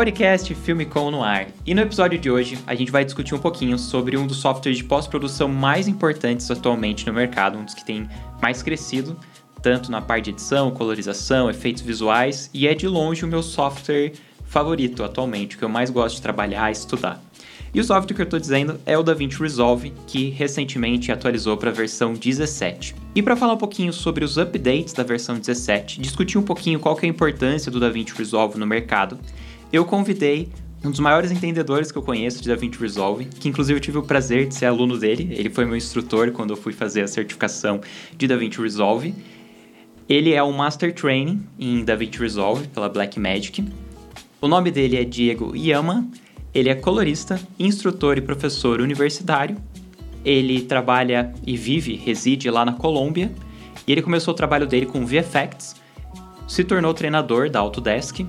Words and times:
Podcast 0.00 0.54
Filme 0.54 0.86
Com 0.86 1.10
no 1.10 1.22
ar. 1.22 1.48
E 1.66 1.74
no 1.74 1.82
episódio 1.82 2.18
de 2.18 2.30
hoje, 2.30 2.58
a 2.66 2.74
gente 2.74 2.90
vai 2.90 3.04
discutir 3.04 3.34
um 3.34 3.38
pouquinho 3.38 3.78
sobre 3.78 4.16
um 4.16 4.26
dos 4.26 4.38
softwares 4.38 4.78
de 4.78 4.84
pós-produção 4.84 5.46
mais 5.46 5.86
importantes 5.86 6.50
atualmente 6.50 7.06
no 7.06 7.12
mercado, 7.12 7.58
um 7.58 7.64
dos 7.66 7.74
que 7.74 7.84
tem 7.84 8.08
mais 8.40 8.62
crescido, 8.62 9.14
tanto 9.62 9.90
na 9.90 10.00
parte 10.00 10.24
de 10.24 10.30
edição, 10.30 10.70
colorização, 10.70 11.50
efeitos 11.50 11.82
visuais, 11.82 12.48
e 12.54 12.66
é 12.66 12.74
de 12.74 12.88
longe 12.88 13.26
o 13.26 13.28
meu 13.28 13.42
software 13.42 14.12
favorito 14.46 15.04
atualmente, 15.04 15.56
o 15.56 15.58
que 15.58 15.66
eu 15.66 15.68
mais 15.68 15.90
gosto 15.90 16.16
de 16.16 16.22
trabalhar 16.22 16.70
e 16.70 16.72
estudar. 16.72 17.22
E 17.74 17.78
o 17.78 17.84
software 17.84 18.14
que 18.16 18.22
eu 18.22 18.24
estou 18.24 18.40
dizendo 18.40 18.80
é 18.86 18.96
o 18.96 19.02
DaVinci 19.02 19.38
Resolve, 19.38 19.92
que 20.06 20.30
recentemente 20.30 21.12
atualizou 21.12 21.58
para 21.58 21.68
a 21.68 21.74
versão 21.74 22.14
17. 22.14 22.96
E 23.14 23.22
para 23.22 23.36
falar 23.36 23.52
um 23.52 23.58
pouquinho 23.58 23.92
sobre 23.92 24.24
os 24.24 24.38
updates 24.38 24.94
da 24.94 25.02
versão 25.02 25.38
17, 25.38 26.00
discutir 26.00 26.38
um 26.38 26.42
pouquinho 26.42 26.80
qual 26.80 26.98
é 27.00 27.06
a 27.06 27.08
importância 27.08 27.70
do 27.70 27.78
DaVinci 27.78 28.14
Resolve 28.16 28.58
no 28.58 28.66
mercado, 28.66 29.18
eu 29.72 29.84
convidei 29.84 30.48
um 30.84 30.90
dos 30.90 30.98
maiores 30.98 31.30
entendedores 31.30 31.92
que 31.92 31.98
eu 31.98 32.02
conheço 32.02 32.42
de 32.42 32.48
DaVinci 32.48 32.78
Resolve, 32.80 33.26
que 33.26 33.48
inclusive 33.48 33.76
eu 33.76 33.80
tive 33.80 33.98
o 33.98 34.02
prazer 34.02 34.48
de 34.48 34.54
ser 34.54 34.66
aluno 34.66 34.98
dele. 34.98 35.34
Ele 35.36 35.50
foi 35.50 35.64
meu 35.64 35.76
instrutor 35.76 36.32
quando 36.32 36.50
eu 36.50 36.56
fui 36.56 36.72
fazer 36.72 37.02
a 37.02 37.08
certificação 37.08 37.80
de 38.16 38.26
DaVinci 38.26 38.60
Resolve. 38.60 39.14
Ele 40.08 40.32
é 40.32 40.42
um 40.42 40.52
Master 40.52 40.92
Training 40.92 41.46
em 41.58 41.84
DaVinci 41.84 42.18
Resolve 42.18 42.66
pela 42.68 42.88
Blackmagic. 42.88 43.64
O 44.40 44.48
nome 44.48 44.70
dele 44.70 44.96
é 44.96 45.04
Diego 45.04 45.54
Yama. 45.54 46.08
Ele 46.52 46.68
é 46.68 46.74
colorista, 46.74 47.38
instrutor 47.58 48.18
e 48.18 48.20
professor 48.20 48.80
universitário. 48.80 49.56
Ele 50.24 50.62
trabalha 50.62 51.32
e 51.46 51.56
vive, 51.56 51.94
reside 51.94 52.50
lá 52.50 52.64
na 52.64 52.72
Colômbia. 52.72 53.30
E 53.86 53.92
ele 53.92 54.02
começou 54.02 54.32
o 54.32 54.36
trabalho 54.36 54.66
dele 54.66 54.86
com 54.86 55.06
VFX, 55.06 55.76
se 56.48 56.64
tornou 56.64 56.92
treinador 56.92 57.48
da 57.48 57.60
Autodesk 57.60 58.26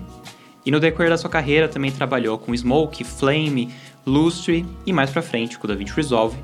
e 0.65 0.71
no 0.71 0.79
decorrer 0.79 1.09
da 1.09 1.17
sua 1.17 1.29
carreira 1.29 1.67
também 1.67 1.91
trabalhou 1.91 2.37
com 2.37 2.55
Smoke, 2.55 3.03
Flame, 3.03 3.73
Lustre 4.05 4.65
e 4.85 4.93
mais 4.93 5.09
para 5.09 5.21
frente 5.21 5.57
com 5.57 5.65
o 5.65 5.67
DaVinci 5.67 5.93
Resolve, 5.93 6.37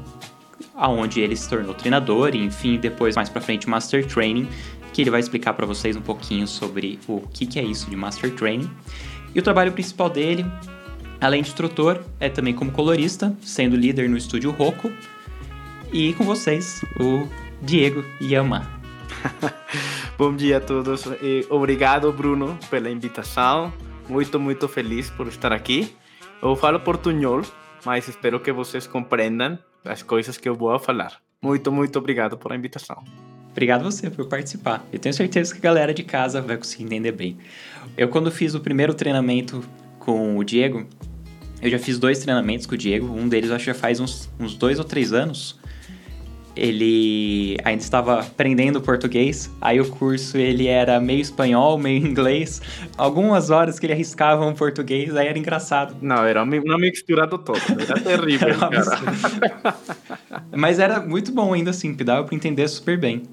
aonde 0.75 1.19
ele 1.21 1.35
se 1.35 1.47
tornou 1.49 1.73
treinador 1.73 2.35
e 2.35 2.43
enfim 2.43 2.77
depois 2.77 3.15
mais 3.15 3.29
para 3.29 3.41
frente 3.41 3.69
Master 3.69 4.05
Training, 4.05 4.47
que 4.93 5.01
ele 5.01 5.09
vai 5.09 5.19
explicar 5.19 5.53
para 5.53 5.65
vocês 5.65 5.95
um 5.95 6.01
pouquinho 6.01 6.47
sobre 6.47 6.99
o 7.07 7.21
que, 7.33 7.45
que 7.45 7.59
é 7.59 7.63
isso 7.63 7.89
de 7.89 7.95
Master 7.95 8.33
Training. 8.33 8.69
E 9.35 9.39
o 9.39 9.43
trabalho 9.43 9.71
principal 9.71 10.09
dele, 10.09 10.45
além 11.21 11.41
de 11.41 11.49
instrutor, 11.49 12.01
é 12.19 12.29
também 12.29 12.53
como 12.53 12.71
colorista, 12.71 13.35
sendo 13.41 13.75
líder 13.75 14.09
no 14.09 14.17
estúdio 14.17 14.49
Rocco. 14.51 14.91
E 15.91 16.13
com 16.13 16.23
vocês, 16.23 16.81
o 16.99 17.27
Diego 17.61 18.03
Yama. 18.21 18.67
Bom 20.17 20.35
dia 20.35 20.57
a 20.57 20.59
todos. 20.59 21.03
Obrigado, 21.49 22.11
Bruno, 22.11 22.57
pela 22.69 22.89
invitação 22.89 23.71
muito, 24.09 24.39
muito 24.39 24.67
feliz 24.67 25.09
por 25.09 25.27
estar 25.27 25.51
aqui. 25.51 25.95
Eu 26.41 26.55
falo 26.55 26.79
portunhol, 26.79 27.41
mas 27.85 28.07
espero 28.07 28.39
que 28.39 28.51
vocês 28.51 28.87
compreendam 28.87 29.57
as 29.83 30.03
coisas 30.03 30.37
que 30.37 30.47
eu 30.47 30.55
vou 30.55 30.77
falar. 30.79 31.19
Muito, 31.41 31.71
muito 31.71 31.97
obrigado 31.99 32.37
por 32.37 32.51
a 32.51 32.55
invitação. 32.55 33.03
Obrigado 33.51 33.83
você 33.83 34.09
por 34.09 34.27
participar. 34.27 34.85
Eu 34.93 34.99
tenho 34.99 35.13
certeza 35.13 35.51
que 35.53 35.59
a 35.59 35.61
galera 35.61 35.93
de 35.93 36.03
casa 36.03 36.41
vai 36.41 36.57
conseguir 36.57 36.83
entender 36.83 37.11
bem. 37.11 37.37
Eu, 37.97 38.07
quando 38.07 38.29
fiz 38.29 38.53
o 38.53 38.59
primeiro 38.59 38.93
treinamento 38.93 39.63
com 39.99 40.37
o 40.37 40.43
Diego, 40.43 40.85
eu 41.61 41.69
já 41.69 41.79
fiz 41.79 41.97
dois 41.97 42.19
treinamentos 42.19 42.67
com 42.67 42.75
o 42.75 42.77
Diego. 42.77 43.07
Um 43.07 43.27
deles 43.27 43.49
acho 43.49 43.65
que 43.65 43.71
já 43.71 43.73
faz 43.73 43.99
uns, 43.99 44.29
uns 44.39 44.55
dois 44.55 44.77
ou 44.77 44.85
três 44.85 45.11
anos 45.11 45.59
ele 46.57 47.57
ainda 47.63 47.81
estava 47.81 48.19
aprendendo 48.21 48.81
português, 48.81 49.49
aí 49.61 49.79
o 49.79 49.89
curso 49.89 50.37
ele 50.37 50.67
era 50.67 50.99
meio 50.99 51.21
espanhol, 51.21 51.77
meio 51.77 52.03
inglês. 52.05 52.61
Algumas 52.97 53.49
horas 53.49 53.79
que 53.79 53.85
ele 53.85 53.93
arriscava 53.93 54.45
um 54.45 54.53
português, 54.53 55.15
aí 55.15 55.27
era 55.27 55.37
engraçado. 55.37 55.95
Não, 56.01 56.25
era 56.25 56.43
uma 56.43 56.77
mistura 56.77 57.27
do 57.27 57.37
todo, 57.37 57.61
era 57.79 57.99
terrível, 58.01 58.49
era. 58.49 59.75
Mas 60.55 60.79
era 60.79 60.99
muito 60.99 61.31
bom 61.31 61.53
ainda 61.53 61.69
assim, 61.69 61.93
dava 61.93 62.23
para 62.23 62.35
entender 62.35 62.67
super 62.67 62.99
bem. 62.99 63.23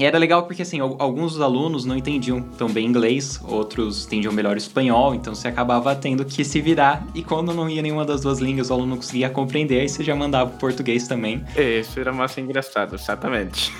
E 0.00 0.04
era 0.06 0.16
legal 0.16 0.44
porque, 0.44 0.62
assim, 0.62 0.80
alguns 0.80 1.32
dos 1.32 1.42
alunos 1.42 1.84
não 1.84 1.94
entendiam 1.94 2.40
tão 2.40 2.70
bem 2.70 2.86
inglês, 2.86 3.38
outros 3.44 4.06
entendiam 4.06 4.32
melhor 4.32 4.56
espanhol, 4.56 5.14
então 5.14 5.34
você 5.34 5.46
acabava 5.46 5.94
tendo 5.94 6.24
que 6.24 6.42
se 6.42 6.58
virar. 6.58 7.06
E 7.14 7.22
quando 7.22 7.52
não 7.52 7.68
ia 7.68 7.82
nenhuma 7.82 8.06
das 8.06 8.22
duas 8.22 8.38
línguas, 8.38 8.70
o 8.70 8.72
aluno 8.72 8.92
não 8.92 8.96
conseguia 8.96 9.28
compreender, 9.28 9.78
aí 9.78 9.90
você 9.90 10.02
já 10.02 10.16
mandava 10.16 10.54
o 10.54 10.58
português 10.58 11.06
também. 11.06 11.44
Isso 11.54 12.00
era 12.00 12.14
mais 12.14 12.36
engraçado, 12.38 12.94
exatamente. 12.94 13.70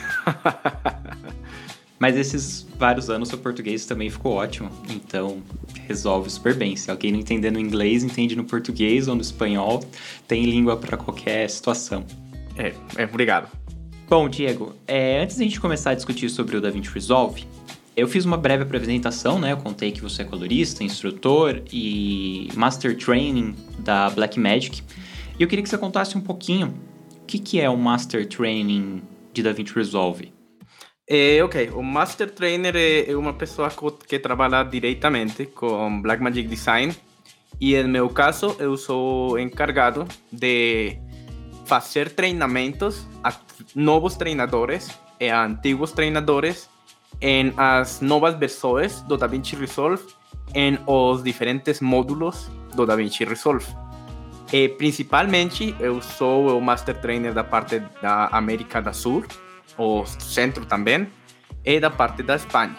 Mas 1.99 2.19
esses 2.19 2.69
vários 2.79 3.09
anos 3.09 3.33
o 3.33 3.39
português 3.39 3.87
também 3.87 4.11
ficou 4.11 4.35
ótimo, 4.35 4.71
então 4.91 5.39
resolve 5.89 6.29
super 6.29 6.55
bem. 6.55 6.77
Se 6.77 6.91
alguém 6.91 7.13
não 7.13 7.19
entender 7.19 7.51
no 7.51 7.59
inglês, 7.59 8.05
entende 8.05 8.37
no 8.37 8.45
português 8.45 9.09
ou 9.09 9.15
no 9.15 9.23
espanhol, 9.23 9.83
tem 10.29 10.45
língua 10.45 10.77
para 10.77 10.99
qualquer 10.99 11.49
situação. 11.49 12.05
É, 12.59 12.75
é, 12.97 13.05
obrigado. 13.05 13.60
Bom, 14.11 14.29
Diego, 14.29 14.75
é, 14.89 15.23
antes 15.23 15.37
da 15.37 15.45
gente 15.45 15.61
começar 15.61 15.93
a 15.93 15.95
discutir 15.95 16.29
sobre 16.31 16.57
o 16.57 16.61
DaVinci 16.61 16.91
Resolve, 16.91 17.47
eu 17.97 18.09
fiz 18.09 18.25
uma 18.25 18.37
breve 18.37 18.65
apresentação, 18.65 19.39
né? 19.39 19.53
Eu 19.53 19.57
contei 19.59 19.93
que 19.93 20.01
você 20.01 20.23
é 20.23 20.25
colorista, 20.25 20.83
instrutor 20.83 21.63
e 21.73 22.49
Master 22.57 22.97
Training 22.99 23.55
da 23.79 24.11
Blackmagic. 24.11 24.83
E 25.39 25.41
eu 25.45 25.47
queria 25.47 25.63
que 25.63 25.69
você 25.69 25.79
contasse 25.79 26.19
um 26.19 26.21
pouquinho 26.21 26.75
o 27.23 27.25
que, 27.25 27.39
que 27.39 27.61
é 27.61 27.71
o 27.71 27.77
Master 27.77 28.27
Training 28.27 29.01
de 29.33 29.45
DaVinci 29.45 29.73
Resolve. 29.77 30.33
É, 31.09 31.41
ok, 31.45 31.71
o 31.71 31.81
Master 31.81 32.33
Trainer 32.33 32.75
é, 32.75 33.13
é 33.13 33.17
uma 33.17 33.35
pessoa 33.35 33.71
que 34.09 34.19
trabalha 34.19 34.65
diretamente 34.65 35.47
com 35.47 36.03
Blackmagic 36.03 36.49
Design 36.49 36.93
e, 37.61 37.81
no 37.81 37.89
meu 37.89 38.09
caso, 38.09 38.57
eu 38.59 38.77
sou 38.77 39.39
encargado 39.39 40.05
de 40.33 40.99
fazer 41.65 42.11
treinamentos 42.11 43.07
a 43.23 43.31
novos 43.75 44.17
treinadores 44.17 44.91
e 45.19 45.29
a 45.29 45.45
antigos 45.45 45.93
treinadores 45.93 46.69
em 47.21 47.53
as 47.57 48.01
novas 48.01 48.35
versões 48.35 49.03
do 49.03 49.17
DaVinci 49.17 49.57
Resolve 49.57 50.03
em 50.55 50.79
os 50.87 51.23
diferentes 51.23 51.81
módulos 51.81 52.51
do 52.75 52.87
DaVinci 52.87 53.25
Resolve. 53.25 53.67
E, 54.53 54.69
principalmente, 54.69 55.75
eu 55.79 56.03
sou 56.03 56.59
o 56.59 56.61
Master 56.61 57.01
Trainer 57.01 57.33
da 57.33 57.45
parte 57.45 57.81
da 58.03 58.27
América 58.33 58.83
do 58.83 58.93
Sul, 58.93 59.25
o 59.79 60.05
centro 60.07 60.67
também, 60.67 61.07
e 61.65 61.79
da 61.79 61.91
parte 61.91 62.23
da 62.23 62.35
Espanha. 62.35 62.77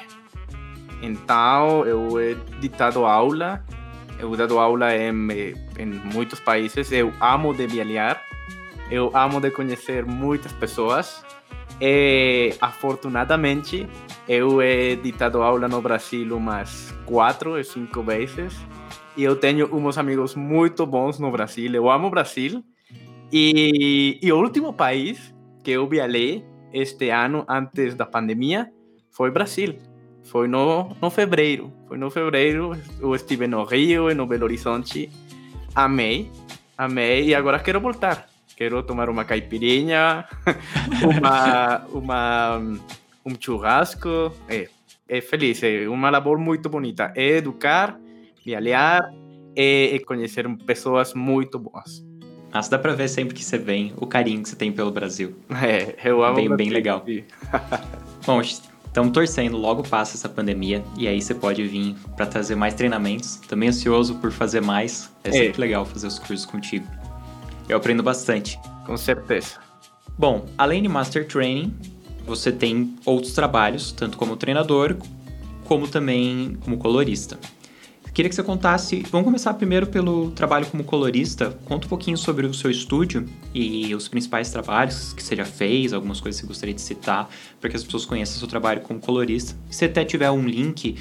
Então, 1.01 1.85
eu 1.85 2.19
he 2.19 2.35
ditado 2.59 3.05
aula, 3.05 3.63
eu 4.19 4.35
dado 4.35 4.59
aula 4.59 4.95
em, 4.95 5.09
em 5.79 5.85
muitos 6.13 6.39
países, 6.39 6.91
eu 6.91 7.13
amo 7.21 7.53
de 7.53 7.65
viajar, 7.67 8.21
eu 8.91 9.09
amo 9.15 9.39
de 9.39 9.49
conhecer 9.49 10.05
muitas 10.05 10.51
pessoas. 10.51 11.23
E, 11.79 12.53
afortunadamente, 12.59 13.87
eu 14.27 14.61
he 14.61 14.97
ditado 14.97 15.41
aula 15.41 15.67
no 15.67 15.81
Brasil 15.81 16.35
umas 16.35 16.93
quatro 17.05 17.55
ou 17.55 17.63
cinco 17.63 18.03
vezes. 18.03 18.53
E 19.15 19.23
eu 19.23 19.35
tenho 19.37 19.73
uns 19.73 19.97
amigos 19.97 20.35
muito 20.35 20.85
bons 20.85 21.17
no 21.17 21.31
Brasil. 21.31 21.73
Eu 21.73 21.89
amo 21.89 22.07
o 22.07 22.11
Brasil. 22.11 22.63
E, 23.31 24.19
e 24.21 24.31
o 24.31 24.37
último 24.37 24.73
país 24.73 25.33
que 25.63 25.71
eu 25.71 25.87
viajei 25.87 26.45
este 26.73 27.09
ano, 27.09 27.45
antes 27.47 27.95
da 27.95 28.05
pandemia, 28.05 28.69
foi 29.09 29.31
Brasil. 29.31 29.77
Foi 30.23 30.47
no, 30.47 30.95
no 31.01 31.09
fevereiro. 31.09 31.71
Foi 31.87 31.97
no 31.97 32.11
fevereiro. 32.11 32.77
Eu 32.99 33.15
estive 33.15 33.47
no 33.47 33.63
Rio 33.63 34.11
e 34.11 34.13
no 34.13 34.27
Belo 34.27 34.43
Horizonte. 34.43 35.09
Amei. 35.73 36.29
Amei. 36.77 37.29
E 37.29 37.35
agora 37.35 37.59
quero 37.59 37.79
voltar 37.79 38.30
quero 38.61 38.83
tomar 38.83 39.09
uma 39.09 39.25
caipirinha, 39.25 40.23
uma, 41.01 41.81
uma, 41.91 42.57
um 43.25 43.35
churrasco. 43.39 44.31
É, 44.47 44.69
é 45.09 45.19
feliz, 45.19 45.63
é 45.63 45.89
uma 45.89 46.11
labor 46.11 46.37
muito 46.37 46.69
bonita. 46.69 47.11
É 47.15 47.37
educar, 47.37 47.99
viajar 48.45 49.11
e, 49.55 49.99
conhecer 50.05 50.47
pessoas 50.63 51.15
muito 51.15 51.57
boas. 51.57 52.05
Nossa, 52.53 52.69
dá 52.69 52.77
pra 52.77 52.93
ver 52.93 53.07
sempre 53.07 53.33
que 53.33 53.43
você 53.43 53.57
vem 53.57 53.93
o 53.97 54.05
carinho 54.05 54.43
que 54.43 54.49
você 54.49 54.55
tem 54.55 54.71
pelo 54.71 54.91
Brasil. 54.91 55.35
É, 55.59 55.95
eu 56.07 56.23
amo 56.23 56.35
bem, 56.35 56.55
bem 56.55 56.69
legal. 56.69 57.03
Bom, 58.27 58.41
Estamos 58.41 59.13
torcendo, 59.13 59.55
logo 59.55 59.83
passa 59.83 60.17
essa 60.17 60.27
pandemia 60.27 60.83
e 60.97 61.07
aí 61.07 61.21
você 61.21 61.33
pode 61.33 61.65
vir 61.65 61.95
para 62.17 62.25
trazer 62.25 62.55
mais 62.55 62.73
treinamentos. 62.73 63.37
Também 63.47 63.69
ansioso 63.69 64.15
por 64.15 64.33
fazer 64.33 64.61
mais. 64.61 65.09
É, 65.23 65.29
é 65.29 65.31
sempre 65.31 65.61
legal 65.61 65.85
fazer 65.85 66.07
os 66.07 66.19
cursos 66.19 66.45
contigo. 66.45 66.85
Eu 67.71 67.77
aprendo 67.77 68.03
bastante. 68.03 68.59
Com 68.85 68.97
certeza. 68.97 69.55
Bom, 70.17 70.45
além 70.57 70.83
de 70.83 70.89
Master 70.89 71.25
Training, 71.25 71.73
você 72.25 72.51
tem 72.51 72.97
outros 73.05 73.31
trabalhos, 73.31 73.93
tanto 73.93 74.17
como 74.17 74.35
treinador, 74.35 74.97
como 75.63 75.87
também 75.87 76.57
como 76.65 76.77
colorista. 76.77 77.39
Queria 78.13 78.27
que 78.27 78.35
você 78.35 78.43
contasse. 78.43 79.05
Vamos 79.09 79.23
começar 79.23 79.53
primeiro 79.53 79.87
pelo 79.87 80.31
trabalho 80.31 80.65
como 80.65 80.83
colorista. 80.83 81.57
Conta 81.63 81.85
um 81.85 81.89
pouquinho 81.89 82.17
sobre 82.17 82.45
o 82.45 82.53
seu 82.53 82.69
estúdio 82.69 83.25
e 83.53 83.95
os 83.95 84.09
principais 84.09 84.51
trabalhos 84.51 85.13
que 85.13 85.23
você 85.23 85.33
já 85.33 85.45
fez, 85.45 85.93
algumas 85.93 86.19
coisas 86.19 86.41
que 86.41 86.45
você 86.45 86.49
gostaria 86.49 86.75
de 86.75 86.81
citar, 86.81 87.29
para 87.61 87.69
que 87.69 87.77
as 87.77 87.85
pessoas 87.85 88.03
conheçam 88.03 88.35
o 88.35 88.39
seu 88.39 88.49
trabalho 88.49 88.81
como 88.81 88.99
colorista. 88.99 89.55
Se 89.69 89.85
até 89.85 90.03
tiver 90.03 90.29
um 90.29 90.45
link, 90.45 90.97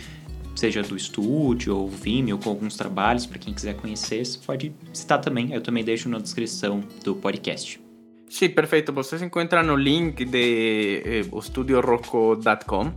seja 0.54 0.82
do 0.82 0.96
estúdio 0.96 1.76
ou 1.76 1.88
Vimeo, 1.88 2.38
com 2.38 2.50
alguns 2.50 2.76
trabalhos, 2.76 3.26
para 3.26 3.38
quem 3.38 3.54
quiser 3.54 3.74
conhecer, 3.74 4.24
você 4.24 4.38
pode 4.44 4.72
citar 4.92 5.20
também. 5.20 5.52
Eu 5.52 5.60
também 5.60 5.84
deixo 5.84 6.08
na 6.08 6.18
descrição 6.18 6.82
do 7.04 7.14
podcast. 7.14 7.80
Sim, 8.28 8.48
perfeito. 8.50 8.92
Vocês 8.92 9.20
encontram 9.22 9.62
no 9.62 9.74
link 9.74 10.24
de 10.24 11.02
eh, 11.04 11.38
estudiorocco.com 11.38 12.92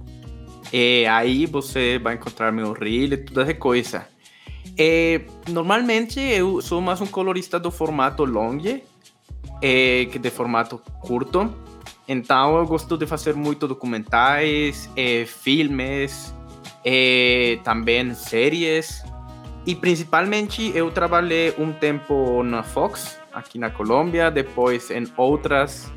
e 0.71 1.05
aí 1.05 1.45
você 1.45 1.99
vai 1.99 2.15
encontrar 2.15 2.51
meu 2.51 2.71
reel 2.71 3.13
e 3.13 3.17
toda 3.17 3.43
essa 3.43 3.53
coisa. 3.53 4.07
E, 4.77 5.21
normalmente 5.49 6.19
eu 6.19 6.61
sou 6.61 6.81
mais 6.81 6.99
um 7.01 7.05
colorista 7.05 7.59
do 7.59 7.69
formato 7.69 8.25
long 8.25 8.57
e, 9.61 10.07
que 10.11 10.19
de 10.19 10.29
formato 10.29 10.81
curto. 11.01 11.53
Então 12.07 12.57
eu 12.57 12.65
gosto 12.65 12.97
de 12.97 13.05
fazer 13.05 13.35
muito 13.35 13.67
documentais, 13.67 14.89
e, 14.95 15.25
filmes, 15.25 16.33
e, 16.85 17.59
também 17.63 18.13
séries. 18.13 19.03
E 19.65 19.75
principalmente 19.75 20.71
eu 20.75 20.91
trabalhei 20.91 21.53
um 21.57 21.71
tempo 21.71 22.43
na 22.43 22.63
Fox, 22.63 23.17
aqui 23.33 23.57
na 23.57 23.69
Colômbia, 23.69 24.29
depois 24.29 24.91
em 24.91 25.07
outras 25.15 25.91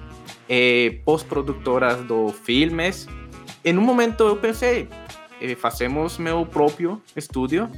pós-produtoras 1.04 2.04
do 2.04 2.28
filmes 2.28 3.08
em 3.66 3.76
um 3.76 3.80
momento 3.80 4.22
eu 4.22 4.36
pensei, 4.36 4.88
eh, 5.42 5.56
fazemos 5.56 6.18
meu 6.18 6.46
próprio 6.46 7.02
estúdio 7.16 7.68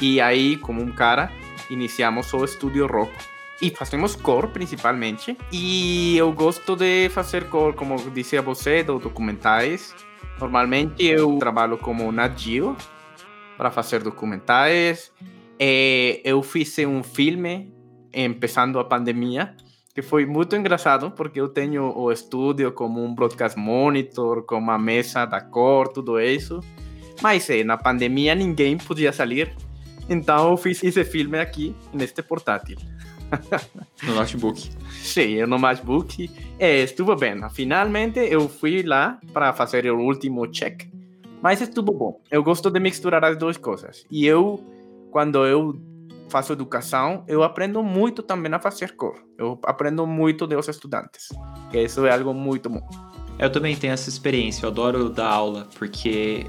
e 0.00 0.18
aí, 0.18 0.56
como 0.56 0.80
um 0.80 0.90
cara, 0.90 1.30
iniciamos 1.68 2.32
o 2.32 2.42
estúdio 2.42 2.86
rock. 2.86 3.12
E 3.60 3.68
fazemos 3.68 4.16
core 4.16 4.48
principalmente. 4.48 5.36
E 5.52 6.16
eu 6.16 6.32
gosto 6.32 6.74
de 6.74 7.10
fazer 7.10 7.50
core, 7.50 7.76
como 7.76 7.98
disse 8.12 8.38
a 8.38 8.40
você, 8.40 8.82
do 8.82 8.98
documentais. 8.98 9.94
Normalmente 10.40 11.04
eu 11.04 11.38
trabalho 11.38 11.78
como 11.78 12.12
Nat 12.12 12.38
Geo 12.38 12.76
para 13.56 13.70
fazer 13.70 14.02
documentais. 14.02 15.12
E 15.58 16.20
eu 16.24 16.42
fiz 16.42 16.78
um 16.80 17.02
filme, 17.02 17.72
começando 18.12 18.78
a 18.78 18.84
pandemia, 18.84 19.54
que 19.94 20.02
foi 20.02 20.26
muito 20.26 20.54
engraçado, 20.54 21.10
porque 21.10 21.40
eu 21.40 21.48
tenho 21.48 21.96
o 21.96 22.12
estúdio 22.12 22.70
como 22.72 23.02
um 23.02 23.14
broadcast 23.14 23.58
monitor, 23.58 24.44
com 24.44 24.58
uma 24.58 24.78
mesa 24.78 25.24
da 25.24 25.40
cor, 25.40 25.88
tudo 25.88 26.20
isso. 26.20 26.60
Mas 27.22 27.48
é, 27.48 27.64
na 27.64 27.78
pandemia 27.78 28.34
ninguém 28.34 28.76
podia 28.76 29.10
sair, 29.10 29.56
então 30.06 30.50
eu 30.50 30.56
fiz 30.58 30.84
esse 30.84 31.02
filme 31.02 31.38
aqui, 31.38 31.74
neste 31.94 32.22
portátil. 32.22 32.76
No 34.02 34.14
notebook. 34.14 34.70
Sim, 34.90 35.44
no 35.46 35.58
notebook. 35.58 36.30
É, 36.58 36.82
estuvo 36.82 37.14
bem. 37.16 37.36
Finalmente 37.50 38.18
eu 38.20 38.48
fui 38.48 38.82
lá 38.82 39.18
para 39.32 39.52
fazer 39.52 39.90
o 39.90 39.98
último 39.98 40.46
check, 40.46 40.88
mas 41.42 41.60
estuvo 41.60 41.92
bom. 41.92 42.20
Eu 42.30 42.42
gosto 42.42 42.70
de 42.70 42.80
misturar 42.80 43.24
as 43.24 43.36
duas 43.36 43.56
coisas. 43.56 44.04
E 44.10 44.26
eu, 44.26 44.60
quando 45.10 45.44
eu 45.46 45.78
faço 46.28 46.52
educação, 46.52 47.24
eu 47.28 47.42
aprendo 47.42 47.82
muito 47.82 48.22
também 48.22 48.52
a 48.52 48.58
fazer 48.58 48.96
cor. 48.96 49.16
Eu 49.38 49.58
aprendo 49.64 50.06
muito 50.06 50.46
dos 50.46 50.68
estudantes, 50.68 51.28
que 51.70 51.80
isso 51.80 52.04
é 52.06 52.12
algo 52.12 52.34
muito 52.34 52.68
bom. 52.68 52.86
Eu 53.38 53.50
também 53.50 53.76
tenho 53.76 53.92
essa 53.92 54.08
experiência, 54.08 54.64
eu 54.64 54.70
adoro 54.70 55.10
dar 55.10 55.28
aula, 55.28 55.68
porque 55.78 56.46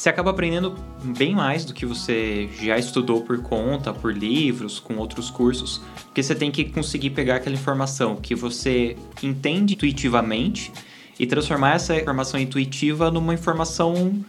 você 0.00 0.08
acaba 0.08 0.30
aprendendo 0.30 0.74
bem 1.18 1.34
mais 1.34 1.62
do 1.66 1.74
que 1.74 1.84
você 1.84 2.48
já 2.58 2.78
estudou 2.78 3.20
por 3.20 3.42
conta, 3.42 3.92
por 3.92 4.16
livros, 4.16 4.80
com 4.80 4.96
outros 4.96 5.30
cursos, 5.30 5.82
porque 6.06 6.22
você 6.22 6.34
tem 6.34 6.50
que 6.50 6.64
conseguir 6.64 7.10
pegar 7.10 7.36
aquela 7.36 7.54
informação 7.54 8.16
que 8.16 8.34
você 8.34 8.96
entende 9.22 9.74
intuitivamente 9.74 10.72
e 11.18 11.26
transformar 11.26 11.74
essa 11.74 11.94
informação 11.94 12.40
intuitiva 12.40 13.10
numa 13.10 13.34
informação 13.34 14.24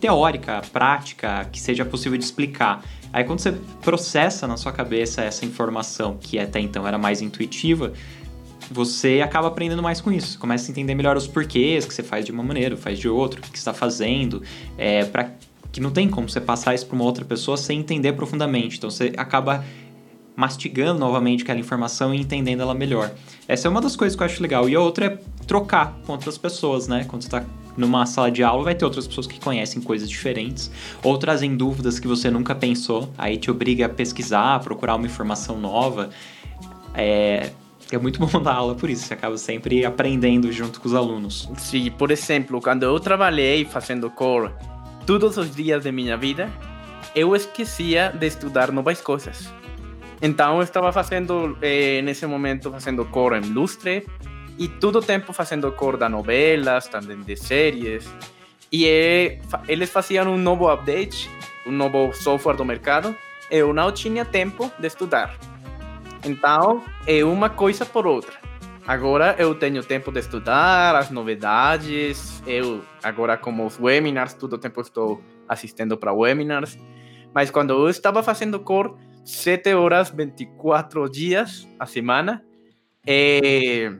teórica, 0.00 0.60
prática, 0.72 1.48
que 1.52 1.60
seja 1.60 1.84
possível 1.84 2.18
de 2.18 2.24
explicar. 2.24 2.84
Aí 3.12 3.22
quando 3.22 3.38
você 3.38 3.52
processa 3.82 4.48
na 4.48 4.56
sua 4.56 4.72
cabeça 4.72 5.22
essa 5.22 5.46
informação, 5.46 6.18
que 6.20 6.36
até 6.36 6.58
então 6.58 6.84
era 6.84 6.98
mais 6.98 7.22
intuitiva, 7.22 7.92
você 8.70 9.20
acaba 9.22 9.48
aprendendo 9.48 9.82
mais 9.82 10.00
com 10.00 10.10
isso. 10.12 10.32
Você 10.32 10.38
começa 10.38 10.68
a 10.68 10.70
entender 10.70 10.94
melhor 10.94 11.16
os 11.16 11.26
porquês 11.26 11.84
que 11.84 11.94
você 11.94 12.02
faz 12.02 12.24
de 12.24 12.32
uma 12.32 12.42
maneira, 12.42 12.76
faz 12.76 12.98
de 12.98 13.08
outra, 13.08 13.40
o 13.40 13.42
que 13.42 13.56
está 13.56 13.72
fazendo, 13.72 14.42
é, 14.76 15.04
para 15.04 15.32
que 15.72 15.80
não 15.80 15.90
tem 15.90 16.08
como 16.08 16.28
você 16.28 16.40
passar 16.40 16.74
isso 16.74 16.86
para 16.86 16.94
uma 16.94 17.04
outra 17.04 17.24
pessoa 17.24 17.56
sem 17.56 17.78
entender 17.78 18.12
profundamente. 18.14 18.78
Então 18.78 18.90
você 18.90 19.12
acaba 19.16 19.64
mastigando 20.34 20.98
novamente 20.98 21.42
aquela 21.42 21.58
informação 21.58 22.14
e 22.14 22.20
entendendo 22.20 22.60
ela 22.60 22.74
melhor. 22.74 23.10
Essa 23.48 23.68
é 23.68 23.70
uma 23.70 23.80
das 23.80 23.96
coisas 23.96 24.14
que 24.16 24.22
eu 24.22 24.26
acho 24.26 24.42
legal. 24.42 24.68
E 24.68 24.74
a 24.74 24.80
outra 24.80 25.06
é 25.06 25.18
trocar 25.46 25.98
com 26.06 26.12
outras 26.12 26.36
pessoas, 26.36 26.86
né? 26.86 27.04
Quando 27.08 27.22
você 27.22 27.28
está 27.28 27.44
numa 27.76 28.06
sala 28.06 28.30
de 28.30 28.42
aula 28.42 28.64
vai 28.64 28.74
ter 28.74 28.84
outras 28.84 29.06
pessoas 29.06 29.26
que 29.26 29.38
conhecem 29.38 29.82
coisas 29.82 30.08
diferentes 30.08 30.70
ou 31.02 31.18
trazem 31.18 31.54
dúvidas 31.56 31.98
que 31.98 32.08
você 32.08 32.30
nunca 32.30 32.54
pensou, 32.54 33.12
aí 33.18 33.36
te 33.36 33.50
obriga 33.50 33.84
a 33.84 33.88
pesquisar, 33.88 34.54
a 34.54 34.58
procurar 34.58 34.96
uma 34.96 35.06
informação 35.06 35.58
nova. 35.58 36.10
É, 36.94 37.50
é 37.90 37.98
muito 37.98 38.18
bom 38.24 38.40
dar 38.40 38.54
aula 38.54 38.74
por 38.74 38.90
isso, 38.90 39.06
você 39.06 39.14
acaba 39.14 39.36
sempre 39.38 39.84
aprendendo 39.84 40.50
junto 40.52 40.80
com 40.80 40.88
os 40.88 40.94
alunos. 40.94 41.48
Sim, 41.56 41.90
por 41.90 42.10
exemplo, 42.10 42.60
quando 42.60 42.82
eu 42.82 42.98
trabalhei 42.98 43.64
fazendo 43.64 44.10
core 44.10 44.52
todos 45.06 45.36
os 45.36 45.54
dias 45.54 45.84
de 45.84 45.92
minha 45.92 46.16
vida, 46.16 46.50
eu 47.14 47.34
esquecia 47.34 48.10
de 48.10 48.26
estudar 48.26 48.72
novas 48.72 49.00
coisas. 49.00 49.52
Então 50.20 50.56
eu 50.56 50.62
estava 50.62 50.92
fazendo, 50.92 51.56
eh, 51.60 52.00
nesse 52.02 52.26
momento, 52.26 52.70
fazendo 52.70 53.04
core 53.04 53.36
em 53.38 53.52
Lustre, 53.52 54.04
e 54.58 54.68
todo 54.68 54.98
o 54.98 55.02
tempo 55.02 55.32
fazendo 55.32 55.70
cor 55.72 55.96
da 55.96 56.08
novelas, 56.08 56.88
também 56.88 57.20
de 57.20 57.36
séries. 57.36 58.08
E 58.72 58.86
é, 58.86 59.38
eles 59.68 59.90
faziam 59.90 60.32
um 60.32 60.38
novo 60.38 60.68
update, 60.68 61.30
um 61.66 61.72
novo 61.72 62.12
software 62.12 62.56
do 62.56 62.64
mercado, 62.64 63.14
eu 63.50 63.72
não 63.72 63.92
tinha 63.92 64.24
tempo 64.24 64.70
de 64.78 64.86
estudar. 64.86 65.36
Então, 66.24 66.82
é 67.06 67.24
uma 67.24 67.48
coisa 67.48 67.84
por 67.84 68.06
outra. 68.06 68.34
Agora 68.86 69.34
eu 69.36 69.52
tenho 69.54 69.82
tempo 69.82 70.12
de 70.12 70.20
estudar 70.20 70.94
as 70.94 71.10
novidades. 71.10 72.40
Eu 72.46 72.82
agora 73.02 73.36
como 73.36 73.66
os 73.66 73.78
webinars, 73.80 74.34
todo 74.34 74.56
tempo 74.58 74.80
estou 74.80 75.20
assistindo 75.48 75.96
para 75.96 76.12
webinars. 76.12 76.78
Mas 77.34 77.50
quando 77.50 77.72
eu 77.72 77.90
estava 77.90 78.22
fazendo 78.22 78.60
cor, 78.60 78.96
7 79.24 79.74
horas, 79.74 80.10
24 80.10 81.10
dias 81.10 81.68
a 81.80 81.84
semana, 81.84 82.44
é, 83.04 83.92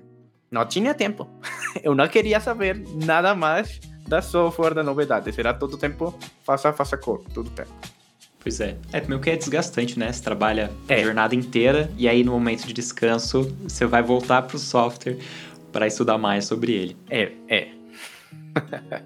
não 0.50 0.64
tinha 0.64 0.94
tempo. 0.94 1.28
Eu 1.82 1.94
não 1.94 2.08
queria 2.08 2.40
saber 2.40 2.82
nada 3.04 3.34
mais 3.34 3.80
da 4.06 4.22
software, 4.22 4.72
da 4.72 4.82
novidade. 4.82 5.30
Será 5.32 5.52
todo 5.52 5.76
tempo, 5.76 6.16
faça, 6.44 6.72
faça 6.72 6.96
cor, 6.96 7.22
todo 7.34 7.50
tempo. 7.50 7.72
Pois 8.46 8.60
é. 8.60 8.76
É 8.92 9.00
meio 9.00 9.18
que 9.18 9.28
é 9.28 9.34
desgastante, 9.34 9.98
né? 9.98 10.12
Você 10.12 10.22
trabalha 10.22 10.70
é. 10.86 11.00
a 11.00 11.02
jornada 11.02 11.34
inteira 11.34 11.90
e 11.98 12.08
aí 12.08 12.22
no 12.22 12.30
momento 12.30 12.64
de 12.64 12.72
descanso 12.72 13.52
você 13.64 13.84
vai 13.84 14.04
voltar 14.04 14.42
para 14.42 14.54
o 14.54 14.58
software 14.60 15.18
para 15.72 15.88
estudar 15.88 16.16
mais 16.16 16.44
sobre 16.44 16.70
ele. 16.70 16.96
É, 17.10 17.32
é. 17.48 17.68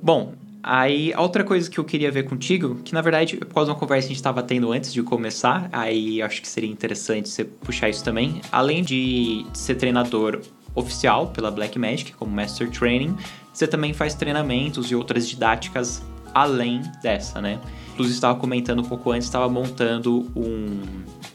Bom, 0.00 0.34
aí 0.62 1.12
outra 1.18 1.42
coisa 1.42 1.68
que 1.68 1.76
eu 1.76 1.82
queria 1.82 2.08
ver 2.08 2.22
contigo, 2.28 2.76
que 2.84 2.94
na 2.94 3.00
verdade, 3.00 3.36
por 3.38 3.54
causa 3.54 3.66
de 3.66 3.72
uma 3.72 3.80
conversa 3.80 4.06
que 4.06 4.12
a 4.12 4.14
gente 4.14 4.20
estava 4.20 4.44
tendo 4.44 4.70
antes 4.70 4.92
de 4.92 5.02
começar, 5.02 5.68
aí 5.72 6.22
acho 6.22 6.40
que 6.40 6.46
seria 6.46 6.70
interessante 6.70 7.28
você 7.28 7.42
puxar 7.42 7.88
isso 7.88 8.04
também. 8.04 8.42
Além 8.52 8.84
de 8.84 9.44
ser 9.54 9.74
treinador 9.74 10.40
oficial 10.72 11.26
pela 11.30 11.50
Blackmagic, 11.50 12.12
como 12.12 12.30
Master 12.30 12.70
Training, 12.70 13.16
você 13.52 13.66
também 13.66 13.92
faz 13.92 14.14
treinamentos 14.14 14.92
e 14.92 14.94
outras 14.94 15.28
didáticas 15.28 16.00
além 16.32 16.80
dessa, 17.02 17.40
né? 17.40 17.58
Inclusive, 17.94 18.16
estava 18.16 18.36
comentando 18.38 18.80
um 18.80 18.84
pouco 18.84 19.12
antes, 19.12 19.28
estava 19.28 19.48
montando 19.48 20.28
um. 20.34 20.80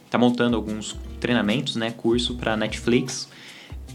Tá 0.09 0.17
montando 0.17 0.57
alguns 0.57 0.97
treinamentos, 1.19 1.77
né? 1.77 1.91
Curso 1.91 2.35
para 2.35 2.57
Netflix. 2.57 3.29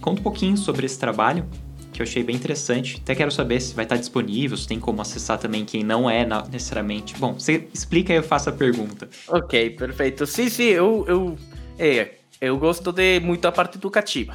Conta 0.01 0.21
um 0.21 0.23
pouquinho 0.23 0.57
sobre 0.57 0.87
esse 0.87 0.99
trabalho, 0.99 1.47
que 1.93 2.01
eu 2.01 2.05
achei 2.05 2.23
bem 2.23 2.35
interessante. 2.35 3.01
Até 3.03 3.15
quero 3.15 3.31
saber 3.31 3.61
se 3.61 3.75
vai 3.75 3.85
estar 3.85 3.97
disponível, 3.97 4.57
se 4.57 4.67
tem 4.67 4.81
como 4.81 5.03
acessar 5.03 5.39
também 5.39 5.65
quem 5.67 5.85
não 5.85 6.09
é 6.09 6.27
necessariamente. 6.51 7.15
Bom, 7.19 7.35
você 7.35 7.69
explica 7.75 8.15
e 8.15 8.17
eu 8.17 8.23
faço 8.23 8.49
a 8.49 8.53
pergunta. 8.53 9.11
Ok, 9.29 9.71
perfeito. 9.71 10.27
Sim, 10.27 10.49
sim, 10.49 10.65
eu, 10.65 11.05
eu, 11.07 11.37
é, 11.79 12.15
eu 12.41 12.57
gosto 12.57 12.93
de 12.93 13.21
muito 13.21 13.47
a 13.47 13.53
parte 13.53 13.77
educativa. 13.77 14.35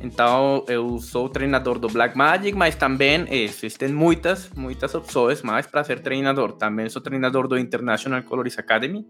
Então, 0.00 0.64
eu 0.68 0.98
sou 1.00 1.28
treinador 1.28 1.78
do 1.78 1.88
Blackmagic, 1.88 2.56
mas 2.56 2.76
também 2.76 3.26
existem 3.30 3.88
muitas, 3.88 4.48
muitas 4.54 4.94
opções 4.94 5.42
mais 5.42 5.66
para 5.66 5.82
ser 5.82 6.00
treinador. 6.00 6.52
Também 6.52 6.88
sou 6.88 7.02
treinador 7.02 7.48
do 7.48 7.58
International 7.58 8.22
Colorist 8.22 8.58
Academy, 8.60 9.04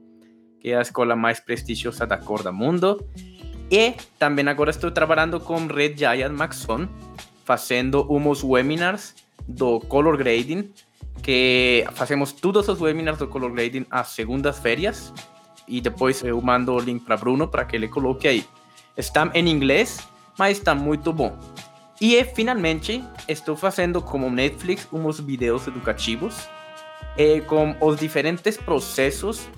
que 0.59 0.71
é 0.71 0.79
a 0.79 0.83
escola 0.83 1.15
mais 1.15 1.41
prestigiosa 1.41 2.07
da 2.07 2.17
cor 2.17 2.43
do 2.43 2.53
mundo. 2.53 3.05
E 3.71 3.95
também 4.19 4.49
agora 4.49 4.71
estou 4.71 4.91
trabalhando 4.91 5.39
com 5.39 5.67
Red 5.67 5.95
Giant 5.95 6.33
Maxon, 6.33 6.89
fazendo 7.45 8.11
uns 8.11 8.43
webinars 8.43 9.15
do 9.47 9.81
color 9.81 10.17
grading, 10.17 10.71
que 11.23 11.87
fazemos 11.93 12.33
todos 12.33 12.67
os 12.67 12.81
webinars 12.81 13.19
do 13.19 13.29
color 13.29 13.53
grading 13.53 13.85
às 13.91 14.09
segundas-férias. 14.09 15.13
E 15.67 15.83
depois 15.83 16.25
eu 16.25 16.41
mando 16.41 16.73
o 16.73 16.81
link 16.81 17.05
para 17.05 17.19
Bruno 17.19 17.47
para 17.47 17.67
que 17.67 17.77
ele 17.77 17.89
coloque 17.89 18.27
aí. 18.27 18.47
Estão 18.97 19.31
em 19.35 19.47
inglês 19.51 20.09
mas 20.39 20.59
está 20.59 20.75
muito 20.75 21.13
bom. 21.13 21.37
E 22.01 22.23
finalmente 22.25 23.05
estou 23.27 23.57
fazendo 23.57 24.01
como 24.01 24.31
Netflix 24.31 24.87
uns 24.93 25.19
vídeos 25.19 25.67
educativos 25.67 26.49
eh, 27.17 27.41
com 27.41 27.75
os 27.81 27.99
diferentes 27.99 28.57
processos 28.57 29.49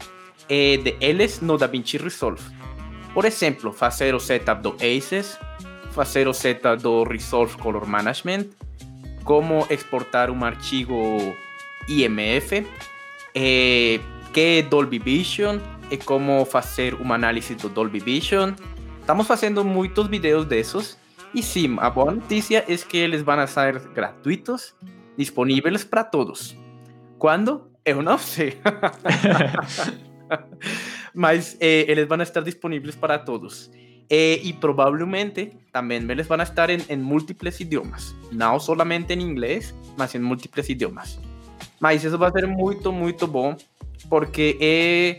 eh, 0.48 0.78
de 0.78 0.96
eles 1.00 1.40
no 1.42 1.58
DaVinci 1.58 1.98
Resolve. 1.98 2.42
Por 3.12 3.26
exemplo, 3.26 3.72
fazer 3.72 4.14
o 4.14 4.20
setup 4.20 4.62
do 4.62 4.76
ACES, 4.80 5.38
fazer 5.90 6.26
o 6.26 6.32
setup 6.32 6.82
do 6.82 7.04
Resolve 7.04 7.56
Color 7.58 7.86
Management, 7.86 8.46
como 9.24 9.66
exportar 9.68 10.30
um 10.30 10.42
arquivo 10.42 11.36
IMF, 11.88 12.66
eh, 13.34 14.00
que 14.32 14.40
é 14.40 14.62
Dolby 14.62 14.98
Vision 14.98 15.58
e 15.90 15.96
como 15.98 16.44
fazer 16.46 16.94
uma 16.94 17.16
análise 17.16 17.54
do 17.54 17.68
Dolby 17.68 17.98
Vision, 17.98 18.52
Estamos 19.10 19.26
fazendo 19.26 19.64
muitos 19.64 20.06
vídeos 20.06 20.46
desses. 20.46 20.96
E 21.34 21.42
sim, 21.42 21.76
a 21.80 21.90
boa 21.90 22.12
notícia 22.12 22.64
é 22.68 22.76
que 22.76 22.96
eles 22.96 23.22
vão 23.22 23.44
ser 23.44 23.80
gratuitos, 23.88 24.72
disponíveis 25.18 25.82
para 25.82 26.04
todos. 26.04 26.56
Quando? 27.18 27.72
Eu 27.84 28.02
não 28.02 28.16
sei. 28.16 28.56
Mas 31.12 31.56
eh, 31.58 31.86
eles 31.88 32.06
vão 32.06 32.22
estar 32.22 32.40
disponíveis 32.42 32.94
para 32.94 33.18
todos. 33.18 33.68
Eh, 34.08 34.38
e 34.44 34.52
provavelmente 34.52 35.58
também 35.72 36.08
eles 36.08 36.28
vão 36.28 36.40
estar 36.40 36.70
em, 36.70 36.78
em 36.88 36.96
múltiplos 36.96 37.58
idiomas. 37.58 38.14
Não 38.30 38.60
somente 38.60 39.12
em 39.12 39.22
inglês, 39.22 39.74
mas 39.98 40.14
em 40.14 40.20
múltiplos 40.20 40.68
idiomas. 40.68 41.18
Mas 41.80 42.04
isso 42.04 42.16
vai 42.16 42.30
ser 42.30 42.46
muito, 42.46 42.92
muito 42.92 43.26
bom, 43.26 43.56
porque 44.08 44.56
é, 44.60 45.18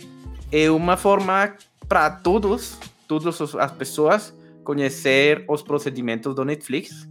é 0.49 0.71
uma 0.71 0.95
forma 0.95 1.57
para 1.89 2.09
todos 2.09 2.79
todas 3.11 3.55
as 3.55 3.71
pessoas 3.73 4.33
conhecer 4.63 5.43
os 5.49 5.61
procedimentos 5.61 6.33
do 6.33 6.45
Netflix 6.45 7.09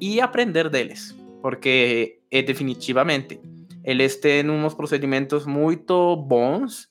e 0.00 0.20
aprender 0.20 0.68
deles, 0.68 1.16
porque 1.40 2.18
é 2.32 2.42
definitivamente 2.42 3.40
eles 3.84 4.16
têm 4.16 4.50
uns 4.50 4.74
procedimentos 4.74 5.46
muito 5.46 6.16
bons 6.16 6.88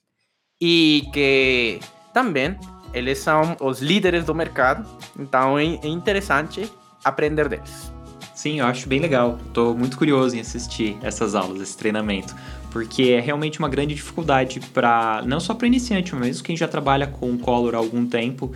e 0.61 1.03
que 1.11 1.81
também 2.13 2.57
eles 2.93 3.17
são 3.17 3.57
os 3.59 3.81
líderes 3.81 4.23
do 4.23 4.33
mercado, 4.33 4.89
então 5.19 5.59
é 5.59 5.65
interessante 5.65 6.71
aprender 7.03 7.49
deles. 7.49 7.91
Sim, 8.33 8.59
eu 8.61 8.67
acho 8.67 8.87
bem 8.87 9.01
legal. 9.01 9.37
Estou 9.47 9.75
muito 9.75 9.97
curioso 9.97 10.33
em 10.37 10.39
assistir 10.39 10.97
essas 11.01 11.35
aulas, 11.35 11.59
esse 11.59 11.77
treinamento, 11.77 12.33
porque 12.71 13.03
é 13.03 13.19
realmente 13.19 13.59
uma 13.59 13.69
grande 13.69 13.95
dificuldade 13.95 14.59
para 14.73 15.23
não 15.25 15.39
só 15.39 15.53
para 15.53 15.67
iniciante, 15.67 16.13
mas 16.13 16.27
mesmo 16.27 16.43
quem 16.43 16.55
já 16.55 16.67
trabalha 16.67 17.07
com 17.07 17.37
Color 17.37 17.75
há 17.75 17.77
algum 17.77 18.05
tempo, 18.05 18.51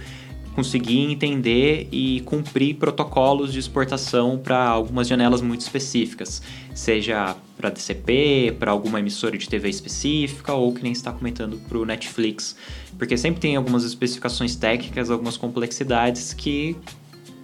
conseguir 0.54 1.12
entender 1.12 1.88
e 1.92 2.22
cumprir 2.22 2.76
protocolos 2.76 3.52
de 3.52 3.60
exportação 3.60 4.38
para 4.38 4.64
algumas 4.64 5.08
janelas 5.08 5.42
muito 5.42 5.62
específicas, 5.62 6.42
seja 6.74 7.36
para 7.58 7.70
DCP, 7.70 8.56
para 8.60 8.72
alguma 8.72 9.00
emissora 9.00 9.38
de 9.38 9.50
TV 9.50 9.70
específica 9.70 10.54
ou 10.54 10.74
que 10.74 10.84
nem 10.84 10.92
está 10.92 11.12
comentando 11.12 11.58
para 11.68 11.78
o 11.78 11.86
Netflix, 11.86 12.56
porque 12.98 13.18
sempre 13.18 13.42
tem 13.42 13.56
algumas 13.56 13.84
especificações 13.84 14.56
técnicas, 14.56 15.10
algumas 15.10 15.38
complexidades 15.38 16.34
que, 16.34 16.76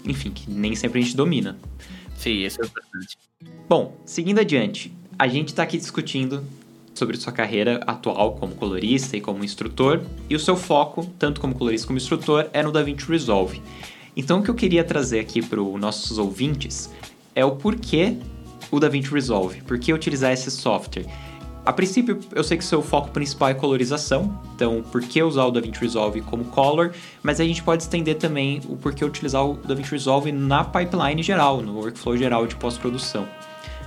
enfim, 0.06 0.30
que 0.30 0.50
nem 0.50 0.76
sempre 0.76 1.00
a 1.00 1.04
gente 1.04 1.16
domina. 1.16 1.58
Sim, 2.16 2.44
isso 2.44 2.60
é 2.62 2.64
verdade. 2.64 3.18
Bom, 3.68 3.98
seguindo 4.06 4.40
adiante, 4.40 4.92
a 5.18 5.28
gente 5.28 5.50
está 5.50 5.64
aqui 5.64 5.78
discutindo 5.78 6.44
sobre 7.00 7.18
sua 7.18 7.32
carreira 7.32 7.80
atual 7.88 8.34
como 8.34 8.54
colorista 8.54 9.16
e 9.16 9.22
como 9.22 9.44
instrutor, 9.44 10.02
e 10.30 10.36
o 10.36 10.40
seu 10.40 10.58
foco, 10.58 11.10
tanto 11.18 11.40
como 11.40 11.56
colorista 11.56 11.88
como 11.88 11.98
instrutor, 11.98 12.50
é 12.52 12.62
no 12.62 12.72
DaVinci 12.72 13.10
Resolve. 13.10 13.62
Então, 14.16 14.40
o 14.40 14.44
que 14.44 14.50
eu 14.50 14.56
queria 14.56 14.84
trazer 14.84 15.20
aqui 15.20 15.42
para 15.42 15.62
os 15.62 15.80
nossos 15.80 16.18
ouvintes 16.18 16.90
é 17.34 17.46
o 17.46 17.52
porquê 17.52 18.18
o 18.70 18.80
DaVinci 18.80 19.12
Resolve, 19.12 19.62
por 19.62 19.80
que 19.80 19.94
utilizar 19.94 20.34
esse 20.34 20.52
software. 20.52 21.06
A 21.66 21.72
princípio, 21.72 22.20
eu 22.36 22.44
sei 22.44 22.58
que 22.58 22.66
seu 22.66 22.82
foco 22.82 23.12
principal 23.12 23.50
é 23.50 23.54
colorização, 23.54 24.38
então 24.56 24.82
por 24.82 25.02
que 25.02 25.24
usar 25.24 25.46
o 25.46 25.52
DaVinci 25.52 25.80
Resolve 25.80 26.22
como 26.22 26.44
color, 26.46 26.94
mas 27.24 27.40
a 27.40 27.46
gente 27.46 27.64
pode 27.64 27.84
estender 27.84 28.16
também 28.16 28.60
o 28.68 28.76
porquê 28.76 29.06
utilizar 29.06 29.46
o 29.46 29.54
DaVinci 29.54 29.92
Resolve 29.92 30.32
na 30.32 30.66
pipeline 30.66 31.24
geral, 31.24 31.62
no 31.62 31.78
workflow 31.78 32.18
geral 32.18 32.46
de 32.46 32.56
pós-produção. 32.56 33.26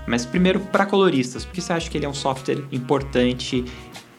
Mas 0.06 0.26
primeiro, 0.26 0.60
para 0.60 0.86
coloristas, 0.86 1.44
por 1.44 1.54
que 1.54 1.60
você 1.60 1.72
acha 1.72 1.90
que 1.90 1.96
ele 1.96 2.06
é 2.06 2.08
um 2.08 2.14
software 2.14 2.64
importante 2.72 3.64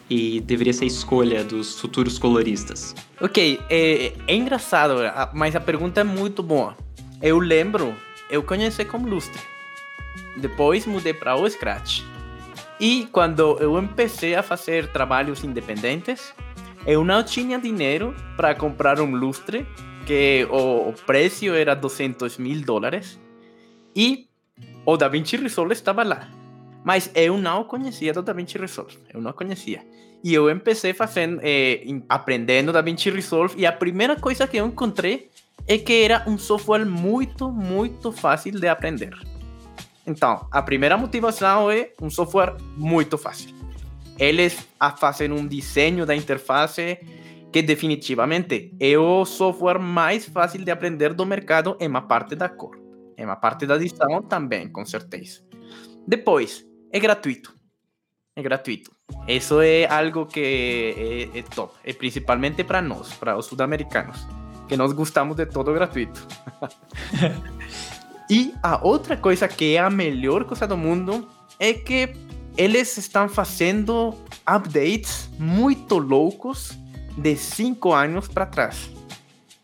e 0.08 0.40
deveria 0.40 0.72
ser 0.72 0.86
escolha 0.86 1.44
dos 1.44 1.78
futuros 1.78 2.18
coloristas? 2.18 2.94
Ok, 3.20 3.60
é, 3.68 4.12
é 4.26 4.34
engraçado, 4.34 4.94
mas 5.32 5.54
a 5.54 5.60
pergunta 5.60 6.00
é 6.00 6.04
muito 6.04 6.42
boa. 6.42 6.76
Eu 7.20 7.38
lembro, 7.38 7.94
eu 8.30 8.42
conheci 8.42 8.84
como 8.84 9.08
Lustre, 9.08 9.40
depois 10.36 10.86
mudei 10.86 11.14
para 11.14 11.36
o 11.36 11.48
Scratch. 11.48 12.02
E 12.80 13.08
quando 13.12 13.56
eu 13.60 13.72
comecei 13.72 14.34
a 14.34 14.42
fazer 14.42 14.88
trabalhos 14.88 15.44
independentes, 15.44 16.34
eu 16.86 17.04
não 17.04 17.22
tinha 17.22 17.58
dinheiro 17.58 18.14
para 18.36 18.54
comprar 18.54 19.00
um 19.00 19.14
lustre, 19.14 19.66
que 20.06 20.46
o 20.50 20.92
preço 21.06 21.46
era 21.46 21.74
200 21.74 22.36
mil 22.36 22.60
dólares, 22.60 23.18
e 23.96 24.26
o 24.86 24.96
DaVinci 24.96 25.36
Resolve 25.36 25.72
estava 25.72 26.02
lá. 26.02 26.28
Mas 26.84 27.10
eu 27.14 27.38
não 27.38 27.64
conhecia 27.64 28.12
do 28.12 28.22
DaVinci 28.22 28.58
Resolve, 28.58 28.98
eu 29.12 29.20
não 29.20 29.32
conhecia. 29.32 29.82
E 30.22 30.34
eu 30.34 30.44
comecei 30.58 30.92
fazendo, 30.92 31.40
eh, 31.42 31.82
aprendendo 32.08 32.72
DaVinci 32.72 33.10
Resolve, 33.10 33.54
e 33.58 33.66
a 33.66 33.72
primeira 33.72 34.16
coisa 34.16 34.46
que 34.46 34.58
eu 34.58 34.66
encontrei 34.66 35.30
é 35.66 35.78
que 35.78 36.02
era 36.02 36.24
um 36.26 36.36
software 36.36 36.84
muito, 36.84 37.50
muito 37.50 38.12
fácil 38.12 38.58
de 38.58 38.68
aprender. 38.68 39.14
Então, 40.06 40.46
a 40.50 40.60
primeira 40.60 40.98
motivação 40.98 41.70
é 41.70 41.90
um 42.00 42.10
software 42.10 42.54
muito 42.76 43.16
fácil. 43.16 43.54
Eles 44.18 44.66
fazem 44.98 45.32
um 45.32 45.46
desenho 45.46 46.04
da 46.04 46.14
interface 46.14 46.98
que 47.50 47.62
definitivamente 47.62 48.74
é 48.78 48.98
o 48.98 49.24
software 49.24 49.78
mais 49.78 50.26
fácil 50.26 50.62
de 50.62 50.70
aprender 50.70 51.14
do 51.14 51.24
mercado 51.24 51.76
em 51.80 51.88
uma 51.88 52.02
parte 52.02 52.34
da 52.34 52.48
cor. 52.48 52.83
Em 53.16 53.24
uma 53.24 53.36
parte 53.36 53.66
da 53.66 53.76
edição 53.76 54.22
também, 54.22 54.68
com 54.68 54.84
certeza. 54.84 55.42
Depois, 56.06 56.64
é 56.92 56.98
gratuito. 56.98 57.54
É 58.36 58.42
gratuito. 58.42 58.90
Isso 59.28 59.60
é 59.60 59.86
algo 59.86 60.26
que 60.26 61.30
é, 61.32 61.38
é 61.38 61.42
top. 61.42 61.74
É 61.84 61.92
principalmente 61.92 62.64
para 62.64 62.82
nós, 62.82 63.14
para 63.14 63.36
os 63.36 63.46
sul-americanos, 63.46 64.26
que 64.68 64.76
nós 64.76 64.92
gostamos 64.92 65.36
de 65.36 65.46
todo 65.46 65.72
gratuito. 65.72 66.26
E 68.30 68.54
a 68.62 68.80
outra 68.82 69.16
coisa 69.16 69.46
que 69.46 69.76
é 69.76 69.78
a 69.78 69.90
melhor 69.90 70.44
coisa 70.44 70.66
do 70.66 70.76
mundo 70.76 71.28
é 71.58 71.74
que 71.74 72.14
eles 72.56 72.96
estão 72.96 73.28
fazendo 73.28 74.14
updates 74.46 75.28
muito 75.38 75.98
loucos 75.98 76.72
de 77.18 77.36
5 77.36 77.92
anos 77.92 78.28
para 78.28 78.46
trás. 78.46 78.90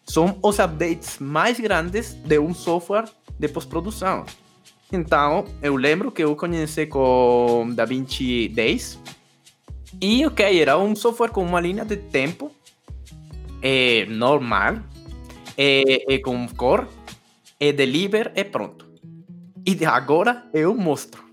São 0.05 0.39
os 0.43 0.59
updates 0.59 1.19
mais 1.19 1.59
grandes 1.59 2.13
de 2.13 2.39
um 2.39 2.53
software 2.53 3.09
de 3.41 3.49
pós-produção. 3.49 4.25
Então, 4.93 5.47
eu 5.63 5.77
lembro 5.77 6.13
que 6.13 6.23
eu 6.23 6.37
conheci 6.37 6.87
com 6.87 7.71
DaVinci 7.73 8.49
10. 8.49 8.99
E, 10.01 10.27
ok, 10.27 10.61
era 10.61 10.79
um 10.79 10.95
software 10.95 11.31
com 11.31 11.43
uma 11.43 11.61
linha 11.61 11.85
de 11.85 11.97
tempo 11.97 12.53
é, 13.63 14.05
normal, 14.07 14.79
é, 15.57 16.15
é, 16.15 16.19
com 16.19 16.47
cor, 16.49 16.87
é 17.59 17.73
deliver, 17.73 18.31
é 18.35 18.45
pronto. 18.45 18.89
E 19.67 19.85
agora 19.85 20.45
é 20.53 20.67
um 20.67 20.77
monstro. 20.77 21.25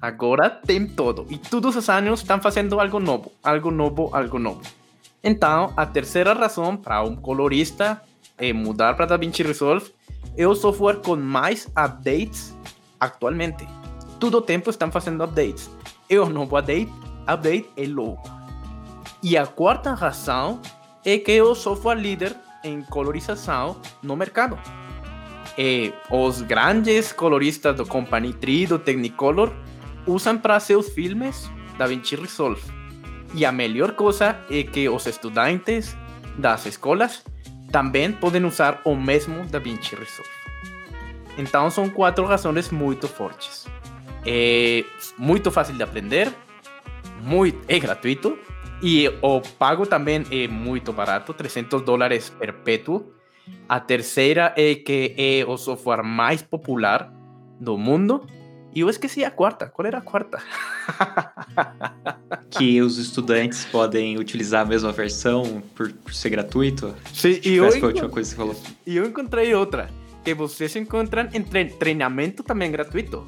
Agora 0.00 0.48
tem 0.50 0.86
todo. 0.86 1.26
E 1.30 1.38
todos 1.38 1.76
os 1.76 1.88
anos 1.88 2.20
estão 2.20 2.40
fazendo 2.40 2.80
algo 2.80 3.00
novo, 3.00 3.32
algo 3.42 3.70
novo, 3.70 4.10
algo 4.12 4.38
novo. 4.38 4.62
Então, 5.22 5.72
a 5.76 5.84
terceira 5.84 6.32
razão 6.32 6.76
para 6.76 7.02
um 7.02 7.16
colorista 7.16 8.00
é 8.36 8.52
mudar 8.52 8.94
para 8.94 9.06
DaVinci 9.06 9.42
Resolve 9.42 9.90
é 10.36 10.46
o 10.46 10.54
software 10.54 11.00
com 11.02 11.16
mais 11.16 11.66
updates 11.76 12.56
atualmente. 13.00 13.66
Todo 14.20 14.40
tempo 14.40 14.70
estão 14.70 14.90
fazendo 14.90 15.22
updates. 15.22 15.70
E 16.08 16.18
o 16.18 16.28
novo 16.28 16.56
update, 16.56 16.92
update 17.26 17.70
é 17.76 17.86
louco. 17.86 18.30
E 19.22 19.36
a 19.36 19.46
quarta 19.46 19.94
razão 19.94 20.60
é 21.04 21.18
que 21.18 21.32
é 21.32 21.42
o 21.42 21.54
software 21.54 21.96
líder 21.96 22.36
em 22.62 22.82
colorização 22.82 23.76
no 24.02 24.16
mercado. 24.16 24.58
os 26.10 26.42
grandes 26.42 27.12
coloristas 27.12 27.76
do 27.76 27.84
Company 27.84 28.32
3, 28.32 28.68
do 28.68 28.78
Technicolor, 28.78 29.52
usam 30.06 30.38
para 30.38 30.60
seus 30.60 30.88
filmes 30.90 31.50
DaVinci 31.76 32.16
Resolve. 32.16 32.62
E 33.34 33.44
a 33.44 33.52
melhor 33.52 33.92
coisa 33.92 34.38
é 34.50 34.62
que 34.62 34.88
os 34.88 35.06
estudantes 35.06 35.96
das 36.38 36.64
escolas 36.66 37.24
também 37.70 38.12
podem 38.12 38.44
usar 38.44 38.80
o 38.84 38.94
mesmo 38.94 39.44
DaVinci 39.46 39.94
Resolve. 39.94 40.30
Então 41.36 41.70
são 41.70 41.88
quatro 41.88 42.24
razões 42.24 42.70
muito 42.70 43.06
fortes. 43.06 43.66
É 44.26 44.84
muito 45.16 45.50
fácil 45.50 45.74
de 45.74 45.82
aprender, 45.82 46.32
muito, 47.22 47.58
é 47.68 47.78
gratuito 47.78 48.38
e 48.82 49.08
o 49.22 49.40
pago 49.40 49.86
também 49.86 50.24
é 50.30 50.48
muito 50.48 50.92
barato, 50.92 51.32
300 51.32 51.82
dólares 51.82 52.30
perpétuo. 52.30 53.12
A 53.68 53.80
terceira 53.80 54.52
é 54.56 54.74
que 54.74 55.14
é 55.16 55.44
o 55.46 55.56
software 55.56 56.02
mais 56.02 56.42
popular 56.42 57.12
do 57.60 57.78
mundo. 57.78 58.26
E 58.74 58.80
eu 58.80 58.90
esqueci 58.90 59.24
a 59.24 59.30
quarta. 59.30 59.68
Qual 59.68 59.86
era 59.86 59.98
a 59.98 60.02
quarta? 60.02 60.38
que 62.50 62.80
os 62.80 62.98
estudantes 62.98 63.64
podem 63.66 64.18
utilizar 64.18 64.62
a 64.62 64.64
mesma 64.64 64.92
versão 64.92 65.62
por, 65.74 65.92
por 65.92 66.14
ser 66.14 66.30
gratuito. 66.30 66.94
Sim, 67.12 67.40
e 67.44 67.54
eu. 67.54 67.68
E 68.86 68.96
eu 68.96 69.06
encontrei 69.06 69.54
outra. 69.54 69.90
Que 70.24 70.34
vocês 70.34 70.74
encontram 70.76 71.28
em 71.32 71.42
treinamento 71.42 72.42
também 72.42 72.70
gratuito. 72.70 73.24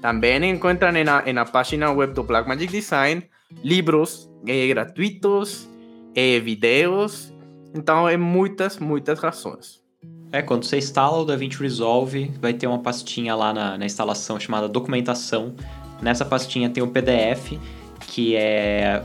Também 0.00 0.50
encontram 0.50 0.92
na, 0.92 1.32
na 1.32 1.44
página 1.44 1.90
web 1.90 2.14
do 2.14 2.22
Blackmagic 2.22 2.72
Design 2.72 3.24
livros 3.62 4.30
eh, 4.46 4.66
gratuitos, 4.68 5.68
eh, 6.14 6.38
vídeos. 6.40 7.32
Então, 7.74 8.08
é 8.08 8.16
muitas, 8.16 8.78
muitas 8.78 9.18
razões. 9.18 9.80
É, 10.32 10.40
quando 10.42 10.64
você 10.64 10.78
instala 10.78 11.18
o 11.18 11.24
DaVinci 11.24 11.60
Resolve, 11.60 12.32
vai 12.40 12.54
ter 12.54 12.66
uma 12.66 12.78
pastinha 12.78 13.34
lá 13.34 13.52
na, 13.52 13.76
na 13.76 13.84
instalação 13.84 14.38
chamada 14.38 14.68
documentação. 14.68 15.54
Nessa 16.00 16.24
pastinha 16.24 16.70
tem 16.70 16.82
um 16.82 16.88
PDF 16.88 17.58
que 18.20 18.36
é 18.36 19.02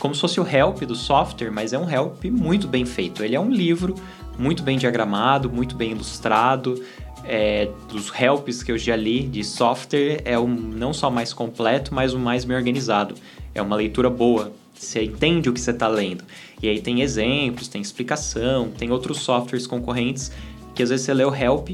como 0.00 0.14
se 0.14 0.20
fosse 0.20 0.40
o 0.40 0.46
help 0.46 0.82
do 0.82 0.94
software, 0.94 1.50
mas 1.50 1.72
é 1.74 1.78
um 1.78 1.88
help 1.88 2.24
muito 2.24 2.66
bem 2.66 2.86
feito. 2.86 3.22
Ele 3.22 3.36
é 3.36 3.40
um 3.40 3.50
livro 3.50 3.94
muito 4.38 4.62
bem 4.62 4.78
diagramado, 4.78 5.50
muito 5.50 5.76
bem 5.76 5.90
ilustrado. 5.92 6.82
É, 7.24 7.68
dos 7.88 8.12
helps 8.18 8.62
que 8.62 8.72
eu 8.72 8.78
já 8.78 8.94
li 8.94 9.22
de 9.22 9.42
software, 9.42 10.22
é 10.24 10.38
o 10.38 10.46
não 10.46 10.92
só 10.92 11.10
mais 11.10 11.32
completo, 11.32 11.94
mas 11.94 12.14
o 12.14 12.18
mais 12.18 12.44
bem 12.44 12.56
organizado. 12.56 13.14
É 13.54 13.60
uma 13.60 13.76
leitura 13.76 14.08
boa, 14.08 14.52
você 14.74 15.02
entende 15.02 15.50
o 15.50 15.52
que 15.52 15.60
você 15.60 15.72
está 15.72 15.88
lendo. 15.88 16.24
E 16.62 16.68
aí 16.68 16.80
tem 16.80 17.02
exemplos, 17.02 17.68
tem 17.68 17.82
explicação, 17.82 18.70
tem 18.70 18.90
outros 18.90 19.18
softwares 19.20 19.66
concorrentes 19.66 20.30
que 20.74 20.82
às 20.82 20.90
vezes 20.90 21.04
você 21.04 21.14
lê 21.14 21.24
o 21.24 21.34
help, 21.34 21.70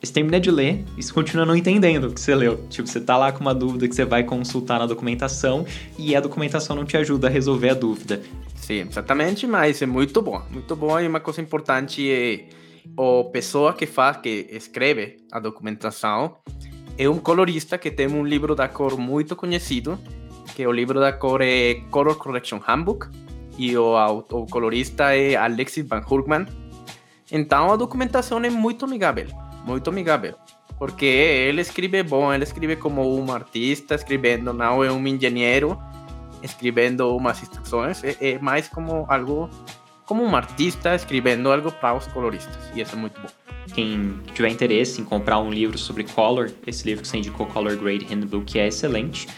você 0.00 0.12
termina 0.12 0.38
de 0.38 0.50
ler 0.50 0.84
e 0.96 1.02
você 1.02 1.12
continua 1.12 1.44
não 1.44 1.56
entendendo 1.56 2.04
o 2.04 2.12
que 2.12 2.20
você 2.20 2.34
leu. 2.34 2.64
Tipo, 2.68 2.88
você 2.88 3.00
tá 3.00 3.16
lá 3.16 3.32
com 3.32 3.40
uma 3.40 3.54
dúvida 3.54 3.88
que 3.88 3.94
você 3.94 4.04
vai 4.04 4.22
consultar 4.22 4.78
na 4.78 4.86
documentação 4.86 5.66
e 5.98 6.14
a 6.14 6.20
documentação 6.20 6.76
não 6.76 6.84
te 6.84 6.96
ajuda 6.96 7.26
a 7.26 7.30
resolver 7.30 7.70
a 7.70 7.74
dúvida. 7.74 8.22
Sim, 8.54 8.86
exatamente, 8.88 9.46
mas 9.46 9.80
é 9.82 9.86
muito 9.86 10.22
bom. 10.22 10.42
Muito 10.50 10.76
bom 10.76 10.98
e 11.00 11.06
uma 11.06 11.20
coisa 11.20 11.40
importante 11.40 12.10
é 12.10 12.44
a 12.96 13.30
pessoa 13.30 13.72
que 13.72 13.86
faz, 13.86 14.18
que 14.18 14.46
escreve 14.50 15.16
a 15.32 15.38
documentação, 15.38 16.36
é 16.96 17.08
um 17.08 17.18
colorista 17.18 17.76
que 17.78 17.90
tem 17.90 18.08
um 18.08 18.24
livro 18.24 18.54
da 18.54 18.68
cor 18.68 18.96
muito 18.96 19.36
conhecido 19.36 19.98
que 20.58 20.66
o 20.66 20.72
livro 20.72 20.98
da 20.98 21.12
cor 21.12 21.40
é 21.40 21.74
Color 21.88 22.16
Correction 22.16 22.58
Handbook 22.58 23.06
e 23.56 23.76
o, 23.76 23.94
o 24.32 24.46
colorista 24.46 25.14
é 25.14 25.36
Alexis 25.36 25.86
Van 25.86 26.02
Hurkman. 26.04 26.46
Então 27.30 27.72
a 27.72 27.76
documentação 27.76 28.42
é 28.42 28.50
muito 28.50 28.84
amigável, 28.84 29.28
muito 29.64 29.90
amigável. 29.90 30.34
Porque 30.78 31.06
ele 31.06 31.60
escreve 31.60 32.02
bom, 32.02 32.32
ele 32.32 32.44
escreve 32.44 32.76
como 32.76 33.18
um 33.18 33.32
artista 33.32 33.94
escrevendo, 33.94 34.52
não 34.52 34.82
é 34.84 34.92
um 34.92 35.06
engenheiro 35.06 35.78
escrevendo 36.42 37.16
umas 37.16 37.42
instruções, 37.42 38.02
é, 38.04 38.16
é 38.20 38.38
mais 38.38 38.68
como 38.68 39.04
algo, 39.08 39.50
como 40.06 40.22
um 40.22 40.36
artista 40.36 40.94
escrevendo 40.94 41.50
algo 41.50 41.72
para 41.72 41.96
os 41.96 42.06
coloristas, 42.06 42.56
e 42.74 42.80
isso 42.80 42.94
é 42.94 42.98
muito 42.98 43.20
bom. 43.20 43.28
Quem 43.74 44.20
tiver 44.34 44.48
interesse 44.48 45.00
em 45.00 45.04
comprar 45.04 45.38
um 45.40 45.50
livro 45.50 45.76
sobre 45.76 46.04
color, 46.04 46.50
esse 46.66 46.86
livro 46.86 47.02
que 47.02 47.08
você 47.08 47.18
indicou, 47.18 47.46
Color 47.46 47.76
Grade 47.76 48.06
Handbook, 48.06 48.58
é 48.58 48.68
excelente. 48.68 49.28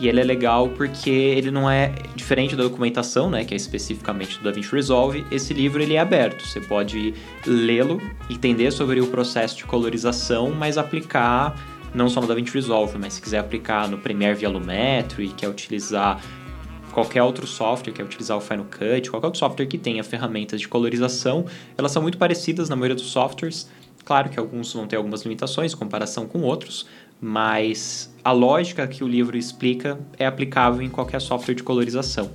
E 0.00 0.08
ele 0.08 0.20
é 0.20 0.24
legal 0.24 0.68
porque 0.70 1.10
ele 1.10 1.50
não 1.50 1.70
é 1.70 1.92
diferente 2.16 2.56
da 2.56 2.62
documentação, 2.62 3.30
né, 3.30 3.44
que 3.44 3.54
é 3.54 3.56
especificamente 3.56 4.38
do 4.38 4.44
DaVinci 4.44 4.72
Resolve. 4.72 5.24
Esse 5.30 5.54
livro 5.54 5.82
ele 5.82 5.94
é 5.94 6.00
aberto, 6.00 6.46
você 6.46 6.60
pode 6.60 7.14
lê-lo, 7.46 8.00
entender 8.28 8.70
sobre 8.70 9.00
o 9.00 9.06
processo 9.06 9.56
de 9.56 9.64
colorização, 9.64 10.50
mas 10.50 10.78
aplicar 10.78 11.54
não 11.94 12.08
só 12.08 12.20
no 12.20 12.26
DaVinci 12.26 12.54
Resolve, 12.54 12.98
mas 12.98 13.14
se 13.14 13.22
quiser 13.22 13.38
aplicar 13.38 13.88
no 13.88 13.98
Premiere 13.98 14.34
via 14.34 14.48
Lumetri, 14.48 15.28
quer 15.28 15.48
utilizar 15.48 16.20
qualquer 16.92 17.22
outro 17.22 17.46
software, 17.46 17.92
quer 17.92 18.04
utilizar 18.04 18.36
o 18.36 18.40
Final 18.40 18.66
Cut, 18.66 19.10
qualquer 19.10 19.26
outro 19.26 19.38
software 19.38 19.66
que 19.66 19.78
tenha 19.78 20.04
ferramentas 20.04 20.60
de 20.60 20.68
colorização, 20.68 21.46
elas 21.76 21.92
são 21.92 22.02
muito 22.02 22.18
parecidas 22.18 22.68
na 22.68 22.76
maioria 22.76 22.94
dos 22.94 23.06
softwares. 23.06 23.68
Claro 24.04 24.28
que 24.30 24.38
alguns 24.38 24.72
vão 24.72 24.86
ter 24.86 24.96
algumas 24.96 25.22
limitações 25.22 25.72
em 25.72 25.76
comparação 25.76 26.26
com 26.26 26.42
outros, 26.42 26.86
mas 27.24 28.12
a 28.24 28.32
lógica 28.32 28.84
que 28.84 29.04
o 29.04 29.06
livro 29.06 29.38
explica 29.38 29.96
é 30.18 30.26
aplicável 30.26 30.82
em 30.82 30.88
qualquer 30.88 31.20
software 31.20 31.54
de 31.54 31.62
colorização. 31.62 32.32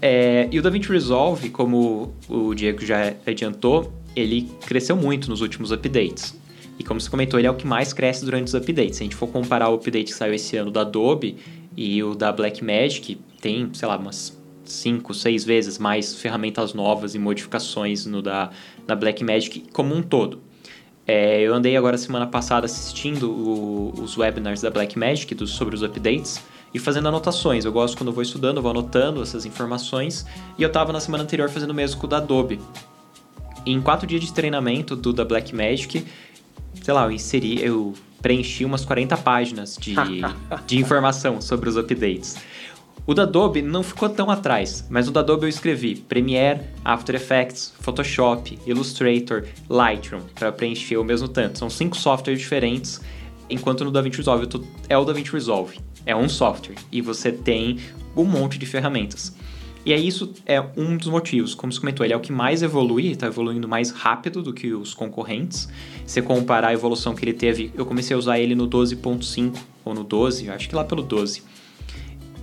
É, 0.00 0.48
e 0.50 0.58
o 0.58 0.62
DaVinci 0.62 0.88
Resolve, 0.88 1.50
como 1.50 2.12
o 2.28 2.52
Diego 2.52 2.84
já 2.84 3.14
adiantou, 3.24 3.92
ele 4.16 4.50
cresceu 4.66 4.96
muito 4.96 5.30
nos 5.30 5.40
últimos 5.40 5.70
updates. 5.70 6.36
E 6.80 6.82
como 6.82 7.00
você 7.00 7.08
comentou, 7.08 7.38
ele 7.38 7.46
é 7.46 7.50
o 7.50 7.54
que 7.54 7.64
mais 7.64 7.92
cresce 7.92 8.24
durante 8.24 8.48
os 8.48 8.54
updates. 8.54 8.96
Se 8.96 9.02
a 9.02 9.04
gente 9.04 9.14
for 9.14 9.28
comparar 9.28 9.68
o 9.68 9.74
update 9.74 10.06
que 10.06 10.18
saiu 10.18 10.34
esse 10.34 10.56
ano 10.56 10.72
da 10.72 10.80
Adobe 10.80 11.36
e 11.76 12.02
o 12.02 12.16
da 12.16 12.32
Blackmagic, 12.32 13.20
tem, 13.40 13.70
sei 13.72 13.86
lá, 13.86 13.96
umas 13.96 14.36
5, 14.64 15.14
6 15.14 15.44
vezes 15.44 15.78
mais 15.78 16.16
ferramentas 16.16 16.74
novas 16.74 17.14
e 17.14 17.20
modificações 17.20 18.04
no 18.04 18.20
da, 18.20 18.50
da 18.84 18.96
Blackmagic 18.96 19.66
como 19.72 19.94
um 19.94 20.02
todo. 20.02 20.40
É, 21.06 21.40
eu 21.40 21.54
andei 21.54 21.76
agora 21.76 21.98
semana 21.98 22.26
passada 22.26 22.66
assistindo 22.66 23.30
o, 23.30 23.92
os 24.00 24.16
webinars 24.16 24.60
da 24.60 24.70
Blackmagic 24.70 25.34
sobre 25.46 25.74
os 25.74 25.82
updates 25.82 26.40
e 26.72 26.78
fazendo 26.78 27.08
anotações. 27.08 27.64
Eu 27.64 27.72
gosto 27.72 27.96
quando 27.96 28.08
eu 28.08 28.12
vou 28.14 28.22
estudando, 28.22 28.58
eu 28.58 28.62
vou 28.62 28.70
anotando 28.70 29.22
essas 29.22 29.44
informações. 29.44 30.24
E 30.56 30.62
eu 30.62 30.68
estava 30.68 30.92
na 30.92 31.00
semana 31.00 31.24
anterior 31.24 31.48
fazendo 31.50 31.70
o 31.70 31.74
mesmo 31.74 32.00
com 32.00 32.06
o 32.06 32.10
da 32.10 32.18
Adobe. 32.18 32.60
E 33.66 33.72
em 33.72 33.80
quatro 33.80 34.06
dias 34.06 34.20
de 34.20 34.32
treinamento 34.32 34.96
do 34.96 35.12
da 35.12 35.24
Blackmagic, 35.24 36.04
sei 36.80 36.94
lá, 36.94 37.04
eu 37.04 37.12
inseri, 37.12 37.62
eu 37.62 37.94
preenchi 38.20 38.64
umas 38.64 38.84
40 38.84 39.16
páginas 39.18 39.76
de, 39.76 39.94
de 40.66 40.78
informação 40.78 41.40
sobre 41.40 41.68
os 41.68 41.76
updates. 41.76 42.36
O 43.04 43.14
da 43.14 43.24
Adobe 43.24 43.62
não 43.62 43.82
ficou 43.82 44.08
tão 44.08 44.30
atrás, 44.30 44.86
mas 44.88 45.08
o 45.08 45.10
da 45.10 45.18
Adobe 45.18 45.42
eu 45.42 45.48
escrevi 45.48 45.96
Premiere, 45.96 46.60
After 46.84 47.16
Effects, 47.16 47.74
Photoshop, 47.80 48.56
Illustrator, 48.64 49.44
Lightroom 49.68 50.20
para 50.36 50.52
preencher 50.52 50.96
o 50.98 51.04
mesmo 51.04 51.26
tanto. 51.26 51.58
São 51.58 51.68
cinco 51.68 51.96
softwares 51.96 52.40
diferentes, 52.40 53.00
enquanto 53.50 53.84
no 53.84 53.90
DaVinci 53.90 54.18
Resolve 54.18 54.46
tô, 54.46 54.62
é 54.88 54.96
o 54.96 55.04
DaVinci 55.04 55.32
Resolve. 55.32 55.80
É 56.06 56.14
um 56.14 56.28
software 56.28 56.76
e 56.92 57.00
você 57.00 57.32
tem 57.32 57.78
um 58.16 58.24
monte 58.24 58.56
de 58.56 58.66
ferramentas. 58.66 59.34
E 59.84 59.92
aí 59.92 60.06
isso 60.06 60.32
é 60.46 60.60
um 60.76 60.96
dos 60.96 61.08
motivos. 61.08 61.56
Como 61.56 61.72
você 61.72 61.80
comentou, 61.80 62.06
ele 62.06 62.12
é 62.12 62.16
o 62.16 62.20
que 62.20 62.30
mais 62.30 62.62
evolui, 62.62 63.10
está 63.10 63.26
evoluindo 63.26 63.66
mais 63.66 63.90
rápido 63.90 64.42
do 64.42 64.52
que 64.52 64.72
os 64.72 64.94
concorrentes. 64.94 65.68
Se 66.06 66.22
comparar 66.22 66.68
a 66.68 66.72
evolução 66.72 67.16
que 67.16 67.24
ele 67.24 67.32
teve, 67.32 67.72
eu 67.74 67.84
comecei 67.84 68.14
a 68.14 68.18
usar 68.18 68.38
ele 68.38 68.54
no 68.54 68.68
12.5 68.68 69.56
ou 69.84 69.92
no 69.92 70.04
12, 70.04 70.48
acho 70.50 70.68
que 70.68 70.76
lá 70.76 70.84
pelo 70.84 71.02
12 71.02 71.42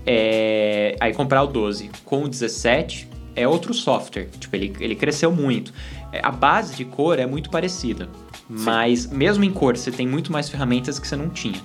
é, 0.06 0.96
aí 1.00 1.14
comprar 1.14 1.44
o 1.44 1.48
12 1.48 1.90
com 2.06 2.24
o 2.24 2.28
17 2.28 3.10
é 3.36 3.48
outro 3.48 3.74
software. 3.74 4.30
Tipo, 4.40 4.56
ele, 4.56 4.74
ele 4.80 4.96
cresceu 4.96 5.32
muito. 5.32 5.74
É, 6.12 6.20
a 6.24 6.32
base 6.32 6.76
de 6.76 6.86
cor 6.86 7.20
é 7.20 7.26
muito 7.26 7.50
parecida. 7.50 8.10
Mas 8.50 9.02
Sim. 9.02 9.16
mesmo 9.16 9.44
em 9.44 9.52
cor, 9.52 9.78
você 9.78 9.92
tem 9.92 10.08
muito 10.08 10.32
mais 10.32 10.50
ferramentas 10.50 11.00
que 11.00 11.08
você 11.08 11.16
não 11.16 11.30
tinha. 11.30 11.62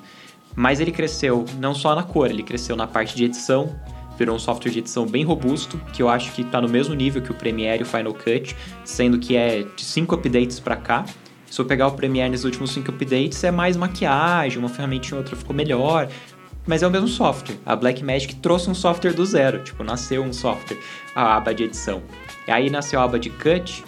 Mas 0.55 0.81
ele 0.81 0.92
cresceu 0.92 1.44
não 1.59 1.75
só 1.75 1.94
na 1.94 2.03
cor, 2.03 2.31
ele 2.31 2.42
cresceu 2.42 2.77
na 2.77 2.87
parte 2.87 3.16
de 3.16 3.25
edição, 3.25 3.75
virou 4.16 4.37
um 4.37 4.38
software 4.38 4.70
de 4.70 4.79
edição 4.79 5.07
bem 5.07 5.25
robusto, 5.25 5.81
que 5.92 6.03
eu 6.03 6.09
acho 6.09 6.33
que 6.33 6.42
está 6.42 6.61
no 6.61 6.68
mesmo 6.68 6.94
nível 6.94 7.20
que 7.23 7.33
o 7.33 7.35
Premiere 7.35 7.81
e 7.81 7.83
o 7.83 7.87
Final 7.87 8.14
Cut, 8.14 8.55
sendo 8.85 9.18
que 9.18 9.37
é 9.37 9.62
de 9.62 9.83
5 9.83 10.14
updates 10.14 10.61
para 10.61 10.77
cá. 10.77 11.05
Se 11.51 11.61
eu 11.61 11.64
pegar 11.64 11.88
o 11.88 11.92
Premiere 11.92 12.31
nos 12.31 12.44
últimos 12.44 12.73
5 12.73 12.90
updates, 12.90 13.42
é 13.44 13.51
mais 13.51 13.77
maquiagem, 13.77 14.59
uma 14.59 14.68
ferramentinha 14.68 15.18
outra 15.18 15.35
ficou 15.37 15.55
melhor, 15.55 16.09
mas 16.66 16.83
é 16.83 16.87
o 16.87 16.90
mesmo 16.90 17.09
software. 17.09 17.57
A 17.64 17.77
Blackmagic 17.77 18.37
trouxe 18.37 18.70
um 18.70 18.74
software 18.74 19.12
do 19.12 19.24
zero, 19.24 19.62
tipo, 19.62 19.83
nasceu 19.85 20.22
um 20.22 20.33
software, 20.33 20.79
a 21.14 21.37
aba 21.37 21.55
de 21.55 21.64
edição. 21.64 22.03
E 22.46 22.50
aí 22.50 22.70
nasceu 22.70 23.00
a 23.00 23.05
aba 23.05 23.18
de 23.18 23.31
cut, 23.31 23.85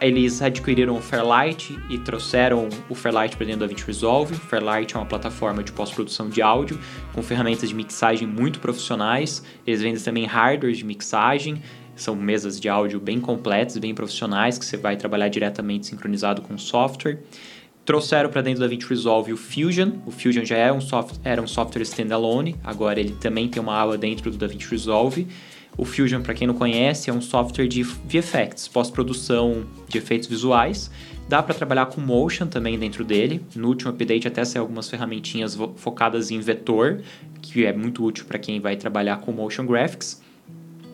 eles 0.00 0.40
adquiriram 0.40 0.96
o 0.96 1.00
Fairlight 1.00 1.76
e 1.90 1.98
trouxeram 1.98 2.68
o 2.88 2.94
Fairlight 2.94 3.36
para 3.36 3.46
dentro 3.46 3.60
da 3.60 3.66
DaVinci 3.66 3.84
Resolve. 3.84 4.34
O 4.34 4.38
Fairlight 4.38 4.94
é 4.94 4.98
uma 4.98 5.06
plataforma 5.06 5.62
de 5.62 5.72
pós-produção 5.72 6.28
de 6.28 6.40
áudio 6.40 6.78
com 7.12 7.20
ferramentas 7.20 7.68
de 7.68 7.74
mixagem 7.74 8.26
muito 8.26 8.60
profissionais. 8.60 9.42
Eles 9.66 9.82
vendem 9.82 10.00
também 10.00 10.24
hardware 10.24 10.72
de 10.72 10.84
mixagem, 10.84 11.60
são 11.96 12.14
mesas 12.14 12.60
de 12.60 12.68
áudio 12.68 13.00
bem 13.00 13.20
completas, 13.20 13.76
bem 13.78 13.92
profissionais, 13.92 14.56
que 14.56 14.64
você 14.64 14.76
vai 14.76 14.96
trabalhar 14.96 15.28
diretamente 15.28 15.88
sincronizado 15.88 16.42
com 16.42 16.54
o 16.54 16.58
software. 16.58 17.18
Trouxeram 17.88 18.28
para 18.28 18.42
dentro 18.42 18.60
do 18.60 18.64
DaVinci 18.68 18.86
Resolve 18.86 19.32
o 19.32 19.36
Fusion. 19.38 19.92
O 20.04 20.10
Fusion 20.10 20.44
já 20.44 20.58
é 20.58 20.70
um 20.70 20.78
soft, 20.78 21.18
era 21.24 21.40
um 21.40 21.46
software 21.46 21.80
standalone, 21.84 22.54
agora 22.62 23.00
ele 23.00 23.12
também 23.12 23.48
tem 23.48 23.62
uma 23.62 23.80
aba 23.80 23.96
dentro 23.96 24.30
do 24.30 24.36
DaVinci 24.36 24.70
Resolve. 24.70 25.26
O 25.74 25.86
Fusion, 25.86 26.20
para 26.20 26.34
quem 26.34 26.46
não 26.46 26.52
conhece, 26.52 27.08
é 27.08 27.12
um 27.14 27.22
software 27.22 27.66
de 27.66 27.82
VFX, 27.82 28.68
pós-produção 28.68 29.64
de 29.88 29.96
efeitos 29.96 30.28
visuais. 30.28 30.90
Dá 31.30 31.42
para 31.42 31.54
trabalhar 31.54 31.86
com 31.86 31.98
motion 31.98 32.46
também 32.46 32.78
dentro 32.78 33.02
dele. 33.06 33.42
No 33.56 33.68
último 33.68 33.90
update 33.90 34.28
até 34.28 34.44
saiu 34.44 34.64
algumas 34.64 34.90
ferramentinhas 34.90 35.58
focadas 35.76 36.30
em 36.30 36.40
vetor, 36.40 37.00
que 37.40 37.64
é 37.64 37.72
muito 37.72 38.04
útil 38.04 38.26
para 38.26 38.38
quem 38.38 38.60
vai 38.60 38.76
trabalhar 38.76 39.16
com 39.22 39.32
motion 39.32 39.64
graphics. 39.64 40.20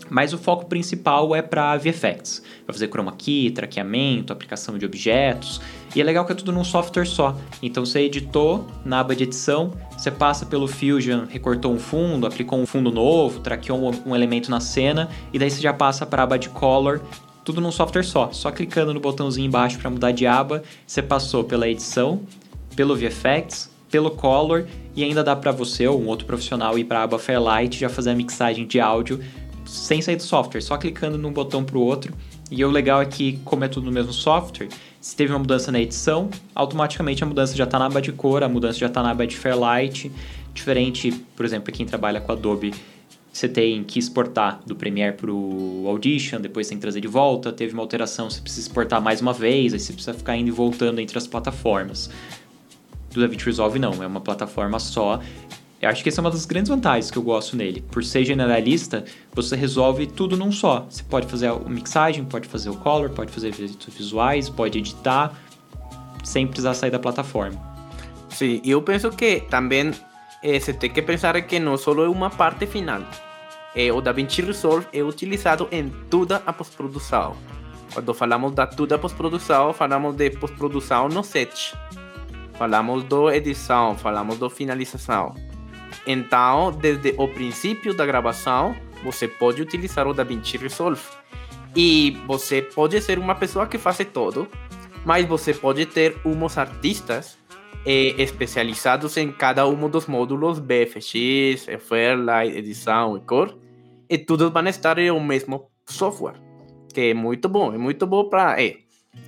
Mas 0.08 0.32
o 0.32 0.38
foco 0.38 0.66
principal 0.66 1.34
é 1.34 1.42
para 1.42 1.76
VFX. 1.76 2.42
Vai 2.66 2.72
fazer 2.72 2.88
chroma 2.88 3.12
key, 3.12 3.50
traqueamento, 3.50 4.32
aplicação 4.32 4.78
de 4.78 4.84
objetos. 4.84 5.60
E 5.94 6.00
é 6.00 6.04
legal 6.04 6.24
que 6.24 6.32
é 6.32 6.34
tudo 6.34 6.50
num 6.50 6.64
software 6.64 7.06
só. 7.06 7.36
Então 7.62 7.86
você 7.86 8.00
editou 8.00 8.66
na 8.84 9.00
aba 9.00 9.14
de 9.14 9.24
edição, 9.24 9.72
você 9.96 10.10
passa 10.10 10.44
pelo 10.44 10.66
Fusion, 10.66 11.24
recortou 11.28 11.72
um 11.72 11.78
fundo, 11.78 12.26
aplicou 12.26 12.58
um 12.58 12.66
fundo 12.66 12.90
novo, 12.90 13.40
traqueou 13.40 13.92
um, 14.04 14.14
elemento 14.14 14.50
na 14.50 14.60
cena, 14.60 15.08
e 15.32 15.38
daí 15.38 15.50
você 15.50 15.60
já 15.60 15.72
passa 15.72 16.04
para 16.04 16.22
a 16.22 16.24
aba 16.24 16.38
de 16.38 16.48
color, 16.48 17.00
tudo 17.44 17.60
num 17.60 17.70
software 17.70 18.02
só. 18.02 18.32
Só 18.32 18.50
clicando 18.50 18.92
no 18.92 18.98
botãozinho 18.98 19.46
embaixo 19.46 19.78
para 19.78 19.88
mudar 19.88 20.10
de 20.10 20.26
aba, 20.26 20.62
você 20.86 21.00
passou 21.00 21.44
pela 21.44 21.68
edição, 21.68 22.20
pelo 22.74 22.96
VFX, 22.96 23.70
pelo 23.88 24.10
color 24.10 24.66
e 24.96 25.04
ainda 25.04 25.22
dá 25.22 25.36
para 25.36 25.52
você 25.52 25.86
ou 25.86 26.00
um 26.00 26.08
outro 26.08 26.26
profissional 26.26 26.76
ir 26.76 26.84
para 26.84 27.00
a 27.00 27.02
aba 27.04 27.18
Fairlight 27.18 27.78
já 27.78 27.88
fazer 27.88 28.10
a 28.10 28.14
mixagem 28.14 28.66
de 28.66 28.80
áudio 28.80 29.20
sem 29.64 30.02
sair 30.02 30.16
do 30.16 30.22
software, 30.22 30.60
só 30.60 30.76
clicando 30.76 31.16
num 31.16 31.32
botão 31.32 31.64
para 31.64 31.78
o 31.78 31.80
outro. 31.80 32.12
E 32.50 32.64
o 32.64 32.70
legal 32.70 33.00
é 33.00 33.06
que, 33.06 33.38
como 33.44 33.64
é 33.64 33.68
tudo 33.68 33.86
no 33.86 33.92
mesmo 33.92 34.12
software, 34.12 34.68
se 35.04 35.14
teve 35.14 35.34
uma 35.34 35.38
mudança 35.38 35.70
na 35.70 35.78
edição, 35.78 36.30
automaticamente 36.54 37.22
a 37.22 37.26
mudança 37.26 37.54
já 37.54 37.64
está 37.64 37.78
na 37.78 37.84
aba 37.84 38.00
de 38.00 38.10
cor, 38.10 38.42
a 38.42 38.48
mudança 38.48 38.78
já 38.78 38.86
está 38.86 39.02
na 39.02 39.10
aba 39.10 39.26
de 39.26 39.36
Fairlight. 39.36 40.10
Diferente, 40.54 41.12
por 41.36 41.44
exemplo, 41.44 41.70
quem 41.70 41.84
trabalha 41.84 42.22
com 42.22 42.32
Adobe, 42.32 42.72
você 43.30 43.46
tem 43.46 43.84
que 43.84 43.98
exportar 43.98 44.62
do 44.64 44.74
Premiere 44.74 45.14
para 45.14 45.30
o 45.30 45.84
Audition, 45.86 46.40
depois 46.40 46.68
tem 46.68 46.78
que 46.78 46.80
trazer 46.80 47.02
de 47.02 47.06
volta, 47.06 47.52
teve 47.52 47.74
uma 47.74 47.82
alteração, 47.82 48.30
você 48.30 48.40
precisa 48.40 48.66
exportar 48.66 49.02
mais 49.02 49.20
uma 49.20 49.34
vez, 49.34 49.74
aí 49.74 49.78
você 49.78 49.92
precisa 49.92 50.14
ficar 50.14 50.38
indo 50.38 50.48
e 50.48 50.50
voltando 50.50 50.98
entre 50.98 51.18
as 51.18 51.26
plataformas. 51.26 52.08
Do 53.12 53.20
DaVinci 53.20 53.44
Resolve 53.44 53.78
não, 53.78 54.02
é 54.02 54.06
uma 54.06 54.22
plataforma 54.22 54.78
só 54.78 55.20
eu 55.84 55.90
acho 55.90 56.02
que 56.02 56.08
essa 56.08 56.20
é 56.20 56.22
uma 56.22 56.30
das 56.30 56.46
grandes 56.46 56.70
vantagens 56.70 57.10
que 57.10 57.18
eu 57.18 57.22
gosto 57.22 57.56
nele. 57.56 57.82
Por 57.82 58.02
ser 58.02 58.24
generalista, 58.24 59.04
você 59.32 59.54
resolve 59.54 60.06
tudo 60.06 60.36
num 60.36 60.50
só. 60.50 60.86
Você 60.88 61.02
pode 61.02 61.26
fazer 61.26 61.48
a 61.48 61.58
mixagem, 61.58 62.24
pode 62.24 62.48
fazer 62.48 62.70
o 62.70 62.76
color, 62.76 63.10
pode 63.10 63.30
fazer 63.30 63.52
visuais, 63.52 64.48
pode 64.48 64.78
editar, 64.78 65.34
sem 66.24 66.46
precisar 66.46 66.72
sair 66.72 66.90
da 66.90 66.98
plataforma. 66.98 67.60
Sim, 68.30 68.62
eu 68.64 68.80
penso 68.80 69.10
que 69.10 69.40
também 69.42 69.92
eh, 70.42 70.58
você 70.58 70.72
tem 70.72 70.90
que 70.90 71.02
pensar 71.02 71.40
que 71.42 71.60
não 71.60 71.76
só 71.76 71.92
é 72.02 72.08
uma 72.08 72.30
parte 72.30 72.66
final. 72.66 73.02
Eh, 73.76 73.92
o 73.92 74.00
DaVinci 74.00 74.40
Resolve 74.40 74.86
é 74.90 75.02
utilizado 75.02 75.68
em 75.70 75.90
toda 76.08 76.42
a 76.46 76.52
pós-produção. 76.52 77.36
Quando 77.92 78.14
falamos 78.14 78.52
da 78.52 78.66
toda 78.66 78.94
a 78.94 78.98
pós-produção, 78.98 79.74
falamos 79.74 80.16
de 80.16 80.30
pós-produção 80.30 81.08
no 81.08 81.22
set. 81.22 81.74
Falamos 82.54 83.04
do 83.04 83.30
edição, 83.30 83.96
falamos 83.96 84.38
do 84.38 84.48
finalização. 84.48 85.34
Então, 86.06 86.70
desde 86.72 87.14
o 87.16 87.28
princípio 87.28 87.94
da 87.94 88.04
gravação, 88.04 88.74
você 89.02 89.28
pode 89.28 89.62
utilizar 89.62 90.06
o 90.06 90.14
DaVinci 90.14 90.56
Resolve. 90.56 91.02
E 91.76 92.16
você 92.26 92.62
pode 92.62 93.00
ser 93.00 93.18
uma 93.18 93.34
pessoa 93.34 93.66
que 93.66 93.78
faz 93.78 93.98
tudo, 94.12 94.48
mas 95.04 95.26
você 95.26 95.52
pode 95.52 95.86
ter 95.86 96.16
uns 96.24 96.56
artistas 96.56 97.36
eh, 97.84 98.14
especializados 98.16 99.16
em 99.16 99.32
cada 99.32 99.66
um 99.66 99.88
dos 99.88 100.06
módulos 100.06 100.58
BFX, 100.58 101.66
Fairlight, 101.80 102.56
edição 102.56 103.16
e 103.16 103.20
cor, 103.20 103.58
e 104.08 104.16
todos 104.16 104.50
vão 104.50 104.66
estar 104.68 104.98
em 104.98 105.10
o 105.10 105.20
mesmo 105.20 105.68
software, 105.86 106.40
que 106.92 107.10
é 107.10 107.14
muito 107.14 107.48
bom, 107.48 107.74
é 107.74 107.78
muito 107.78 108.06
bom 108.06 108.28
para... 108.28 108.62
É, 108.62 108.76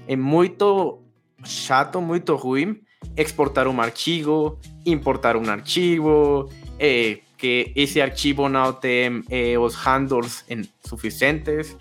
é 0.08 0.16
muito 0.16 1.00
chato, 1.44 2.00
muito 2.00 2.34
ruim 2.34 2.80
exportar 3.16 3.68
um 3.68 3.80
arquivo, 3.80 4.58
importar 4.84 5.36
um 5.36 5.48
arquivo, 5.50 6.50
eh, 6.78 7.18
que 7.36 7.72
esse 7.76 8.00
arquivo 8.00 8.48
não 8.48 8.72
tem 8.72 9.22
eh, 9.30 9.58
os 9.58 9.74
handles 9.74 10.44
suficientes. 10.84 11.76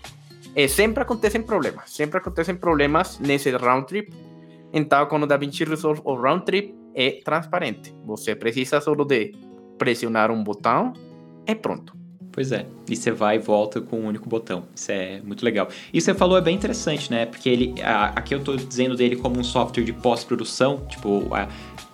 Eh, 0.54 0.68
sempre 0.68 1.02
acontecem 1.02 1.42
problemas, 1.42 1.90
sempre 1.90 2.18
acontecem 2.18 2.54
problemas 2.56 3.18
nesse 3.18 3.50
round 3.50 3.86
trip. 3.86 4.12
Então, 4.72 5.06
quando 5.06 5.22
o 5.22 5.26
DaVinci 5.26 5.64
Resolve 5.64 6.00
o 6.04 6.14
round 6.14 6.44
trip 6.44 6.74
é 6.94 7.20
transparente. 7.22 7.94
Você 8.04 8.34
precisa 8.34 8.80
só 8.80 8.94
de 8.94 9.32
pressionar 9.78 10.30
um 10.30 10.42
botão 10.42 10.92
e 11.46 11.54
pronto. 11.54 11.95
Pois 12.36 12.52
é, 12.52 12.66
e 12.86 12.94
você 12.94 13.10
vai 13.10 13.36
e 13.36 13.38
volta 13.38 13.80
com 13.80 13.98
um 13.98 14.06
único 14.08 14.28
botão. 14.28 14.64
Isso 14.74 14.92
é 14.92 15.22
muito 15.24 15.42
legal. 15.42 15.70
E 15.90 15.98
você 15.98 16.12
falou 16.12 16.36
é 16.36 16.40
bem 16.42 16.54
interessante, 16.54 17.10
né? 17.10 17.24
Porque 17.24 17.48
ele, 17.48 17.74
aqui 17.82 18.34
eu 18.34 18.40
estou 18.40 18.54
dizendo 18.54 18.94
dele 18.94 19.16
como 19.16 19.40
um 19.40 19.42
software 19.42 19.82
de 19.82 19.92
pós-produção, 19.94 20.82
tipo, 20.86 21.30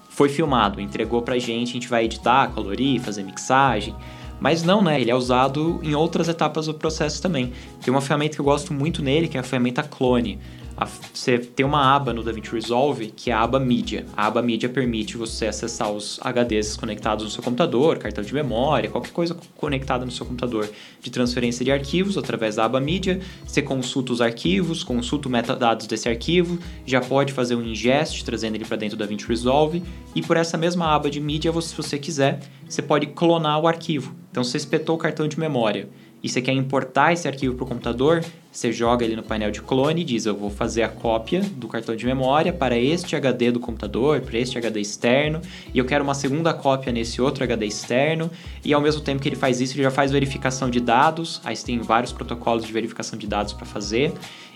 foi 0.09 0.29
filmado, 0.29 0.81
entregou 0.81 1.23
pra 1.23 1.39
gente, 1.39 1.71
a 1.71 1.73
gente 1.75 1.87
vai 1.87 2.07
editar, 2.07 2.49
colorir, 2.49 3.01
fazer 3.01 3.23
mixagem. 3.23 3.95
Mas 4.41 4.65
não, 4.65 4.83
né? 4.83 5.01
Ele 5.01 5.13
é 5.13 5.15
usado 5.15 5.79
em 5.81 5.95
outras 5.95 6.29
etapas 6.29 6.67
do 6.67 6.75
processo 6.75 7.23
também. 7.23 7.53
Tem 7.81 7.95
uma 7.95 8.01
ferramenta 8.01 8.35
que 8.35 8.41
eu 8.41 8.45
gosto 8.45 8.75
muito 8.75 9.01
nele, 9.01 9.29
que 9.29 9.37
é 9.37 9.41
a 9.41 9.45
ferramenta 9.45 9.85
Clone 9.85 10.41
você 10.87 11.39
tem 11.39 11.65
uma 11.65 11.95
aba 11.95 12.13
no 12.13 12.23
DaVinci 12.23 12.53
Resolve 12.53 13.09
que 13.09 13.31
é 13.31 13.35
a 13.35 13.41
aba 13.41 13.59
mídia. 13.59 14.07
A 14.17 14.27
aba 14.27 14.43
mídia 14.43 14.69
permite 14.69 15.17
você 15.17 15.47
acessar 15.47 15.91
os 15.91 16.19
HDs 16.21 16.77
conectados 16.77 17.25
no 17.25 17.31
seu 17.31 17.43
computador, 17.43 17.99
cartão 17.99 18.23
de 18.23 18.33
memória, 18.33 18.91
qualquer 18.91 19.13
coisa 19.13 19.37
conectada 19.57 20.05
no 20.05 20.11
seu 20.11 20.27
computador 20.27 20.69
de 21.01 21.11
transferência 21.11 21.65
de 21.65 21.73
arquivos 21.73 22.17
através 22.17 22.57
da 22.57 22.65
aba 22.65 22.81
mídia. 22.81 23.21
Você 23.45 23.63
consulta 23.63 24.13
os 24.13 24.21
arquivos, 24.21 24.83
consulta 24.85 25.29
o 25.29 25.31
metadados 25.31 25.87
desse 25.87 26.09
arquivo, 26.09 26.59
já 26.87 27.01
pode 27.01 27.33
fazer 27.33 27.55
um 27.55 27.63
ingest 27.63 28.25
trazendo 28.25 28.55
ele 28.55 28.65
para 28.65 28.77
dentro 28.77 28.97
do 28.97 29.01
DaVinci 29.01 29.27
Resolve 29.27 29.83
e 30.15 30.23
por 30.23 30.37
essa 30.37 30.57
mesma 30.57 30.95
aba 30.95 31.11
de 31.11 31.21
mídia, 31.21 31.53
se 31.61 31.75
você 31.75 31.99
quiser, 31.99 32.41
você 32.69 32.83
pode 32.83 33.07
clonar 33.09 33.61
o 33.61 33.67
arquivo. 33.67 34.15
Então 34.31 34.43
você 34.43 34.57
espetou 34.57 34.97
o 34.97 34.99
cartão 34.99 35.29
de 35.29 35.39
memória 35.39 35.89
e 36.23 36.29
você 36.29 36.41
quer 36.41 36.53
importar 36.53 37.13
esse 37.13 37.27
arquivo 37.27 37.55
para 37.55 37.65
o 37.65 37.67
computador, 37.67 38.25
você 38.51 38.71
joga 38.71 39.05
ele 39.05 39.17
no 39.17 39.23
painel 39.23 39.51
de 39.51 39.61
clone 39.61 40.03
e 40.03 40.05
diz: 40.05 40.25
Eu 40.25 40.37
vou 40.37 40.51
fazer 40.51 40.83
a 40.83 40.89
cópia 40.89 41.41
do 41.41 41.67
cartão 41.67 41.97
de 41.97 42.07
memória 42.07 42.53
para 42.53 42.79
este 42.79 43.17
HD 43.17 43.51
do 43.51 43.59
computador, 43.59 44.21
para 44.21 44.39
este 44.39 44.57
HD 44.57 44.81
externo, 44.81 45.41
e 45.73 45.79
eu 45.79 45.85
quero 45.85 46.05
uma 46.05 46.15
segunda 46.15 46.55
cópia 46.55 46.93
nesse 46.93 47.21
outro 47.21 47.43
HD 47.43 47.67
externo. 47.67 48.31
E 48.65 48.73
ao 48.73 48.81
mesmo 48.81 49.01
tempo 49.01 49.21
que 49.21 49.29
ele 49.29 49.37
faz 49.37 49.61
isso, 49.61 49.75
ele 49.75 49.83
já 49.83 49.91
faz 49.91 50.13
verificação 50.13 50.71
de 50.71 50.81
dados. 50.81 51.41
Aí 51.45 51.57
você 51.57 51.65
tem 51.65 51.81
vários 51.81 52.13
protocolos 52.13 52.65
de 52.65 52.73
verificação 52.73 53.19
de 53.19 53.27
dados 53.27 53.53
para 53.53 53.67
fazer. 53.67 54.13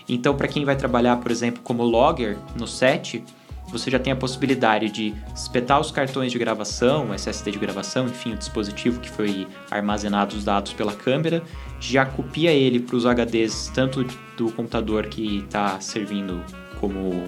Então, 0.07 0.35
para 0.35 0.47
quem 0.47 0.63
vai 0.63 0.75
trabalhar, 0.75 1.17
por 1.17 1.31
exemplo, 1.31 1.61
como 1.63 1.83
logger 1.83 2.37
no 2.57 2.65
set, 2.65 3.21
você 3.69 3.91
já 3.91 3.99
tem 3.99 4.13
a 4.13 4.15
possibilidade 4.15 4.89
de 4.89 5.13
espetar 5.35 5.79
os 5.79 5.91
cartões 5.91 6.31
de 6.31 6.39
gravação, 6.39 7.09
o 7.09 7.13
SSD 7.13 7.51
de 7.51 7.59
gravação, 7.59 8.05
enfim, 8.05 8.33
o 8.33 8.37
dispositivo 8.37 8.99
que 8.99 9.09
foi 9.09 9.47
armazenado 9.69 10.35
os 10.35 10.43
dados 10.43 10.73
pela 10.73 10.93
câmera, 10.93 11.43
já 11.79 12.05
copia 12.05 12.51
ele 12.51 12.79
para 12.79 12.95
os 12.95 13.05
HDs 13.05 13.71
tanto 13.73 14.05
do 14.37 14.51
computador 14.51 15.07
que 15.07 15.39
está 15.39 15.79
servindo 15.79 16.43
como 16.79 17.25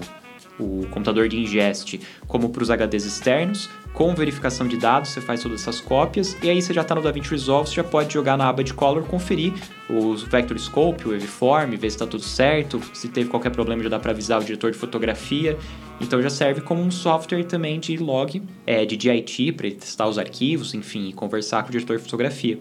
o 0.58 0.86
computador 0.90 1.28
de 1.28 1.38
ingest, 1.38 2.00
como 2.26 2.50
para 2.50 2.62
os 2.62 2.68
HDs 2.70 3.04
externos, 3.04 3.68
com 3.92 4.14
verificação 4.14 4.66
de 4.66 4.76
dados, 4.76 5.10
você 5.10 5.20
faz 5.20 5.42
todas 5.42 5.60
essas 5.60 5.80
cópias, 5.80 6.36
e 6.42 6.48
aí 6.48 6.62
você 6.62 6.72
já 6.72 6.82
está 6.82 6.94
no 6.94 7.02
DaVinci 7.02 7.30
Resolve, 7.30 7.68
você 7.68 7.76
já 7.76 7.84
pode 7.84 8.12
jogar 8.12 8.36
na 8.36 8.48
aba 8.48 8.64
de 8.64 8.72
Color, 8.72 9.04
conferir 9.04 9.52
o 9.88 10.16
Vector 10.16 10.58
Scope, 10.58 11.08
o 11.08 11.12
Waveform, 11.12 11.70
ver 11.72 11.90
se 11.90 11.96
está 11.96 12.06
tudo 12.06 12.22
certo, 12.22 12.80
se 12.94 13.08
teve 13.08 13.28
qualquer 13.28 13.50
problema 13.50 13.82
já 13.82 13.88
dá 13.88 13.98
para 13.98 14.12
avisar 14.12 14.40
o 14.40 14.44
diretor 14.44 14.70
de 14.70 14.78
fotografia, 14.78 15.58
então 16.00 16.22
já 16.22 16.30
serve 16.30 16.60
como 16.60 16.82
um 16.82 16.90
software 16.90 17.44
também 17.44 17.78
de 17.78 17.96
log, 17.96 18.42
é, 18.66 18.86
de 18.86 18.96
DIT, 18.96 19.52
para 19.52 19.70
testar 19.70 20.06
os 20.06 20.18
arquivos, 20.18 20.72
enfim, 20.72 21.08
e 21.08 21.12
conversar 21.12 21.62
com 21.62 21.68
o 21.68 21.72
diretor 21.72 21.96
de 21.96 22.02
fotografia. 22.02 22.58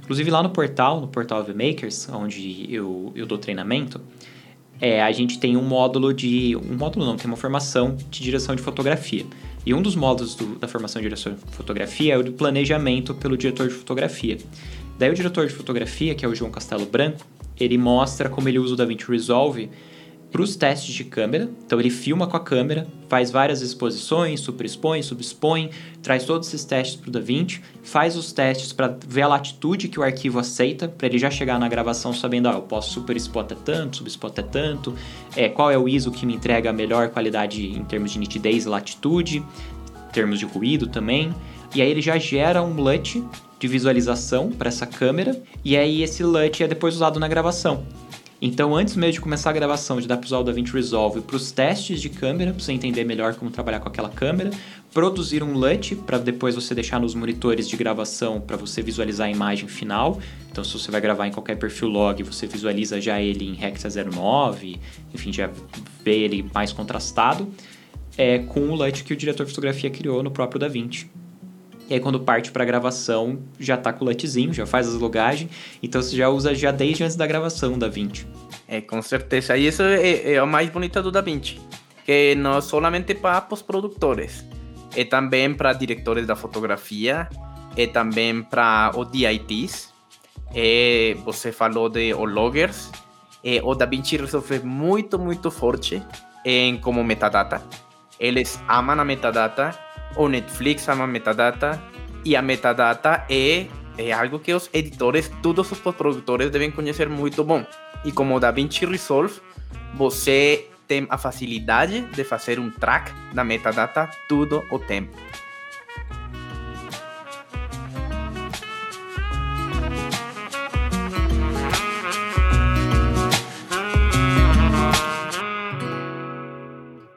Inclusive 0.00 0.30
lá 0.30 0.42
no 0.42 0.50
portal, 0.50 1.00
no 1.00 1.08
portal 1.08 1.42
VMakers, 1.42 2.08
onde 2.10 2.72
eu, 2.72 3.12
eu 3.14 3.26
dou 3.26 3.36
treinamento, 3.36 4.00
é, 4.80 5.02
a 5.02 5.10
gente 5.12 5.38
tem 5.38 5.56
um 5.56 5.62
módulo 5.62 6.12
de. 6.12 6.56
Um 6.56 6.76
módulo 6.76 7.04
não, 7.04 7.16
tem 7.16 7.26
uma 7.26 7.36
formação 7.36 7.96
de 8.10 8.22
direção 8.22 8.54
de 8.54 8.62
fotografia. 8.62 9.24
E 9.66 9.74
um 9.74 9.82
dos 9.82 9.96
módulos 9.96 10.34
do, 10.34 10.58
da 10.58 10.68
formação 10.68 11.02
de 11.02 11.08
direção 11.08 11.34
de 11.34 11.40
fotografia 11.56 12.14
é 12.14 12.18
o 12.18 12.22
do 12.22 12.32
planejamento 12.32 13.14
pelo 13.14 13.36
diretor 13.36 13.68
de 13.68 13.74
fotografia. 13.74 14.38
Daí 14.98 15.10
o 15.10 15.14
diretor 15.14 15.46
de 15.46 15.52
fotografia, 15.52 16.14
que 16.14 16.24
é 16.24 16.28
o 16.28 16.34
João 16.34 16.50
Castelo 16.50 16.86
Branco, 16.86 17.26
ele 17.58 17.76
mostra 17.76 18.28
como 18.28 18.48
ele 18.48 18.58
usa 18.58 18.74
o 18.74 18.76
DaVinci 18.76 19.10
Resolve 19.10 19.68
para 20.30 20.42
os 20.42 20.56
testes 20.56 20.94
de 20.94 21.04
câmera. 21.04 21.48
Então 21.64 21.80
ele 21.80 21.90
filma 21.90 22.26
com 22.26 22.36
a 22.36 22.40
câmera, 22.40 22.86
faz 23.08 23.30
várias 23.30 23.62
exposições, 23.62 24.40
superexpõe, 24.40 25.02
subexpõe, 25.02 25.70
traz 26.02 26.24
todos 26.24 26.48
esses 26.48 26.64
testes 26.64 26.96
para 26.96 27.08
o 27.08 27.12
DaVinci, 27.12 27.60
faz 27.82 28.16
os 28.16 28.32
testes 28.32 28.72
para 28.72 28.96
ver 29.06 29.22
a 29.22 29.28
latitude 29.28 29.88
que 29.88 29.98
o 29.98 30.02
arquivo 30.02 30.38
aceita, 30.38 30.88
para 30.88 31.06
ele 31.06 31.18
já 31.18 31.30
chegar 31.30 31.58
na 31.58 31.68
gravação 31.68 32.12
sabendo, 32.12 32.48
ah, 32.48 32.52
eu 32.52 32.62
posso 32.62 32.92
superexpor 32.92 33.42
até 33.42 33.54
tanto, 33.54 33.98
subexpor 33.98 34.30
até 34.30 34.42
tanto, 34.42 34.94
é, 35.34 35.48
qual 35.48 35.70
é 35.70 35.78
o 35.78 35.88
ISO 35.88 36.10
que 36.10 36.26
me 36.26 36.34
entrega 36.34 36.70
a 36.70 36.72
melhor 36.72 37.08
qualidade 37.08 37.66
em 37.66 37.84
termos 37.84 38.12
de 38.12 38.18
nitidez 38.18 38.64
e 38.64 38.68
latitude, 38.68 39.38
em 39.38 40.12
termos 40.12 40.38
de 40.38 40.44
ruído 40.44 40.86
também. 40.86 41.34
E 41.74 41.82
aí 41.82 41.90
ele 41.90 42.00
já 42.00 42.18
gera 42.18 42.62
um 42.62 42.74
LUT 42.74 43.22
de 43.58 43.66
visualização 43.66 44.50
para 44.50 44.68
essa 44.68 44.86
câmera, 44.86 45.40
e 45.64 45.76
aí 45.76 46.02
esse 46.02 46.22
LUT 46.22 46.62
é 46.62 46.68
depois 46.68 46.94
usado 46.94 47.18
na 47.18 47.28
gravação. 47.28 47.84
Então, 48.40 48.76
antes 48.76 48.94
mesmo 48.94 49.14
de 49.14 49.20
começar 49.20 49.50
a 49.50 49.52
gravação, 49.52 50.00
de 50.00 50.06
dar 50.06 50.16
para 50.16 50.26
usar 50.26 50.38
o 50.38 50.44
DaVinci 50.44 50.72
Resolve 50.72 51.20
para 51.20 51.34
os 51.34 51.50
testes 51.50 52.00
de 52.00 52.08
câmera, 52.08 52.52
para 52.52 52.62
você 52.62 52.72
entender 52.72 53.02
melhor 53.02 53.34
como 53.34 53.50
trabalhar 53.50 53.80
com 53.80 53.88
aquela 53.88 54.08
câmera, 54.08 54.50
produzir 54.94 55.42
um 55.42 55.54
LUT 55.54 55.96
para 56.06 56.18
depois 56.18 56.54
você 56.54 56.72
deixar 56.72 57.00
nos 57.00 57.16
monitores 57.16 57.68
de 57.68 57.76
gravação 57.76 58.40
para 58.40 58.56
você 58.56 58.80
visualizar 58.80 59.26
a 59.26 59.30
imagem 59.30 59.68
final. 59.68 60.20
Então, 60.50 60.62
se 60.62 60.72
você 60.72 60.88
vai 60.88 61.00
gravar 61.00 61.26
em 61.26 61.32
qualquer 61.32 61.56
perfil 61.56 61.88
log, 61.88 62.22
você 62.22 62.46
visualiza 62.46 63.00
já 63.00 63.20
ele 63.20 63.44
em 63.44 63.60
Hexa 63.60 63.88
09, 64.04 64.78
enfim, 65.12 65.32
já 65.32 65.50
vê 66.04 66.20
ele 66.20 66.48
mais 66.54 66.72
contrastado, 66.72 67.52
é, 68.16 68.38
com 68.38 68.60
o 68.68 68.74
LUT 68.76 69.02
que 69.02 69.12
o 69.12 69.16
diretor 69.16 69.46
de 69.46 69.50
fotografia 69.50 69.90
criou 69.90 70.22
no 70.22 70.30
próprio 70.30 70.60
DaVinci. 70.60 71.10
E 71.88 71.94
aí 71.94 72.00
quando 72.00 72.20
parte 72.20 72.50
para 72.50 72.64
gravação, 72.64 73.38
já 73.58 73.76
tá 73.76 73.92
com 73.92 74.04
o 74.04 74.08
LUTzinho, 74.08 74.52
já 74.52 74.66
faz 74.66 74.86
as 74.86 74.94
logagens, 74.94 75.50
então 75.82 76.02
você 76.02 76.14
já 76.14 76.28
usa 76.28 76.54
já 76.54 76.70
desde 76.70 77.02
antes 77.02 77.16
da 77.16 77.26
gravação 77.26 77.78
da 77.78 77.88
20. 77.88 78.26
É, 78.68 78.80
com 78.82 79.00
certeza. 79.00 79.56
E 79.56 79.66
isso 79.66 79.82
é, 79.82 80.34
é 80.34 80.42
o 80.42 80.46
mais 80.46 80.68
bonito 80.68 81.02
do 81.02 81.10
DaVinci, 81.10 81.58
que 82.04 82.34
não 82.34 82.60
solamente 82.60 83.14
para 83.14 83.40
pós-produtores, 83.40 84.44
é 84.94 85.04
também 85.04 85.54
para 85.54 85.72
diretores 85.72 86.26
da 86.26 86.36
fotografia, 86.36 87.28
é 87.74 87.86
também 87.86 88.42
para 88.42 88.92
os 88.94 89.10
DITs, 89.10 89.92
é, 90.54 91.16
você 91.24 91.52
falou 91.52 91.88
de 91.88 92.12
o 92.12 92.24
loggers, 92.24 92.90
é, 93.42 93.60
o 93.62 93.74
DaVinci 93.74 94.16
Resolve 94.16 94.56
é 94.56 94.58
muito, 94.60 95.18
muito 95.18 95.50
forte 95.50 96.02
em 96.44 96.76
como 96.78 97.02
metadata. 97.02 97.62
Eles 98.18 98.60
amam 98.68 99.00
a 99.00 99.04
metadata 99.04 99.78
o 100.16 100.28
Netflix 100.28 100.88
ama 100.88 101.06
metadata 101.06 101.80
e 102.24 102.36
a 102.36 102.42
metadata 102.42 103.24
é, 103.28 103.66
é 103.96 104.12
algo 104.12 104.38
que 104.38 104.52
os 104.52 104.68
editores, 104.72 105.30
todos 105.42 105.70
os 105.70 105.78
produtores 105.78 106.50
devem 106.50 106.70
conhecer 106.70 107.08
muito 107.08 107.44
bom. 107.44 107.64
E 108.04 108.12
como 108.12 108.36
o 108.36 108.40
DaVinci 108.40 108.86
Resolve, 108.86 109.40
você 109.94 110.68
tem 110.86 111.06
a 111.10 111.18
facilidade 111.18 112.00
de 112.00 112.24
fazer 112.24 112.58
um 112.58 112.70
track 112.70 113.12
da 113.34 113.44
metadata 113.44 114.10
todo 114.28 114.64
o 114.70 114.78
tempo. 114.78 115.16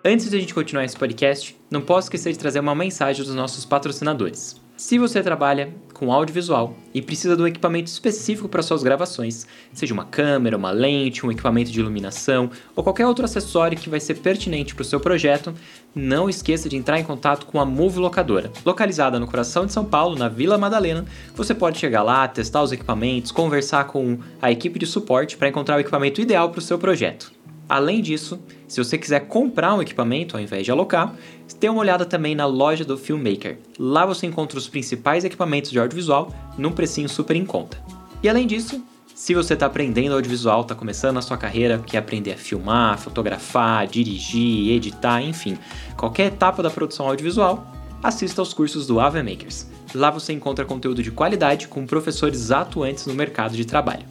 Antes 0.03 0.31
de 0.31 0.35
a 0.35 0.39
gente 0.39 0.55
continuar 0.55 0.83
esse 0.83 0.97
podcast, 0.97 1.55
não 1.69 1.79
posso 1.79 2.07
esquecer 2.07 2.33
de 2.33 2.39
trazer 2.39 2.59
uma 2.59 2.73
mensagem 2.73 3.23
dos 3.23 3.35
nossos 3.35 3.65
patrocinadores. 3.65 4.59
Se 4.75 4.97
você 4.97 5.21
trabalha 5.21 5.75
com 5.93 6.11
audiovisual 6.11 6.75
e 6.91 7.03
precisa 7.03 7.35
de 7.35 7.43
um 7.43 7.45
equipamento 7.45 7.87
específico 7.87 8.49
para 8.49 8.63
suas 8.63 8.81
gravações, 8.81 9.45
seja 9.71 9.93
uma 9.93 10.03
câmera, 10.03 10.57
uma 10.57 10.71
lente, 10.71 11.23
um 11.23 11.31
equipamento 11.31 11.69
de 11.69 11.79
iluminação 11.79 12.49
ou 12.75 12.83
qualquer 12.83 13.05
outro 13.05 13.23
acessório 13.23 13.77
que 13.77 13.91
vai 13.91 13.99
ser 13.99 14.15
pertinente 14.15 14.73
para 14.73 14.81
o 14.81 14.85
seu 14.85 14.99
projeto, 14.99 15.53
não 15.93 16.27
esqueça 16.27 16.67
de 16.67 16.77
entrar 16.77 16.99
em 16.99 17.03
contato 17.03 17.45
com 17.45 17.61
a 17.61 17.65
Move 17.65 17.99
Locadora. 17.99 18.51
Localizada 18.65 19.19
no 19.19 19.27
coração 19.27 19.67
de 19.67 19.71
São 19.71 19.85
Paulo, 19.85 20.17
na 20.17 20.27
Vila 20.27 20.57
Madalena, 20.57 21.05
você 21.35 21.53
pode 21.53 21.77
chegar 21.77 22.01
lá, 22.01 22.27
testar 22.27 22.63
os 22.63 22.71
equipamentos, 22.71 23.31
conversar 23.31 23.83
com 23.83 24.17
a 24.41 24.51
equipe 24.51 24.79
de 24.79 24.87
suporte 24.87 25.37
para 25.37 25.49
encontrar 25.49 25.77
o 25.77 25.79
equipamento 25.79 26.19
ideal 26.19 26.49
para 26.49 26.57
o 26.57 26.63
seu 26.63 26.79
projeto. 26.79 27.31
Além 27.71 28.01
disso, 28.01 28.37
se 28.67 28.83
você 28.83 28.97
quiser 28.97 29.21
comprar 29.27 29.73
um 29.73 29.81
equipamento 29.81 30.35
ao 30.35 30.43
invés 30.43 30.65
de 30.65 30.71
alocar, 30.71 31.15
dê 31.57 31.69
uma 31.69 31.79
olhada 31.79 32.05
também 32.05 32.35
na 32.35 32.45
loja 32.45 32.83
do 32.83 32.97
Filmmaker. 32.97 33.59
Lá 33.79 34.05
você 34.05 34.27
encontra 34.27 34.57
os 34.57 34.67
principais 34.67 35.23
equipamentos 35.23 35.71
de 35.71 35.79
audiovisual 35.79 36.33
num 36.57 36.73
precinho 36.73 37.07
super 37.07 37.33
em 37.33 37.45
conta. 37.45 37.81
E 38.21 38.27
além 38.27 38.45
disso, 38.45 38.83
se 39.15 39.33
você 39.33 39.53
está 39.53 39.67
aprendendo 39.67 40.15
audiovisual, 40.15 40.63
está 40.63 40.75
começando 40.75 41.15
a 41.15 41.21
sua 41.21 41.37
carreira, 41.37 41.79
quer 41.79 41.99
aprender 41.99 42.33
a 42.33 42.37
filmar, 42.37 42.97
fotografar, 42.97 43.87
dirigir, 43.87 44.73
editar, 44.73 45.21
enfim, 45.21 45.57
qualquer 45.95 46.25
etapa 46.25 46.61
da 46.61 46.69
produção 46.69 47.07
audiovisual, 47.07 47.71
assista 48.03 48.41
aos 48.41 48.53
cursos 48.53 48.85
do 48.85 48.99
Ave 48.99 49.23
Makers. 49.23 49.65
Lá 49.95 50.11
você 50.11 50.33
encontra 50.33 50.65
conteúdo 50.65 51.01
de 51.01 51.09
qualidade 51.09 51.69
com 51.69 51.85
professores 51.85 52.51
atuantes 52.51 53.05
no 53.05 53.13
mercado 53.13 53.55
de 53.55 53.63
trabalho. 53.63 54.05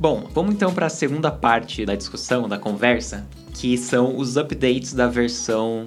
Bom, 0.00 0.26
vamos 0.32 0.54
então 0.54 0.72
para 0.72 0.86
a 0.86 0.88
segunda 0.88 1.30
parte 1.30 1.84
da 1.84 1.94
discussão, 1.94 2.48
da 2.48 2.56
conversa, 2.56 3.28
que 3.52 3.76
são 3.76 4.16
os 4.16 4.38
updates 4.38 4.94
da 4.94 5.06
versão 5.06 5.84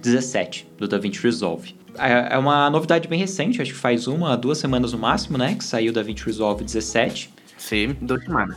17 0.00 0.66
do 0.78 0.88
DaVinci 0.88 1.22
Resolve. 1.22 1.76
É, 1.98 2.36
é 2.36 2.38
uma 2.38 2.70
novidade 2.70 3.06
bem 3.06 3.20
recente, 3.20 3.60
acho 3.60 3.74
que 3.74 3.78
faz 3.78 4.06
uma, 4.06 4.34
duas 4.34 4.56
semanas 4.56 4.94
no 4.94 4.98
máximo, 4.98 5.36
né? 5.36 5.56
Que 5.56 5.62
saiu 5.62 5.92
da 5.92 6.00
DaVinci 6.00 6.24
Resolve 6.24 6.64
17. 6.64 7.30
Sim, 7.58 7.94
duas 8.00 8.24
semanas. 8.24 8.56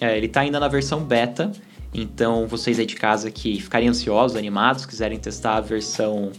É, 0.00 0.16
ele 0.16 0.26
está 0.26 0.42
ainda 0.42 0.60
na 0.60 0.68
versão 0.68 1.02
beta, 1.02 1.50
então 1.92 2.46
vocês 2.46 2.78
aí 2.78 2.86
de 2.86 2.94
casa 2.94 3.32
que 3.32 3.60
ficarem 3.60 3.88
ansiosos, 3.88 4.36
animados, 4.36 4.86
quiserem 4.86 5.18
testar 5.18 5.56
a 5.56 5.60
versão 5.60 6.30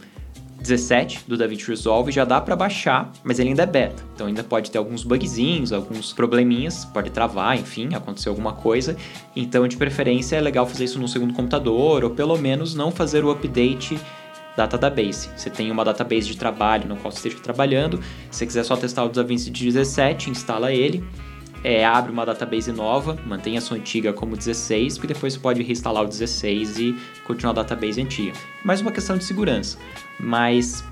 17 0.68 1.24
do 1.28 1.38
DaVinci 1.38 1.68
Resolve 1.68 2.12
já 2.12 2.26
dá 2.26 2.42
para 2.42 2.56
baixar, 2.56 3.12
mas 3.24 3.40
ele 3.40 3.50
ainda 3.50 3.64
é 3.64 3.66
beta. 3.66 4.04
Então 4.14 4.28
ainda 4.28 4.44
pode 4.44 4.70
ter 4.70 4.78
alguns 4.78 5.04
bugzinhos, 5.04 5.72
alguns 5.72 6.12
probleminhas, 6.12 6.84
pode 6.86 7.10
travar, 7.10 7.58
enfim, 7.58 7.94
acontecer 7.96 8.28
alguma 8.28 8.54
coisa. 8.54 8.98
Então, 9.36 9.68
de 9.68 9.78
preferência, 9.78 10.36
é 10.36 10.42
legal 10.42 10.68
fazer 10.68 10.84
isso 10.84 11.00
no 11.00 11.08
segundo 11.08 11.34
computador, 11.34 12.04
ou 12.04 12.10
pelo 12.10 12.38
menos 12.38 12.76
não 12.76 12.92
fazer 12.92 13.24
o 13.24 13.32
update 13.32 13.98
da 14.58 14.66
database. 14.66 15.30
Você 15.38 15.50
tem 15.50 15.72
uma 15.72 15.86
database 15.86 16.28
de 16.28 16.36
trabalho 16.36 16.90
no 16.90 16.98
qual 16.98 17.12
você 17.12 17.18
esteja 17.20 17.38
trabalhando. 17.44 18.00
Se 18.32 18.40
você 18.40 18.46
quiser 18.48 18.64
só 18.64 18.76
testar 18.76 19.06
o 19.06 19.10
DaVinci 19.10 19.52
17, 19.52 20.32
instala 20.32 20.74
ele. 20.74 21.04
É, 21.64 21.86
abre 21.86 22.12
uma 22.12 22.26
database 22.26 22.72
nova, 22.72 23.18
mantenha 23.26 23.58
a 23.58 23.62
sua 23.62 23.78
antiga 23.78 24.14
como 24.14 24.38
16, 24.38 24.98
porque 24.98 25.14
depois 25.14 25.34
você 25.34 25.40
pode 25.40 25.64
reinstalar 25.64 26.04
o 26.04 26.08
16 26.08 26.80
e 26.80 26.96
continuar 27.26 27.52
a 27.52 27.64
database 27.64 28.02
antiga. 28.02 28.34
Mais 28.64 28.80
uma 28.82 28.92
questão 28.92 29.18
de 29.18 29.24
segurança 29.24 29.78
mas 30.20 30.84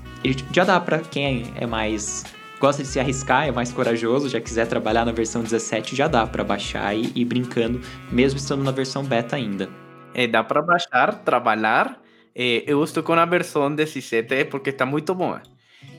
já 0.52 0.64
dá 0.64 0.80
para 0.80 0.98
quem 0.98 1.52
é 1.56 1.66
mais 1.66 2.24
gosta 2.58 2.82
de 2.82 2.88
se 2.88 2.98
arriscar, 2.98 3.46
é 3.46 3.52
mais 3.52 3.70
corajoso, 3.70 4.28
já 4.28 4.40
quiser 4.40 4.66
trabalhar 4.66 5.04
na 5.04 5.12
versão 5.12 5.42
17, 5.42 5.94
já 5.94 6.08
dá 6.08 6.26
para 6.26 6.42
baixar 6.42 6.96
e 6.96 7.12
ir 7.14 7.24
brincando, 7.24 7.80
mesmo 8.10 8.38
estando 8.38 8.64
na 8.64 8.70
versão 8.70 9.04
beta 9.04 9.36
ainda. 9.36 9.68
É, 10.14 10.26
dá 10.26 10.42
para 10.42 10.62
baixar, 10.62 11.22
trabalhar. 11.22 12.00
É, 12.34 12.64
eu 12.66 12.82
estou 12.82 13.02
com 13.02 13.12
a 13.12 13.24
versão 13.26 13.74
17 13.74 14.46
porque 14.46 14.70
está 14.70 14.86
muito 14.86 15.14
boa. 15.14 15.42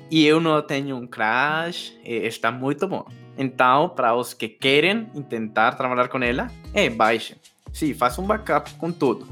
E 0.09 0.25
eu 0.25 0.39
não 0.39 0.59
tenho 0.61 0.95
um 0.95 1.05
crash, 1.05 1.95
é, 2.03 2.25
está 2.25 2.51
muito 2.51 2.87
bom. 2.87 3.05
Então, 3.37 3.89
para 3.89 4.15
os 4.15 4.33
que 4.33 4.47
querem 4.47 5.05
tentar 5.29 5.73
trabalhar 5.73 6.07
com 6.07 6.17
ela, 6.23 6.49
é, 6.73 6.89
baixem. 6.89 7.37
Sim, 7.71 7.93
faça 7.93 8.19
um 8.21 8.25
backup 8.25 8.73
com 8.75 8.91
tudo. 8.91 9.27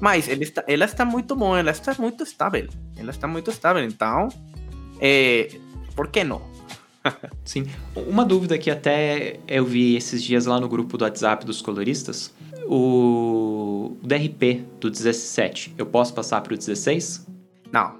Mas 0.00 0.28
ele 0.28 0.44
está, 0.44 0.64
ela 0.66 0.84
está 0.84 1.04
muito 1.04 1.34
bom, 1.34 1.56
ela 1.56 1.70
está 1.70 1.94
muito 1.98 2.22
estável. 2.22 2.68
Ela 2.96 3.10
está 3.10 3.26
muito 3.26 3.50
estável, 3.50 3.82
então. 3.84 4.28
É, 5.00 5.48
por 5.94 6.08
que 6.08 6.24
não? 6.24 6.42
Sim. 7.44 7.66
Uma 7.94 8.24
dúvida 8.24 8.58
que 8.58 8.70
até 8.70 9.40
eu 9.46 9.64
vi 9.64 9.96
esses 9.96 10.22
dias 10.22 10.46
lá 10.46 10.60
no 10.60 10.68
grupo 10.68 10.96
do 10.96 11.04
WhatsApp 11.04 11.44
dos 11.44 11.60
coloristas. 11.60 12.32
O 12.66 13.96
DRP 14.02 14.64
do 14.80 14.88
17, 14.88 15.74
eu 15.76 15.86
posso 15.86 16.14
passar 16.14 16.40
para 16.40 16.54
o 16.54 16.56
16? 16.56 17.26
Não. 17.72 17.98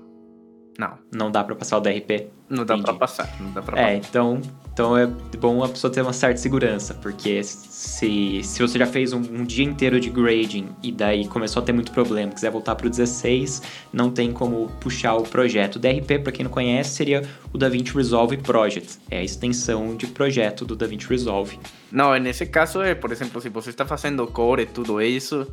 Não. 0.78 0.98
Não 1.12 1.31
dá 1.31 1.44
para 1.44 1.55
passar 1.55 1.78
o 1.78 1.81
DRP? 1.81 2.28
Não 2.48 2.64
dá 2.64 2.78
para 2.78 2.94
passar. 2.94 3.40
Não 3.40 3.52
dá 3.52 3.62
pra 3.62 3.81
é, 3.81 3.96
então 3.96 4.40
então 4.72 4.96
é 4.96 5.06
bom 5.06 5.62
a 5.62 5.68
pessoa 5.68 5.92
ter 5.92 6.00
uma 6.00 6.14
certa 6.14 6.38
segurança, 6.38 6.94
porque 6.94 7.42
se, 7.42 8.42
se 8.42 8.62
você 8.62 8.78
já 8.78 8.87
fez 8.87 9.12
um, 9.12 9.18
um, 9.18 9.44
dia 9.44 9.64
inteiro 9.64 10.00
de 10.00 10.08
grading 10.08 10.68
e 10.82 10.90
daí 10.90 11.28
começou 11.28 11.62
a 11.62 11.64
ter 11.64 11.72
muito 11.72 11.92
problema, 11.92 12.32
quiser 12.32 12.50
voltar 12.50 12.74
para 12.74 12.87
o 12.87 12.90
16, 12.90 13.62
não 13.92 14.11
tem 14.11 14.32
como 14.32 14.68
puxar 14.80 15.14
o 15.16 15.24
projeto. 15.24 15.76
O 15.76 15.78
DRP, 15.78 16.20
para 16.22 16.32
quem 16.32 16.44
não 16.44 16.50
conhece, 16.50 16.94
seria 16.94 17.22
o 17.52 17.58
DaVinci 17.58 17.94
Resolve 17.94 18.38
Project, 18.38 18.98
é 19.11 19.18
a 19.18 19.22
extensão 19.22 19.94
de 19.94 20.06
projeto 20.06 20.64
do 20.64 20.74
DaVinci 20.74 21.06
Resolve. 21.06 21.58
Não, 21.90 22.16
nesse 22.18 22.46
caso 22.46 22.80
é, 22.80 22.94
por 22.94 23.12
exemplo, 23.12 23.42
se 23.42 23.50
você 23.50 23.68
está 23.68 23.85
fazendo 23.85 24.26
core 24.26 24.64
tudo 24.64 25.02
isso 25.02 25.46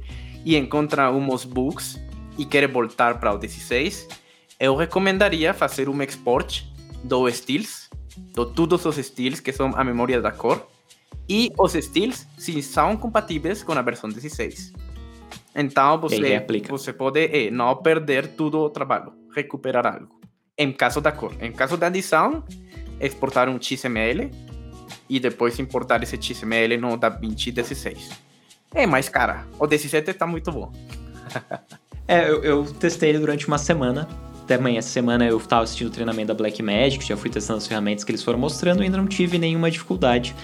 e 0.46 0.56
encontra 0.56 1.12
uns 1.12 1.44
bugs 1.44 2.00
e 2.38 2.46
quer 2.46 2.66
voltar 2.70 3.20
para 3.20 3.34
o 3.34 3.38
16, 3.38 4.08
eu 4.58 4.78
recomendaria 4.78 5.54
fazer 5.54 5.90
um 5.90 6.02
export 6.02 6.66
do 7.04 7.28
styles, 7.28 7.89
de 8.28 8.46
todos 8.54 8.86
os 8.86 8.98
styles 8.98 9.40
que 9.40 9.52
são 9.52 9.74
a 9.76 9.84
memória 9.84 10.22
da 10.22 10.32
cor, 10.32 10.68
e 11.28 11.52
os 11.58 11.76
styles 11.76 12.28
se 12.38 12.62
são 12.62 12.98
compatíveis 12.98 13.64
com 13.64 13.74
a 13.74 13.82
versão 13.82 14.10
16. 14.10 14.74
Então 15.56 16.00
você, 16.00 16.46
você 16.68 16.94
pode 16.94 17.20
eh, 17.20 17.52
não 17.52 17.76
perder 17.76 18.28
todo 18.30 18.60
o 18.60 18.70
trabalho, 18.70 19.14
recuperar 19.36 19.86
algo. 19.86 20.20
Em 20.58 20.72
caso 20.72 21.00
da 21.00 21.12
cor. 21.12 21.34
Em 21.40 21.52
caso 21.52 21.78
da 21.78 21.88
adição, 21.88 22.44
exportar 23.00 23.48
um 23.48 23.62
XML 23.62 24.32
e 25.10 25.20
depois 25.20 25.60
importar 25.60 26.02
esse 26.04 26.22
XML 26.22 26.78
no 26.78 26.98
DaVinci 26.98 27.52
16. 27.52 28.10
É 28.74 28.86
mais 28.86 29.10
cara. 29.10 29.48
O 29.60 29.66
17 29.66 30.12
está 30.12 30.28
muito 30.28 30.52
bom. 30.52 30.72
é, 32.08 32.30
eu, 32.30 32.44
eu 32.44 32.74
testei 32.74 33.10
ele 33.10 33.20
durante 33.20 33.48
uma 33.48 33.58
semana 33.58 34.08
até 34.50 34.56
amanhã, 34.56 34.80
essa 34.80 34.90
semana 34.90 35.28
eu 35.28 35.38
estava 35.38 35.62
assistindo 35.62 35.90
o 35.90 35.92
treinamento 35.92 36.30
da 36.30 36.34
Blackmagic, 36.34 37.06
já 37.06 37.16
fui 37.16 37.30
testando 37.30 37.60
as 37.60 37.68
ferramentas 37.68 38.04
que 38.04 38.10
eles 38.10 38.24
foram 38.24 38.40
mostrando 38.40 38.82
e 38.82 38.86
ainda 38.86 38.98
não 38.98 39.06
tive 39.06 39.38
nenhuma 39.38 39.70
dificuldade 39.70 40.36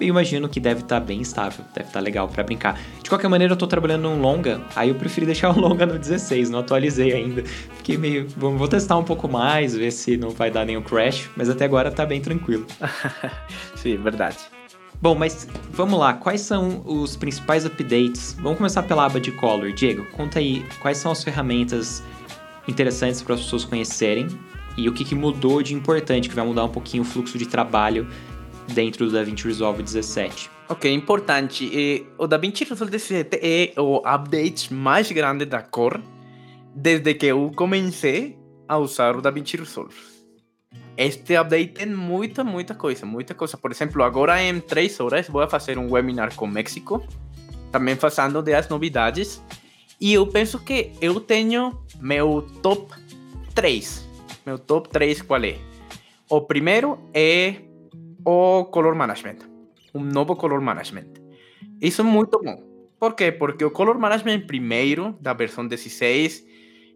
eu 0.00 0.06
imagino 0.06 0.48
que 0.48 0.60
deve 0.60 0.82
estar 0.82 1.00
tá 1.00 1.04
bem 1.04 1.20
estável, 1.20 1.64
deve 1.74 1.88
estar 1.88 1.98
tá 1.98 2.00
legal 2.00 2.28
para 2.28 2.44
brincar. 2.44 2.78
De 3.02 3.08
qualquer 3.08 3.26
maneira, 3.26 3.54
eu 3.54 3.56
tô 3.56 3.66
trabalhando 3.66 4.02
num 4.02 4.20
longa, 4.20 4.60
aí 4.76 4.90
eu 4.90 4.94
preferi 4.94 5.26
deixar 5.26 5.50
o 5.56 5.58
longa 5.58 5.84
no 5.86 5.98
16, 5.98 6.50
não 6.50 6.60
atualizei 6.60 7.12
ainda. 7.12 7.42
Fiquei 7.42 7.96
meio, 7.96 8.28
vou 8.28 8.68
testar 8.68 8.96
um 8.96 9.02
pouco 9.02 9.26
mais, 9.26 9.74
ver 9.74 9.90
se 9.90 10.16
não 10.16 10.30
vai 10.30 10.52
dar 10.52 10.64
nenhum 10.64 10.82
crash, 10.82 11.28
mas 11.36 11.48
até 11.48 11.64
agora 11.64 11.90
tá 11.90 12.06
bem 12.06 12.20
tranquilo. 12.20 12.64
Sim, 13.74 13.96
verdade. 13.96 14.36
Bom, 15.02 15.16
mas 15.16 15.48
vamos 15.70 15.98
lá, 15.98 16.12
quais 16.12 16.42
são 16.42 16.82
os 16.86 17.16
principais 17.16 17.64
updates? 17.64 18.36
Vamos 18.40 18.58
começar 18.58 18.84
pela 18.84 19.04
aba 19.06 19.20
de 19.20 19.32
Color. 19.32 19.72
Diego, 19.72 20.04
conta 20.12 20.38
aí 20.38 20.64
quais 20.80 20.98
são 20.98 21.10
as 21.10 21.24
ferramentas 21.24 22.04
interessantes 22.68 23.22
para 23.22 23.34
as 23.34 23.40
pessoas 23.40 23.64
conhecerem 23.64 24.28
e 24.76 24.88
o 24.88 24.92
que, 24.92 25.04
que 25.04 25.14
mudou 25.14 25.62
de 25.62 25.74
importante, 25.74 26.28
que 26.28 26.34
vai 26.34 26.46
mudar 26.46 26.64
um 26.64 26.68
pouquinho 26.68 27.02
o 27.02 27.06
fluxo 27.06 27.36
de 27.36 27.46
trabalho 27.46 28.06
dentro 28.68 29.06
do 29.06 29.12
DaVinci 29.12 29.44
Resolve 29.44 29.82
17. 29.82 30.50
Ok, 30.68 30.92
importante. 30.92 31.64
E, 31.64 32.06
o 32.18 32.26
DaVinci 32.26 32.64
Resolve 32.64 32.92
17 32.92 33.40
é 33.42 33.80
o 33.80 34.02
update 34.04 34.72
mais 34.72 35.10
grande 35.10 35.44
da 35.44 35.62
Core 35.62 36.02
desde 36.74 37.14
que 37.14 37.26
eu 37.26 37.50
comecei 37.56 38.38
a 38.68 38.78
usar 38.78 39.16
o 39.16 39.22
DaVinci 39.22 39.56
Resolve. 39.56 39.96
Este 40.96 41.36
update 41.36 41.74
tem 41.74 41.86
muita, 41.86 42.44
muita 42.44 42.74
coisa, 42.74 43.06
muita 43.06 43.34
coisa. 43.34 43.56
Por 43.56 43.70
exemplo, 43.70 44.02
agora 44.02 44.42
em 44.42 44.60
3 44.60 45.00
horas 45.00 45.28
vou 45.28 45.48
fazer 45.48 45.78
um 45.78 45.90
webinar 45.90 46.34
com 46.34 46.46
México, 46.46 47.02
também 47.72 47.96
fazendo 47.96 48.42
das 48.42 48.68
novidades. 48.68 49.42
E 50.00 50.12
eu 50.12 50.26
penso 50.26 50.60
que 50.60 50.92
eu 51.00 51.20
tenho 51.20 51.78
meu 52.00 52.42
top 52.62 52.94
3. 53.54 54.06
Meu 54.46 54.58
top 54.58 54.88
3 54.88 55.22
qual 55.22 55.42
é? 55.42 55.58
O 56.30 56.40
primeiro 56.42 56.98
é 57.12 57.56
o 58.24 58.64
color 58.66 58.94
management, 58.94 59.38
um 59.94 60.00
novo 60.00 60.36
color 60.36 60.60
management. 60.60 61.06
Isso 61.80 62.02
é 62.02 62.04
muito 62.04 62.38
bom. 62.42 62.62
Por 63.00 63.14
quê? 63.14 63.32
Porque 63.32 63.64
o 63.64 63.70
color 63.70 63.98
management 63.98 64.46
primeiro, 64.46 65.16
da 65.20 65.32
versão 65.32 65.66
16, 65.66 66.44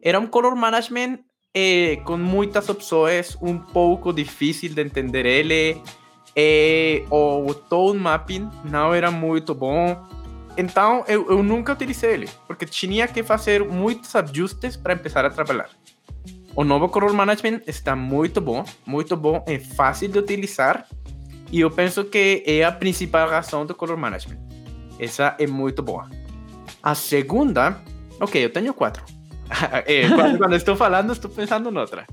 era 0.03 0.19
um 0.19 0.27
color 0.27 0.55
management 0.55 1.21
eh, 1.55 1.97
com 2.05 2.17
muitas 2.17 2.69
opções, 2.69 3.37
um 3.41 3.59
pouco 3.59 4.13
difícil 4.13 4.75
de 4.75 4.83
entender 4.83 5.27
ele. 5.27 5.81
Eh, 6.35 7.05
o 7.11 7.55
tone 7.55 7.99
mapping 7.99 8.49
não 8.65 8.93
era 8.93 9.11
muito 9.11 9.55
bom. 9.55 9.97
Então 10.57 11.05
eu, 11.09 11.31
eu 11.31 11.43
nunca 11.43 11.73
utilizei 11.73 12.13
ele, 12.13 12.29
porque 12.47 12.67
tinha 12.67 13.09
que 13.09 13.23
fazer 13.23 13.65
muitos 13.65 14.15
ajustes 14.15 14.77
para 14.77 14.97
começar 14.97 15.25
a 15.25 15.31
trabalhar. 15.31 15.71
O 16.55 16.65
novo 16.65 16.89
color 16.89 17.15
management 17.15 17.63
está 17.67 17.97
muito 17.97 18.41
bom, 18.41 18.65
muito 18.85 19.17
bom, 19.17 19.43
é 19.47 19.59
fácil 19.59 20.09
de 20.09 20.19
utilizar 20.19 20.87
e 21.51 21.61
eu 21.61 21.71
penso 21.71 22.05
que 22.05 22.43
é 22.47 22.65
a 22.65 22.71
principal 22.71 23.29
razão 23.29 23.65
do 23.65 23.75
color 23.75 23.97
management. 23.97 24.39
Essa 24.99 25.35
é 25.39 25.47
muito 25.47 25.83
boa. 25.83 26.11
A 26.83 26.95
segunda, 26.95 27.81
ok, 28.21 28.45
eu 28.45 28.51
tenho 28.51 28.75
quatro. 28.75 29.05
é, 29.87 30.09
quando, 30.09 30.37
quando, 30.39 30.55
estou 30.55 30.77
falando, 30.77 31.13
estou 31.13 31.31
pensando 31.31 31.71
em 31.71 31.77
outra. 31.77 32.07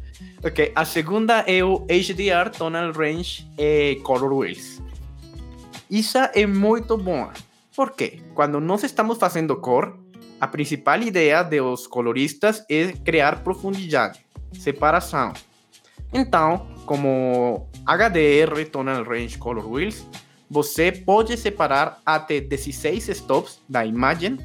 Ok, 0.44 0.72
a 0.74 0.86
segunda 0.86 1.40
é 1.42 1.62
o 1.64 1.86
HDR 1.88 2.50
Tonal 2.58 2.94
Range 2.94 3.46
e 3.58 3.96
Color 4.04 4.34
Wheels. 4.34 4.82
Essa 5.92 6.32
é 6.34 6.46
muito 6.46 6.98
boa. 6.98 7.34
Por 7.80 7.92
quê? 7.92 8.20
Quando 8.36 8.60
nós 8.60 8.84
estamos 8.84 9.18
fazendo 9.18 9.56
cor, 9.56 9.98
a 10.38 10.46
principal 10.46 11.02
ideia 11.02 11.42
dos 11.44 11.88
coloristas 11.88 12.62
é 12.70 12.92
criar 12.92 13.42
profundidade, 13.42 14.20
separação. 14.52 15.32
Então, 16.14 16.68
como 16.86 17.70
HDR 17.86 18.66
Tonal 18.70 19.06
Range 19.06 19.38
Color 19.38 19.72
Wheels, 19.72 20.06
você 20.52 20.92
pode 20.92 21.38
separar 21.38 22.02
até 22.06 22.42
16 22.42 23.08
stops 23.08 23.62
da 23.70 23.86
imagem, 23.86 24.38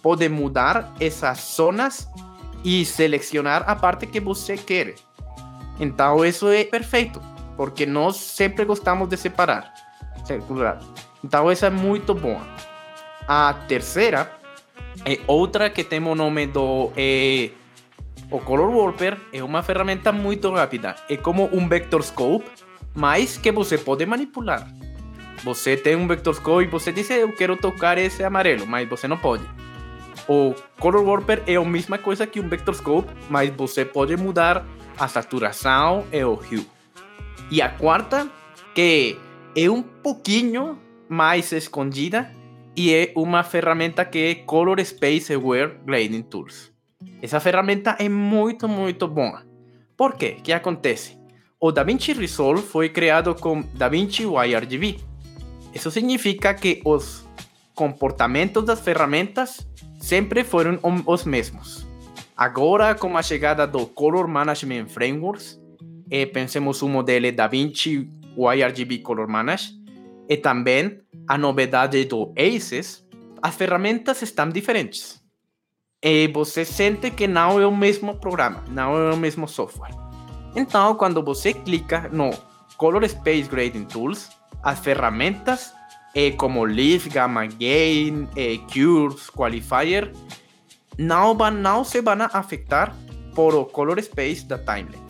pode 0.00 0.28
mudar 0.28 0.94
essas 1.00 1.38
zonas 1.56 2.06
e 2.64 2.84
selecionar 2.84 3.68
a 3.68 3.74
parte 3.74 4.06
que 4.06 4.20
você 4.20 4.56
quer. 4.56 4.94
Então, 5.80 6.24
isso 6.24 6.46
é 6.46 6.62
perfeito, 6.62 7.20
porque 7.56 7.84
nós 7.84 8.14
sempre 8.18 8.64
gostamos 8.64 9.08
de 9.08 9.16
separar. 9.16 9.91
Então, 11.24 11.50
essa 11.50 11.66
é 11.66 11.70
muito 11.70 12.14
boa. 12.14 12.40
A 13.26 13.54
terceira 13.68 14.30
é 15.04 15.18
outra 15.26 15.70
que 15.70 15.84
tem 15.84 16.02
o 16.02 16.14
nome 16.14 16.46
do 16.46 16.92
é, 16.96 17.50
o 18.32 18.40
Color 18.40 18.74
Warper 18.74 19.18
é 19.30 19.44
uma 19.44 19.62
ferramenta 19.62 20.10
muito 20.10 20.50
rápida. 20.50 20.96
É 21.06 21.18
como 21.18 21.50
um 21.52 21.68
Vector 21.68 22.02
Scope, 22.02 22.46
mas 22.94 23.36
que 23.36 23.52
você 23.52 23.76
pode 23.76 24.06
manipular. 24.06 24.66
Você 25.44 25.76
tem 25.76 25.96
um 25.96 26.08
Vector 26.08 26.34
Scope 26.34 26.64
e 26.64 26.66
você 26.66 26.90
diz, 26.92 27.10
eu 27.10 27.30
quero 27.32 27.56
tocar 27.58 27.98
esse 27.98 28.24
amarelo, 28.24 28.66
mas 28.66 28.88
você 28.88 29.06
não 29.06 29.18
pode. 29.18 29.44
O 30.26 30.54
Color 30.78 31.04
Warper 31.04 31.42
é 31.46 31.56
a 31.56 31.64
mesma 31.64 31.98
coisa 31.98 32.26
que 32.26 32.40
um 32.40 32.48
Vector 32.48 32.74
Scope, 32.74 33.12
mas 33.28 33.50
você 33.50 33.84
pode 33.84 34.16
mudar 34.16 34.64
a 34.98 35.06
saturação 35.08 36.06
e 36.10 36.24
o 36.24 36.32
hue. 36.32 36.66
E 37.50 37.60
a 37.60 37.68
quarta, 37.68 38.28
que 38.74 39.18
é 39.54 39.70
um 39.70 39.82
pouquinho 39.82 40.78
mais 41.08 41.52
escondida, 41.52 42.30
e 42.74 42.92
é 42.92 43.12
uma 43.14 43.42
ferramenta 43.42 44.04
que 44.04 44.18
é 44.18 44.34
Color 44.34 44.82
Space 44.84 45.32
Aware 45.32 45.78
Grading 45.84 46.22
Tools. 46.22 46.72
Essa 47.20 47.38
ferramenta 47.38 47.96
é 47.98 48.08
muito, 48.08 48.66
muito 48.66 49.06
boa. 49.06 49.42
Por 49.96 50.14
quê? 50.14 50.36
O 50.38 50.42
que 50.42 50.52
acontece? 50.52 51.18
O 51.60 51.70
DaVinci 51.70 52.12
Resolve 52.12 52.62
foi 52.62 52.88
criado 52.88 53.34
com 53.34 53.62
DaVinci 53.74 54.22
YRGB. 54.22 54.98
Isso 55.74 55.90
significa 55.90 56.54
que 56.54 56.80
os 56.84 57.28
comportamentos 57.74 58.64
das 58.64 58.80
ferramentas 58.80 59.66
sempre 60.00 60.42
foram 60.44 60.78
os 61.06 61.24
mesmos. 61.24 61.86
Agora, 62.36 62.94
com 62.94 63.16
a 63.16 63.22
chegada 63.22 63.66
do 63.66 63.86
Color 63.86 64.26
Management 64.26 64.86
Frameworks, 64.88 65.60
e 66.10 66.26
pensemos 66.26 66.82
um 66.82 66.88
modelo 66.88 67.30
DaVinci 67.30 68.10
YRGB 68.36 68.98
Color 68.98 69.28
Manage, 69.28 69.72
e 70.28 70.36
também 70.36 71.00
a 71.28 71.36
novidade 71.36 72.04
do 72.04 72.32
ACES, 72.36 73.04
as 73.42 73.54
ferramentas 73.54 74.22
estão 74.22 74.48
diferentes 74.48 75.22
e 76.02 76.26
você 76.28 76.64
sente 76.64 77.10
que 77.12 77.28
não 77.28 77.60
é 77.60 77.66
o 77.66 77.74
mesmo 77.74 78.16
programa, 78.16 78.64
não 78.68 78.96
é 78.96 79.14
o 79.14 79.16
mesmo 79.16 79.46
software. 79.46 79.94
Então, 80.56 80.96
quando 80.96 81.22
você 81.22 81.54
clica 81.54 82.10
no 82.12 82.30
Color 82.76 83.08
Space 83.08 83.48
Grading 83.48 83.84
Tools, 83.84 84.28
as 84.62 84.80
ferramentas 84.80 85.72
é 86.14 86.32
como 86.32 86.64
Leaf, 86.64 87.08
Gamma 87.08 87.46
Gain, 87.46 88.28
é, 88.36 88.58
Curves, 88.72 89.30
Qualifier, 89.30 90.12
não, 90.98 91.34
vão, 91.36 91.50
não 91.52 91.84
se 91.84 92.02
vão 92.02 92.16
afetar 92.32 92.94
por 93.34 93.54
o 93.54 93.64
Color 93.64 94.02
Space 94.02 94.44
da 94.44 94.58
timeline. 94.58 95.01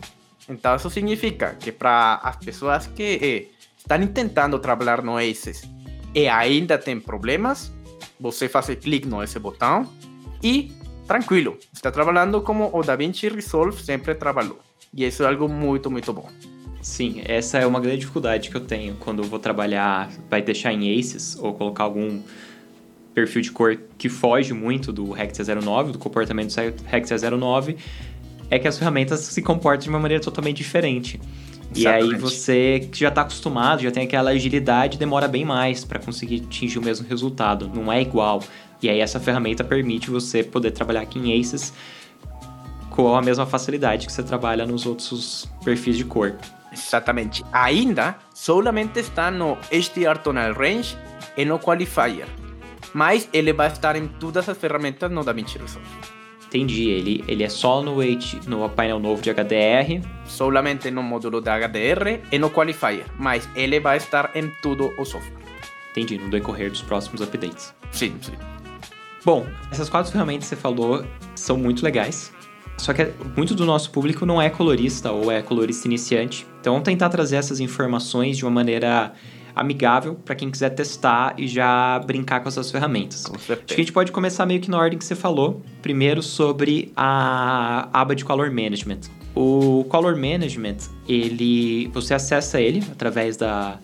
Então, 0.49 0.75
isso 0.75 0.89
significa 0.89 1.55
que 1.55 1.71
para 1.71 2.15
as 2.23 2.35
pessoas 2.37 2.87
que 2.87 3.19
é, 3.21 3.45
estão 3.77 4.05
tentando 4.07 4.59
trabalhar 4.59 5.01
no 5.01 5.17
ACES 5.17 5.63
e 6.13 6.27
ainda 6.27 6.77
tem 6.77 6.99
problemas, 6.99 7.71
você 8.19 8.47
faz 8.47 8.67
clique 8.67 9.07
nesse 9.07 9.39
botão 9.39 9.87
e 10.41 10.71
tranquilo, 11.07 11.57
está 11.71 11.91
trabalhando 11.91 12.41
como 12.41 12.69
o 12.73 12.81
DaVinci 12.81 13.29
Resolve 13.29 13.81
sempre 13.81 14.15
trabalhou. 14.15 14.59
E 14.93 15.05
isso 15.05 15.23
é 15.23 15.27
algo 15.27 15.49
muito, 15.49 15.89
muito 15.89 16.13
bom. 16.13 16.29
Sim, 16.81 17.21
essa 17.25 17.57
é 17.57 17.65
uma 17.65 17.79
grande 17.79 17.99
dificuldade 17.99 18.49
que 18.49 18.57
eu 18.57 18.61
tenho 18.61 18.95
quando 18.95 19.23
eu 19.23 19.29
vou 19.29 19.39
trabalhar, 19.39 20.11
vai 20.29 20.41
deixar 20.41 20.73
em 20.73 20.99
Aces 20.99 21.37
ou 21.39 21.53
colocar 21.53 21.85
algum 21.85 22.21
perfil 23.13 23.41
de 23.41 23.51
cor 23.51 23.79
que 23.97 24.09
foge 24.09 24.53
muito 24.53 24.91
do 24.91 25.17
Hexia 25.17 25.55
09, 25.55 25.93
do 25.93 25.99
comportamento 25.99 26.53
do 26.53 26.95
Hexia 26.95 27.31
09, 27.31 27.77
é 28.53 28.59
que 28.59 28.67
as 28.67 28.77
ferramentas 28.77 29.19
se 29.21 29.41
comportam 29.41 29.83
de 29.83 29.89
uma 29.89 29.99
maneira 29.99 30.23
totalmente 30.23 30.57
diferente. 30.57 31.19
E 31.75 31.87
aí 31.87 32.13
você 32.15 32.87
que 32.91 32.99
já 32.99 33.09
está 33.09 33.21
acostumado, 33.21 33.81
já 33.81 33.89
tem 33.89 34.03
aquela 34.03 34.29
agilidade, 34.29 34.95
demora 34.95 35.27
bem 35.27 35.43
mais 35.43 35.83
para 35.83 35.97
conseguir 35.97 36.43
atingir 36.45 36.77
o 36.77 36.81
mesmo 36.81 37.07
resultado. 37.07 37.67
Não 37.73 37.91
é 37.91 37.99
igual. 37.99 38.43
E 38.79 38.89
aí 38.89 38.99
essa 38.99 39.19
ferramenta 39.19 39.63
permite 39.63 40.11
você 40.11 40.43
poder 40.43 40.69
trabalhar 40.69 41.01
aqui 41.01 41.17
em 41.17 41.39
Aces 41.39 41.73
com 42.91 43.15
a 43.15 43.23
mesma 43.23 43.47
facilidade 43.47 44.05
que 44.05 44.13
você 44.13 44.21
trabalha 44.21 44.67
nos 44.67 44.85
outros 44.85 45.49
perfis 45.65 45.97
de 45.97 46.05
cor. 46.05 46.35
Exatamente. 46.71 47.43
Ainda 47.51 48.15
solamente 48.35 48.99
está 48.99 49.31
no 49.31 49.57
HDR 49.71 50.19
Tonal 50.23 50.53
Range 50.53 50.95
e 51.35 51.43
no 51.43 51.57
Qualifier. 51.57 52.27
Mas 52.93 53.27
ele 53.33 53.51
vai 53.51 53.69
estar 53.69 53.95
em 53.95 54.07
todas 54.07 54.47
as 54.47 54.55
ferramentas 54.55 55.09
no 55.09 55.23
DaVinci 55.23 55.57
Resolve. 55.57 56.12
Entendi, 56.53 56.87
ele, 56.87 57.23
ele 57.27 57.43
é 57.43 57.49
só 57.49 57.81
no, 57.81 57.99
H, 57.99 58.41
no 58.45 58.69
painel 58.69 58.99
novo 58.99 59.23
de 59.23 59.31
HDR. 59.31 60.07
Solamente 60.23 60.91
no 60.91 61.01
módulo 61.01 61.41
de 61.41 61.49
HDR 61.49 62.21
e 62.31 62.37
no 62.37 62.51
Qualifier, 62.51 63.05
mas 63.17 63.49
ele 63.55 63.79
vai 63.79 63.97
estar 63.97 64.29
em 64.35 64.51
todo 64.61 64.93
o 64.99 65.03
software. 65.03 65.33
Entendi, 65.89 66.19
no 66.19 66.29
decorrer 66.29 66.69
dos 66.69 66.83
próximos 66.83 67.21
updates. 67.21 67.73
Sim, 67.91 68.15
sim. 68.21 68.33
Bom, 69.25 69.47
essas 69.71 69.89
quatro 69.89 70.11
ferramentas 70.11 70.43
que 70.43 70.55
você 70.55 70.61
falou 70.61 71.03
são 71.35 71.57
muito 71.57 71.83
legais. 71.83 72.31
Só 72.77 72.93
que 72.93 73.11
muito 73.35 73.55
do 73.55 73.65
nosso 73.65 73.89
público 73.89 74.23
não 74.23 74.39
é 74.39 74.47
colorista 74.47 75.11
ou 75.11 75.31
é 75.31 75.41
colorista 75.41 75.87
iniciante. 75.87 76.45
Então, 76.59 76.73
vamos 76.73 76.85
tentar 76.85 77.09
trazer 77.09 77.37
essas 77.37 77.59
informações 77.59 78.37
de 78.37 78.45
uma 78.45 78.51
maneira 78.51 79.11
amigável 79.55 80.15
para 80.15 80.35
quem 80.35 80.49
quiser 80.49 80.69
testar 80.69 81.33
e 81.37 81.47
já 81.47 81.99
brincar 81.99 82.41
com 82.41 82.49
essas 82.49 82.71
ferramentas. 82.71 83.25
Com 83.25 83.35
Acho 83.35 83.57
que 83.57 83.73
a 83.73 83.77
gente 83.77 83.91
pode 83.91 84.11
começar 84.11 84.45
meio 84.45 84.59
que 84.59 84.69
na 84.69 84.77
ordem 84.77 84.97
que 84.97 85.05
você 85.05 85.15
falou. 85.15 85.61
Primeiro 85.81 86.21
sobre 86.21 86.91
a 86.95 87.89
aba 87.93 88.15
de 88.15 88.25
Color 88.25 88.51
Management. 88.51 89.01
O 89.35 89.85
Color 89.89 90.15
Management, 90.15 90.77
ele, 91.07 91.87
você 91.93 92.13
acessa 92.13 92.61
ele 92.61 92.83
através 92.91 93.37
da 93.37 93.79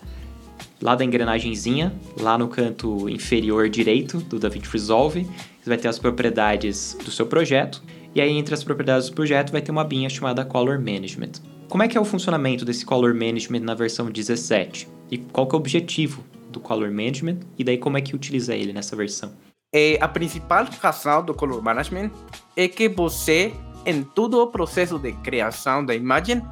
lá 0.80 0.94
da 0.94 1.04
engrenagemzinha, 1.04 1.92
lá 2.18 2.38
no 2.38 2.48
canto 2.48 3.08
inferior 3.08 3.68
direito 3.68 4.18
do 4.18 4.38
DaVinci 4.38 4.70
Resolve. 4.70 5.26
Você 5.60 5.68
vai 5.68 5.76
ter 5.76 5.88
as 5.88 5.98
propriedades 5.98 6.96
do 7.04 7.10
seu 7.10 7.26
projeto. 7.26 7.82
E 8.14 8.20
aí, 8.20 8.32
entre 8.36 8.54
as 8.54 8.64
propriedades 8.64 9.08
do 9.08 9.14
projeto, 9.14 9.52
vai 9.52 9.60
ter 9.60 9.70
uma 9.70 9.82
abinha 9.82 10.08
chamada 10.08 10.44
Color 10.44 10.78
Management. 10.78 11.32
Como 11.68 11.82
é 11.82 11.88
que 11.88 11.96
é 11.96 12.00
o 12.00 12.04
funcionamento 12.04 12.64
desse 12.64 12.84
Color 12.84 13.14
Management 13.14 13.60
na 13.60 13.74
versão 13.74 14.10
17? 14.10 14.88
E 15.10 15.18
qual 15.18 15.46
que 15.46 15.54
é 15.54 15.56
o 15.56 15.60
objetivo 15.60 16.24
do 16.50 16.60
Color 16.60 16.90
Management? 16.90 17.40
E 17.58 17.64
daí 17.64 17.78
como 17.78 17.98
é 17.98 18.00
que 18.00 18.14
utiliza 18.14 18.54
ele 18.54 18.72
nessa 18.72 18.94
versão? 18.94 19.32
É, 19.72 19.98
a 20.00 20.08
principal 20.08 20.66
razão 20.80 21.24
do 21.24 21.34
Color 21.34 21.62
Management 21.62 22.10
é 22.56 22.68
que 22.68 22.88
você, 22.88 23.52
em 23.86 24.02
todo 24.02 24.40
o 24.40 24.46
processo 24.48 24.98
de 24.98 25.12
criação 25.12 25.84
da 25.84 25.94
imagem, 25.94 26.42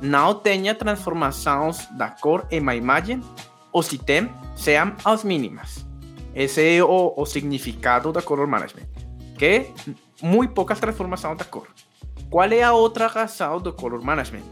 não 0.00 0.34
tenha 0.34 0.74
transformações 0.74 1.86
da 1.96 2.10
cor 2.10 2.46
em 2.50 2.60
uma 2.60 2.74
imagem, 2.74 3.20
ou 3.72 3.82
se 3.82 3.96
tem, 3.98 4.30
sejam 4.54 4.94
as 5.04 5.24
mínimas. 5.24 5.86
Esse 6.34 6.76
é 6.76 6.84
o, 6.84 7.14
o 7.16 7.24
significado 7.24 8.12
da 8.12 8.20
Color 8.20 8.46
Management, 8.46 8.86
que 9.38 9.70
muito 10.22 10.52
poucas 10.52 10.78
transformações 10.78 11.38
da 11.38 11.44
cor. 11.44 11.68
Qual 12.28 12.44
é 12.44 12.62
a 12.62 12.74
outra 12.74 13.06
razão 13.06 13.58
do 13.58 13.72
Color 13.72 14.04
Management? 14.04 14.42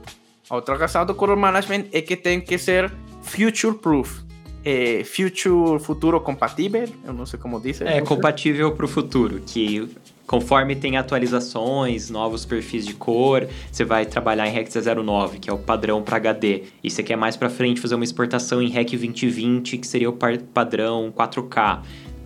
A 0.49 0.57
outra 0.57 0.77
razão 0.77 1.05
do 1.05 1.15
Color 1.15 1.37
Management 1.37 1.87
é 1.93 2.01
que 2.01 2.17
tem 2.17 2.41
que 2.41 2.57
ser 2.57 2.91
future 3.25 3.75
proof. 3.77 4.23
É, 4.65 5.05
future, 5.05 5.79
futuro 5.79 6.19
compatível, 6.21 6.89
eu 7.05 7.13
não 7.13 7.27
sei 7.27 7.39
como 7.39 7.61
diz. 7.61 7.83
É, 7.83 8.01
compatível 8.01 8.73
para 8.73 8.87
o 8.87 8.89
futuro, 8.89 9.43
que 9.45 9.87
conforme 10.27 10.75
tem 10.75 10.97
atualizações, 10.97 12.09
novos 12.09 12.47
perfis 12.47 12.87
de 12.87 12.95
cor, 12.95 13.47
você 13.71 13.85
vai 13.85 14.07
trabalhar 14.07 14.49
em 14.49 14.51
REC 14.51 14.69
09, 14.71 15.39
que 15.39 15.51
é 15.51 15.53
o 15.53 15.59
padrão 15.59 16.03
para 16.03 16.17
HD. 16.17 16.63
E 16.83 16.91
você 16.91 17.03
quer 17.03 17.17
mais 17.17 17.37
para 17.37 17.51
frente 17.51 17.79
fazer 17.79 17.95
uma 17.95 18.05
exportação 18.05 18.63
em 18.63 18.71
REC 18.71 18.97
2020, 18.97 19.77
que 19.77 19.87
seria 19.87 20.09
o 20.09 20.15
padrão 20.15 21.13
4K, 21.15 21.83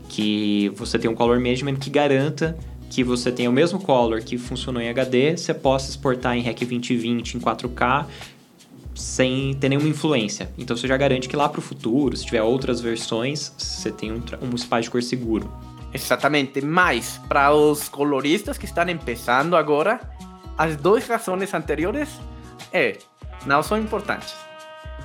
que 0.09 0.71
você 0.77 0.97
tem 0.97 1.11
um 1.11 1.15
color 1.15 1.41
management 1.41 1.77
que 1.77 1.91
garanta 1.91 2.57
que 2.91 3.05
você 3.05 3.31
tenha 3.31 3.51
o 3.51 3.53
mesmo 3.53 3.79
color 3.79 4.23
que 4.23 4.39
funcionou 4.39 4.81
em 4.81 4.89
HD, 4.89 5.37
você 5.37 5.53
possa 5.53 5.91
exportar 5.91 6.37
em 6.37 6.41
REC 6.41 6.61
2020 6.61 7.35
em 7.35 7.41
4K 7.41 8.07
sem 8.99 9.55
ter 9.55 9.69
nenhuma 9.69 9.89
influência. 9.89 10.51
Então 10.59 10.77
você 10.77 10.89
já 10.89 10.97
garante 10.97 11.29
que 11.29 11.37
lá 11.37 11.49
para 11.49 11.61
o 11.61 11.63
futuro, 11.63 12.17
se 12.17 12.27
tiver 12.27 12.43
outras 12.43 12.81
versões, 12.81 13.53
você 13.57 13.93
tem 13.93 14.13
um, 14.13 14.21
um 14.43 14.55
espaço 14.55 14.83
de 14.83 14.91
cor 14.91 15.03
seguro. 15.03 15.51
Exatamente, 15.95 16.61
mas 16.61 17.21
para 17.29 17.55
os 17.55 17.89
coloristas 17.89 18.59
que 18.59 18.67
estão 18.67 18.85
começando 18.99 19.57
agora, 19.57 20.01
as 20.57 20.77
duas 20.77 21.07
razões 21.07 21.55
anteriores 21.55 22.09
é, 22.73 22.99
não 23.47 23.63
são 23.63 23.79
importantes. 23.79 24.35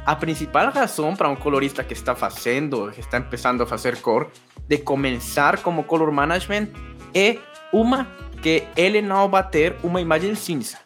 A 0.05 0.15
principal 0.15 0.71
razão 0.71 1.15
para 1.15 1.29
um 1.29 1.35
colorista 1.35 1.83
que 1.83 1.93
está 1.93 2.13
fazendo, 2.13 2.91
que 2.91 2.99
está 2.99 3.21
começando 3.21 3.61
a 3.61 3.65
fazer 3.65 4.01
cor, 4.01 4.29
de 4.67 4.77
começar 4.79 5.61
como 5.61 5.83
color 5.83 6.11
management 6.11 6.67
é 7.13 7.37
uma 7.71 8.07
que 8.41 8.63
ele 8.75 9.01
não 9.01 9.29
vai 9.29 9.47
ter 9.47 9.75
uma 9.83 10.01
imagem 10.01 10.35
cinza. 10.35 10.82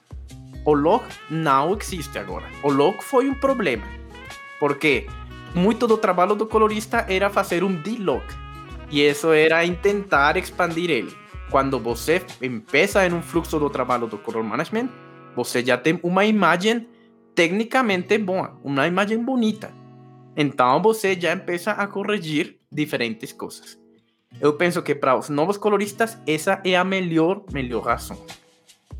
O 0.67 0.73
log 0.73 1.05
não 1.29 1.77
existe 1.79 2.19
agora. 2.19 2.45
O 2.61 2.69
log 2.69 3.01
foi 3.01 3.29
um 3.29 3.33
problema, 3.33 3.85
porque 4.59 5.07
muito 5.55 5.87
do 5.87 5.97
trabalho 5.97 6.35
do 6.35 6.45
colorista 6.45 7.05
era 7.07 7.29
fazer 7.29 7.63
um 7.63 7.73
D-log, 7.73 8.21
e 8.91 8.99
isso 8.99 9.31
era 9.31 9.65
tentar 9.77 10.35
expandir 10.35 10.89
ele. 10.89 11.15
Quando 11.49 11.79
você 11.79 12.21
empieza 12.41 13.07
em 13.07 13.13
um 13.13 13.21
fluxo 13.21 13.57
do 13.57 13.69
trabalho 13.69 14.07
do 14.07 14.17
color 14.17 14.43
management, 14.43 14.89
você 15.37 15.63
já 15.63 15.77
tem 15.77 16.01
uma 16.03 16.25
imagem 16.25 16.85
tecnicamente 17.33 18.17
boa, 18.17 18.59
uma 18.61 18.85
imagem 18.87 19.23
bonita. 19.23 19.71
Então 20.35 20.81
você 20.81 21.17
já 21.17 21.37
começa 21.37 21.71
a 21.71 21.87
corrigir 21.87 22.57
diferentes 22.69 23.31
coisas. 23.31 23.79
Eu 24.41 24.51
penso 24.51 24.81
que 24.81 24.93
para 24.93 25.17
os 25.17 25.29
novos 25.29 25.57
coloristas 25.57 26.17
essa 26.27 26.59
é 26.65 26.75
a 26.75 26.83
melhor, 26.83 27.43
melhor 27.53 27.85
razão. 27.85 28.21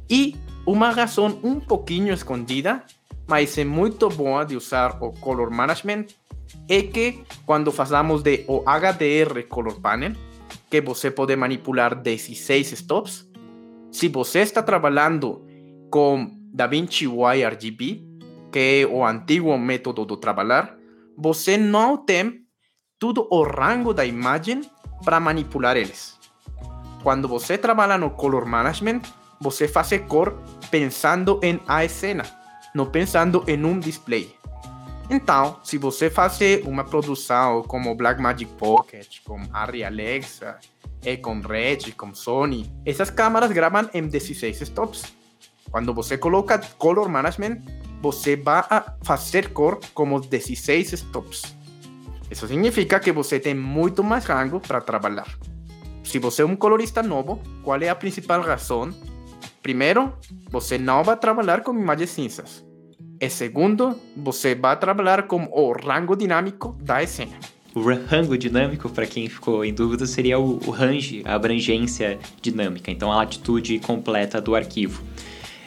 E 0.10 0.34
uma 0.68 0.90
razão 0.90 1.40
um 1.44 1.62
pouquinho 1.62 2.14
escondida, 2.14 2.84
mas 3.26 3.58
é 3.58 3.64
muito 3.64 4.10
boa 4.10 4.44
de 4.44 4.58
usar 4.58 5.02
o 5.02 5.14
Color 5.14 5.50
Management, 5.50 6.08
é 6.68 6.82
que 6.82 7.24
quando 7.46 7.72
fazemos 7.72 8.22
de 8.22 8.44
o 8.50 8.64
HDR 8.66 9.48
Color 9.48 9.80
Panel, 9.80 10.12
que 10.70 10.82
você 10.82 11.10
pode 11.10 11.38
manipular 11.38 11.96
16 11.96 12.74
stops, 12.74 13.30
se 13.90 14.10
você 14.10 14.40
está 14.40 14.62
trabalhando 14.62 15.46
com 15.90 16.30
DaVinci 16.54 17.06
YRGB, 17.06 18.04
que 18.52 18.82
é 18.84 18.86
o 18.86 19.06
antigo 19.06 19.58
método 19.58 20.06
de 20.06 20.18
trabalhar, 20.18 20.76
você 21.18 21.58
não 21.58 21.96
tem 21.96 22.42
todo 23.00 23.26
o 23.32 23.42
rango 23.44 23.94
da 23.94 24.06
imagem 24.06 24.62
para 25.06 25.20
manipular 25.20 25.78
eles. 25.78 26.20
Quando 27.02 27.26
você 27.26 27.58
trabalha 27.58 27.98
no 27.98 28.10
color 28.10 28.46
management, 28.46 29.02
você 29.40 29.68
faz 29.68 29.90
cor 30.08 30.42
pensando 30.70 31.40
em 31.44 31.60
a 31.68 31.88
cena, 31.88 32.24
não 32.74 32.86
pensando 32.86 33.44
em 33.48 33.64
um 33.64 33.80
display. 33.80 34.36
Então, 35.10 35.60
se 35.64 35.78
você 35.78 36.10
faz 36.10 36.38
uma 36.66 36.84
produção 36.84 37.64
como 37.64 37.96
Blackmagic 37.96 38.52
Pocket, 38.54 39.20
com 39.24 39.42
Arri 39.54 39.84
Alexa, 39.84 40.60
e 41.04 41.18
com 41.18 41.40
Red, 41.40 41.94
com 41.96 42.14
Sony, 42.14 42.70
essas 42.86 43.10
câmeras 43.10 43.52
gravam 43.52 43.90
em 43.94 44.08
16 44.08 44.62
stops. 44.62 45.04
Quando 45.72 45.94
você 45.94 46.18
coloca 46.18 46.60
Color 46.78 47.10
Management, 47.10 47.62
você 48.02 48.36
vai 48.36 48.64
fazer 49.04 49.50
cor 49.54 49.80
como 49.94 50.20
16 50.20 50.94
stops. 50.94 51.56
Isso 52.30 52.48
significa 52.48 53.00
que 53.00 53.12
você 53.12 53.40
tem 53.40 53.54
muito 53.54 54.04
mais 54.04 54.26
rango 54.26 54.60
para 54.60 54.82
trabalhar. 54.82 55.28
Se 56.04 56.20
você 56.20 56.42
é 56.42 56.46
um 56.46 56.56
colorista 56.56 57.02
novo, 57.04 57.42
qual 57.64 57.82
é 57.82 57.90
a 57.90 57.96
principal 57.96 58.42
razão? 58.42 58.94
Primeiro, 59.68 60.14
você 60.50 60.78
não 60.78 61.04
vai 61.04 61.18
trabalhar 61.18 61.60
com 61.60 61.78
imagens 61.78 62.12
cinzas. 62.12 62.66
E 63.20 63.30
segundo, 63.30 64.00
você 64.16 64.56
vai 64.56 64.80
trabalhar 64.80 65.24
com 65.24 65.44
o 65.52 65.74
rango 65.74 66.16
dinâmico 66.16 66.78
da 66.82 67.06
cena. 67.06 67.34
O 67.76 67.82
rango 67.82 68.38
dinâmico, 68.38 68.88
para 68.88 69.06
quem 69.06 69.28
ficou 69.28 69.66
em 69.66 69.74
dúvida, 69.74 70.06
seria 70.06 70.40
o, 70.40 70.58
o 70.66 70.72
range, 70.72 71.22
a 71.26 71.36
abrangência 71.36 72.18
dinâmica, 72.42 72.90
então 72.90 73.12
a 73.12 73.18
latitude 73.18 73.78
completa 73.80 74.40
do 74.40 74.56
arquivo. 74.56 75.04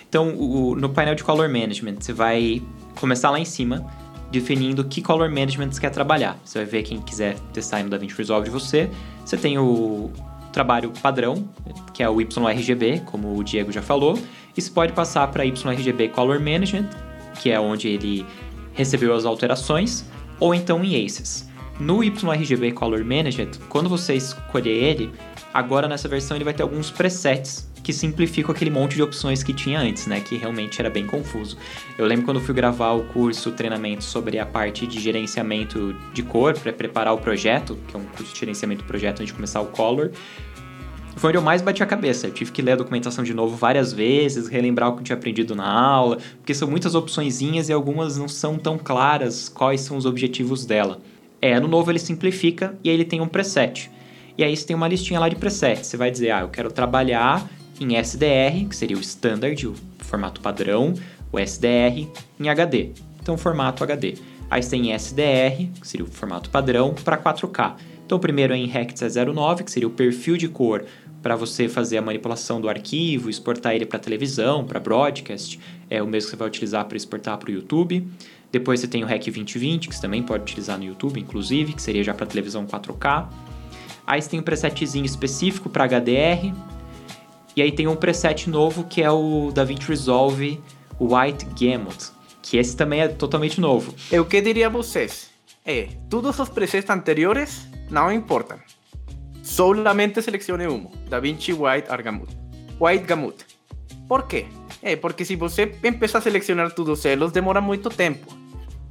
Então, 0.09 0.35
o, 0.35 0.75
no 0.75 0.89
painel 0.89 1.15
de 1.15 1.23
Color 1.23 1.51
Management, 1.51 1.97
você 2.01 2.15
vai 2.15 2.63
começar 2.99 3.29
lá 3.29 3.39
em 3.39 3.45
cima, 3.45 3.87
definindo 4.33 4.83
que 4.83 5.03
color 5.03 5.29
management 5.29 5.73
você 5.73 5.81
quer 5.83 5.91
trabalhar. 5.91 6.41
Você 6.43 6.61
vai 6.61 6.67
ver 6.67 6.85
quem 6.85 7.03
quiser 7.03 7.39
testar 7.53 7.83
no 7.83 7.91
DaVinci 7.91 8.17
Resolve 8.17 8.47
de 8.47 8.51
você. 8.51 8.89
Você 9.27 9.37
tem 9.37 9.59
o 9.59 10.11
trabalho 10.53 10.93
padrão, 11.03 11.49
que 11.93 12.03
é 12.03 12.09
o 12.09 12.21
YRGB, 12.21 13.03
como 13.07 13.37
o 13.37 13.45
Diego 13.45 13.71
já 13.71 13.83
falou, 13.83 14.19
você 14.55 14.71
pode 14.71 14.93
passar 14.93 15.27
para 15.29 15.45
YRGB 15.45 16.09
Color 16.09 16.41
Management, 16.41 16.89
que 17.41 17.51
é 17.51 17.59
onde 17.59 17.89
ele 17.89 18.27
recebeu 18.75 19.15
as 19.15 19.25
alterações, 19.25 20.05
ou 20.39 20.55
então 20.55 20.85
em 20.85 21.05
Aces. 21.05 21.49
No 21.79 22.05
YRGB 22.05 22.73
Color 22.73 23.05
Management, 23.05 23.53
quando 23.69 23.89
você 23.89 24.15
escolher 24.15 24.71
ele, 24.71 25.13
agora 25.55 25.89
nessa 25.89 26.09
versão 26.09 26.37
ele 26.37 26.45
vai 26.45 26.53
ter 26.53 26.63
alguns 26.63 26.91
presets 26.91 27.70
que 27.83 27.93
simplificam 27.93 28.53
aquele 28.53 28.71
monte 28.71 28.95
de 28.95 29.03
opções 29.03 29.43
que 29.43 29.53
tinha 29.53 29.81
antes, 29.81 30.07
né? 30.07 30.21
Que 30.21 30.37
realmente 30.37 30.81
era 30.81 30.91
bem 30.91 31.07
confuso. 31.07 31.57
Eu 31.99 32.07
lembro 32.07 32.25
quando 32.25 32.41
fui 32.41 32.55
gravar 32.55 32.93
o 32.93 33.05
curso, 33.05 33.51
o 33.51 33.53
treinamento 33.53 34.05
sobre 34.05 34.39
a 34.39 34.47
parte 34.47 34.87
de 34.87 35.01
gerenciamento 35.01 35.95
de 36.13 36.23
cor 36.23 36.59
para 36.59 36.73
preparar 36.73 37.15
o 37.15 37.19
projeto, 37.19 37.79
que 37.89 37.97
é 37.97 37.99
um 37.99 38.05
curso 38.05 38.33
de 38.33 38.41
gerenciamento 38.41 38.83
do 38.83 38.87
projeto 38.87 39.21
antes 39.21 39.29
de 39.29 39.33
começar 39.35 39.61
o 39.61 39.67
Color. 39.67 40.11
Foi 41.17 41.29
onde 41.29 41.39
eu 41.39 41.43
mais 41.43 41.61
bati 41.61 41.83
a 41.83 41.87
cabeça. 41.87 42.29
Eu 42.29 42.33
tive 42.33 42.53
que 42.53 42.63
ler 42.63 42.73
a 42.73 42.77
documentação 42.77 43.23
de 43.25 43.35
novo 43.35 43.57
várias 43.57 43.93
vezes, 43.93 44.49
relembrar 44.49 44.89
o 44.89 44.95
que 44.95 45.01
eu 45.01 45.05
tinha 45.05 45.17
aprendido 45.17 45.55
na 45.55 45.69
aula, 45.69 46.19
porque 46.39 46.55
são 46.55 46.69
muitas 46.69 46.95
opçõezinhas 46.95 47.69
e 47.69 47.73
algumas 47.73 48.17
não 48.17 48.29
são 48.29 48.57
tão 48.57 48.79
claras 48.79 49.49
quais 49.49 49.81
são 49.81 49.97
os 49.97 50.07
objetivos 50.07 50.65
dela. 50.65 50.99
É, 51.43 51.59
no 51.59 51.69
novo 51.69 51.91
ele 51.91 51.99
simplifica 51.99 52.75
e 52.85 52.89
aí 52.91 52.95
ele 52.95 53.05
tem 53.05 53.21
um 53.21 53.29
preset. 53.29 53.91
E 54.39 54.45
aí 54.45 54.57
você 54.57 54.67
tem 54.67 54.77
uma 54.77 54.89
listinha 54.89 55.21
lá 55.21 55.29
de 55.29 55.37
presets. 55.37 55.87
Você 55.87 55.97
vai 55.97 56.11
dizer, 56.11 56.31
ah, 56.31 56.41
eu 56.41 56.49
quero 56.49 56.71
trabalhar 56.71 57.47
em 57.81 57.97
SDR, 57.97 58.69
que 58.69 58.77
seria 58.77 58.97
o 58.97 59.01
standard, 59.01 59.67
o 59.67 59.75
formato 59.99 60.41
padrão, 60.41 60.95
o 61.33 61.39
SDR 61.39 62.07
em 62.39 62.49
HD. 62.49 62.91
Então, 63.21 63.39
formato 63.39 63.83
HD. 63.83 64.17
Aí 64.51 64.63
você 64.63 64.71
tem 64.71 64.93
SDR, 64.93 65.69
que 65.81 65.87
seria 65.87 66.05
o 66.05 66.09
formato 66.09 66.51
padrão, 66.51 66.95
para 66.95 67.17
4K. 67.17 67.77
Então, 68.05 68.19
o 68.19 68.21
primeiro 68.21 68.53
é 68.53 68.57
em 68.57 68.67
Rect 68.67 69.01
09, 69.01 69.65
que 69.65 69.71
seria 69.71 69.89
o 69.89 69.93
perfil 69.93 70.37
de 70.37 70.49
cor 70.49 70.85
para 71.23 71.37
você 71.37 71.69
fazer 71.69 71.99
a 71.99 72.03
manipulação 72.03 72.61
do 72.61 72.69
arquivo, 72.69 73.31
exportar 73.31 73.75
ele 73.75 73.87
para 73.87 73.99
televisão, 73.99 74.65
para 74.65 74.81
broadcast. 74.81 75.61
É 75.89 76.03
o 76.03 76.07
mesmo 76.07 76.27
que 76.27 76.31
você 76.31 76.37
vai 76.37 76.49
utilizar 76.49 76.85
para 76.87 76.97
exportar 76.97 77.39
para 77.39 77.51
o 77.51 77.53
YouTube. 77.53 78.07
Depois 78.51 78.81
você 78.81 78.89
tem 78.89 79.05
o 79.05 79.07
REC 79.07 79.27
2020, 79.27 79.89
que 79.89 79.95
você 79.95 80.03
também 80.03 80.23
pode 80.23 80.43
utilizar 80.43 80.77
no 80.79 80.85
YouTube, 80.85 81.21
inclusive, 81.21 81.73
que 81.73 81.83
seria 81.83 82.03
já 82.03 82.13
para 82.13 82.27
televisão 82.27 82.67
4K. 82.67 83.29
Aí 84.07 84.21
você 84.21 84.31
tem 84.31 84.41
um 84.41 84.43
presetzinho 84.43 85.05
específico 85.05 85.69
para 85.69 85.87
HDR, 85.87 86.53
e 87.57 87.63
aí 87.63 87.73
tem 87.73 87.87
um 87.87 87.97
preset 87.97 88.49
novo 88.49 88.85
que 88.85 89.03
é 89.03 89.11
o 89.11 89.51
DaVinci 89.53 89.89
Resolve 89.89 90.61
White 91.01 91.47
Gamut, 91.59 92.11
que 92.43 92.57
esse 92.57 92.77
também 92.77 93.01
é 93.01 93.09
totalmente 93.09 93.61
novo. 93.61 93.95
Eu 94.11 94.25
que 94.25 94.41
diria 94.41 94.67
a 94.67 94.71
vocês 94.71 95.31
é, 95.65 95.89
todos 96.09 96.39
os 96.39 96.49
presets 96.49 96.89
anteriores 96.91 97.69
não 97.91 98.13
importam. 98.13 98.59
Solamente 99.43 100.23
selecione 100.23 100.67
um, 100.67 100.91
DaVinci 101.09 101.53
White 101.53 101.89
Gamut. 102.03 102.37
White 102.81 103.05
Gamut. 103.05 103.45
Por 104.09 104.27
quê? 104.27 104.47
É, 104.83 104.97
porque 104.97 105.25
se 105.25 105.37
você 105.37 105.73
empieza 105.85 106.19
a 106.19 106.21
selecionar 106.21 106.73
todos 106.73 107.05
eles, 107.05 107.33
demora 107.33 107.61
muito 107.61 107.91
tempo. 107.91 108.27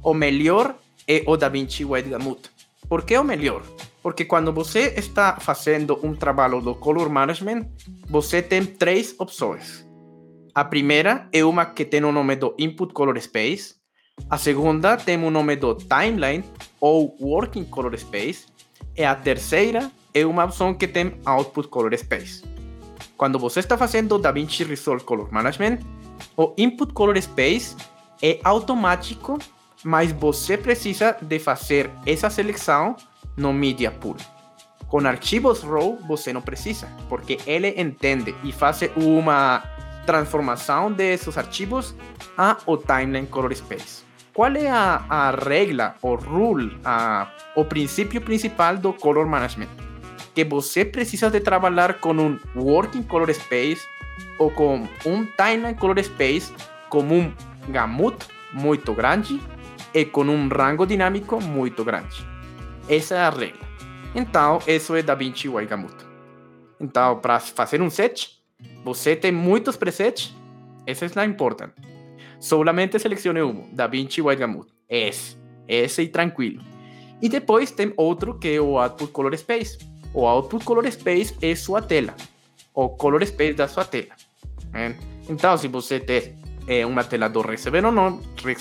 O 0.02 0.14
melhor 0.14 0.76
é 1.06 1.22
o 1.26 1.36
DaVinci 1.36 1.84
White 1.84 2.08
Gamut. 2.08 2.50
Por 2.88 3.04
que 3.04 3.16
o 3.18 3.24
melhor? 3.24 3.62
Porque 4.02 4.24
quando 4.24 4.52
você 4.52 4.94
está 4.96 5.36
fazendo 5.40 5.98
um 6.02 6.14
trabalho 6.14 6.60
do 6.60 6.74
color 6.74 7.10
management, 7.10 7.66
você 8.08 8.40
tem 8.40 8.64
três 8.64 9.14
opções. 9.18 9.86
A 10.54 10.64
primeira 10.64 11.28
é 11.32 11.44
uma 11.44 11.66
que 11.66 11.84
tem 11.84 12.02
o 12.04 12.12
nome 12.12 12.34
do 12.36 12.54
input 12.58 12.92
color 12.92 13.20
space. 13.20 13.74
A 14.28 14.38
segunda 14.38 14.96
tem 14.96 15.22
o 15.22 15.30
nome 15.30 15.56
do 15.56 15.74
timeline 15.74 16.44
ou 16.80 17.16
working 17.20 17.64
color 17.64 17.96
space. 17.98 18.46
E 18.96 19.04
a 19.04 19.14
terceira 19.14 19.90
é 20.12 20.26
uma 20.26 20.44
opção 20.44 20.74
que 20.74 20.88
tem 20.88 21.14
output 21.24 21.68
color 21.68 21.96
space. 21.96 22.42
Quando 23.16 23.38
você 23.38 23.60
está 23.60 23.76
fazendo 23.76 24.18
DaVinci 24.18 24.64
Resolve 24.64 25.04
Color 25.04 25.32
Management, 25.32 25.80
o 26.36 26.54
input 26.56 26.92
color 26.94 27.20
space 27.20 27.76
é 28.22 28.40
automático, 28.42 29.38
mas 29.84 30.10
você 30.10 30.56
precisa 30.56 31.16
de 31.20 31.38
fazer 31.38 31.90
essa 32.06 32.30
seleção 32.30 32.96
no 33.40 33.52
Media 33.52 33.90
Pool. 33.90 34.16
Com 34.86 35.06
arquivos 35.06 35.62
RAW 35.62 35.98
você 36.06 36.32
não 36.32 36.42
precisa, 36.42 36.88
porque 37.08 37.38
ele 37.46 37.74
entende 37.80 38.34
e 38.44 38.52
faz 38.52 38.80
uma 38.96 39.62
transformação 40.04 40.92
desses 40.92 41.38
arquivos 41.38 41.94
a 42.36 42.56
o 42.66 42.76
timeline 42.76 43.26
color 43.26 43.54
space. 43.54 44.02
Qual 44.34 44.54
é 44.54 44.68
a, 44.68 45.04
a 45.08 45.30
regra, 45.30 45.94
o 46.02 46.14
rule, 46.14 46.76
o 47.56 47.64
princípio 47.64 48.20
principal 48.20 48.76
do 48.76 48.92
color 48.92 49.26
management? 49.26 49.68
Que 50.34 50.44
você 50.44 50.84
precisa 50.84 51.30
de 51.30 51.40
trabalhar 51.40 51.94
com 51.94 52.12
um 52.12 52.38
working 52.54 53.02
color 53.02 53.32
space 53.34 53.82
ou 54.38 54.50
com 54.50 54.88
um 55.04 55.26
timeline 55.36 55.74
color 55.74 56.02
space 56.02 56.52
como 56.88 57.14
um 57.14 57.32
gamut 57.68 58.26
muito 58.52 58.92
grande 58.92 59.40
e 59.94 60.04
com 60.04 60.22
um 60.22 60.48
rango 60.48 60.86
dinâmico 60.86 61.40
muito 61.40 61.84
grande. 61.84 62.24
Essa 62.90 63.14
é 63.14 63.18
a 63.18 63.30
regra. 63.30 63.60
Então, 64.16 64.58
isso 64.66 64.96
é 64.96 65.02
DaVinci 65.02 65.48
Waigamut. 65.48 65.94
Então, 66.80 67.20
para 67.20 67.38
fazer 67.38 67.80
um 67.80 67.88
set, 67.88 68.42
você 68.82 69.14
tem 69.14 69.30
muitos 69.30 69.76
presets, 69.76 70.34
esses 70.84 71.14
não 71.14 71.22
importam. 71.24 71.70
Solamente 72.40 72.98
selecione 72.98 73.42
um, 73.42 73.72
DaVinci 73.72 74.20
Waigamut. 74.20 74.68
Esse, 74.88 75.36
esse 75.68 76.02
e 76.02 76.08
tranquilo. 76.08 76.60
E 77.22 77.28
depois 77.28 77.70
tem 77.70 77.92
outro 77.96 78.36
que 78.36 78.56
é 78.56 78.60
o 78.60 78.76
Output 78.76 79.12
Color 79.12 79.38
Space. 79.38 79.78
O 80.12 80.26
Output 80.26 80.64
Color 80.64 80.90
Space 80.90 81.36
é 81.40 81.54
sua 81.54 81.80
tela, 81.80 82.16
o 82.74 82.88
Color 82.88 83.24
Space 83.24 83.54
da 83.54 83.68
sua 83.68 83.84
tela. 83.84 84.16
Então, 85.28 85.56
se 85.56 85.68
você 85.68 86.00
tem 86.00 86.34
uma 86.84 87.04
tela 87.04 87.28
do 87.28 87.40
Rec 87.40 87.60
709, 87.60 88.20
Rec 88.42 88.58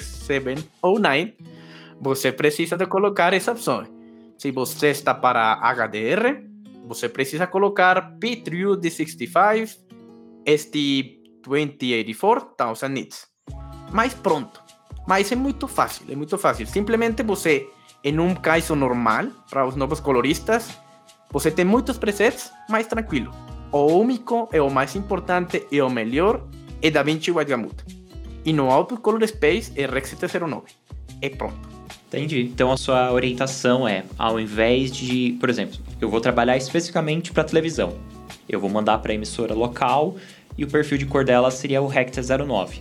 709, 0.00 1.34
você 2.00 2.32
precisa 2.32 2.76
de 2.76 2.86
colocar 2.86 3.32
essa 3.32 3.52
opção. 3.52 3.86
Se 4.38 4.50
você 4.50 4.88
está 4.88 5.14
para 5.14 5.54
HDR, 5.54 6.44
você 6.86 7.08
precisa 7.08 7.46
colocar 7.46 8.18
P-True 8.18 8.76
D65 8.76 9.78
ST2084 10.46 12.88
nits. 12.88 13.26
Mas 13.92 14.12
pronto. 14.14 14.64
Mas 15.06 15.30
é 15.30 15.36
muito 15.36 15.68
fácil, 15.68 16.04
é 16.10 16.16
muito 16.16 16.36
fácil. 16.36 16.66
Simplesmente 16.66 17.22
você, 17.22 17.70
em 18.02 18.18
um 18.18 18.34
caso 18.34 18.74
normal, 18.74 19.26
para 19.48 19.64
os 19.66 19.76
novos 19.76 20.00
coloristas, 20.00 20.76
você 21.30 21.50
tem 21.50 21.64
muitos 21.64 21.96
presets, 21.96 22.52
mais 22.68 22.86
tranquilo. 22.86 23.30
O 23.72 23.86
único 23.86 24.50
e 24.52 24.60
o 24.60 24.70
mais 24.70 24.94
importante 24.96 25.66
e 25.70 25.80
o 25.80 25.88
melhor 25.88 26.46
é 26.82 26.90
DaVinci 26.90 27.30
White 27.30 27.50
Gamut. 27.50 27.76
E 28.44 28.52
no 28.52 28.70
Output 28.70 29.00
Color 29.00 29.26
Space 29.26 29.72
é 29.76 29.86
Rec 29.86 30.04
709. 30.06 30.66
É 31.22 31.30
pronto. 31.30 31.75
Entendi. 32.08 32.42
Então 32.42 32.70
a 32.70 32.76
sua 32.76 33.12
orientação 33.12 33.86
é, 33.86 34.04
ao 34.18 34.38
invés 34.38 34.92
de, 34.92 35.36
por 35.40 35.50
exemplo, 35.50 35.78
eu 36.00 36.08
vou 36.08 36.20
trabalhar 36.20 36.56
especificamente 36.56 37.32
para 37.32 37.44
televisão. 37.44 37.96
Eu 38.48 38.60
vou 38.60 38.70
mandar 38.70 38.98
para 38.98 39.12
a 39.12 39.14
emissora 39.14 39.54
local 39.54 40.16
e 40.56 40.64
o 40.64 40.68
perfil 40.68 40.98
de 40.98 41.06
cor 41.06 41.24
dela 41.24 41.50
seria 41.50 41.82
o 41.82 41.86
Rect 41.86 42.16
09. 42.20 42.80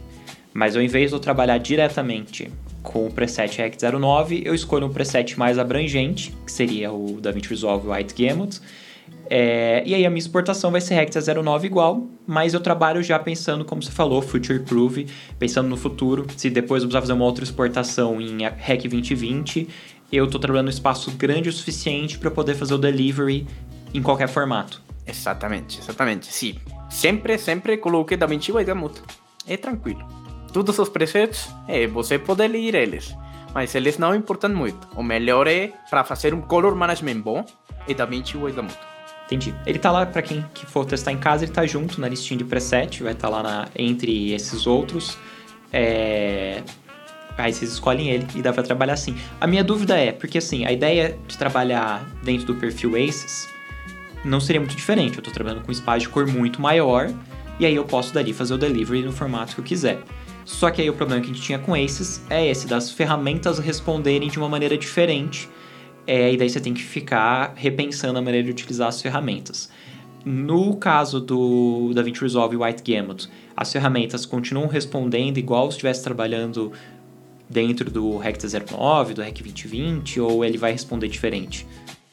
Mas 0.54 0.76
ao 0.76 0.82
invés 0.82 1.10
de 1.10 1.16
eu 1.16 1.20
trabalhar 1.20 1.58
diretamente 1.58 2.52
com 2.82 3.08
o 3.08 3.12
preset 3.12 3.58
Rect 3.58 3.84
09, 3.84 4.44
eu 4.46 4.54
escolho 4.54 4.86
um 4.86 4.94
preset 4.94 5.38
mais 5.38 5.58
abrangente, 5.58 6.32
que 6.46 6.52
seria 6.52 6.92
o 6.92 7.20
DaVinci 7.20 7.50
Resolve 7.50 7.88
White 7.88 8.14
Gamut, 8.14 8.62
é, 9.30 9.82
e 9.86 9.96
aí 9.96 10.06
a 10.06 10.10
minha 10.10 10.20
exportação 10.20 10.72
vai 10.72 10.82
ser 10.82 10.96
Recta 10.96 11.20
09 11.20 11.66
igual, 11.66 12.08
mas 12.28 12.54
eu 12.54 12.60
trabalho 12.60 13.02
já 13.02 13.18
pensando, 13.18 13.66
como 13.66 13.82
você 13.82 13.92
falou, 13.92 14.22
future 14.22 14.60
proof, 14.60 14.98
pensando 15.40 15.68
no 15.68 15.78
futuro. 15.78 16.26
Se 16.38 16.50
depois 16.50 16.84
eu 16.84 16.88
precisar 16.88 17.02
fazer 17.02 17.14
uma 17.14 17.26
outra 17.26 17.44
exportação 17.44 18.22
em 18.22 18.38
REC 18.44 18.88
2020, 18.88 19.68
eu 20.12 20.26
estou 20.26 20.40
trabalhando 20.40 20.68
um 20.68 20.72
espaço 20.72 21.12
grande 21.12 21.50
o 21.50 21.54
suficiente 21.54 22.18
para 22.20 22.30
poder 22.30 22.56
fazer 22.56 22.74
o 22.76 22.78
delivery 22.78 23.48
em 23.94 24.02
qualquer 24.02 24.28
formato. 24.28 24.82
Exatamente, 25.08 25.80
exatamente. 25.80 26.28
Sim. 26.28 26.56
Sempre, 26.90 27.38
sempre 27.38 27.78
coloque 27.78 28.16
DaVinci 28.16 28.52
e 28.52 28.64
Gamut. 28.64 29.02
É 29.48 29.58
tranquilo. 29.58 30.06
Todos 30.54 30.78
os 30.80 30.88
presets, 30.88 31.50
é, 31.68 31.86
você 31.88 32.18
pode 32.18 32.48
ler 32.48 32.76
eles, 32.76 33.14
mas 33.54 33.76
eles 33.76 33.98
não 33.98 34.16
importam 34.16 34.52
muito. 34.52 34.88
O 34.96 35.04
melhor 35.04 35.48
é, 35.48 35.74
para 35.90 36.04
fazer 36.04 36.34
um 36.34 36.42
color 36.42 36.76
management 36.76 37.20
bom, 37.20 37.46
é 37.88 37.94
DaVinci 37.94 38.38
e 38.38 38.52
Gamut. 38.52 38.95
Entendi. 39.26 39.56
Ele 39.66 39.80
tá 39.80 39.92
lá 39.92 40.06
para 40.06 40.22
quem 40.22 40.46
que 40.54 40.66
for 40.66 40.86
testar 40.86 41.12
em 41.12 41.18
casa, 41.18 41.44
ele 41.44 41.52
tá 41.52 41.66
junto 41.66 42.00
na 42.00 42.08
listinha 42.08 42.38
de 42.38 42.44
preset, 42.44 43.02
vai 43.02 43.14
estar 43.14 43.30
tá 43.30 43.36
lá 43.36 43.44
na, 43.44 43.68
entre 43.76 44.34
esses 44.34 44.68
outros. 44.68 45.18
É... 45.74 46.62
Aí 47.38 47.52
vocês 47.52 47.72
escolhem 47.72 48.10
ele 48.10 48.26
e 48.36 48.42
dá 48.42 48.54
para 48.54 48.64
trabalhar 48.64 48.94
assim. 48.94 49.16
A 49.42 49.48
minha 49.48 49.64
dúvida 49.64 49.98
é, 49.98 50.12
porque 50.12 50.38
assim, 50.38 50.64
a 50.66 50.72
ideia 50.72 51.18
de 51.28 51.38
trabalhar 51.38 52.08
dentro 52.24 52.46
do 52.46 52.56
perfil 52.56 52.96
Aces 52.96 53.48
não 54.24 54.40
seria 54.40 54.62
muito 54.62 54.76
diferente. 54.76 55.18
Eu 55.18 55.24
tô 55.24 55.32
trabalhando 55.32 55.64
com 55.64 55.72
espaço 55.72 56.02
de 56.02 56.10
cor 56.10 56.28
muito 56.28 56.62
maior, 56.62 57.12
e 57.60 57.66
aí 57.66 57.76
eu 57.76 57.84
posso 57.84 58.14
dali 58.14 58.32
fazer 58.32 58.54
o 58.54 58.58
delivery 58.58 59.04
no 59.04 59.12
formato 59.12 59.56
que 59.56 59.60
eu 59.60 59.66
quiser. 59.66 60.00
Só 60.46 60.70
que 60.70 60.82
aí 60.82 60.90
o 60.90 60.94
problema 60.94 61.22
que 61.22 61.30
a 61.30 61.34
gente 61.34 61.44
tinha 61.44 61.60
com 61.60 61.74
Aces 61.74 62.22
é 62.30 62.48
esse, 62.48 62.68
das 62.68 62.92
ferramentas 62.92 63.60
responderem 63.60 64.30
de 64.30 64.38
uma 64.38 64.48
maneira 64.48 64.78
diferente 64.78 65.50
é, 66.08 66.34
e 66.34 66.38
daí 66.38 66.50
você 66.50 66.60
tem 66.60 66.74
que 66.74 66.84
ficar 66.84 67.54
repensando 67.56 68.20
a 68.20 68.22
maneira 68.22 68.46
de 68.46 68.52
utilizar 68.52 68.88
as 68.88 69.02
ferramentas. 69.02 69.70
No 70.24 70.76
caso 70.78 71.20
do 71.20 71.92
DaVinci 71.94 72.22
Resolve 72.22 72.56
White 72.58 72.84
Gamut, 72.84 73.30
as 73.56 73.72
ferramentas 73.72 74.26
continuam 74.26 74.68
respondendo 74.68 75.38
igual 75.38 75.66
se 75.66 75.78
estivesse 75.78 76.04
trabalhando 76.04 76.72
dentro 77.50 77.92
do 77.92 78.18
Rect 78.18 78.44
09, 78.44 79.14
do 79.14 79.22
Rec 79.22 79.38
2020, 79.38 80.20
ou 80.20 80.44
ele 80.44 80.58
vai 80.58 80.72
responder 80.72 81.08
diferente? 81.08 81.68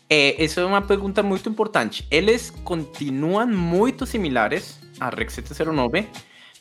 É, 0.08 0.42
essa 0.44 0.60
é 0.60 0.64
uma 0.64 0.82
pergunta 0.82 1.22
muito 1.22 1.48
importante. 1.48 2.06
Eles 2.10 2.50
continuam 2.50 3.46
muito 3.46 4.04
similares 4.04 4.78
a 5.00 5.08
Rec 5.08 5.30
709, 5.30 6.06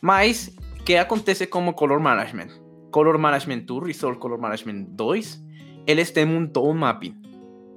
mas 0.02 0.56
o 0.80 0.84
que 0.84 0.96
acontece 0.96 1.46
como 1.46 1.74
Color 1.74 2.00
Management? 2.00 2.48
Color 2.92 3.18
Management 3.18 3.60
2, 3.60 3.88
Resolve 3.88 4.18
Color 4.18 4.40
Management 4.40 4.86
2, 4.90 5.44
eles 5.86 6.12
têm 6.12 6.26
um 6.26 6.48
tone 6.48 6.80
mapping, 6.80 7.16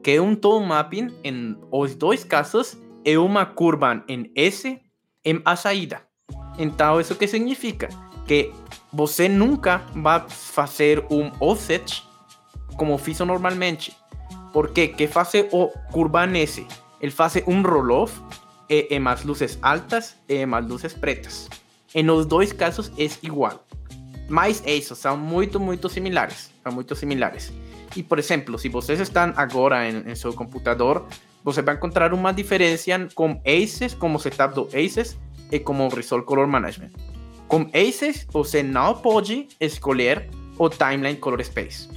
que 0.04 0.10
é 0.10 0.20
um 0.20 0.36
tone 0.36 0.66
mapping, 0.66 1.08
em 1.24 1.56
os 1.72 1.94
dois 1.94 2.22
casos, 2.22 2.76
é 3.06 3.18
uma 3.18 3.46
curva 3.46 4.04
em 4.06 4.30
S 4.36 4.78
em 5.24 5.40
a 5.46 5.56
saída. 5.56 6.02
Então, 6.58 7.00
isso 7.00 7.14
que 7.14 7.26
significa? 7.26 7.88
Que 8.26 8.52
você 8.92 9.30
nunca 9.30 9.78
vai 9.94 10.22
fazer 10.28 11.02
um 11.10 11.32
offset 11.40 12.06
como 12.76 12.98
fiz 12.98 13.18
normalmente. 13.20 13.96
Porque 14.52 14.88
que 14.88 15.06
faz 15.06 15.32
o 15.50 15.68
curva 15.90 16.26
S? 16.36 16.66
Ele 17.00 17.10
faz 17.10 17.36
um 17.46 17.62
roll-off 17.62 18.20
e, 18.68 18.88
e 18.90 18.98
mais 19.00 19.24
luzes 19.24 19.58
altas 19.62 20.16
e 20.28 20.44
mais 20.44 20.66
luzes 20.66 20.92
pretas. 20.92 21.48
Em 21.94 22.08
os 22.10 22.26
dois 22.26 22.52
casos 22.52 22.92
é 22.98 23.08
igual. 23.22 23.64
Mas 24.28 24.62
é 24.66 24.74
isso, 24.74 24.94
são 24.94 25.16
muito, 25.16 25.58
muito 25.58 25.88
similares. 25.88 26.50
São 26.62 26.72
muito 26.72 26.94
similares. 26.94 27.52
E, 27.96 28.02
por 28.02 28.18
exemplo, 28.18 28.58
se 28.58 28.68
vocês 28.68 29.00
estão 29.00 29.32
agora 29.36 29.88
em, 29.88 30.10
em 30.10 30.14
seu 30.14 30.32
computador, 30.32 31.06
você 31.42 31.62
vai 31.62 31.74
encontrar 31.74 32.12
uma 32.12 32.32
diferença 32.32 33.08
com 33.14 33.40
Aces, 33.44 33.94
como 33.94 34.18
setup 34.18 34.54
do 34.54 34.68
Aces 34.68 35.18
e 35.52 35.58
como 35.58 35.88
Resolve 35.88 36.24
Color 36.24 36.48
Management. 36.48 36.90
Com 37.46 37.70
Aces, 37.72 38.26
você 38.30 38.62
não 38.62 38.94
pode 38.96 39.48
escolher 39.60 40.28
o 40.58 40.68
Timeline 40.68 41.16
Color 41.16 41.44
Space. 41.44 41.88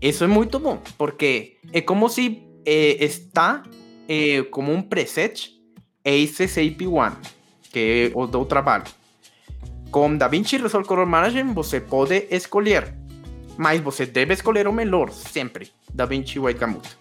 Isso 0.00 0.22
é 0.22 0.28
muito 0.28 0.60
bom, 0.60 0.80
porque 0.96 1.56
é 1.72 1.80
como 1.80 2.08
se 2.08 2.46
eh, 2.64 3.04
está 3.04 3.64
eh, 4.08 4.44
como 4.50 4.72
um 4.72 4.80
preset 4.80 5.50
Aces 6.04 6.56
AP1, 6.56 7.16
que 7.72 8.12
é 8.14 8.18
o 8.18 8.26
do 8.26 8.44
trabalho. 8.44 8.84
Com 9.90 10.16
DaVinci 10.16 10.56
Resolve 10.58 10.86
Color 10.86 11.06
Management, 11.06 11.52
você 11.52 11.80
pode 11.80 12.28
escolher, 12.30 12.94
mas 13.58 13.80
você 13.80 14.06
deve 14.06 14.32
escolher 14.32 14.68
o 14.68 14.72
melhor, 14.72 15.10
sempre, 15.10 15.72
DaVinci 15.92 16.38
White 16.38 16.60
Gamut. 16.60 16.96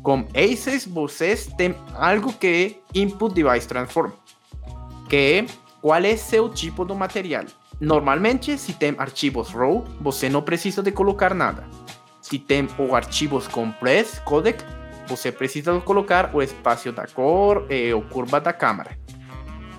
Com 0.00 0.26
Aces, 0.34 0.86
vocês 0.86 1.46
têm 1.58 1.74
algo 1.94 2.32
que 2.32 2.78
é 2.94 2.98
Input 3.00 3.34
Device 3.34 3.66
Transform, 3.66 4.12
que 5.08 5.16
é 5.16 5.46
qual 5.80 6.02
é 6.02 6.16
seu 6.16 6.48
tipo 6.48 6.84
de 6.84 6.94
material. 6.94 7.44
Normalmente, 7.80 8.56
se 8.56 8.72
tem 8.72 8.94
arquivos 8.96 9.50
RAW, 9.50 9.84
você 10.00 10.28
não 10.28 10.40
precisa 10.40 10.82
de 10.82 10.92
colocar 10.92 11.34
nada. 11.34 11.64
Se 12.20 12.38
tem 12.38 12.68
ou 12.78 12.94
arquivos 12.94 13.48
compress, 13.48 14.20
codec, 14.20 14.64
você 15.08 15.32
precisa 15.32 15.78
colocar 15.80 16.30
o 16.32 16.40
espaço 16.40 16.92
da 16.92 17.08
cor 17.08 17.66
e 17.68 17.92
o 17.92 18.02
curva 18.02 18.40
da 18.40 18.52
câmera. 18.52 18.96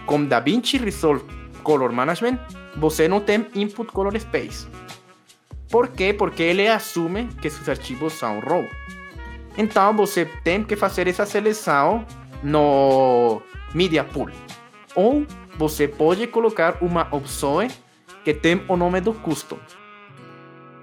Com 0.05 0.25
DaVinci 0.25 0.77
Resolve 0.77 1.23
Color 1.63 1.93
Management, 1.93 2.39
você 2.75 3.07
não 3.07 3.21
tem 3.21 3.47
Input 3.55 3.89
Color 3.91 4.19
Space. 4.19 4.67
Por 5.73 5.87
quê? 5.87 6.13
Porque 6.13 6.43
ele 6.43 6.67
assume 6.67 7.29
que 7.41 7.49
seus 7.49 7.67
arquivos 7.67 8.13
são 8.13 8.39
RAW. 8.39 8.69
Então 9.57 9.91
você 9.95 10.23
tem 10.43 10.63
que 10.63 10.75
fazer 10.75 11.07
essa 11.07 11.25
seleção 11.25 12.05
no 12.43 13.41
Media 13.73 14.03
Pool. 14.03 14.29
Ou 14.93 15.25
você 15.57 15.87
pode 15.87 16.27
colocar 16.27 16.77
uma 16.79 17.07
opção 17.09 17.67
que 18.23 18.35
tem 18.35 18.63
o 18.67 18.77
nome 18.77 19.01
do 19.01 19.15
custom. 19.15 19.57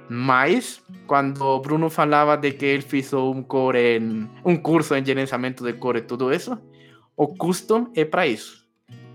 Mas, 0.09 0.83
quando 1.07 1.61
Bruno 1.61 1.89
falava 1.89 2.37
de 2.37 2.51
que 2.51 2.65
ele 2.65 2.83
fez 2.83 3.13
um, 3.13 3.45
core 3.45 3.97
em, 3.97 4.29
um 4.45 4.57
curso 4.57 4.97
em 4.97 5.05
gerenciamento 5.05 5.63
de 5.63 5.73
core 5.75 6.01
e 6.01 6.03
tudo 6.03 6.33
isso, 6.33 6.59
o 7.17 7.29
custom 7.29 7.93
é 7.95 8.05
para 8.05 8.27
isso. 8.27 8.67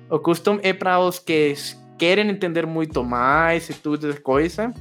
O 0.09 0.19
custom 0.19 0.57
é 0.63 0.71
para 0.71 0.99
os 0.99 1.19
que 1.19 1.53
querem 1.97 2.29
entender 2.29 2.65
muito 2.65 3.03
mais 3.03 3.69
e 3.69 3.73
tudo 3.73 4.09
essa 4.09 4.21
coisa. 4.21 4.73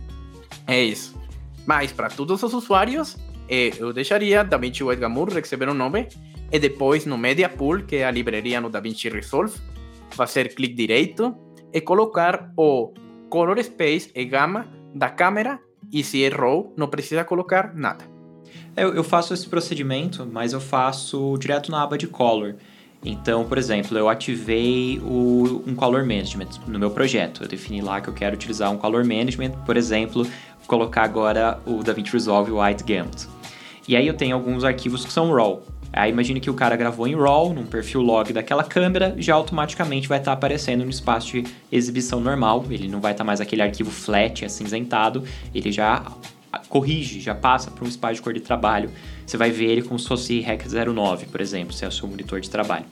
É 0.67 0.83
isso. 0.83 1.19
Mas 1.67 1.93
para 1.93 2.09
todos 2.09 2.43
os 2.43 2.55
usuários, 2.55 3.17
eu 3.49 3.93
deixaria 3.93 4.43
DaVinci 4.43 4.83
White 4.83 5.01
Gamur 5.01 5.33
receber 5.33 5.69
um 5.69 5.75
nome 5.75 6.09
e 6.51 6.59
depois 6.59 7.07
no 7.07 7.19
Media 7.19 7.49
Pool, 7.49 7.83
que 7.83 7.97
é 7.97 8.07
a 8.07 8.11
livraria 8.11 8.61
no 8.61 8.71
DaVinci 8.71 9.09
Resolve, 9.09 9.59
fazer 10.11 10.55
clique 10.55 10.75
direito 10.75 11.35
e 11.73 11.81
colocar 11.81 12.53
o 12.57 12.93
Color 13.29 13.63
Space 13.63 14.11
e 14.15 14.25
Gama 14.25 14.67
da 14.95 15.11
câmera 15.11 15.59
e 15.93 16.03
se 16.03 16.25
é 16.25 16.29
RAW, 16.29 16.73
não 16.77 16.89
precisa 16.89 17.25
colocar 17.25 17.75
nada. 17.75 18.05
Eu, 18.77 18.95
eu 18.95 19.05
faço 19.05 19.33
esse 19.33 19.49
procedimento, 19.49 20.29
mas 20.31 20.53
eu 20.53 20.61
faço 20.61 21.37
direto 21.39 21.71
na 21.71 21.83
aba 21.83 21.97
de 21.97 22.07
Color. 22.07 22.57
Então, 23.05 23.45
por 23.45 23.59
exemplo, 23.59 23.97
eu 23.99 24.09
ativei 24.09 24.99
o, 25.01 25.63
um 25.67 25.75
Color 25.75 26.01
Management 26.01 26.49
no 26.67 26.79
meu 26.79 26.91
projeto. 26.91 27.43
Eu 27.43 27.49
defini 27.49 27.83
lá 27.83 28.01
que 28.01 28.09
eu 28.09 28.15
quero 28.15 28.35
utilizar 28.35 28.71
um 28.73 28.79
Color 28.79 29.05
Management, 29.05 29.51
por 29.67 29.77
exemplo, 29.77 30.27
colocar 30.67 31.03
agora 31.03 31.61
o 31.67 31.83
DaVinci 31.83 32.13
Resolve 32.13 32.53
White 32.53 32.85
Gamut. 32.85 33.27
E 33.87 33.97
aí 33.97 34.07
eu 34.07 34.15
tenho 34.15 34.35
alguns 34.35 34.65
arquivos 34.65 35.05
que 35.05 35.13
são 35.13 35.33
RAW. 35.33 35.63
Aí 35.93 36.11
imagine 36.11 36.41
que 36.41 36.51
o 36.51 36.55
cara 36.55 36.75
gravou 36.75 37.07
em 37.07 37.15
RAW, 37.15 37.55
num 37.55 37.67
perfil 37.67 38.01
log 38.01 38.33
daquela 38.33 38.65
câmera, 38.65 39.15
já 39.19 39.35
automaticamente 39.35 40.09
vai 40.09 40.19
estar 40.19 40.33
tá 40.33 40.37
aparecendo 40.37 40.85
no 40.85 40.91
espaço 40.91 41.33
de 41.33 41.45
exibição 41.71 42.19
normal. 42.19 42.65
Ele 42.69 42.89
não 42.89 43.01
vai 43.01 43.13
estar 43.13 43.23
tá 43.23 43.27
mais 43.27 43.41
aquele 43.41 43.63
arquivo 43.63 43.91
flat, 43.91 44.45
acinzentado. 44.45 45.23
Ele 45.55 45.71
já 45.71 46.05
corrige, 46.69 47.21
já 47.21 47.35
passa 47.35 47.71
para 47.71 47.85
um 47.85 47.89
espaço 47.89 48.15
de 48.15 48.23
cor 48.23 48.33
de 48.33 48.41
trabalho. 48.41 48.91
Você 49.25 49.37
vai 49.37 49.51
ver 49.51 49.67
ele 49.67 49.83
como 49.83 49.99
se 49.99 50.09
fosse 50.09 50.41
REC 50.41 50.65
09, 50.93 51.27
por 51.27 51.41
exemplo, 51.41 51.73
se 51.73 51.85
é 51.85 51.89
o 51.89 51.93
seu 51.93 52.09
monitor 52.09 52.41
de 52.41 52.51
trabalho. 52.51 52.87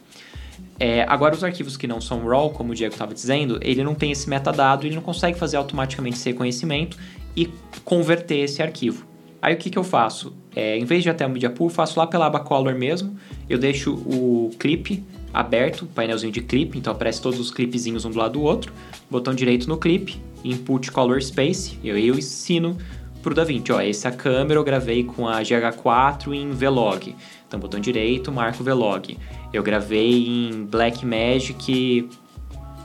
É, 0.79 1.05
agora, 1.09 1.35
os 1.35 1.45
arquivos 1.45 1.77
que 1.77 1.87
não 1.87 2.01
são 2.01 2.27
RAW, 2.27 2.51
como 2.51 2.73
o 2.73 2.75
Diego 2.75 2.93
estava 2.93 3.14
dizendo, 3.14 3.59
ele 3.62 3.85
não 3.85 3.95
tem 3.95 4.11
esse 4.11 4.29
metadado, 4.29 4.87
ele 4.87 4.95
não 4.95 5.03
consegue 5.03 5.39
fazer 5.39 5.57
automaticamente 5.57 6.16
esse 6.16 6.29
reconhecimento 6.31 6.97
e 7.37 7.49
converter 7.85 8.39
esse 8.39 8.62
arquivo. 8.62 9.07
Aí 9.41 9.55
o 9.55 9.57
que, 9.57 9.70
que 9.70 9.78
eu 9.78 9.85
faço? 9.85 10.33
É, 10.55 10.78
em 10.78 10.85
vez 10.85 11.03
de 11.03 11.11
até 11.11 11.26
o 11.26 11.30
Media 11.30 11.51
Pool, 11.51 11.68
faço 11.68 11.99
lá 11.99 12.07
pela 12.07 12.26
aba 12.26 12.41
Color 12.41 12.74
mesmo. 12.74 13.16
Eu 13.49 13.59
deixo 13.59 13.93
o 13.93 14.51
clipe 14.59 15.03
aberto, 15.35 15.87
painelzinho 15.87 16.33
de 16.33 16.43
clipe, 16.43 16.78
então 16.78 16.93
aparece 16.93 17.20
todos 17.20 17.41
os 17.41 17.51
clipezinhos 17.51 18.05
um 18.05 18.11
do 18.11 18.18
lado 18.18 18.35
do 18.35 18.43
outro. 18.43 18.72
Botão 19.11 19.35
direito 19.35 19.68
no 19.68 19.78
clipe, 19.78 20.20
Input 20.45 20.93
Color 20.93 21.20
Space, 21.22 21.78
eu, 21.83 21.99
eu 21.99 22.14
ensino 22.14 22.76
pro 23.22 23.35
DaVinci, 23.35 23.72
ó, 23.72 23.80
essa 23.80 24.11
câmera 24.11 24.59
eu 24.59 24.64
gravei 24.64 25.05
com 25.05 25.28
a 25.28 25.41
GH4 25.41 26.35
em 26.35 26.51
Vlog. 26.51 27.14
Então, 27.47 27.59
botão 27.59 27.80
direito, 27.80 28.33
marco 28.33 28.64
Vlog. 28.64 29.16
Eu 29.53 29.62
gravei 29.62 30.26
em 30.26 30.64
Blackmagic 30.64 32.09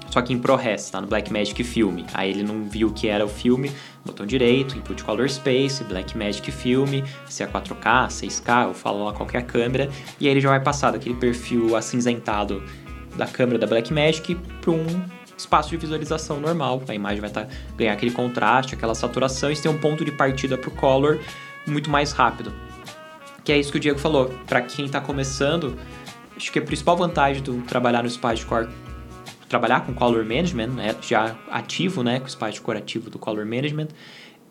só 0.09 0.21
que 0.21 0.33
em 0.33 0.39
ProRes, 0.39 0.89
tá? 0.89 1.01
No 1.01 1.07
Blackmagic 1.07 1.63
Filme. 1.63 2.05
Aí 2.13 2.31
ele 2.31 2.43
não 2.43 2.63
viu 2.63 2.91
que 2.91 3.07
era 3.07 3.25
o 3.25 3.29
filme, 3.29 3.71
botão 4.07 4.25
direito, 4.25 4.77
Input 4.77 5.03
Color 5.03 5.29
Space, 5.29 5.83
Blackmagic 5.83 6.51
Filme, 6.51 7.03
se 7.25 7.43
é 7.43 7.47
4K, 7.47 8.07
6K, 8.07 8.67
eu 8.69 8.73
falo 8.73 9.05
lá 9.05 9.13
qualquer 9.13 9.45
câmera, 9.45 9.89
e 10.19 10.25
aí 10.25 10.31
ele 10.31 10.41
já 10.41 10.49
vai 10.49 10.59
passar 10.59 10.91
daquele 10.91 11.15
perfil 11.15 11.75
acinzentado 11.75 12.63
da 13.15 13.27
câmera 13.27 13.59
da 13.59 13.67
Blackmagic 13.67 14.35
para 14.61 14.71
um 14.71 14.85
espaço 15.37 15.69
de 15.69 15.77
visualização 15.77 16.39
normal. 16.39 16.81
A 16.87 16.93
imagem 16.93 17.21
vai 17.21 17.29
tá, 17.29 17.47
ganhar 17.75 17.93
aquele 17.93 18.11
contraste, 18.11 18.75
aquela 18.75 18.95
saturação, 18.95 19.51
e 19.51 19.55
tem 19.55 19.69
um 19.69 19.77
ponto 19.77 20.03
de 20.03 20.11
partida 20.11 20.57
para 20.57 20.69
o 20.69 20.73
color 20.73 21.19
muito 21.65 21.89
mais 21.89 22.11
rápido. 22.11 22.53
Que 23.43 23.51
é 23.51 23.57
isso 23.57 23.71
que 23.71 23.77
o 23.77 23.81
Diego 23.81 23.99
falou. 23.99 24.33
Para 24.45 24.61
quem 24.61 24.85
está 24.85 24.99
começando, 24.99 25.77
acho 26.35 26.51
que 26.51 26.59
a 26.59 26.61
principal 26.61 26.97
vantagem 26.97 27.41
do 27.41 27.61
trabalhar 27.61 28.03
no 28.03 28.09
Spice 28.09 28.45
Core 28.45 28.67
trabalhar 29.47 29.85
com 29.85 29.93
Color 29.93 30.23
Management, 30.23 30.67
né, 30.67 30.95
já 31.01 31.35
ativo, 31.49 32.03
né, 32.03 32.19
com 32.19 32.25
o 32.25 32.27
espaço 32.27 32.55
decorativo 32.55 33.09
do 33.09 33.17
Color 33.17 33.45
Management, 33.45 33.87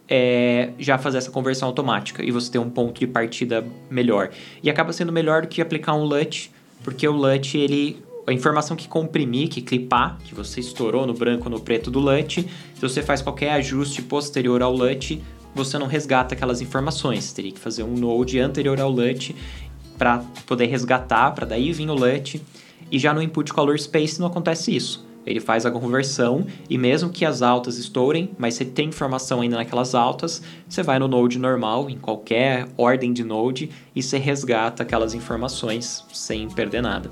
é, 0.09 0.71
já 0.79 0.97
fazer 0.99 1.19
essa 1.19 1.31
conversão 1.31 1.69
automática 1.69 2.25
e 2.25 2.31
você 2.31 2.51
ter 2.51 2.59
um 2.59 2.71
ponto 2.71 2.99
de 2.99 3.07
partida 3.07 3.67
melhor. 3.91 4.31
E 4.63 4.71
acaba 4.71 4.93
sendo 4.93 5.13
melhor 5.13 5.43
do 5.43 5.49
que 5.49 5.61
aplicar 5.61 5.95
um 5.95 6.05
LUT, 6.05 6.51
porque 6.85 7.07
o 7.07 7.13
LUT, 7.13 7.57
ele, 7.57 8.03
a 8.27 8.33
informação 8.33 8.77
que 8.77 8.89
comprimir, 8.89 9.49
que 9.49 9.61
clipar, 9.61 10.19
que 10.25 10.35
você 10.35 10.61
estourou 10.61 11.07
no 11.07 11.15
branco 11.15 11.45
ou 11.47 11.51
no 11.51 11.61
preto 11.61 11.91
do 11.91 11.99
LUT, 11.99 12.43
se 12.75 12.81
você 12.81 13.03
faz 13.03 13.21
qualquer 13.21 13.53
ajuste 13.53 14.03
posterior 14.03 14.63
ao 14.63 14.73
LUT, 14.73 15.21
você 15.55 15.79
não 15.79 15.87
resgata 15.87 16.35
aquelas 16.35 16.61
informações. 16.61 17.33
Teria 17.33 17.51
que 17.51 17.59
fazer 17.59 17.83
um 17.83 17.95
node 17.95 18.39
anterior 18.39 18.79
ao 18.81 18.91
LUT 18.91 19.35
para 19.99 20.19
poder 20.47 20.67
resgatar, 20.67 21.31
para 21.33 21.47
daí 21.47 21.73
vir 21.73 21.89
o 21.89 21.95
LUT. 21.95 22.41
E 22.91 22.99
já 22.99 23.13
no 23.13 23.23
input 23.23 23.53
color 23.53 23.79
space 23.79 24.21
não 24.21 24.27
acontece 24.27 24.75
isso. 24.75 25.07
Ele 25.27 25.41
faz 25.41 25.67
a 25.67 25.71
conversão 25.73 26.47
e 26.71 26.79
mesmo 26.79 27.11
que 27.11 27.25
as 27.25 27.43
altas 27.43 27.79
estourem, 27.79 28.31
mas 28.39 28.55
você 28.55 28.65
tem 28.65 28.89
informação 28.89 29.41
ainda 29.41 29.57
naquelas 29.57 29.93
altas, 29.93 30.41
você 30.69 30.85
vai 30.85 31.01
no 31.01 31.09
node 31.09 31.37
normal, 31.37 31.91
em 31.91 31.99
qualquer 31.99 32.69
ordem 32.77 33.13
de 33.13 33.25
node, 33.25 33.71
e 33.95 34.03
você 34.03 34.19
resgata 34.19 34.85
aquelas 34.85 35.15
informações 35.15 36.05
sem 36.13 36.49
perder 36.49 36.81
nada. 36.81 37.11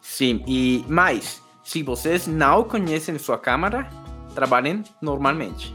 Sim, 0.00 0.42
e 0.46 0.84
mais, 0.88 1.40
se 1.62 1.84
vocês 1.84 2.26
não 2.26 2.64
conhecem 2.64 3.16
sua 3.16 3.38
câmera, 3.38 3.88
trabalhem 4.34 4.82
normalmente. 5.00 5.72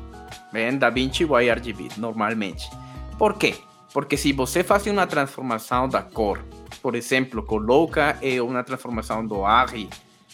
Bem, 0.51 0.77
DaVinci 0.77 1.23
YRGB, 1.23 1.87
normalmente. 1.97 2.69
Por 3.17 3.35
quê? 3.35 3.55
Porque 3.97 4.15
se 4.15 4.31
você 4.31 4.63
faz 4.63 4.85
uma 4.85 5.07
transformação 5.07 5.89
da 5.89 6.03
cor, 6.03 6.45
por 6.83 6.93
exemplo, 6.93 7.41
coloca 7.41 8.15
uma 8.47 8.63
transformação 8.63 9.25
do 9.25 9.43
ARRI 9.43 9.89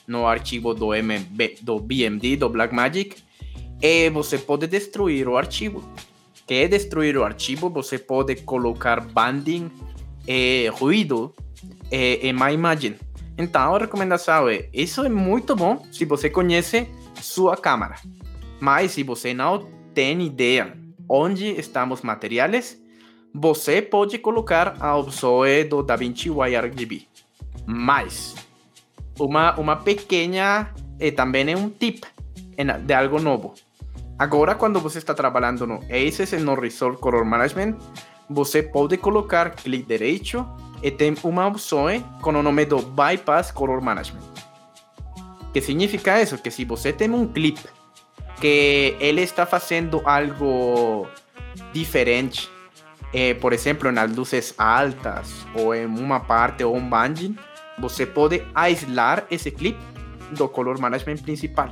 no 0.06 0.28
arquivo 0.28 0.74
do, 0.74 0.90
MB, 0.94 1.60
do 1.62 1.80
BMD, 1.80 2.36
do 2.36 2.50
Blackmagic, 2.50 3.24
e 3.82 4.10
você 4.10 4.38
pode 4.38 4.68
destruir 4.68 5.30
o 5.30 5.38
arquivo. 5.38 5.82
Quer 6.46 6.68
destruir 6.68 7.16
o 7.16 7.24
arquivo, 7.24 7.70
você 7.70 7.98
pode 7.98 8.36
colocar 8.42 9.00
banding 9.00 9.72
e 10.28 10.70
ruído 10.74 11.34
em 11.90 12.34
uma 12.34 12.52
imagem. 12.52 12.96
Então, 13.38 13.76
a 13.76 13.80
recomendação 13.80 14.50
é: 14.50 14.68
isso 14.74 15.06
é 15.06 15.10
muito 15.10 15.56
bom 15.56 15.88
se 15.90 16.04
você 16.04 16.30
conhece 16.30 16.86
sua 17.22 17.56
câmera. 17.56 17.96
Mas 18.60 18.92
se 18.92 19.04
você 19.04 19.34
não 19.34 19.70
tem 19.94 20.22
ideia 20.22 20.78
onde 21.08 21.48
estão 21.58 21.90
os 21.94 22.02
materiais, 22.02 22.83
você 23.34 23.82
pode 23.82 24.18
colocar 24.20 24.76
a 24.80 24.96
opção 24.96 25.42
do 25.70 25.82
DaVinci 25.82 26.30
YRGB. 26.30 27.08
Mas, 27.66 28.36
uma, 29.20 29.58
uma 29.60 29.76
pequena, 29.76 30.74
e 31.00 31.12
também 31.12 31.52
é 31.52 31.58
um 31.58 31.70
tip 31.70 32.04
de 32.86 32.94
algo 32.94 33.20
novo. 33.20 33.54
Agora, 34.20 34.54
quando 34.54 34.80
você 34.80 35.00
está 35.00 35.14
trabalhando 35.14 35.66
no 35.66 35.80
ACES 35.90 36.44
no 36.44 36.54
Resort 36.54 37.00
Color 37.00 37.26
Management, 37.26 37.76
você 38.30 38.62
pode 38.62 38.98
colocar 38.98 39.50
clique 39.50 39.88
direito 39.88 40.48
e 40.84 40.92
tem 40.92 41.16
uma 41.24 41.48
opção 41.48 41.88
com 42.22 42.30
o 42.30 42.44
nome 42.44 42.66
do 42.66 42.78
Bypass 42.78 43.52
Color 43.52 43.82
Management. 43.82 44.22
Que 45.52 45.62
significa 45.62 46.22
isso? 46.22 46.38
Que 46.38 46.52
se 46.52 46.64
você 46.66 46.94
tem 46.94 47.10
um 47.10 47.28
clip 47.28 47.60
que 48.40 48.96
ele 49.00 49.22
está 49.22 49.46
fazendo 49.46 50.02
algo 50.06 51.08
diferente, 51.72 52.50
eh, 53.14 53.34
por 53.36 53.54
exemplo, 53.54 53.92
nas 53.92 54.14
luzes 54.16 54.54
altas 54.58 55.46
ou 55.54 55.74
em 55.74 55.86
uma 55.86 56.20
parte 56.20 56.64
ou 56.64 56.76
um 56.76 56.90
banding, 56.90 57.38
você 57.78 58.06
pode 58.06 58.44
aislar 58.54 59.26
esse 59.30 59.52
clip 59.52 59.78
do 60.32 60.48
color 60.50 60.80
management 60.80 61.18
principal. 61.18 61.70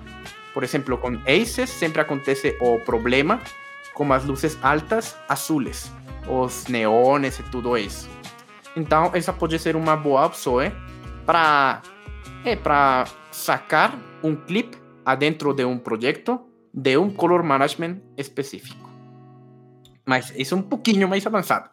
Por 0.54 0.64
exemplo, 0.64 0.98
com 0.98 1.20
ACES 1.26 1.70
sempre 1.70 2.02
acontece 2.02 2.58
o 2.62 2.80
problema 2.80 3.40
com 3.94 4.12
as 4.14 4.24
luzes 4.26 4.58
altas 4.62 5.16
azules, 5.28 5.92
os 6.28 6.68
neones 6.68 7.40
e 7.40 7.44
tudo 7.44 7.78
isso. 7.78 8.10
Então, 8.76 9.12
essa 9.14 9.34
pode 9.34 9.58
ser 9.60 9.76
uma 9.76 9.96
boa 9.96 10.26
opção 10.26 10.60
para 11.26 11.82
é, 12.46 12.56
para 12.56 13.06
sacar 13.32 13.98
um 14.24 14.36
clip 14.36 14.78
adentro 15.06 15.54
de 15.54 15.66
um 15.66 15.78
projeto 15.78 16.40
de 16.74 16.98
um 16.98 17.10
color 17.10 17.44
management 17.44 18.02
específico. 18.18 18.91
Mas 20.12 20.34
isso 20.36 20.54
é 20.54 20.58
um 20.58 20.62
pouquinho 20.62 21.08
mais 21.08 21.26
avançado. 21.26 21.70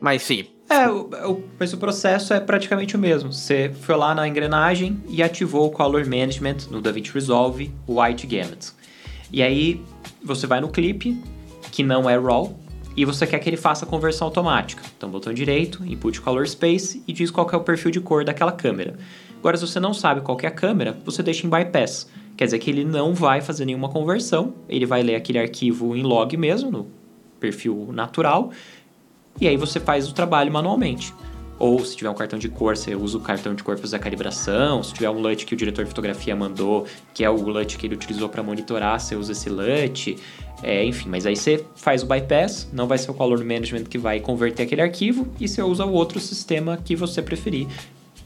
Mas 0.00 0.22
sim. 0.22 0.44
É, 0.68 0.88
o, 0.88 1.10
o, 1.28 1.44
mas 1.58 1.72
o 1.72 1.76
processo 1.76 2.32
é 2.32 2.38
praticamente 2.38 2.94
o 2.94 2.98
mesmo. 3.00 3.32
Você 3.32 3.72
foi 3.80 3.96
lá 3.96 4.14
na 4.14 4.28
engrenagem 4.28 5.02
e 5.08 5.20
ativou 5.20 5.66
o 5.66 5.70
Color 5.72 6.04
Management 6.04 6.68
no 6.70 6.80
DaVinci 6.80 7.10
Resolve 7.12 7.74
White 7.88 8.28
Gamut. 8.28 8.68
E 9.32 9.42
aí 9.42 9.82
você 10.22 10.46
vai 10.46 10.60
no 10.60 10.68
clipe, 10.68 11.20
que 11.72 11.82
não 11.82 12.08
é 12.08 12.16
RAW, 12.16 12.56
e 12.96 13.04
você 13.04 13.26
quer 13.26 13.40
que 13.40 13.50
ele 13.50 13.56
faça 13.56 13.84
a 13.84 13.88
conversão 13.88 14.28
automática. 14.28 14.84
Então, 14.96 15.10
botão 15.10 15.34
direito, 15.34 15.84
input 15.84 16.20
color 16.20 16.46
space 16.46 17.02
e 17.08 17.12
diz 17.12 17.28
qual 17.28 17.50
é 17.52 17.56
o 17.56 17.64
perfil 17.64 17.90
de 17.90 18.00
cor 18.00 18.24
daquela 18.24 18.52
câmera. 18.52 18.96
Agora, 19.36 19.56
se 19.56 19.66
você 19.66 19.80
não 19.80 19.92
sabe 19.92 20.20
qual 20.20 20.38
é 20.40 20.46
a 20.46 20.52
câmera, 20.52 20.96
você 21.04 21.24
deixa 21.24 21.44
em 21.44 21.50
bypass. 21.50 22.08
Quer 22.36 22.44
dizer 22.44 22.60
que 22.60 22.70
ele 22.70 22.84
não 22.84 23.14
vai 23.14 23.40
fazer 23.40 23.64
nenhuma 23.64 23.88
conversão, 23.88 24.54
ele 24.68 24.86
vai 24.86 25.02
ler 25.02 25.16
aquele 25.16 25.40
arquivo 25.40 25.96
em 25.96 26.04
log 26.04 26.36
mesmo, 26.36 26.70
no 26.70 26.99
perfil 27.40 27.88
natural, 27.92 28.50
e 29.40 29.48
aí 29.48 29.56
você 29.56 29.80
faz 29.80 30.08
o 30.08 30.14
trabalho 30.14 30.52
manualmente. 30.52 31.12
Ou 31.60 31.84
se 31.84 31.94
tiver 31.94 32.08
um 32.08 32.14
cartão 32.14 32.38
de 32.38 32.48
cor, 32.48 32.74
você 32.74 32.94
usa 32.94 33.18
o 33.18 33.20
cartão 33.20 33.54
de 33.54 33.62
cor 33.62 33.74
para 33.74 33.82
fazer 33.82 33.96
a 33.96 33.98
calibração. 33.98 34.82
Se 34.82 34.94
tiver 34.94 35.10
um 35.10 35.20
LUT 35.20 35.44
que 35.44 35.52
o 35.52 35.56
diretor 35.56 35.84
de 35.84 35.90
fotografia 35.90 36.34
mandou, 36.34 36.86
que 37.12 37.22
é 37.22 37.28
o 37.28 37.36
LUT 37.36 37.76
que 37.76 37.86
ele 37.86 37.94
utilizou 37.94 38.30
para 38.30 38.42
monitorar, 38.42 38.98
você 38.98 39.14
usa 39.14 39.32
esse 39.32 39.50
LUT. 39.50 40.16
É, 40.62 40.82
enfim, 40.84 41.10
mas 41.10 41.26
aí 41.26 41.36
você 41.36 41.62
faz 41.76 42.02
o 42.02 42.06
bypass, 42.06 42.66
não 42.72 42.86
vai 42.86 42.96
ser 42.96 43.10
o 43.10 43.14
color 43.14 43.44
management 43.44 43.84
que 43.84 43.98
vai 43.98 44.20
converter 44.20 44.62
aquele 44.62 44.80
arquivo, 44.80 45.28
e 45.38 45.46
você 45.46 45.62
usa 45.62 45.84
o 45.84 45.92
outro 45.92 46.18
sistema 46.18 46.78
que 46.82 46.96
você 46.96 47.20
preferir, 47.20 47.66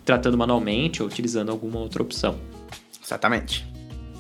tratando 0.04 0.38
manualmente 0.38 1.02
ou 1.02 1.08
utilizando 1.08 1.50
alguma 1.50 1.80
outra 1.80 2.02
opção. 2.02 2.36
Exatamente. 3.04 3.66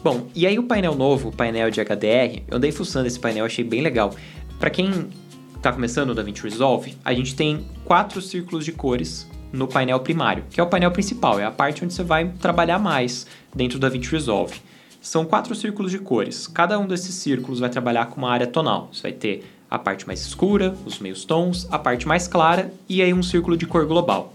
Bom, 0.02 0.26
e 0.34 0.46
aí 0.46 0.58
o 0.58 0.64
painel 0.64 0.94
novo, 0.94 1.30
o 1.30 1.32
painel 1.32 1.70
de 1.70 1.80
HDR, 1.80 2.42
eu 2.48 2.56
andei 2.56 2.70
fuçando 2.70 3.06
esse 3.06 3.18
painel, 3.18 3.46
achei 3.46 3.64
bem 3.64 3.80
legal. 3.80 4.12
Para 4.58 4.70
quem 4.70 5.10
está 5.56 5.72
começando 5.72 6.10
o 6.10 6.14
DaVinci 6.14 6.42
Resolve, 6.42 6.96
a 7.04 7.12
gente 7.12 7.34
tem 7.34 7.66
quatro 7.84 8.20
círculos 8.20 8.64
de 8.64 8.72
cores 8.72 9.28
no 9.52 9.68
painel 9.68 10.00
primário, 10.00 10.44
que 10.50 10.60
é 10.60 10.62
o 10.62 10.66
painel 10.66 10.90
principal, 10.90 11.38
é 11.38 11.44
a 11.44 11.50
parte 11.50 11.84
onde 11.84 11.94
você 11.94 12.02
vai 12.02 12.28
trabalhar 12.40 12.78
mais 12.78 13.26
dentro 13.54 13.78
do 13.78 13.82
DaVinci 13.82 14.10
Resolve. 14.10 14.60
São 15.00 15.24
quatro 15.24 15.54
círculos 15.54 15.90
de 15.90 15.98
cores. 15.98 16.46
Cada 16.46 16.78
um 16.78 16.86
desses 16.86 17.14
círculos 17.14 17.60
vai 17.60 17.68
trabalhar 17.68 18.06
com 18.06 18.16
uma 18.16 18.30
área 18.30 18.46
tonal. 18.46 18.88
Você 18.90 19.02
vai 19.02 19.12
ter 19.12 19.44
a 19.70 19.78
parte 19.78 20.06
mais 20.06 20.20
escura, 20.20 20.74
os 20.86 20.98
meios 20.98 21.24
tons, 21.24 21.68
a 21.70 21.78
parte 21.78 22.08
mais 22.08 22.26
clara 22.26 22.72
e 22.88 23.02
aí 23.02 23.12
um 23.12 23.22
círculo 23.22 23.56
de 23.56 23.66
cor 23.66 23.86
global. 23.86 24.32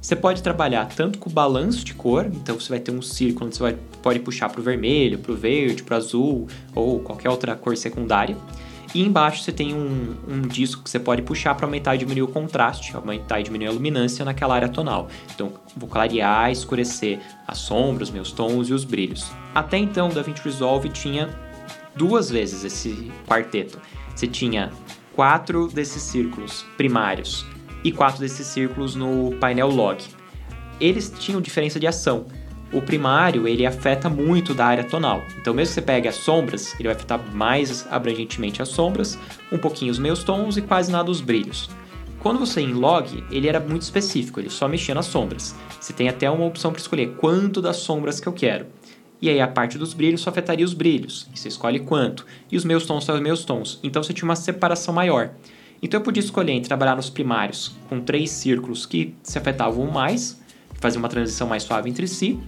Você 0.00 0.16
pode 0.16 0.42
trabalhar 0.42 0.86
tanto 0.86 1.18
com 1.18 1.30
balanço 1.30 1.84
de 1.84 1.94
cor, 1.94 2.26
então 2.26 2.58
você 2.58 2.68
vai 2.68 2.80
ter 2.80 2.90
um 2.90 3.00
círculo 3.00 3.46
onde 3.46 3.56
você 3.56 3.62
vai, 3.62 3.78
pode 4.02 4.18
puxar 4.18 4.48
para 4.48 4.60
o 4.60 4.62
vermelho, 4.62 5.18
para 5.18 5.32
o 5.32 5.36
verde, 5.36 5.82
para 5.82 5.94
o 5.94 5.96
azul 5.96 6.48
ou 6.74 7.00
qualquer 7.00 7.30
outra 7.30 7.54
cor 7.54 7.76
secundária. 7.76 8.36
E 8.94 9.02
embaixo 9.02 9.42
você 9.42 9.52
tem 9.52 9.74
um, 9.74 10.16
um 10.28 10.42
disco 10.42 10.82
que 10.82 10.90
você 10.90 10.98
pode 10.98 11.22
puxar 11.22 11.54
para 11.54 11.66
aumentar 11.66 11.94
e 11.94 11.98
diminuir 11.98 12.22
o 12.22 12.28
contraste, 12.28 12.94
aumentar 12.94 13.40
e 13.40 13.42
diminuir 13.42 13.68
a 13.68 13.72
luminância 13.72 14.24
naquela 14.24 14.54
área 14.54 14.68
tonal. 14.68 15.08
Então, 15.34 15.52
vou 15.76 15.88
clarear, 15.88 16.50
escurecer 16.50 17.18
as 17.46 17.58
sombras, 17.58 18.10
meus 18.10 18.32
tons 18.32 18.68
e 18.68 18.72
os 18.72 18.84
brilhos. 18.84 19.30
Até 19.54 19.78
então, 19.78 20.08
o 20.08 20.12
DaVinci 20.12 20.42
Resolve 20.44 20.88
tinha 20.90 21.30
duas 21.96 22.30
vezes 22.30 22.64
esse 22.64 23.10
quarteto. 23.26 23.80
Você 24.14 24.26
tinha 24.26 24.70
quatro 25.14 25.68
desses 25.68 26.02
círculos 26.02 26.64
primários 26.76 27.46
e 27.82 27.90
quatro 27.90 28.20
desses 28.20 28.46
círculos 28.46 28.94
no 28.94 29.34
painel 29.40 29.68
log. 29.68 30.02
Eles 30.78 31.12
tinham 31.18 31.40
diferença 31.40 31.80
de 31.80 31.86
ação 31.86 32.26
o 32.72 32.80
primário 32.80 33.46
ele 33.46 33.66
afeta 33.66 34.08
muito 34.08 34.54
da 34.54 34.66
área 34.66 34.84
tonal. 34.84 35.24
Então, 35.38 35.52
mesmo 35.52 35.70
que 35.70 35.74
você 35.74 35.82
pegue 35.82 36.08
as 36.08 36.16
sombras, 36.16 36.74
ele 36.74 36.88
vai 36.88 36.96
afetar 36.96 37.20
mais 37.34 37.86
abrangentemente 37.90 38.62
as 38.62 38.68
sombras, 38.68 39.18
um 39.50 39.58
pouquinho 39.58 39.92
os 39.92 39.98
meus 39.98 40.24
tons 40.24 40.56
e 40.56 40.62
quase 40.62 40.90
nada 40.90 41.10
os 41.10 41.20
brilhos. 41.20 41.68
Quando 42.18 42.38
você 42.38 42.60
em 42.60 42.72
log, 42.72 43.24
ele 43.30 43.48
era 43.48 43.58
muito 43.58 43.82
específico, 43.82 44.38
ele 44.38 44.48
só 44.48 44.68
mexia 44.68 44.94
nas 44.94 45.06
sombras. 45.06 45.54
Você 45.80 45.92
tem 45.92 46.08
até 46.08 46.30
uma 46.30 46.46
opção 46.46 46.70
para 46.70 46.80
escolher 46.80 47.16
quanto 47.16 47.60
das 47.60 47.78
sombras 47.78 48.20
que 48.20 48.28
eu 48.28 48.32
quero. 48.32 48.66
E 49.20 49.28
aí 49.28 49.40
a 49.40 49.48
parte 49.48 49.76
dos 49.76 49.92
brilhos 49.92 50.20
só 50.20 50.30
afetaria 50.30 50.64
os 50.64 50.72
brilhos, 50.72 51.28
e 51.34 51.38
você 51.38 51.48
escolhe 51.48 51.80
quanto. 51.80 52.24
E 52.50 52.56
os 52.56 52.64
meus 52.64 52.86
tons 52.86 53.04
são 53.04 53.14
os 53.14 53.20
meus 53.20 53.44
tons. 53.44 53.78
Então 53.82 54.02
você 54.02 54.12
tinha 54.12 54.28
uma 54.28 54.36
separação 54.36 54.94
maior. 54.94 55.30
Então 55.82 55.98
eu 55.98 56.04
podia 56.04 56.22
escolher 56.22 56.52
entre 56.52 56.68
trabalhar 56.68 56.94
nos 56.94 57.10
primários 57.10 57.74
com 57.88 58.00
três 58.00 58.30
círculos 58.30 58.86
que 58.86 59.14
se 59.22 59.36
afetavam 59.36 59.90
mais, 59.90 60.40
fazer 60.74 60.98
uma 60.98 61.08
transição 61.08 61.48
mais 61.48 61.64
suave 61.64 61.90
entre 61.90 62.06
si, 62.06 62.40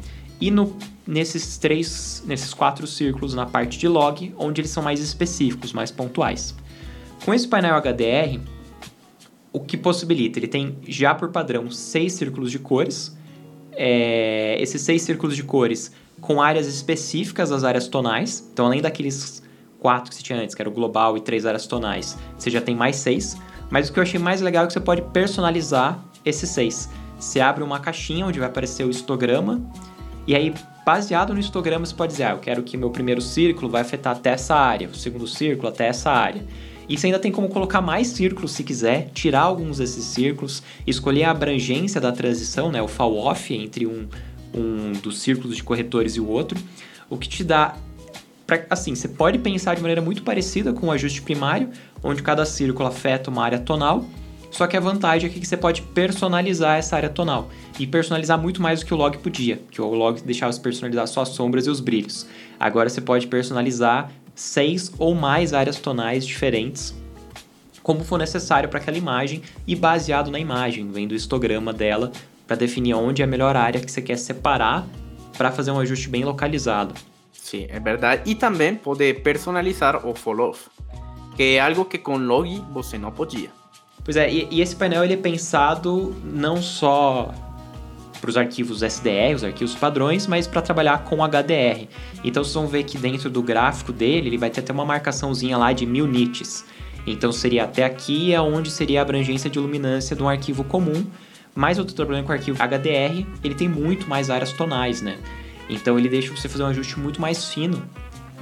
e 0.44 0.50
no, 0.50 0.76
nesses 1.06 1.56
três, 1.56 2.22
nesses 2.26 2.52
quatro 2.52 2.86
círculos 2.86 3.32
na 3.32 3.46
parte 3.46 3.78
de 3.78 3.88
log, 3.88 4.34
onde 4.36 4.60
eles 4.60 4.70
são 4.70 4.82
mais 4.82 5.00
específicos, 5.00 5.72
mais 5.72 5.90
pontuais. 5.90 6.54
Com 7.24 7.32
esse 7.32 7.48
painel 7.48 7.74
HDR, 7.80 8.38
o 9.50 9.60
que 9.60 9.74
possibilita? 9.78 10.38
Ele 10.38 10.46
tem 10.46 10.76
já 10.86 11.14
por 11.14 11.30
padrão 11.30 11.70
seis 11.70 12.12
círculos 12.12 12.50
de 12.50 12.58
cores. 12.58 13.16
É, 13.72 14.58
esses 14.60 14.82
seis 14.82 15.00
círculos 15.00 15.34
de 15.34 15.42
cores 15.42 15.92
com 16.20 16.42
áreas 16.42 16.66
específicas 16.66 17.48
das 17.48 17.64
áreas 17.64 17.88
tonais. 17.88 18.46
Então, 18.52 18.66
além 18.66 18.82
daqueles 18.82 19.42
quatro 19.80 20.10
que 20.10 20.16
você 20.16 20.22
tinha 20.22 20.38
antes, 20.38 20.54
que 20.54 20.60
era 20.60 20.68
o 20.68 20.72
global 20.72 21.16
e 21.16 21.22
três 21.22 21.46
áreas 21.46 21.66
tonais, 21.66 22.18
você 22.38 22.50
já 22.50 22.60
tem 22.60 22.76
mais 22.76 22.96
seis. 22.96 23.34
Mas 23.70 23.88
o 23.88 23.94
que 23.94 23.98
eu 23.98 24.02
achei 24.02 24.20
mais 24.20 24.42
legal 24.42 24.64
é 24.64 24.66
que 24.66 24.74
você 24.74 24.80
pode 24.80 25.00
personalizar 25.10 26.04
esses 26.22 26.50
seis. 26.50 26.90
Você 27.18 27.40
abre 27.40 27.64
uma 27.64 27.80
caixinha 27.80 28.26
onde 28.26 28.38
vai 28.38 28.48
aparecer 28.48 28.84
o 28.84 28.90
histograma 28.90 29.62
e 30.26 30.34
aí, 30.34 30.54
baseado 30.84 31.34
no 31.34 31.40
histograma, 31.40 31.84
você 31.84 31.94
pode 31.94 32.12
dizer, 32.12 32.24
ah, 32.24 32.30
eu 32.30 32.38
quero 32.38 32.62
que 32.62 32.76
meu 32.76 32.90
primeiro 32.90 33.20
círculo 33.20 33.70
vai 33.70 33.82
afetar 33.82 34.16
até 34.16 34.30
essa 34.30 34.54
área, 34.54 34.88
o 34.88 34.94
segundo 34.94 35.26
círculo 35.26 35.68
até 35.68 35.86
essa 35.86 36.10
área. 36.10 36.44
E 36.88 36.98
você 36.98 37.06
ainda 37.06 37.18
tem 37.18 37.32
como 37.32 37.48
colocar 37.48 37.80
mais 37.80 38.08
círculos 38.08 38.52
se 38.52 38.62
quiser, 38.62 39.10
tirar 39.14 39.42
alguns 39.42 39.78
desses 39.78 40.04
círculos, 40.04 40.62
escolher 40.86 41.24
a 41.24 41.30
abrangência 41.30 42.00
da 42.00 42.12
transição, 42.12 42.70
né, 42.70 42.82
o 42.82 42.88
fall 42.88 43.16
off 43.16 43.54
entre 43.54 43.86
um, 43.86 44.06
um 44.54 44.92
dos 44.92 45.20
círculos 45.20 45.56
de 45.56 45.62
corretores 45.62 46.16
e 46.16 46.20
o 46.20 46.28
outro, 46.28 46.58
o 47.08 47.16
que 47.16 47.28
te 47.28 47.42
dá 47.42 47.76
Pra, 48.46 48.62
assim, 48.68 48.94
você 48.94 49.08
pode 49.08 49.38
pensar 49.38 49.74
de 49.74 49.80
maneira 49.80 50.02
muito 50.02 50.22
parecida 50.22 50.72
com 50.72 50.88
o 50.88 50.92
ajuste 50.92 51.22
primário, 51.22 51.70
onde 52.02 52.22
cada 52.22 52.44
círculo 52.44 52.86
afeta 52.86 53.30
uma 53.30 53.42
área 53.42 53.58
tonal, 53.58 54.04
só 54.54 54.68
que 54.68 54.76
a 54.76 54.80
vantagem 54.80 55.28
é 55.28 55.32
que 55.32 55.44
você 55.44 55.56
pode 55.56 55.82
personalizar 55.82 56.78
essa 56.78 56.94
área 56.94 57.08
tonal. 57.08 57.50
E 57.76 57.88
personalizar 57.88 58.40
muito 58.40 58.62
mais 58.62 58.78
do 58.78 58.86
que 58.86 58.94
o 58.94 58.96
log 58.96 59.18
podia, 59.18 59.60
que 59.68 59.82
o 59.82 59.92
log 59.92 60.22
deixava 60.22 60.52
você 60.52 60.60
personalizar 60.60 61.08
só 61.08 61.22
as 61.22 61.30
sombras 61.30 61.66
e 61.66 61.70
os 61.70 61.80
brilhos. 61.80 62.24
Agora 62.58 62.88
você 62.88 63.00
pode 63.00 63.26
personalizar 63.26 64.12
seis 64.32 64.92
ou 64.96 65.12
mais 65.12 65.52
áreas 65.52 65.78
tonais 65.78 66.24
diferentes 66.24 66.94
como 67.82 68.02
for 68.02 68.16
necessário 68.16 68.68
para 68.68 68.78
aquela 68.78 68.96
imagem 68.96 69.42
e 69.66 69.76
baseado 69.76 70.30
na 70.30 70.38
imagem, 70.38 70.88
vendo 70.90 71.12
o 71.12 71.14
histograma 71.14 71.72
dela 71.72 72.12
para 72.46 72.56
definir 72.56 72.94
onde 72.94 73.22
é 73.22 73.24
a 73.24 73.28
melhor 73.28 73.56
área 73.56 73.80
que 73.80 73.90
você 73.90 74.00
quer 74.00 74.16
separar 74.16 74.86
para 75.36 75.50
fazer 75.50 75.72
um 75.72 75.80
ajuste 75.80 76.08
bem 76.08 76.24
localizado. 76.24 76.94
Sim, 77.32 77.66
é 77.68 77.80
verdade. 77.80 78.22
E 78.24 78.36
também 78.36 78.76
pode 78.76 79.12
personalizar 79.14 80.06
o 80.06 80.14
fall-off, 80.14 80.70
que 81.36 81.56
é 81.56 81.60
algo 81.60 81.84
que 81.84 81.98
com 81.98 82.16
Logi 82.16 82.62
você 82.72 82.96
não 82.96 83.10
podia. 83.10 83.63
Pois 84.04 84.16
é, 84.16 84.30
e, 84.30 84.48
e 84.50 84.60
esse 84.60 84.76
painel 84.76 85.02
ele 85.02 85.14
é 85.14 85.16
pensado 85.16 86.14
não 86.22 86.60
só 86.60 87.34
para 88.20 88.30
os 88.30 88.36
arquivos 88.36 88.82
SDR, 88.82 89.34
os 89.34 89.44
arquivos 89.44 89.74
padrões, 89.74 90.26
mas 90.26 90.46
para 90.46 90.62
trabalhar 90.62 91.04
com 91.04 91.22
HDR. 91.22 91.88
Então 92.22 92.42
vocês 92.42 92.54
vão 92.54 92.66
ver 92.66 92.84
que 92.84 92.96
dentro 92.96 93.28
do 93.28 93.42
gráfico 93.42 93.92
dele 93.92 94.28
ele 94.28 94.38
vai 94.38 94.50
ter 94.50 94.60
até 94.60 94.72
uma 94.72 94.84
marcaçãozinha 94.84 95.58
lá 95.58 95.72
de 95.72 95.84
mil 95.84 96.06
nits. 96.06 96.64
Então 97.06 97.30
seria 97.32 97.64
até 97.64 97.84
aqui 97.84 98.32
é 98.32 98.40
onde 98.40 98.70
seria 98.70 99.00
a 99.00 99.02
abrangência 99.02 99.50
de 99.50 99.58
luminância 99.58 100.16
de 100.16 100.22
um 100.22 100.28
arquivo 100.28 100.64
comum. 100.64 101.04
Mas 101.54 101.78
outro 101.78 101.94
problema 101.94 102.24
com 102.24 102.32
o 102.32 102.34
arquivo 102.34 102.58
HDR, 102.58 103.26
ele 103.44 103.54
tem 103.54 103.68
muito 103.68 104.08
mais 104.08 104.28
áreas 104.28 104.52
tonais, 104.52 105.00
né? 105.00 105.18
Então 105.68 105.98
ele 105.98 106.08
deixa 106.08 106.34
você 106.34 106.48
fazer 106.48 106.64
um 106.64 106.66
ajuste 106.66 106.98
muito 106.98 107.20
mais 107.20 107.44
fino. 107.52 107.82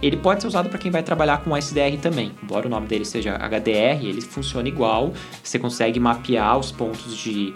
Ele 0.03 0.17
pode 0.17 0.43
ser 0.43 0.49
usado 0.49 0.69
para 0.69 0.79
quem 0.79 0.91
vai 0.91 1.03
trabalhar 1.03 1.45
com 1.45 1.57
SDR 1.57 1.97
também. 2.03 2.33
Embora 2.43 2.67
o 2.67 2.71
nome 2.71 2.89
dele 2.89 3.05
seja 3.05 3.37
HDR, 3.37 4.05
ele 4.05 4.21
funciona 4.21 4.69
igual. 4.69 5.13
Você 5.43 5.61
consegue 5.61 6.01
mapear 6.01 6.59
os 6.59 6.73
pontos 6.73 7.17
de, 7.17 7.55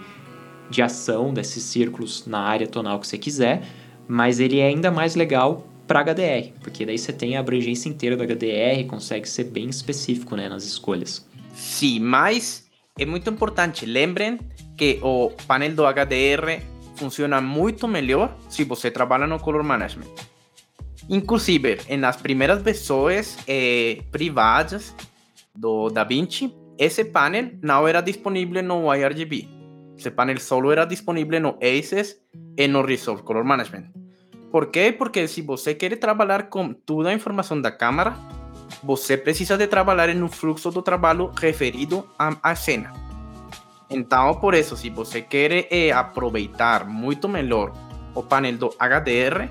de 0.69 0.81
ação 0.81 1.33
desses 1.33 1.61
círculos 1.63 2.25
na 2.25 2.39
área 2.39 2.65
tonal 2.65 2.99
que 2.99 3.07
você 3.07 3.17
quiser, 3.17 3.63
mas 4.07 4.39
ele 4.39 4.59
é 4.59 4.67
ainda 4.67 4.89
mais 4.89 5.13
legal 5.13 5.67
para 5.85 6.01
HDR, 6.01 6.53
porque 6.61 6.85
daí 6.85 6.97
você 6.97 7.13
tem 7.13 7.37
a 7.37 7.39
abrangência 7.39 7.89
inteira 7.89 8.15
do 8.15 8.23
HDR, 8.23 8.85
consegue 8.87 9.27
ser 9.27 9.45
bem 9.45 9.69
específico 9.69 10.35
né, 10.35 10.47
nas 10.47 10.63
escolhas. 10.63 11.25
Sim, 11.53 11.99
mas 11.99 12.65
é 12.97 13.05
muito 13.05 13.29
importante. 13.29 13.85
Lembrem 13.85 14.39
que 14.77 14.99
o 15.01 15.31
painel 15.47 15.75
do 15.75 15.83
HDR 15.83 16.61
funciona 16.95 17.41
muito 17.41 17.87
melhor 17.87 18.35
se 18.49 18.63
você 18.63 18.89
trabalha 18.89 19.27
no 19.27 19.39
Color 19.39 19.63
Management. 19.63 20.36
Inclusive, 21.09 21.77
nas 21.97 22.17
primeiras 22.17 22.61
versões 22.61 23.37
eh, 23.47 24.03
privadas 24.11 24.93
do 25.55 25.89
DaVinci, 25.89 26.53
esse 26.77 27.05
painel 27.05 27.51
não 27.61 27.87
era 27.87 28.01
disponível 28.01 28.61
no 28.61 28.93
iRGB. 28.93 29.47
Esse 29.97 30.11
painel 30.11 30.39
solo 30.39 30.71
era 30.71 30.85
disponível 30.85 31.39
no 31.39 31.57
ACES 31.61 32.17
e 32.57 32.67
no 32.67 32.81
Resolve 32.83 33.23
Color 33.23 33.45
Management. 33.45 33.85
Por 34.51 34.67
quê? 34.67 34.91
Porque 34.91 35.27
se 35.27 35.41
você 35.41 35.73
quer 35.73 35.97
trabalhar 35.97 36.49
com 36.49 36.73
toda 36.73 37.09
a 37.09 37.13
informação 37.13 37.59
da 37.59 37.71
câmera, 37.71 38.13
você 38.83 39.17
precisa 39.17 39.57
de 39.57 39.65
trabalhar 39.65 40.09
em 40.09 40.21
um 40.21 40.27
fluxo 40.27 40.69
do 40.71 40.81
trabalho 40.81 41.31
referido 41.35 42.07
à 42.19 42.53
cena. 42.53 42.93
Então, 43.89 44.35
por 44.35 44.53
isso, 44.53 44.75
se 44.75 44.89
você 44.89 45.21
quer 45.21 45.67
eh, 45.71 45.91
aproveitar 45.91 46.85
muito 46.85 47.29
melhor 47.29 47.71
o 48.13 48.21
painel 48.21 48.57
do 48.57 48.69
HDR, 48.77 49.49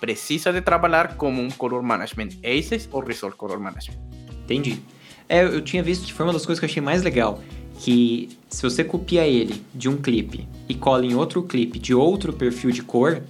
precisa 0.00 0.52
de 0.52 0.60
trabalhar 0.60 1.16
como 1.16 1.42
um 1.42 1.50
Color 1.50 1.82
Management 1.82 2.30
ACES 2.42 2.88
ou 2.92 3.00
Resolve 3.02 3.36
Color 3.36 3.60
Management. 3.60 3.98
Entendi. 4.44 4.80
É, 5.28 5.42
eu 5.42 5.60
tinha 5.60 5.82
visto 5.82 6.06
que 6.06 6.12
foi 6.12 6.24
uma 6.26 6.32
das 6.32 6.46
coisas 6.46 6.60
que 6.60 6.66
eu 6.66 6.70
achei 6.70 6.82
mais 6.82 7.02
legal, 7.02 7.40
que 7.78 8.28
se 8.48 8.62
você 8.62 8.84
copia 8.84 9.26
ele 9.26 9.62
de 9.74 9.88
um 9.88 9.96
clipe 9.96 10.46
e 10.68 10.74
cola 10.74 11.04
em 11.04 11.14
outro 11.14 11.42
clipe 11.42 11.78
de 11.78 11.94
outro 11.94 12.32
perfil 12.32 12.70
de 12.70 12.82
cor, 12.82 13.22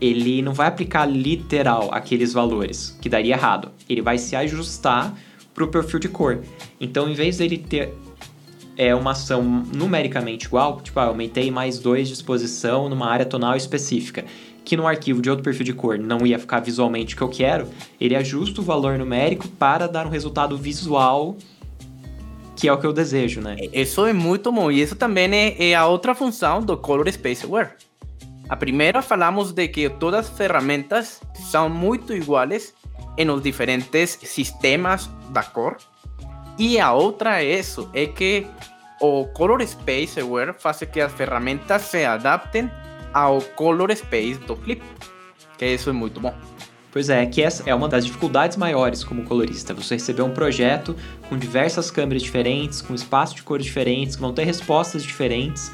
ele 0.00 0.42
não 0.42 0.52
vai 0.52 0.66
aplicar 0.66 1.06
literal 1.06 1.88
aqueles 1.92 2.32
valores, 2.32 2.96
que 3.00 3.08
daria 3.08 3.34
errado. 3.34 3.70
Ele 3.88 4.02
vai 4.02 4.18
se 4.18 4.36
ajustar 4.36 5.16
para 5.54 5.64
o 5.64 5.68
perfil 5.68 5.98
de 5.98 6.08
cor. 6.08 6.42
Então, 6.78 7.08
em 7.08 7.14
vez 7.14 7.38
dele 7.38 7.56
ter 7.56 7.94
é, 8.76 8.94
uma 8.94 9.12
ação 9.12 9.42
numericamente 9.42 10.46
igual, 10.46 10.80
tipo, 10.82 11.00
ah, 11.00 11.04
aumentei 11.04 11.50
mais 11.50 11.78
dois 11.78 12.08
de 12.08 12.14
exposição 12.14 12.88
numa 12.90 13.08
área 13.08 13.24
tonal 13.24 13.56
específica, 13.56 14.24
que 14.66 14.76
no 14.76 14.86
arquivo 14.86 15.22
de 15.22 15.30
outro 15.30 15.44
perfil 15.44 15.64
de 15.64 15.72
cor 15.72 15.96
não 15.96 16.26
ia 16.26 16.38
ficar 16.40 16.58
visualmente 16.58 17.14
o 17.14 17.16
que 17.16 17.22
eu 17.22 17.28
quero, 17.28 17.68
ele 18.00 18.16
ajusta 18.16 18.60
o 18.60 18.64
valor 18.64 18.98
numérico 18.98 19.46
para 19.46 19.86
dar 19.86 20.06
um 20.06 20.10
resultado 20.10 20.58
visual 20.58 21.36
que 22.56 22.66
é 22.66 22.72
o 22.72 22.78
que 22.78 22.86
eu 22.86 22.92
desejo, 22.92 23.42
né? 23.42 23.54
Isso 23.70 24.06
é 24.06 24.14
muito 24.14 24.50
bom. 24.50 24.70
E 24.70 24.80
isso 24.80 24.96
também 24.96 25.30
é, 25.32 25.70
é 25.70 25.74
a 25.74 25.86
outra 25.86 26.14
função 26.14 26.62
do 26.62 26.74
Color 26.74 27.12
Space 27.12 27.44
Aware. 27.44 27.72
A 28.48 28.56
primeira 28.56 29.02
falamos 29.02 29.52
de 29.52 29.68
que 29.68 29.90
todas 29.90 30.30
as 30.30 30.36
ferramentas 30.36 31.20
são 31.34 31.68
muito 31.68 32.14
iguais 32.14 32.72
em 33.18 33.28
os 33.30 33.42
diferentes 33.42 34.18
sistemas 34.22 35.10
da 35.28 35.42
cor. 35.42 35.76
E 36.58 36.80
a 36.80 36.92
outra 36.92 37.42
é 37.42 37.58
isso, 37.58 37.90
é 37.92 38.06
que 38.06 38.46
o 39.02 39.26
Color 39.26 39.66
Space 39.66 40.18
Aware 40.18 40.54
faz 40.58 40.78
que 40.90 40.98
as 40.98 41.12
ferramentas 41.12 41.82
se 41.82 42.06
adaptem 42.06 42.70
ao 43.16 43.40
Color 43.40 43.96
Space 43.96 44.38
do 44.40 44.54
clip. 44.54 44.82
Que 45.56 45.64
isso 45.64 45.88
é 45.88 45.92
muito 45.92 46.20
bom. 46.20 46.34
Pois 46.92 47.08
é, 47.08 47.24
que 47.24 47.42
essa 47.42 47.62
é 47.68 47.74
uma 47.74 47.88
das 47.88 48.04
dificuldades 48.04 48.58
maiores 48.58 49.02
como 49.02 49.24
colorista. 49.24 49.72
Você 49.72 49.94
receber 49.94 50.20
um 50.20 50.30
projeto 50.30 50.94
com 51.28 51.38
diversas 51.38 51.90
câmeras 51.90 52.22
diferentes, 52.22 52.82
com 52.82 52.94
espaço 52.94 53.34
de 53.34 53.42
cores 53.42 53.64
diferentes, 53.64 54.16
que 54.16 54.22
vão 54.22 54.34
ter 54.34 54.44
respostas 54.44 55.02
diferentes 55.02 55.72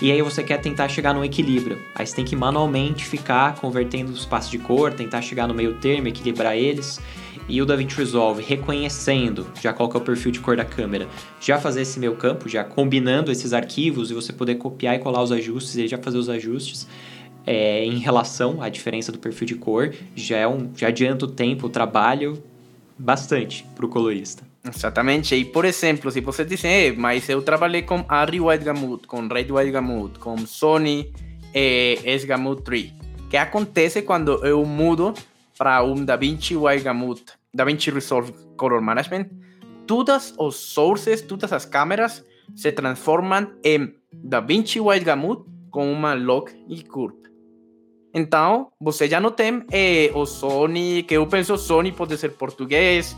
e 0.00 0.10
aí 0.10 0.20
você 0.20 0.42
quer 0.42 0.58
tentar 0.58 0.88
chegar 0.88 1.14
no 1.14 1.24
equilíbrio. 1.24 1.78
Aí 1.94 2.06
você 2.06 2.14
tem 2.14 2.24
que 2.24 2.36
manualmente 2.36 3.04
ficar 3.04 3.54
convertendo 3.56 4.12
os 4.12 4.20
espaços 4.20 4.50
de 4.50 4.58
cor, 4.58 4.92
tentar 4.92 5.22
chegar 5.22 5.46
no 5.46 5.54
meio 5.54 5.74
termo, 5.74 6.08
equilibrar 6.08 6.56
eles. 6.56 7.00
E 7.48 7.60
o 7.60 7.66
DaVinci 7.66 7.96
Resolve 7.96 8.42
reconhecendo 8.42 9.46
já 9.60 9.72
qual 9.72 9.90
é 9.92 9.96
o 9.96 10.00
perfil 10.00 10.30
de 10.30 10.40
cor 10.40 10.56
da 10.56 10.64
câmera, 10.64 11.08
já 11.40 11.58
fazer 11.58 11.82
esse 11.82 11.98
meio 11.98 12.16
campo, 12.16 12.48
já 12.48 12.64
combinando 12.64 13.30
esses 13.30 13.52
arquivos 13.52 14.10
e 14.10 14.14
você 14.14 14.32
poder 14.32 14.56
copiar 14.56 14.96
e 14.96 14.98
colar 14.98 15.22
os 15.22 15.32
ajustes 15.32 15.76
e 15.76 15.88
já 15.88 15.98
fazer 15.98 16.18
os 16.18 16.28
ajustes 16.28 16.86
é, 17.46 17.84
em 17.84 17.98
relação 17.98 18.62
à 18.62 18.68
diferença 18.68 19.10
do 19.10 19.18
perfil 19.18 19.46
de 19.46 19.54
cor, 19.56 19.92
já, 20.14 20.36
é 20.36 20.46
um, 20.46 20.70
já 20.76 20.88
adianta 20.88 21.24
o 21.24 21.28
tempo, 21.28 21.66
o 21.66 21.70
trabalho 21.70 22.42
bastante 22.98 23.66
para 23.74 23.84
o 23.84 23.88
colorista. 23.88 24.44
Exatamente. 24.64 25.34
E, 25.34 25.44
por 25.44 25.64
exemplo, 25.64 26.10
se 26.10 26.20
você 26.20 26.44
diz, 26.44 26.64
eh, 26.64 26.92
mas 26.92 27.28
eu 27.28 27.42
trabalhei 27.42 27.82
com 27.82 28.04
Arri 28.08 28.40
White 28.40 28.64
Gamut, 28.64 29.06
com 29.08 29.26
Red 29.26 29.50
White 29.50 29.72
Gamut, 29.72 30.18
com 30.20 30.38
Sony 30.46 31.12
eh, 31.52 31.98
S-Gamut 32.04 32.62
3. 32.62 32.92
O 33.24 33.28
que 33.28 33.36
acontece 33.36 34.02
quando 34.02 34.44
eu 34.44 34.64
mudo 34.64 35.14
para 35.56 35.82
um 35.84 36.04
DaVinci 36.04 36.56
White 36.56 36.84
Gamut, 36.84 37.24
DaVinci 37.54 37.90
Resolve 37.90 38.32
Color 38.56 38.82
Management? 38.82 39.30
Todas 39.86 40.34
os 40.38 40.56
sources, 40.56 41.22
todas 41.22 41.52
as 41.52 41.64
câmeras 41.64 42.24
se 42.54 42.72
transformam 42.72 43.52
em 43.64 43.94
DaVinci 44.12 44.78
Gamut 45.04 45.44
com 45.70 45.90
uma 45.92 46.14
lock 46.14 46.52
e 46.68 46.82
curve. 46.82 47.22
Então, 48.14 48.70
você 48.78 49.08
já 49.08 49.18
não 49.18 49.30
tem 49.30 49.64
eh, 49.72 50.10
o 50.14 50.26
Sony, 50.26 51.02
que 51.02 51.14
eu 51.14 51.26
penso 51.26 51.56
Sony 51.56 51.92
pode 51.92 52.16
ser 52.18 52.32
português, 52.32 53.16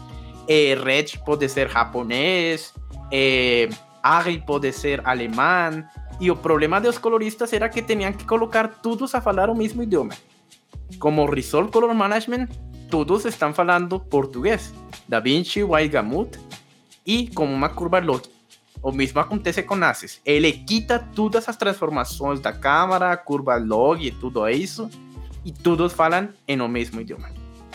eh, 0.49 0.76
Red 0.76 1.18
pode 1.26 1.49
ser 1.49 1.68
japonês, 1.68 2.72
eh, 3.11 3.68
Ari 4.03 4.43
pode 4.47 4.72
ser 4.72 5.01
alemão. 5.05 5.85
E 6.20 6.30
o 6.30 6.37
problema 6.37 6.80
dos 6.80 6.97
coloristas 6.97 7.53
era 7.53 7.68
que 7.68 7.82
tinham 7.82 8.12
que 8.12 8.24
colocar 8.24 8.68
todos 8.68 9.14
a 9.16 9.20
falar 9.20 9.51
o 9.51 9.55
mesmo 9.55 9.82
idioma. 9.82 10.14
Como 10.99 11.26
Resolve 11.26 11.70
Color 11.70 11.95
Management, 11.95 12.49
todos 12.90 13.24
estão 13.24 13.53
falando 13.53 14.01
português. 14.01 14.72
Da 15.07 15.20
Vinci, 15.20 15.62
White 15.62 15.88
Gamut 15.88 16.38
e 17.07 17.28
com 17.28 17.45
uma 17.45 17.68
curva 17.68 18.01
log. 18.01 18.22
O 18.82 18.92
mesmo 18.92 19.20
acontece 19.20 19.62
com 19.62 19.74
Aces. 19.82 20.20
Ele 20.24 20.53
quita 20.53 20.99
todas 20.99 21.49
as 21.49 21.57
transformações 21.57 22.40
da 22.40 22.53
câmera, 22.53 23.16
curva 23.16 23.57
log 23.57 24.07
e 24.07 24.11
tudo 24.11 24.47
isso, 24.49 24.90
e 25.45 25.53
todos 25.53 25.92
falam 25.92 26.28
em 26.47 26.61
o 26.61 26.68
mesmo 26.68 27.01
idioma. 27.01 27.30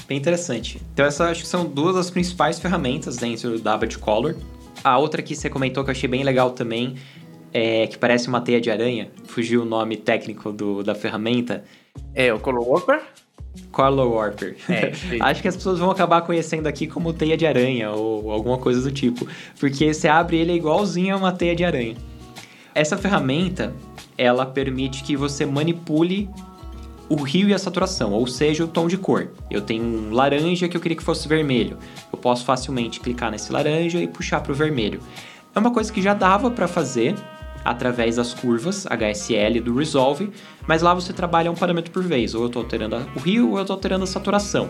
Bem 0.08 0.18
interessante. 0.18 0.82
Então, 0.94 1.06
essas 1.06 1.22
acho 1.22 1.42
que 1.42 1.48
são 1.48 1.66
duas 1.66 1.96
das 1.96 2.10
principais 2.10 2.60
ferramentas 2.60 3.18
dentro 3.18 3.52
do 3.52 3.60
David 3.60 3.98
Color. 4.00 4.36
A 4.84 4.98
outra 4.98 5.22
que 5.22 5.36
você 5.36 5.50
comentou 5.50 5.84
que 5.84 5.90
eu 5.90 5.92
achei 5.92 6.10
bem 6.10 6.24
legal 6.24 6.52
também, 6.52 6.96
é, 7.54 7.86
que 7.88 7.98
parece 7.98 8.28
uma 8.28 8.42
teia 8.42 8.60
de 8.60 8.72
aranha, 8.72 9.12
fugiu 9.26 9.62
o 9.64 9.66
nome 9.66 9.98
técnico 9.98 10.52
do, 10.52 10.84
da 10.84 10.96
ferramenta. 10.96 11.64
É 12.14 12.34
o 12.34 12.40
Color 12.40 12.68
Warper? 12.68 13.02
Color 13.72 14.12
Warper. 14.12 14.56
É, 14.70 14.92
Acho 15.22 15.42
que 15.42 15.48
as 15.48 15.56
pessoas 15.56 15.80
vão 15.80 15.92
acabar 15.92 16.22
conhecendo 16.22 16.68
aqui 16.68 16.88
como 16.88 17.14
teia 17.14 17.38
de 17.38 17.46
aranha 17.46 17.92
ou 17.92 18.32
alguma 18.32 18.58
coisa 18.58 18.82
do 18.82 18.92
tipo, 18.92 19.28
porque 19.60 19.94
você 19.94 20.08
abre 20.08 20.38
ele 20.38 20.52
é 20.52 20.56
igualzinho 20.56 21.16
a 21.16 21.18
uma 21.18 21.32
teia 21.32 21.56
de 21.56 21.64
aranha. 21.64 21.96
Essa 22.74 22.98
ferramenta, 22.98 23.74
ela 24.18 24.46
permite 24.46 25.04
que 25.04 25.16
você 25.16 25.46
manipule 25.46 26.30
o 27.10 27.16
rio 27.16 27.50
e 27.50 27.54
a 27.54 27.58
saturação, 27.58 28.14
ou 28.14 28.28
seja, 28.28 28.64
o 28.64 28.68
tom 28.68 28.88
de 28.88 28.98
cor. 28.98 29.32
Eu 29.50 29.62
tenho 29.62 29.84
um 29.84 30.14
laranja 30.14 30.70
que 30.70 30.78
eu 30.78 30.82
queria 30.82 30.96
que 30.96 31.04
fosse 31.04 31.28
vermelho. 31.28 31.78
Eu 32.14 32.20
posso 32.20 32.46
facilmente 32.46 33.00
clicar 33.00 33.32
nesse 33.32 33.52
laranja 33.52 34.00
e 34.00 34.08
puxar 34.08 34.42
para 34.42 34.52
o 34.52 34.56
vermelho. 34.56 35.02
É 35.56 35.60
uma 35.60 35.72
coisa 35.72 35.92
que 35.92 36.02
já 36.02 36.14
dava 36.14 36.52
para 36.52 36.68
fazer 36.68 37.16
através 37.64 38.16
das 38.16 38.34
curvas 38.34 38.86
HSL 38.88 39.60
do 39.62 39.76
Resolve, 39.76 40.32
mas 40.68 40.82
lá 40.82 40.94
você 40.94 41.14
trabalha 41.14 41.52
um 41.52 41.56
parâmetro 41.56 41.92
por 41.92 42.04
vez, 42.04 42.34
ou 42.34 42.42
eu 42.42 42.48
estou 42.48 42.62
alterando 42.62 42.98
o 43.16 43.20
rio 43.20 43.52
ou 43.52 43.58
eu 43.58 43.62
estou 43.62 43.76
alterando 43.76 44.04
a 44.04 44.08
saturação. 44.08 44.70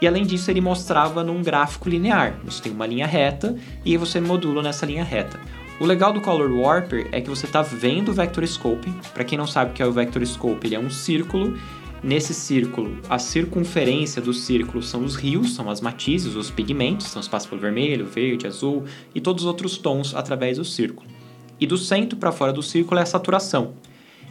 E 0.00 0.06
além 0.06 0.24
disso, 0.24 0.50
ele 0.50 0.60
mostrava 0.60 1.24
num 1.24 1.42
gráfico 1.42 1.88
linear. 1.88 2.38
Você 2.44 2.62
tem 2.62 2.72
uma 2.72 2.86
linha 2.86 3.06
reta 3.06 3.56
e 3.84 3.96
você 3.96 4.20
modula 4.20 4.62
nessa 4.62 4.84
linha 4.84 5.04
reta. 5.04 5.40
O 5.80 5.84
legal 5.84 6.12
do 6.12 6.20
Color 6.20 6.50
Warper 6.52 7.08
é 7.12 7.20
que 7.20 7.28
você 7.28 7.46
está 7.46 7.62
vendo 7.62 8.10
o 8.10 8.14
Vector 8.14 8.46
Scope. 8.46 8.90
Para 9.12 9.24
quem 9.24 9.36
não 9.38 9.46
sabe 9.46 9.70
o 9.70 9.74
que 9.74 9.82
é 9.82 9.86
o 9.86 9.92
Vector 9.92 10.24
Scope, 10.26 10.66
ele 10.66 10.74
é 10.74 10.78
um 10.78 10.90
círculo. 10.90 11.56
Nesse 12.02 12.34
círculo, 12.34 12.98
a 13.08 13.18
circunferência 13.18 14.20
do 14.20 14.32
círculo 14.32 14.82
são 14.82 15.02
os 15.02 15.16
rios, 15.16 15.54
são 15.54 15.68
as 15.70 15.80
matizes, 15.80 16.34
os 16.34 16.50
pigmentos, 16.50 17.08
são 17.08 17.20
os 17.20 17.28
passos 17.28 17.48
pelo 17.48 17.60
vermelho, 17.60 18.06
verde, 18.06 18.46
azul 18.46 18.84
e 19.14 19.20
todos 19.20 19.44
os 19.44 19.48
outros 19.48 19.76
tons 19.78 20.14
através 20.14 20.58
do 20.58 20.64
círculo. 20.64 21.15
E 21.60 21.66
do 21.66 21.78
centro 21.78 22.18
para 22.18 22.32
fora 22.32 22.52
do 22.52 22.62
círculo 22.62 22.98
é 22.98 23.02
a 23.02 23.06
saturação. 23.06 23.72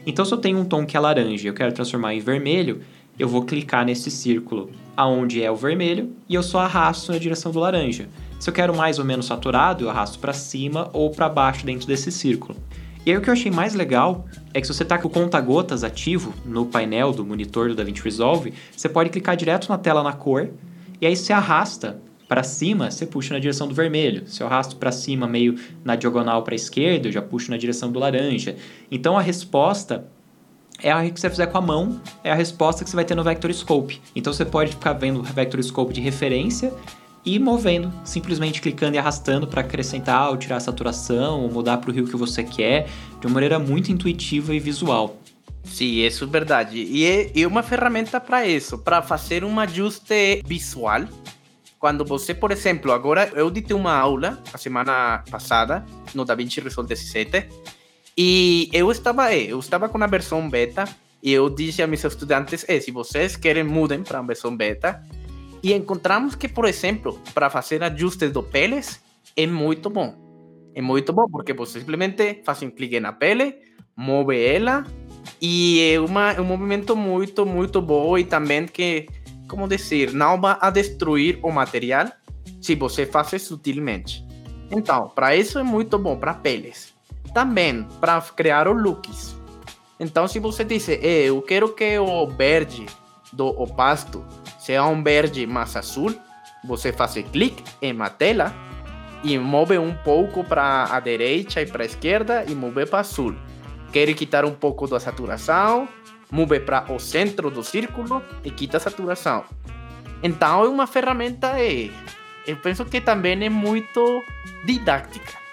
Então, 0.05 0.23
se 0.23 0.33
eu 0.33 0.37
tenho 0.37 0.59
um 0.59 0.65
tom 0.65 0.85
que 0.85 0.95
é 0.95 0.99
laranja 0.99 1.45
e 1.45 1.47
eu 1.47 1.53
quero 1.53 1.73
transformar 1.73 2.13
em 2.13 2.19
vermelho, 2.19 2.81
eu 3.17 3.27
vou 3.27 3.43
clicar 3.43 3.85
nesse 3.85 4.11
círculo 4.11 4.69
aonde 4.95 5.41
é 5.41 5.49
o 5.49 5.55
vermelho 5.55 6.11
e 6.29 6.35
eu 6.35 6.43
só 6.43 6.59
arrasto 6.59 7.11
na 7.11 7.17
direção 7.17 7.51
do 7.51 7.59
laranja. 7.59 8.07
Se 8.39 8.49
eu 8.49 8.53
quero 8.53 8.75
mais 8.75 8.99
ou 8.99 9.05
menos 9.05 9.25
saturado, 9.25 9.85
eu 9.85 9.89
arrasto 9.89 10.19
para 10.19 10.33
cima 10.33 10.89
ou 10.93 11.09
para 11.09 11.29
baixo 11.29 11.65
dentro 11.65 11.87
desse 11.87 12.11
círculo. 12.11 12.57
E 13.05 13.11
aí 13.11 13.17
o 13.17 13.21
que 13.21 13.29
eu 13.29 13.33
achei 13.33 13.51
mais 13.51 13.73
legal 13.73 14.25
é 14.53 14.59
que 14.59 14.67
se 14.67 14.73
você 14.73 14.83
está 14.83 14.97
com 14.97 15.07
o 15.07 15.11
conta-gotas 15.11 15.83
ativo 15.83 16.33
no 16.43 16.65
painel 16.65 17.11
do 17.11 17.25
monitor 17.25 17.69
do 17.69 17.75
DaVinci 17.75 18.01
Resolve, 18.03 18.53
você 18.75 18.89
pode 18.89 19.09
clicar 19.09 19.37
direto 19.37 19.69
na 19.69 19.77
tela 19.77 20.01
na 20.01 20.11
cor 20.11 20.49
e 20.99 21.05
aí 21.05 21.15
você 21.15 21.31
arrasta 21.31 22.01
para 22.27 22.43
cima, 22.43 22.89
você 22.89 23.05
puxa 23.05 23.33
na 23.33 23.39
direção 23.39 23.67
do 23.67 23.73
vermelho. 23.73 24.27
Se 24.27 24.41
eu 24.41 24.47
arrasto 24.47 24.75
para 24.77 24.91
cima 24.91 25.27
meio 25.27 25.55
na 25.83 25.95
diagonal 25.95 26.43
para 26.43 26.53
a 26.53 26.55
esquerda, 26.55 27.07
eu 27.07 27.11
já 27.11 27.21
puxo 27.21 27.51
na 27.51 27.57
direção 27.57 27.91
do 27.91 27.99
laranja. 27.99 28.55
Então 28.89 29.17
a 29.17 29.21
resposta 29.21 30.05
é 30.81 30.91
a 30.91 31.09
que 31.09 31.19
você 31.19 31.29
fizer 31.29 31.47
com 31.47 31.57
a 31.57 31.61
mão, 31.61 32.01
é 32.23 32.31
a 32.31 32.35
resposta 32.35 32.83
que 32.83 32.89
você 32.89 32.95
vai 32.95 33.05
ter 33.05 33.15
no 33.15 33.23
Vector 33.23 33.53
Scope. 33.53 34.01
Então 34.15 34.33
você 34.33 34.45
pode 34.45 34.71
ficar 34.71 34.93
vendo 34.93 35.19
o 35.19 35.23
Vector 35.23 35.61
Scope 35.63 35.93
de 35.93 36.01
referência 36.01 36.73
e 37.23 37.39
movendo, 37.39 37.91
simplesmente 38.03 38.61
clicando 38.61 38.95
e 38.95 38.99
arrastando 38.99 39.47
para 39.47 39.61
acrescentar 39.61 40.29
ou 40.29 40.37
tirar 40.37 40.57
a 40.57 40.59
saturação 40.59 41.41
ou 41.41 41.51
mudar 41.51 41.77
para 41.77 41.89
o 41.89 41.93
rio 41.93 42.07
que 42.07 42.15
você 42.15 42.43
quer, 42.43 42.87
de 43.19 43.25
uma 43.25 43.33
maneira 43.33 43.57
muito 43.57 43.91
intuitiva 43.91 44.53
e 44.53 44.59
visual. 44.59 45.17
Sim, 45.63 46.05
isso 46.05 46.23
é 46.23 46.27
verdade. 46.27 46.77
E 46.77 47.05
é, 47.05 47.31
é 47.41 47.47
uma 47.47 47.63
ferramenta 47.63 48.19
para 48.19 48.45
isso, 48.45 48.77
para 48.77 49.01
fazer 49.01 49.43
um 49.43 49.59
ajuste 49.59 50.43
visual. 50.45 51.05
Quando 51.85 52.03
você, 52.03 52.33
por 52.33 52.51
exemplo, 52.51 52.91
agora 52.91 53.31
eu 53.35 53.51
ditei 53.51 53.77
uma 53.77 53.93
aula 53.93 54.41
a 54.51 54.57
semana 54.57 55.23
passada 55.29 55.85
no 56.15 56.25
DaVinci 56.25 56.59
Resolve 56.59 56.89
17 56.89 57.47
e 58.17 58.71
eu 58.73 58.89
estava, 58.89 59.31
eu 59.35 59.59
estava 59.59 59.87
com 59.87 60.03
a 60.03 60.07
versão 60.07 60.49
beta 60.49 60.85
e 61.21 61.31
eu 61.31 61.47
disse 61.47 61.83
a 61.83 61.87
meus 61.87 62.03
estudantes, 62.03 62.65
eh, 62.67 62.79
se 62.79 62.89
vocês 62.89 63.35
querem 63.35 63.63
mudem 63.63 64.01
para 64.01 64.17
a 64.17 64.21
versão 64.23 64.57
beta. 64.57 65.03
E 65.61 65.73
encontramos 65.73 66.33
que, 66.33 66.47
por 66.47 66.65
exemplo, 66.65 67.21
para 67.35 67.51
fazer 67.51 67.83
ajustes 67.83 68.31
do 68.31 68.41
peles 68.41 68.99
é 69.37 69.45
muito 69.45 69.87
bom. 69.87 70.15
É 70.73 70.81
muito 70.81 71.13
bom 71.13 71.27
porque 71.29 71.53
você 71.53 71.81
simplesmente 71.81 72.41
faz 72.43 72.63
um 72.63 72.71
clique 72.71 72.99
na 72.99 73.13
pele, 73.13 73.57
move 73.95 74.35
ela 74.35 74.83
e 75.39 75.91
é, 75.93 75.99
uma, 75.99 76.31
é 76.31 76.41
um 76.41 76.45
movimento 76.45 76.95
muito, 76.95 77.45
muito 77.45 77.79
bom 77.79 78.17
e 78.17 78.23
também 78.23 78.65
que, 78.65 79.07
como 79.47 79.67
dizer, 79.67 80.13
não 80.13 80.39
vai 80.39 80.57
a 80.59 80.69
destruir 80.69 81.39
o 81.41 81.51
material 81.51 82.07
se 82.61 82.75
você 82.75 83.05
faz 83.05 83.41
sutilmente. 83.41 84.25
Então, 84.71 85.09
para 85.09 85.35
isso 85.35 85.59
é 85.59 85.63
muito 85.63 85.97
bom, 85.97 86.17
para 86.17 86.33
peles 86.33 86.95
também 87.35 87.85
para 87.99 88.21
criar 88.21 88.65
os 88.65 88.81
looks. 88.81 89.35
Então, 89.99 90.25
se 90.25 90.39
você 90.39 90.63
diz, 90.63 90.87
eu 90.87 91.41
quero 91.41 91.73
que 91.73 91.99
o 91.99 92.27
verde 92.27 92.85
do 93.33 93.47
o 93.47 93.67
pasto 93.67 94.25
seja 94.57 94.85
um 94.85 95.03
verde 95.03 95.45
mais 95.45 95.75
azul, 95.75 96.15
você 96.63 96.93
faz 96.93 97.13
clique 97.31 97.61
em 97.81 97.91
uma 97.91 98.09
tela 98.09 98.53
e 99.21 99.37
move 99.37 99.77
um 99.77 99.93
pouco 99.93 100.45
para 100.45 100.87
a 100.89 100.99
direita 101.01 101.61
e 101.61 101.65
para 101.65 101.83
a 101.83 101.85
esquerda 101.85 102.45
e 102.47 102.55
move 102.55 102.85
para 102.85 102.99
azul. 102.99 103.35
Quer 103.91 104.13
quitar 104.13 104.45
um 104.45 104.53
pouco 104.53 104.87
da 104.87 104.99
saturação, 104.99 105.89
move 106.35 106.59
para 106.59 106.91
o 106.91 106.99
centro 106.99 107.49
do 107.49 107.63
círculo 107.63 108.21
e 108.43 108.51
quita 108.51 108.77
a 108.77 108.79
saturação. 108.79 109.45
Então 110.21 110.65
é 110.65 110.67
uma 110.67 110.85
ferramenta, 110.85 111.59
é, 111.59 111.89
eu 112.45 112.57
penso 112.57 112.83
que 112.85 112.99
também 112.99 113.45
é 113.45 113.49
muito 113.49 114.23
didática 114.65 115.45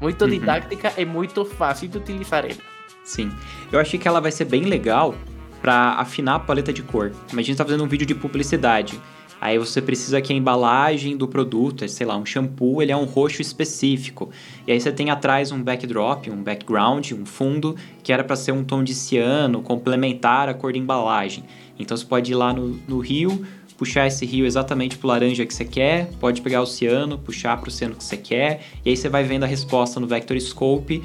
muito 0.00 0.24
uhum. 0.24 0.30
didática 0.30 0.92
e 0.96 1.04
muito 1.04 1.44
fácil 1.44 1.88
de 1.88 1.98
utilizar 1.98 2.44
ela. 2.44 2.56
Sim, 3.02 3.30
eu 3.72 3.80
achei 3.80 3.98
que 3.98 4.06
ela 4.06 4.20
vai 4.20 4.30
ser 4.30 4.44
bem 4.44 4.62
legal 4.62 5.14
para 5.60 5.92
afinar 5.94 6.36
a 6.36 6.38
paleta 6.38 6.72
de 6.72 6.82
cor. 6.82 7.12
Imagina 7.32 7.56
você 7.56 7.58
tá 7.58 7.64
fazendo 7.64 7.84
um 7.84 7.88
vídeo 7.88 8.06
de 8.06 8.14
publicidade. 8.14 9.00
Aí 9.40 9.58
você 9.58 9.80
precisa 9.80 10.20
que 10.20 10.32
a 10.32 10.36
embalagem 10.36 11.16
do 11.16 11.28
produto, 11.28 11.88
sei 11.88 12.06
lá, 12.06 12.16
um 12.16 12.26
shampoo, 12.26 12.82
ele 12.82 12.90
é 12.90 12.96
um 12.96 13.04
roxo 13.04 13.40
específico. 13.40 14.30
E 14.66 14.72
aí 14.72 14.80
você 14.80 14.90
tem 14.90 15.10
atrás 15.10 15.52
um 15.52 15.62
backdrop, 15.62 16.28
um 16.28 16.42
background, 16.42 17.12
um 17.12 17.24
fundo, 17.24 17.76
que 18.02 18.12
era 18.12 18.24
para 18.24 18.36
ser 18.36 18.52
um 18.52 18.64
tom 18.64 18.82
de 18.82 18.94
ciano, 18.94 19.62
complementar 19.62 20.48
a 20.48 20.54
cor 20.54 20.72
da 20.72 20.78
embalagem. 20.78 21.44
Então 21.78 21.96
você 21.96 22.04
pode 22.04 22.32
ir 22.32 22.34
lá 22.34 22.52
no, 22.52 22.80
no 22.88 22.98
rio, 22.98 23.46
puxar 23.76 24.08
esse 24.08 24.26
rio 24.26 24.44
exatamente 24.44 24.98
pro 24.98 25.06
laranja 25.06 25.46
que 25.46 25.54
você 25.54 25.64
quer, 25.64 26.10
pode 26.18 26.42
pegar 26.42 26.60
o 26.60 26.66
ciano, 26.66 27.16
puxar 27.16 27.60
pro 27.60 27.70
ciano 27.70 27.94
que 27.94 28.02
você 28.02 28.16
quer, 28.16 28.62
e 28.84 28.90
aí 28.90 28.96
você 28.96 29.08
vai 29.08 29.22
vendo 29.22 29.44
a 29.44 29.46
resposta 29.46 30.00
no 30.00 30.06
Vector 30.08 30.38
Scope, 30.40 31.00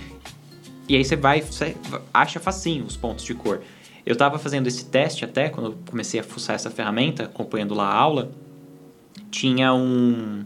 e 0.89 0.95
aí 0.95 1.05
você 1.05 1.15
vai, 1.15 1.41
você 1.41 1.75
acha 2.11 2.39
facinho 2.39 2.83
os 2.83 2.97
pontos 2.97 3.23
de 3.23 3.35
cor. 3.35 3.61
Eu 4.05 4.13
estava 4.13 4.37
fazendo 4.37 4.67
esse 4.67 4.85
teste 4.85 5.23
até, 5.23 5.49
quando 5.49 5.77
comecei 5.89 6.19
a 6.19 6.23
fuçar 6.23 6.55
essa 6.55 6.69
ferramenta, 6.69 7.23
acompanhando 7.23 7.73
lá 7.73 7.85
a 7.85 7.95
aula, 7.95 8.31
tinha 9.31 9.73
um, 9.73 10.43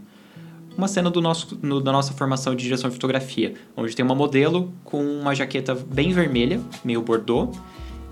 uma 0.76 0.86
cena 0.86 1.10
do 1.10 1.20
nosso, 1.20 1.58
no, 1.60 1.80
da 1.80 1.90
nossa 1.90 2.12
formação 2.12 2.54
de 2.54 2.62
direção 2.62 2.88
de 2.88 2.94
fotografia, 2.94 3.54
onde 3.76 3.96
tem 3.96 4.04
uma 4.04 4.14
modelo 4.14 4.72
com 4.84 5.02
uma 5.02 5.34
jaqueta 5.34 5.74
bem 5.74 6.12
vermelha, 6.12 6.60
meio 6.84 7.02
bordô, 7.02 7.50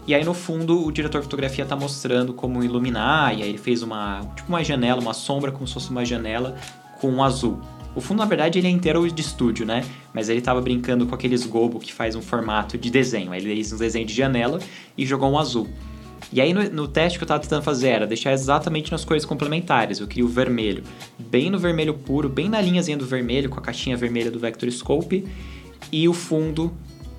e 0.07 0.15
aí 0.15 0.25
no 0.25 0.35
fundo 0.35 0.85
o 0.85 0.93
diretor 0.93 1.19
de 1.19 1.25
fotografia 1.25 1.65
está 1.65 1.77
mostrando 1.77 2.35
como 2.35 2.63
iluminar, 2.63 3.37
e 3.39 3.43
aí 3.43 3.49
ele 3.49 3.59
fez 3.59 3.83
uma 3.83 4.21
tipo 4.35 4.49
uma 4.49 4.65
janela, 4.65 5.01
uma 5.01 5.15
sombra 5.15 5.53
como 5.53 5.67
se 5.67 5.75
fosse 5.75 5.91
uma 5.91 6.05
janela 6.05 6.57
com 7.01 7.09
um 7.11 7.23
azul. 7.23 7.61
O 7.97 8.01
fundo, 8.03 8.19
na 8.19 8.27
verdade, 8.27 8.59
ele 8.59 8.69
é 8.69 8.71
inteiro 8.71 9.11
de 9.11 9.23
estúdio, 9.23 9.65
né? 9.65 9.83
Mas 10.13 10.29
ele 10.29 10.41
estava 10.41 10.61
brincando 10.61 11.07
com 11.07 11.15
aqueles 11.15 11.47
gobo 11.47 11.81
que 11.81 11.91
faz 11.91 12.15
um 12.15 12.21
formato 12.21 12.77
de 12.77 12.91
desenho. 12.91 13.35
Ele 13.35 13.55
fez 13.55 13.73
um 13.73 13.79
desenho 13.79 14.05
de 14.05 14.13
janela 14.13 14.61
e 14.99 15.07
jogou 15.07 15.31
um 15.31 15.39
azul. 15.39 15.67
E 16.31 16.39
aí 16.39 16.53
no, 16.53 16.63
no 16.69 16.87
teste 16.87 17.19
que 17.19 17.25
eu 17.25 17.27
estava 17.27 17.41
tentando 17.41 17.63
fazer 17.63 17.89
era 17.89 18.07
deixar 18.07 18.33
exatamente 18.33 18.93
nas 18.93 19.03
cores 19.03 19.25
complementares. 19.25 19.99
Eu 19.99 20.07
queria 20.07 20.27
o 20.27 20.29
vermelho 20.29 20.85
bem 21.19 21.49
no 21.49 21.59
vermelho 21.59 21.95
puro, 21.95 22.29
bem 22.29 22.51
na 22.51 22.61
linhazinha 22.61 22.99
do 22.99 23.07
vermelho, 23.07 23.49
com 23.49 23.59
a 23.59 23.63
caixinha 23.63 23.97
vermelha 23.97 24.31
do 24.31 24.39
Vector 24.39 24.71
Scope. 24.71 25.27
E 25.91 26.07
o 26.07 26.13
fundo 26.13 26.75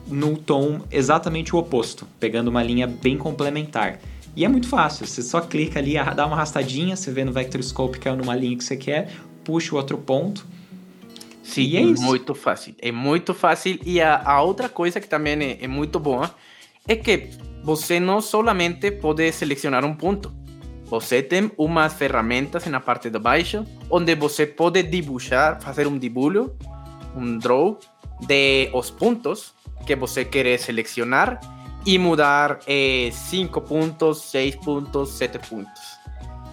no 0.08 0.38
tom 0.38 0.82
exatamente 0.92 1.56
o 1.56 1.60
oposto, 1.60 2.08
pegando 2.20 2.50
uma 2.50 2.62
linha 2.62 2.86
bem 2.86 3.18
complementar. 3.18 4.00
E 4.36 4.46
é 4.46 4.48
muito 4.48 4.68
fácil, 4.68 5.08
você 5.08 5.24
só 5.24 5.42
clica 5.42 5.80
ali, 5.80 5.96
dá 6.16 6.28
uma 6.28 6.36
arrastadinha, 6.36 6.96
você 6.96 7.10
vê 7.10 7.26
no 7.26 7.32
Vector 7.32 7.64
Scope 7.64 7.98
que 7.98 8.08
é 8.08 8.16
numa 8.16 8.36
linha 8.36 8.56
que 8.56 8.64
você 8.64 8.78
quer, 8.78 9.10
puxa 9.44 9.74
o 9.74 9.78
outro 9.80 9.98
ponto. 9.98 10.46
Sim, 11.48 11.62
e 11.62 11.78
é, 11.78 11.82
é 11.82 11.86
muito 11.86 12.36
fácil. 12.36 12.76
É 12.80 12.92
muito 12.92 13.34
fácil. 13.34 13.80
E 13.86 14.02
a, 14.02 14.22
a 14.24 14.42
outra 14.42 14.68
coisa 14.68 15.00
que 15.00 15.08
também 15.08 15.42
é, 15.42 15.64
é 15.64 15.68
muito 15.68 16.00
boa 16.00 16.30
é 16.88 16.96
que 16.96 17.30
você 17.64 18.00
não 18.00 18.20
solamente 18.22 18.92
pode 18.92 19.32
selecionar 19.32 19.86
um 19.86 19.96
ponto. 19.96 20.36
Você 20.86 21.22
tem 21.22 21.52
umas 21.58 21.94
ferramentas 21.94 22.66
na 22.68 22.80
parte 22.80 23.10
de 23.10 23.20
baixo, 23.20 23.66
onde 23.90 24.14
você 24.16 24.46
pode 24.46 24.84
dibujar, 24.84 25.62
fazer 25.62 25.88
um 25.88 25.98
dibujo, 25.98 26.56
um 27.16 27.38
draw 27.38 27.80
de 28.22 28.70
os 28.74 28.90
pontos 28.90 29.54
que 29.86 29.96
você 29.96 30.26
quer 30.26 30.58
selecionar 30.60 31.40
e 31.86 31.98
mudar 31.98 32.60
5 32.62 32.68
eh, 32.68 33.62
pontos, 33.62 34.22
6 34.24 34.56
pontos, 34.58 35.12
7 35.12 35.40
pontos. 35.40 35.82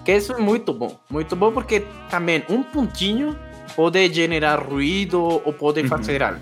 Que 0.05 0.17
isso 0.17 0.33
é 0.33 0.39
muito 0.39 0.73
bom. 0.73 0.99
Muito 1.11 1.35
bom 1.35 1.51
porque 1.51 1.81
também 2.11 2.45
um 2.49 2.63
pontinho 2.63 3.37
pode 3.75 4.13
gerar 4.13 4.63
ruído 4.63 5.23
ou 5.23 5.53
pode 5.53 5.87
fazer 5.89 6.23
uhum. 6.23 6.29
algo. 6.29 6.41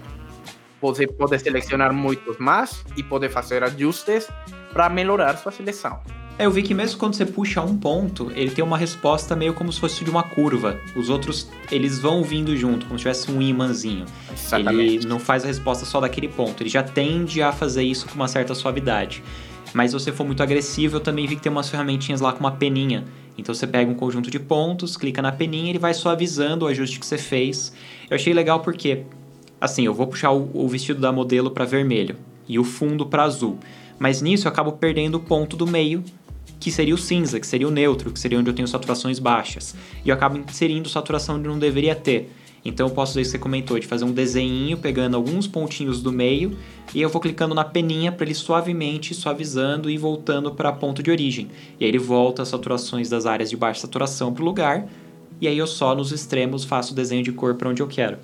Você 0.80 1.06
pode 1.06 1.38
selecionar 1.38 1.92
muitos 1.92 2.38
mais 2.38 2.84
e 2.96 3.02
pode 3.02 3.28
fazer 3.28 3.62
ajustes 3.62 4.28
para 4.72 4.88
melhorar 4.88 5.36
sua 5.36 5.52
seleção. 5.52 6.00
É, 6.38 6.46
eu 6.46 6.50
vi 6.50 6.62
que 6.62 6.72
mesmo 6.74 6.98
quando 6.98 7.14
você 7.14 7.26
puxa 7.26 7.60
um 7.60 7.76
ponto, 7.76 8.32
ele 8.34 8.50
tem 8.50 8.64
uma 8.64 8.78
resposta 8.78 9.36
meio 9.36 9.52
como 9.52 9.70
se 9.70 9.78
fosse 9.78 10.02
de 10.02 10.10
uma 10.10 10.22
curva. 10.22 10.80
Os 10.96 11.10
outros, 11.10 11.48
eles 11.70 11.98
vão 11.98 12.22
vindo 12.22 12.56
junto, 12.56 12.86
como 12.86 12.98
se 12.98 13.02
tivesse 13.02 13.30
um 13.30 13.40
imãzinho. 13.40 14.06
Exatamente. 14.32 14.96
Ele 14.96 15.06
não 15.06 15.18
faz 15.18 15.44
a 15.44 15.46
resposta 15.46 15.84
só 15.84 16.00
daquele 16.00 16.28
ponto, 16.28 16.62
ele 16.62 16.70
já 16.70 16.82
tende 16.82 17.42
a 17.42 17.52
fazer 17.52 17.82
isso 17.82 18.08
com 18.08 18.14
uma 18.14 18.28
certa 18.28 18.54
suavidade. 18.54 19.22
Mas 19.74 19.90
se 19.90 19.98
você 19.98 20.12
for 20.12 20.24
muito 20.24 20.42
agressivo, 20.42 20.96
eu 20.96 21.00
também 21.00 21.26
vi 21.26 21.36
que 21.36 21.42
tem 21.42 21.50
umas 21.50 21.68
ferramentinhas 21.68 22.20
lá 22.20 22.32
com 22.32 22.40
uma 22.40 22.52
peninha. 22.52 23.04
Então 23.36 23.54
você 23.54 23.66
pega 23.66 23.90
um 23.90 23.94
conjunto 23.94 24.30
de 24.30 24.38
pontos, 24.38 24.96
clica 24.96 25.22
na 25.22 25.32
peninha, 25.32 25.70
ele 25.70 25.78
vai 25.78 25.94
suavizando 25.94 26.64
o 26.64 26.68
ajuste 26.68 27.00
que 27.00 27.06
você 27.06 27.18
fez. 27.18 27.72
Eu 28.10 28.16
achei 28.16 28.32
legal 28.32 28.60
porque, 28.60 29.04
assim, 29.60 29.86
eu 29.86 29.94
vou 29.94 30.06
puxar 30.06 30.32
o, 30.32 30.50
o 30.52 30.68
vestido 30.68 31.00
da 31.00 31.10
modelo 31.10 31.50
para 31.50 31.64
vermelho 31.64 32.16
e 32.48 32.58
o 32.58 32.64
fundo 32.64 33.06
para 33.06 33.24
azul. 33.24 33.58
Mas 33.98 34.20
nisso 34.20 34.46
eu 34.46 34.52
acabo 34.52 34.72
perdendo 34.72 35.14
o 35.16 35.20
ponto 35.20 35.56
do 35.56 35.66
meio 35.66 36.04
que 36.58 36.70
seria 36.70 36.94
o 36.94 36.98
cinza, 36.98 37.40
que 37.40 37.46
seria 37.46 37.66
o 37.66 37.72
neutro, 37.72 38.12
que 38.12 38.20
seria 38.20 38.38
onde 38.38 38.48
eu 38.48 38.54
tenho 38.54 38.68
saturações 38.68 39.18
baixas. 39.18 39.74
E 40.04 40.10
eu 40.10 40.14
acabo 40.14 40.38
inserindo 40.38 40.88
saturação 40.88 41.36
onde 41.36 41.48
não 41.48 41.58
deveria 41.58 41.94
ter. 41.94 42.32
Então 42.64 42.86
eu 42.86 42.94
posso 42.94 43.12
fazer 43.12 43.22
isso 43.22 43.30
que 43.32 43.38
você 43.38 43.42
comentou, 43.42 43.78
de 43.78 43.86
fazer 43.86 44.04
um 44.04 44.12
desenho 44.12 44.78
pegando 44.78 45.16
alguns 45.16 45.46
pontinhos 45.46 46.00
do 46.00 46.12
meio 46.12 46.56
e 46.94 47.00
eu 47.00 47.08
vou 47.08 47.20
clicando 47.20 47.54
na 47.54 47.64
peninha 47.64 48.12
para 48.12 48.24
ele 48.24 48.34
suavemente 48.34 49.14
suavizando 49.14 49.90
e 49.90 49.98
voltando 49.98 50.52
para 50.52 50.72
ponto 50.72 51.02
de 51.02 51.10
origem. 51.10 51.50
E 51.80 51.84
aí 51.84 51.90
ele 51.90 51.98
volta 51.98 52.42
as 52.42 52.48
saturações 52.48 53.08
das 53.08 53.26
áreas 53.26 53.50
de 53.50 53.56
baixa 53.56 53.80
saturação 53.80 54.32
para 54.32 54.42
o 54.42 54.46
lugar 54.46 54.86
e 55.40 55.48
aí 55.48 55.58
eu 55.58 55.66
só 55.66 55.94
nos 55.94 56.12
extremos 56.12 56.64
faço 56.64 56.92
o 56.92 56.96
desenho 56.96 57.24
de 57.24 57.32
cor 57.32 57.56
para 57.56 57.68
onde 57.68 57.82
eu 57.82 57.88
quero. 57.88 58.18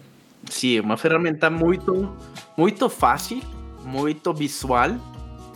Sim, 0.48 0.78
é 0.78 0.80
uma 0.80 0.96
ferramenta 0.96 1.50
muito, 1.50 2.08
muito 2.56 2.88
fácil, 2.88 3.40
muito 3.84 4.32
visual 4.32 4.96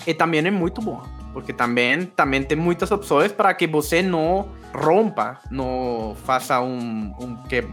e 0.05 0.13
também 0.13 0.41
é 0.41 0.51
muito 0.51 0.83
boa, 0.83 1.05
porque 1.33 1.53
também, 1.53 2.05
também 2.05 2.43
tem 2.43 2.59
muitas 2.59 2.91
opções 2.91 3.31
para 3.31 3.55
que 3.55 3.69
você 3.69 4.03
não 4.03 4.49
rompa, 4.75 5.39
não 5.51 6.17
faça 6.25 6.61
um, 6.61 7.15
um 7.21 7.37
que 7.49 7.65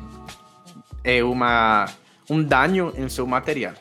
é 1.03 1.23
uma, 1.23 1.85
um 2.29 2.41
dano 2.41 2.93
em 2.97 3.09
seu 3.09 3.25
material. 3.25 3.73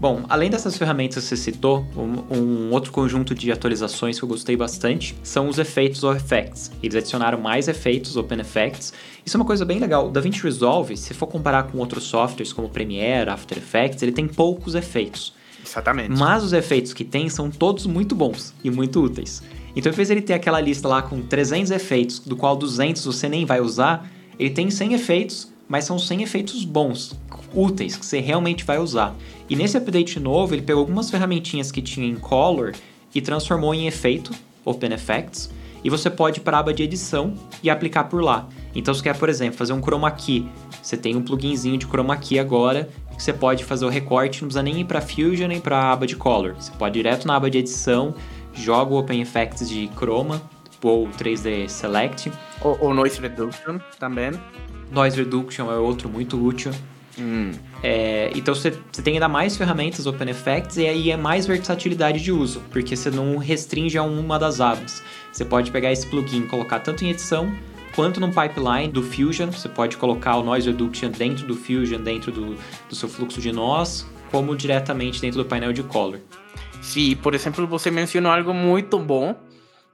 Bom, 0.00 0.24
além 0.28 0.50
dessas 0.50 0.76
ferramentas 0.76 1.22
que 1.22 1.28
você 1.30 1.36
citou, 1.36 1.86
um, 1.96 2.36
um, 2.36 2.70
outro 2.72 2.90
conjunto 2.90 3.34
de 3.34 3.52
atualizações 3.52 4.18
que 4.18 4.24
eu 4.24 4.28
gostei 4.28 4.56
bastante 4.56 5.14
são 5.22 5.48
os 5.48 5.58
efeitos 5.58 6.02
ou 6.02 6.14
effects. 6.14 6.70
Eles 6.82 6.96
adicionaram 6.96 7.40
mais 7.40 7.68
efeitos, 7.68 8.16
Open 8.16 8.40
Effects. 8.40 8.92
Isso 9.24 9.36
é 9.36 9.40
uma 9.40 9.46
coisa 9.46 9.64
bem 9.64 9.78
legal. 9.78 10.08
O 10.08 10.10
DaVinci 10.10 10.42
Resolve, 10.42 10.96
se 10.96 11.14
for 11.14 11.26
comparar 11.26 11.64
com 11.64 11.78
outros 11.78 12.04
softwares 12.04 12.52
como 12.52 12.68
Premiere, 12.68 13.30
After 13.30 13.56
Effects, 13.56 14.02
ele 14.02 14.12
tem 14.12 14.26
poucos 14.26 14.74
efeitos. 14.74 15.32
Exatamente. 15.64 16.10
Mas 16.10 16.42
os 16.42 16.52
efeitos 16.52 16.92
que 16.92 17.04
tem 17.04 17.28
são 17.28 17.50
todos 17.50 17.86
muito 17.86 18.14
bons 18.14 18.52
e 18.62 18.70
muito 18.70 19.02
úteis. 19.02 19.42
Então, 19.76 19.90
em 19.90 19.94
vez 19.94 20.08
de 20.08 20.14
ele 20.14 20.22
ter 20.22 20.34
aquela 20.34 20.60
lista 20.60 20.86
lá 20.86 21.02
com 21.02 21.22
300 21.22 21.70
efeitos, 21.70 22.18
do 22.18 22.36
qual 22.36 22.56
200 22.56 23.04
você 23.04 23.28
nem 23.28 23.44
vai 23.46 23.60
usar, 23.60 24.08
ele 24.38 24.50
tem 24.50 24.70
100 24.70 24.92
efeitos 24.92 25.53
mas 25.68 25.84
são 25.84 25.98
100 25.98 26.22
efeitos 26.22 26.64
bons, 26.64 27.18
úteis, 27.54 27.96
que 27.96 28.04
você 28.04 28.20
realmente 28.20 28.64
vai 28.64 28.78
usar. 28.78 29.14
E 29.48 29.56
nesse 29.56 29.76
update 29.76 30.20
novo, 30.20 30.54
ele 30.54 30.62
pegou 30.62 30.80
algumas 30.80 31.10
ferramentinhas 31.10 31.72
que 31.72 31.82
tinha 31.82 32.06
em 32.06 32.16
Color 32.16 32.72
e 33.14 33.20
transformou 33.20 33.74
em 33.74 33.86
efeito, 33.86 34.32
Open 34.64 34.92
Effects, 34.92 35.50
e 35.82 35.90
você 35.90 36.08
pode 36.08 36.40
ir 36.40 36.42
para 36.42 36.56
a 36.56 36.60
aba 36.60 36.72
de 36.72 36.82
edição 36.82 37.34
e 37.62 37.68
aplicar 37.68 38.04
por 38.04 38.22
lá. 38.22 38.48
Então, 38.74 38.92
se 38.94 39.02
quer, 39.02 39.16
por 39.16 39.28
exemplo, 39.28 39.58
fazer 39.58 39.72
um 39.72 39.82
chroma 39.82 40.10
key, 40.10 40.48
você 40.82 40.96
tem 40.96 41.14
um 41.14 41.22
pluginzinho 41.22 41.78
de 41.78 41.86
chroma 41.86 42.16
key 42.16 42.38
agora, 42.38 42.88
que 43.16 43.22
você 43.22 43.32
pode 43.32 43.64
fazer 43.64 43.84
o 43.84 43.88
recorte, 43.88 44.42
não 44.42 44.48
precisa 44.48 44.62
nem 44.62 44.80
ir 44.80 44.84
para 44.84 45.00
Fusion 45.00 45.46
nem 45.46 45.60
para 45.60 45.78
a 45.78 45.92
aba 45.92 46.06
de 46.06 46.16
Color. 46.16 46.54
Você 46.58 46.72
pode 46.72 46.98
ir 46.98 47.02
direto 47.02 47.26
na 47.26 47.36
aba 47.36 47.50
de 47.50 47.58
edição, 47.58 48.14
joga 48.54 48.92
o 48.92 48.98
Open 48.98 49.20
Effects 49.20 49.68
de 49.68 49.88
chroma 49.96 50.42
ou 50.82 51.08
3D 51.08 51.68
Select. 51.68 52.30
Ou, 52.60 52.78
ou 52.80 52.94
Noise 52.94 53.20
Reduction 53.20 53.78
também. 53.98 54.32
Noise 54.90 55.16
Reduction 55.18 55.70
é 55.70 55.76
outro 55.76 56.08
muito 56.08 56.42
útil. 56.42 56.72
Hum. 57.18 57.52
É, 57.82 58.32
então 58.34 58.54
você, 58.54 58.72
você 58.90 59.02
tem 59.02 59.14
ainda 59.14 59.28
mais 59.28 59.56
ferramentas 59.56 60.06
Open 60.06 60.28
Effects 60.30 60.76
e 60.76 60.86
aí 60.86 61.10
é 61.10 61.16
mais 61.16 61.46
versatilidade 61.46 62.20
de 62.22 62.32
uso, 62.32 62.62
porque 62.70 62.96
você 62.96 63.10
não 63.10 63.36
restringe 63.36 63.96
a 63.96 64.02
uma 64.02 64.38
das 64.38 64.60
abas. 64.60 65.02
Você 65.32 65.44
pode 65.44 65.70
pegar 65.70 65.92
esse 65.92 66.06
plugin 66.06 66.42
e 66.42 66.46
colocar 66.46 66.80
tanto 66.80 67.04
em 67.04 67.10
edição 67.10 67.52
quanto 67.94 68.20
no 68.20 68.28
pipeline 68.28 68.88
do 68.88 69.02
Fusion. 69.02 69.50
Você 69.50 69.68
pode 69.68 69.96
colocar 69.96 70.36
o 70.36 70.42
Noise 70.42 70.70
Reduction 70.70 71.10
dentro 71.10 71.46
do 71.46 71.54
Fusion, 71.54 72.00
dentro 72.00 72.32
do, 72.32 72.56
do 72.88 72.94
seu 72.94 73.08
fluxo 73.08 73.40
de 73.40 73.52
nós, 73.52 74.06
como 74.30 74.56
diretamente 74.56 75.20
dentro 75.20 75.42
do 75.42 75.48
painel 75.48 75.72
de 75.72 75.82
Color. 75.82 76.20
Sim, 76.82 77.16
por 77.16 77.34
exemplo, 77.34 77.66
você 77.66 77.90
mencionou 77.90 78.32
algo 78.32 78.52
muito 78.52 78.98
bom 78.98 79.34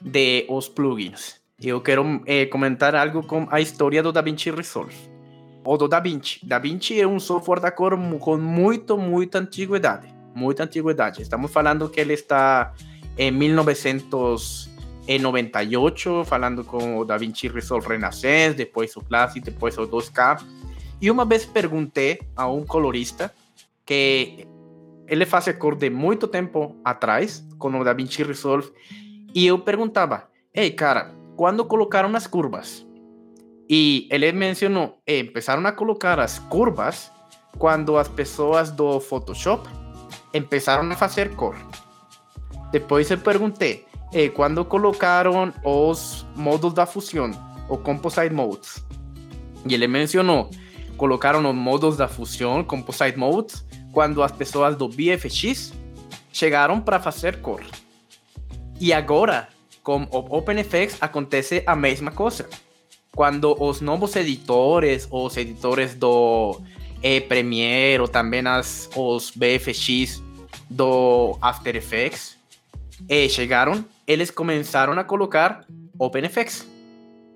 de 0.00 0.46
os 0.48 0.68
plugins. 0.68 1.39
Eu 1.62 1.78
quero 1.82 2.22
eh, 2.24 2.46
comentar 2.46 2.94
algo 2.94 3.22
com 3.22 3.46
a 3.50 3.60
história 3.60 4.02
do 4.02 4.10
DaVinci 4.10 4.50
Resolve. 4.50 4.96
O 5.62 5.76
do 5.76 5.86
DaVinci. 5.86 6.40
DaVinci 6.42 6.98
é 6.98 7.06
um 7.06 7.20
software 7.20 7.60
da 7.60 7.70
cor 7.70 7.98
com 8.18 8.38
muito, 8.38 8.96
muita 8.96 9.40
antiguidade. 9.40 10.08
Muita 10.34 10.64
antiguidade. 10.64 11.20
Estamos 11.20 11.52
falando 11.52 11.86
que 11.90 12.00
ele 12.00 12.14
está 12.14 12.72
em 13.18 13.30
1998, 13.30 16.24
falando 16.24 16.64
com 16.64 16.96
o 16.96 17.04
DaVinci 17.04 17.48
Resolve 17.48 17.88
Renaissance, 17.88 18.56
depois 18.56 18.96
o 18.96 19.02
Classic, 19.02 19.44
depois 19.44 19.76
o 19.76 19.86
2K. 19.86 20.42
E 20.98 21.10
uma 21.10 21.26
vez 21.26 21.44
perguntei 21.44 22.22
a 22.34 22.48
um 22.48 22.64
colorista 22.64 23.30
que 23.84 24.46
ele 25.06 25.26
faz 25.26 25.46
cor 25.58 25.74
de 25.74 25.90
muito 25.90 26.26
tempo 26.26 26.74
atrás 26.82 27.46
com 27.58 27.68
o 27.68 27.84
DaVinci 27.84 28.22
Resolve 28.22 28.72
e 29.34 29.46
eu 29.46 29.58
perguntava, 29.58 30.26
ei 30.54 30.70
cara, 30.70 31.19
quando 31.40 31.64
colocaram 31.64 32.14
as 32.14 32.26
curvas. 32.26 32.86
E 33.66 34.06
ele 34.10 34.30
mencionou, 34.30 35.00
empezaram 35.08 35.66
a 35.66 35.72
colocar 35.72 36.20
as 36.20 36.38
curvas 36.38 37.10
quando 37.56 37.96
as 37.96 38.08
pessoas 38.08 38.70
do 38.70 39.00
Photoshop 39.00 39.66
empezaram 40.34 40.86
a 40.90 40.94
fazer 40.94 41.34
cor. 41.36 41.56
Depois 42.70 43.10
eu 43.10 43.16
perguntei, 43.16 43.86
eh, 44.12 44.28
quando 44.28 44.62
colocaram 44.66 45.50
os 45.64 46.26
modos 46.36 46.74
da 46.74 46.84
fusão, 46.84 47.30
o 47.70 47.78
Composite 47.78 48.34
Modes. 48.34 48.84
E 49.66 49.72
ele 49.72 49.88
mencionou, 49.88 50.50
colocaram 50.98 51.48
os 51.48 51.56
modos 51.56 51.96
da 51.96 52.06
fusão, 52.06 52.62
Composite 52.62 53.18
Modes, 53.18 53.64
quando 53.94 54.22
as 54.22 54.30
pessoas 54.30 54.76
do 54.76 54.90
VFX 54.90 55.72
chegaram 56.30 56.82
para 56.82 57.00
fazer 57.00 57.40
cor. 57.40 57.62
E 58.78 58.92
agora 58.92 59.48
com 59.82 60.06
OpenFX 60.10 60.96
acontece 61.00 61.62
a 61.66 61.74
mesma 61.74 62.10
coisa. 62.10 62.48
Quando 63.14 63.56
os 63.60 63.80
novos 63.80 64.14
editores, 64.16 65.08
os 65.10 65.36
editores 65.36 65.94
do 65.94 66.60
eh, 67.02 67.20
Premiere 67.20 68.00
ou 68.00 68.08
também 68.08 68.46
as, 68.46 68.88
os 68.94 69.30
BFX 69.30 70.22
do 70.68 71.36
After 71.40 71.74
Effects 71.74 72.36
eh, 73.08 73.28
chegaram, 73.28 73.84
eles 74.06 74.30
começaram 74.30 74.92
a 74.98 75.04
colocar 75.04 75.64
OpenFX. 75.98 76.66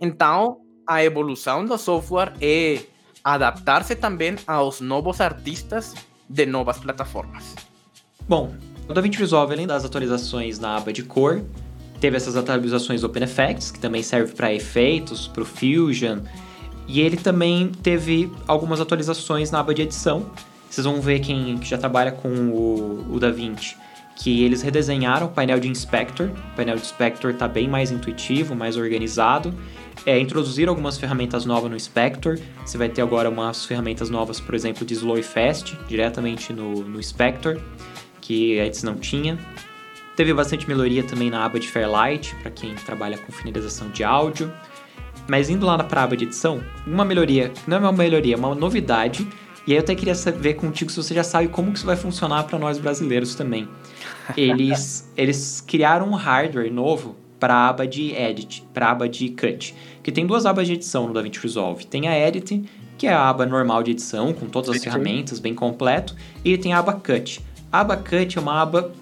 Então, 0.01 0.61
a 0.87 1.03
evolução 1.03 1.65
do 1.65 1.77
software 1.79 2.35
é 2.41 2.81
adaptar-se 3.23 3.97
também 3.97 4.37
aos 4.47 4.81
novos 4.81 5.21
artistas 5.21 5.95
de 6.29 6.47
novas 6.47 6.79
plataformas. 6.79 7.55
Bom, 8.29 8.55
o 8.89 8.93
DaVinci 8.93 9.19
Resolve, 9.19 9.55
além 9.55 9.67
das 9.67 9.85
atualizações 9.85 10.59
na 10.59 10.77
aba 10.77 10.93
de 10.93 11.03
cor, 11.03 11.43
teve 12.01 12.17
essas 12.17 12.37
atualizações 12.37 13.03
Open 13.03 13.23
Effects, 13.23 13.71
que 13.71 13.79
também 13.79 14.03
serve 14.03 14.33
para 14.35 14.53
efeitos, 14.53 15.27
para 15.27 15.43
o 15.43 15.47
Fusion, 15.47 16.21
e 16.87 17.01
ele 17.01 17.17
também 17.17 17.69
teve 17.83 18.31
algumas 18.47 18.81
atualizações 18.81 19.51
na 19.51 19.61
aba 19.61 19.75
de 19.75 19.83
edição. 19.83 20.31
Vocês 20.69 20.85
vão 20.85 21.01
ver 21.01 21.21
quem 21.21 21.59
já 21.63 21.79
trabalha 21.79 22.13
com 22.13 22.29
o, 22.29 23.15
o 23.15 23.19
DaVinci, 23.19 23.77
que 24.17 24.43
eles 24.45 24.61
redesenharam 24.63 25.27
o 25.27 25.31
painel 25.31 25.59
de 25.59 25.69
Inspector. 25.69 26.29
O 26.53 26.57
painel 26.57 26.77
de 26.77 26.83
Inspector 26.83 27.31
está 27.31 27.49
bem 27.49 27.69
mais 27.69 27.91
intuitivo, 27.91 28.55
mais 28.55 28.77
organizado. 28.77 29.55
É, 30.05 30.19
introduziram 30.19 30.73
algumas 30.73 30.99
ferramentas 30.99 31.47
novas 31.47 31.71
no 31.71 31.77
Inspector. 31.77 32.39
Você 32.65 32.77
vai 32.77 32.89
ter 32.89 33.03
agora 33.03 33.31
umas 33.31 33.65
ferramentas 33.65 34.11
novas, 34.11 34.41
por 34.41 34.55
exemplo, 34.55 34.85
de 34.85 34.95
Slow 34.95 35.19
e 35.19 35.23
Fast, 35.23 35.79
diretamente 35.89 36.53
no, 36.53 36.83
no 36.83 36.99
Inspector, 36.99 37.59
que 38.21 38.59
antes 38.59 38.83
não 38.83 38.97
tinha. 38.97 39.39
Teve 40.17 40.33
bastante 40.33 40.69
melhoria 40.69 41.03
também 41.03 41.29
na 41.29 41.45
aba 41.45 41.59
de 41.59 41.69
Fairlight, 41.69 42.35
para 42.37 42.51
quem 42.51 42.75
trabalha 42.75 43.19
com 43.19 43.33
finalização 43.33 43.89
de 43.91 44.05
áudio. 44.05 44.53
Mas 45.27 45.49
indo 45.51 45.67
lá 45.67 45.83
para 45.83 46.03
a 46.03 46.05
aba 46.05 46.17
de 46.17 46.25
edição, 46.25 46.62
uma 46.87 47.05
melhoria, 47.05 47.53
não 47.67 47.79
é 47.79 47.81
uma 47.81 47.93
melhoria, 47.93 48.35
é 48.35 48.39
uma 48.39 48.55
novidade. 48.55 49.27
E 49.67 49.73
aí 49.73 49.79
eu 49.79 49.81
até 49.81 49.95
queria 49.95 50.15
saber 50.15 50.55
contigo 50.55 50.91
se 50.91 50.97
você 50.97 51.15
já 51.15 51.25
sabe 51.25 51.49
como 51.49 51.73
que 51.73 51.79
isso 51.79 51.87
vai 51.87 51.97
funcionar 51.97 52.45
para 52.45 52.59
nós 52.59 52.79
brasileiros 52.79 53.35
também. 53.35 53.69
Eles, 54.37 55.11
eles 55.17 55.61
criaram 55.67 56.11
um 56.11 56.15
hardware 56.15 56.73
novo 56.73 57.17
para 57.41 57.55
a 57.55 57.69
aba 57.69 57.87
de 57.87 58.15
Edit, 58.15 58.65
para 58.73 58.86
a 58.86 58.91
aba 58.93 59.09
de 59.09 59.31
Cut. 59.31 59.74
Que 60.03 60.12
tem 60.12 60.27
duas 60.27 60.47
abas 60.47 60.66
de 60.66 60.74
edição 60.74 61.09
no 61.09 61.15
DaVinci 61.15 61.41
Resolve. 61.41 61.86
Tem 61.86 62.07
a 62.07 62.28
Edit, 62.28 62.62
que 62.97 63.07
é 63.07 63.12
a 63.12 63.28
aba 63.28 63.47
normal 63.47 63.82
de 63.82 63.93
edição, 63.93 64.32
com 64.32 64.47
todas 64.47 64.70
as 64.77 64.85
ferramentas, 64.85 65.41
bem 65.41 65.55
completo. 65.55 66.15
E 66.45 66.57
tem 66.57 66.73
a 66.73 66.78
aba 66.78 66.93
Cut. 66.93 67.41
A 67.73 67.81
aba 67.81 67.97
Cut 67.97 68.39
é 68.39 68.41
uma 68.41 68.61
aba 68.61 68.93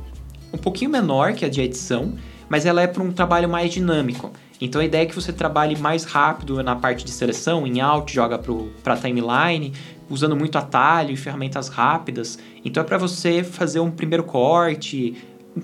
um 0.52 0.58
pouquinho 0.58 0.90
menor 0.90 1.32
que 1.32 1.44
a 1.44 1.48
de 1.48 1.60
edição, 1.60 2.14
mas 2.48 2.66
ela 2.66 2.82
é 2.82 2.86
para 2.86 3.02
um 3.02 3.12
trabalho 3.12 3.48
mais 3.48 3.72
dinâmico. 3.72 4.30
Então 4.60 4.80
a 4.80 4.84
ideia 4.84 5.02
é 5.02 5.06
que 5.06 5.14
você 5.14 5.32
trabalhe 5.32 5.76
mais 5.76 6.04
rápido 6.04 6.62
na 6.62 6.76
parte 6.76 7.04
de 7.04 7.10
seleção, 7.10 7.66
em 7.66 7.80
alt, 7.80 8.12
joga 8.12 8.38
para 8.82 8.96
timeline, 8.96 9.72
usando 10.08 10.36
muito 10.36 10.56
atalho 10.56 11.10
e 11.10 11.16
ferramentas 11.16 11.68
rápidas. 11.68 12.38
Então 12.64 12.82
é 12.82 12.86
para 12.86 12.98
você 12.98 13.42
fazer 13.42 13.80
um 13.80 13.90
primeiro 13.90 14.22
corte, 14.22 15.16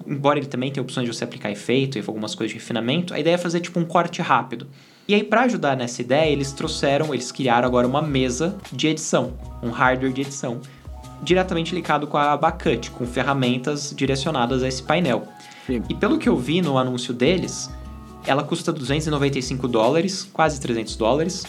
embora 0.06 0.38
ele 0.38 0.48
também 0.48 0.72
tenha 0.72 0.82
opções 0.82 1.06
de 1.06 1.14
você 1.14 1.24
aplicar 1.24 1.50
efeito 1.50 1.98
e 1.98 2.04
algumas 2.04 2.34
coisas 2.34 2.52
de 2.52 2.58
refinamento, 2.58 3.14
a 3.14 3.20
ideia 3.20 3.34
é 3.34 3.38
fazer 3.38 3.60
tipo 3.60 3.78
um 3.78 3.84
corte 3.84 4.20
rápido. 4.20 4.66
E 5.06 5.14
aí 5.14 5.22
para 5.22 5.42
ajudar 5.42 5.76
nessa 5.76 6.02
ideia, 6.02 6.30
eles 6.30 6.52
trouxeram, 6.52 7.14
eles 7.14 7.30
criaram 7.30 7.68
agora 7.68 7.86
uma 7.86 8.02
mesa 8.02 8.56
de 8.72 8.88
edição, 8.88 9.34
um 9.62 9.70
hardware 9.70 10.12
de 10.12 10.22
edição 10.22 10.60
diretamente 11.22 11.74
ligado 11.74 12.06
com 12.06 12.16
a 12.16 12.32
Abacut, 12.32 12.90
com 12.90 13.06
ferramentas 13.06 13.92
direcionadas 13.96 14.62
a 14.62 14.68
esse 14.68 14.82
painel. 14.82 15.26
Sim. 15.66 15.82
E 15.88 15.94
pelo 15.94 16.18
que 16.18 16.28
eu 16.28 16.36
vi 16.36 16.62
no 16.62 16.78
anúncio 16.78 17.12
deles, 17.12 17.70
ela 18.26 18.42
custa 18.42 18.72
295 18.72 19.68
dólares, 19.68 20.28
quase 20.32 20.60
300 20.60 20.96
dólares. 20.96 21.44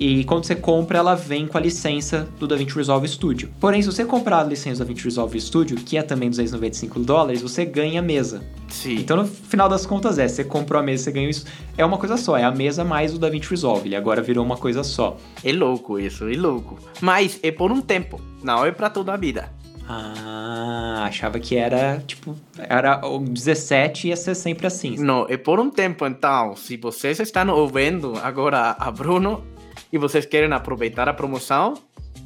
E 0.00 0.24
quando 0.24 0.46
você 0.46 0.56
compra, 0.56 0.96
ela 0.96 1.14
vem 1.14 1.46
com 1.46 1.58
a 1.58 1.60
licença 1.60 2.26
do 2.38 2.48
DaVinci 2.48 2.74
Resolve 2.74 3.06
Studio. 3.06 3.50
Porém, 3.60 3.82
se 3.82 3.86
você 3.86 4.02
comprar 4.02 4.38
a 4.38 4.44
licença 4.44 4.76
do 4.76 4.88
DaVinci 4.88 5.04
Resolve 5.04 5.38
Studio, 5.38 5.76
que 5.76 5.98
é 5.98 6.02
também 6.02 6.30
295 6.30 6.98
dólares, 7.00 7.42
você 7.42 7.66
ganha 7.66 8.00
a 8.00 8.02
mesa. 8.02 8.42
Sim. 8.70 8.94
Então, 8.94 9.18
no 9.18 9.26
final 9.26 9.68
das 9.68 9.84
contas, 9.84 10.18
é, 10.18 10.26
você 10.26 10.42
comprou 10.42 10.80
a 10.80 10.82
mesa, 10.82 11.04
você 11.04 11.12
ganhou 11.12 11.28
isso. 11.28 11.44
É 11.76 11.84
uma 11.84 11.98
coisa 11.98 12.16
só, 12.16 12.38
é 12.38 12.44
a 12.44 12.50
mesa 12.50 12.82
mais 12.82 13.12
o 13.14 13.18
DaVinci 13.18 13.50
Resolve. 13.50 13.88
Ele 13.88 13.96
agora 13.96 14.22
virou 14.22 14.42
uma 14.42 14.56
coisa 14.56 14.82
só. 14.82 15.18
É 15.44 15.52
louco 15.52 15.98
isso, 15.98 16.26
é 16.26 16.34
louco. 16.34 16.78
Mas 17.02 17.38
é 17.42 17.52
por 17.52 17.70
um 17.70 17.82
tempo, 17.82 18.18
não 18.42 18.64
é 18.64 18.72
para 18.72 18.88
toda 18.88 19.12
a 19.12 19.18
vida. 19.18 19.52
Ah, 19.86 21.04
achava 21.04 21.38
que 21.38 21.56
era, 21.56 22.02
tipo, 22.06 22.34
era 22.56 23.04
o 23.06 23.18
17 23.18 24.08
ia 24.08 24.16
ser 24.16 24.34
sempre 24.34 24.66
assim. 24.66 24.96
Não, 24.96 25.26
é 25.28 25.36
por 25.36 25.60
um 25.60 25.68
tempo, 25.68 26.06
então. 26.06 26.56
Se 26.56 26.78
vocês 26.78 27.18
estão 27.18 27.48
ouvindo 27.50 28.14
agora 28.22 28.76
a 28.78 28.90
Bruno, 28.90 29.42
e 29.92 29.98
vocês 29.98 30.26
querem 30.26 30.52
aproveitar 30.52 31.08
a 31.08 31.14
promoção, 31.14 31.74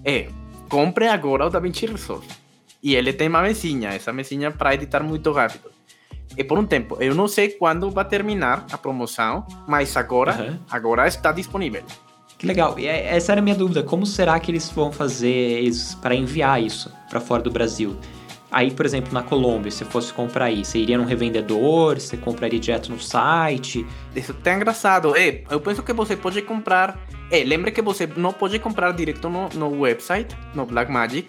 é, 0.04 0.28
compre 0.68 1.08
agora 1.08 1.46
o 1.46 1.50
DaVinci 1.50 1.86
Resolve. 1.86 2.26
E 2.82 2.94
ele 2.94 3.12
tem 3.12 3.28
uma 3.28 3.42
mesinha, 3.42 3.90
essa 3.90 4.12
mesinha 4.12 4.50
para 4.50 4.74
editar 4.74 5.02
muito 5.02 5.32
rápido. 5.32 5.70
É 6.36 6.44
por 6.44 6.58
um 6.58 6.66
tempo. 6.66 6.96
Eu 7.00 7.14
não 7.14 7.28
sei 7.28 7.50
quando 7.50 7.90
vai 7.90 8.04
terminar 8.04 8.66
a 8.70 8.76
promoção, 8.76 9.46
mas 9.66 9.96
agora, 9.96 10.34
uhum. 10.36 10.58
agora 10.70 11.06
está 11.06 11.32
disponível. 11.32 11.82
Que 12.36 12.46
legal. 12.46 12.78
E 12.78 12.86
é, 12.86 13.14
essa 13.16 13.32
era 13.32 13.40
a 13.40 13.44
minha 13.44 13.56
dúvida. 13.56 13.82
Como 13.82 14.04
será 14.04 14.38
que 14.38 14.50
eles 14.50 14.68
vão 14.70 14.92
fazer 14.92 15.64
para 16.02 16.14
enviar 16.14 16.62
isso 16.62 16.92
para 17.08 17.20
fora 17.20 17.42
do 17.42 17.50
Brasil? 17.50 17.96
Aí, 18.54 18.70
por 18.70 18.86
exemplo, 18.86 19.12
na 19.12 19.20
Colômbia, 19.20 19.68
se 19.68 19.84
fosse 19.84 20.12
comprar 20.12 20.44
aí, 20.44 20.64
você 20.64 20.78
iria 20.78 20.96
num 20.96 21.04
revendedor, 21.04 21.98
você 21.98 22.16
compraria 22.16 22.60
direto 22.60 22.88
no 22.88 23.00
site? 23.00 23.84
Isso 24.14 24.32
tá 24.32 24.54
engraçado. 24.54 25.16
É, 25.16 25.42
eu 25.50 25.60
penso 25.60 25.82
que 25.82 25.92
você 25.92 26.14
pode 26.16 26.40
comprar. 26.40 27.04
É, 27.32 27.42
lembre 27.42 27.72
que 27.72 27.82
você 27.82 28.06
não 28.06 28.32
pode 28.32 28.56
comprar 28.60 28.92
direto 28.92 29.28
no, 29.28 29.48
no 29.48 29.80
website, 29.80 30.36
no 30.54 30.64
Blackmagic. 30.64 31.28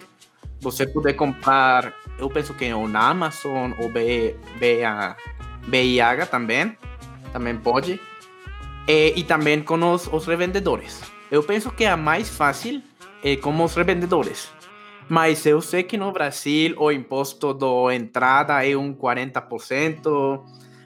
Você 0.60 0.86
pode 0.86 1.12
comprar, 1.14 1.92
eu 2.16 2.30
penso 2.30 2.54
que 2.54 2.68
no 2.70 2.96
Amazon 2.96 3.72
ou 3.80 3.90
BIH 5.66 6.26
também. 6.30 6.78
Também 7.32 7.56
pode. 7.56 8.00
É, 8.86 9.12
e 9.18 9.24
também 9.24 9.64
com 9.64 9.92
os, 9.92 10.06
os 10.06 10.26
revendedores. 10.26 11.02
Eu 11.28 11.42
penso 11.42 11.72
que 11.72 11.82
é 11.82 11.96
mais 11.96 12.28
fácil 12.28 12.80
é 13.24 13.34
com 13.34 13.64
os 13.64 13.74
revendedores 13.74 14.54
mas 15.08 15.46
eu 15.46 15.60
sei 15.60 15.82
que 15.82 15.96
no 15.96 16.12
Brasil 16.12 16.74
o 16.78 16.90
imposto 16.90 17.54
da 17.54 17.94
entrada 17.94 18.66
é 18.66 18.76
um 18.76 18.94
40%. 18.94 20.40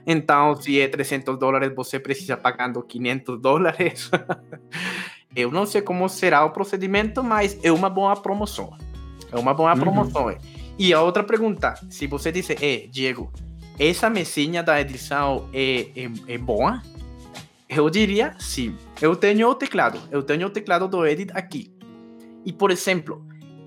Então, 0.07 0.57
se 0.57 0.81
é 0.81 0.89
300 0.89 1.39
dólares, 1.39 1.73
você 1.75 1.99
precisa 1.99 2.37
pagando 2.37 2.83
500 2.83 3.41
dólares. 3.41 4.11
eu 5.35 5.51
não 5.51 5.65
sei 5.65 5.83
como 5.83 6.09
será 6.09 6.45
o 6.45 6.51
procedimento, 6.51 7.23
mas 7.23 7.59
é 7.63 7.71
uma 7.73 7.89
boa 7.89 8.17
promoção. 8.17 8.77
É 9.33 9.39
uma 9.39 9.55
boa 9.55 9.73
uhum. 9.73 9.81
promoção. 9.81 10.27
Uhum. 10.27 10.37
E 10.79 10.93
a 10.93 11.03
outra 11.03 11.23
pergunta, 11.23 11.75
se 11.89 12.07
você 12.07 12.33
diz, 12.33 12.51
é, 12.51 12.87
Diego, 12.91 13.33
essa 13.79 14.11
mesinha 14.11 14.63
da 14.63 14.81
edição 14.81 15.49
é, 15.53 15.89
é, 15.97 16.35
é 16.35 16.39
boa? 16.39 16.83
Eu 17.69 17.89
diria 17.89 18.35
sim. 18.39 18.77
Eu 19.01 19.15
tenho 19.15 19.49
o 19.49 19.55
teclado, 19.55 20.01
eu 20.11 20.23
tenho 20.23 20.49
o 20.49 20.51
teclado 20.51 20.89
do 20.89 21.07
Edit 21.07 21.31
aqui. 21.35 21.73
E, 22.45 22.53
por 22.53 22.71
exemplo, 22.71 23.25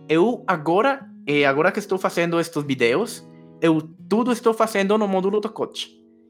eu 0.09 0.43
agora, 0.47 1.07
eh, 1.27 1.45
agora 1.45 1.71
que 1.71 1.79
estou 1.79 1.97
fazendo 1.97 2.39
estes 2.39 2.63
vídeos, 2.63 3.27
eu 3.61 3.81
tudo 4.09 4.31
estou 4.31 4.53
fazendo 4.53 4.97
no 4.97 5.07
módulo 5.07 5.39
do 5.39 5.49
coach 5.49 5.89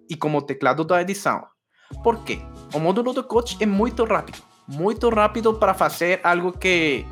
e 0.09 0.15
como 0.15 0.41
teclado 0.41 0.83
da 0.83 1.01
edição. 1.01 1.43
Por 2.03 2.23
quê? 2.23 2.39
O 2.73 2.79
módulo 2.79 3.13
do 3.13 3.23
coach 3.23 3.57
é 3.59 3.65
muito 3.65 4.03
rápido, 4.03 4.39
muito 4.67 5.09
rápido 5.09 5.53
para 5.53 5.73
fazer 5.73 6.19
algo 6.23 6.51
que 6.51 7.05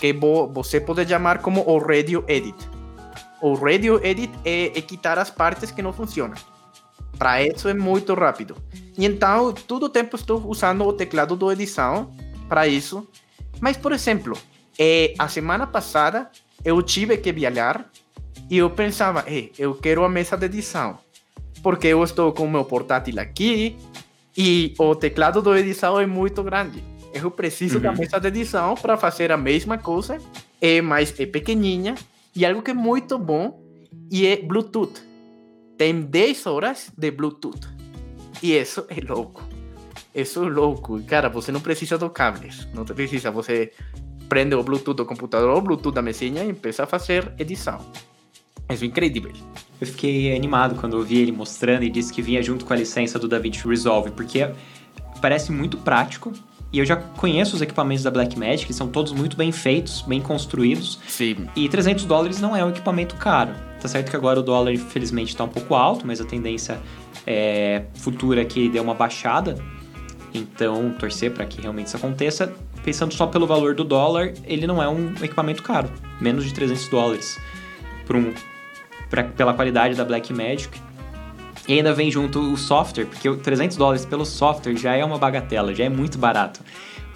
que 0.00 0.12
você 0.52 0.80
pode 0.80 1.06
chamar 1.08 1.38
como 1.38 1.62
o 1.66 1.78
radio 1.78 2.22
edit. 2.28 2.56
O 3.40 3.54
radio 3.54 4.04
edit 4.04 4.32
é, 4.44 4.78
é 4.78 4.82
quitar 4.82 5.18
as 5.18 5.30
partes 5.30 5.70
que 5.70 5.82
não 5.82 5.92
funcionam. 5.92 6.36
Para 7.18 7.42
isso 7.42 7.68
é 7.68 7.74
muito 7.74 8.14
rápido. 8.14 8.56
E 8.98 9.06
então, 9.06 9.52
todo 9.52 9.84
o 9.84 9.88
tempo 9.88 10.16
estou 10.16 10.46
usando 10.46 10.84
o 10.84 10.92
teclado 10.92 11.34
do 11.34 11.50
edição 11.50 12.14
para 12.48 12.68
isso. 12.68 13.08
Mas, 13.58 13.76
por 13.76 13.92
exemplo, 13.92 14.36
é, 14.78 15.14
a 15.18 15.28
semana 15.28 15.66
passada 15.66 16.30
eu 16.64 16.80
tive 16.82 17.16
que 17.16 17.32
viajar 17.32 17.90
e 18.50 18.58
eu 18.58 18.70
pensava, 18.70 19.24
hey, 19.26 19.52
eu 19.58 19.74
quero 19.74 20.04
a 20.04 20.08
mesa 20.08 20.36
de 20.36 20.46
edição, 20.46 20.98
porque 21.62 21.88
eu 21.88 22.02
estou 22.02 22.32
com 22.32 22.44
o 22.44 22.50
meu 22.50 22.64
portátil 22.64 23.18
aqui 23.20 23.76
e 24.36 24.74
o 24.78 24.94
teclado 24.94 25.40
do 25.40 25.56
edição 25.56 25.98
é 25.98 26.06
muito 26.06 26.42
grande. 26.42 26.82
Eu 27.12 27.30
preciso 27.30 27.76
uhum. 27.76 27.82
da 27.82 27.92
mesa 27.92 28.20
de 28.20 28.28
edição 28.28 28.74
para 28.74 28.96
fazer 28.96 29.32
a 29.32 29.36
mesma 29.36 29.78
coisa, 29.78 30.18
é 30.60 30.80
mais 30.80 31.18
é 31.18 31.26
pequenininha 31.26 31.94
e 32.34 32.44
algo 32.44 32.62
que 32.62 32.70
é 32.70 32.74
muito 32.74 33.18
bom 33.18 33.62
e 34.10 34.26
é 34.26 34.36
Bluetooth. 34.36 35.02
Tem 35.78 36.00
10 36.00 36.46
horas 36.46 36.90
de 36.96 37.10
Bluetooth. 37.10 37.68
E 38.42 38.56
isso 38.56 38.86
é 38.88 39.00
louco. 39.00 39.42
Isso 40.14 40.44
é 40.44 40.48
louco. 40.48 41.02
Cara, 41.04 41.28
você 41.28 41.52
não 41.52 41.60
precisa 41.60 41.98
de 41.98 42.08
cables. 42.10 42.66
Não 42.72 42.84
precisa. 42.84 43.30
Você 43.30 43.72
prende 44.28 44.54
o 44.54 44.62
Bluetooth 44.62 44.96
do 44.96 45.04
computador 45.04 45.50
ou 45.50 45.58
o 45.58 45.60
Bluetooth 45.60 45.94
da 45.94 46.02
mesinha 46.02 46.44
e 46.44 46.52
começa 46.52 46.84
a 46.84 46.86
fazer 46.86 47.32
edição. 47.38 47.80
Isso 48.70 48.84
é 48.84 48.86
incrível. 48.86 49.32
Eu 49.80 49.86
fiquei 49.86 50.34
animado 50.34 50.74
quando 50.76 50.96
eu 50.96 51.02
vi 51.04 51.18
ele 51.18 51.32
mostrando 51.32 51.84
e 51.84 51.90
disse 51.90 52.12
que 52.12 52.20
vinha 52.20 52.42
junto 52.42 52.64
com 52.64 52.72
a 52.72 52.76
licença 52.76 53.18
do 53.18 53.28
DaVinci 53.28 53.66
Resolve, 53.66 54.10
porque 54.10 54.50
parece 55.20 55.52
muito 55.52 55.76
prático. 55.78 56.32
E 56.72 56.78
eu 56.78 56.84
já 56.84 56.96
conheço 56.96 57.54
os 57.54 57.62
equipamentos 57.62 58.02
da 58.02 58.10
Blackmagic, 58.10 58.66
que 58.66 58.74
são 58.74 58.88
todos 58.88 59.12
muito 59.12 59.36
bem 59.36 59.52
feitos, 59.52 60.02
bem 60.02 60.20
construídos. 60.20 60.98
Sim. 61.06 61.46
E 61.54 61.68
300 61.68 62.04
dólares 62.04 62.40
não 62.40 62.56
é 62.56 62.64
um 62.64 62.70
equipamento 62.70 63.14
caro. 63.16 63.52
Tá 63.80 63.86
certo 63.86 64.10
que 64.10 64.16
agora 64.16 64.40
o 64.40 64.42
dólar, 64.42 64.72
infelizmente, 64.72 65.28
está 65.28 65.44
um 65.44 65.48
pouco 65.48 65.74
alto, 65.74 66.06
mas 66.06 66.20
a 66.20 66.24
tendência 66.24 66.80
é, 67.26 67.84
futura 67.94 68.42
é 68.42 68.44
que 68.44 68.60
ele 68.60 68.68
dê 68.70 68.80
uma 68.80 68.94
baixada. 68.94 69.56
Então, 70.34 70.92
torcer 70.98 71.32
para 71.32 71.46
que 71.46 71.60
realmente 71.60 71.86
isso 71.86 71.96
aconteça 71.96 72.52
pensando 72.86 73.12
só 73.12 73.26
pelo 73.26 73.48
valor 73.48 73.74
do 73.74 73.82
dólar, 73.82 74.32
ele 74.44 74.64
não 74.64 74.80
é 74.80 74.88
um 74.88 75.12
equipamento 75.20 75.60
caro, 75.60 75.90
menos 76.20 76.44
de 76.44 76.54
300 76.54 76.86
dólares 76.86 77.36
por 78.06 78.14
um, 78.14 78.32
pra, 79.10 79.24
pela 79.24 79.52
qualidade 79.52 79.96
da 79.96 80.04
Blackmagic. 80.04 80.80
E 81.66 81.72
ainda 81.72 81.92
vem 81.92 82.12
junto 82.12 82.38
o 82.38 82.56
software, 82.56 83.06
porque 83.06 83.28
300 83.28 83.76
dólares 83.76 84.06
pelo 84.06 84.24
software 84.24 84.76
já 84.76 84.94
é 84.94 85.04
uma 85.04 85.18
bagatela, 85.18 85.74
já 85.74 85.82
é 85.82 85.88
muito 85.88 86.16
barato. 86.16 86.60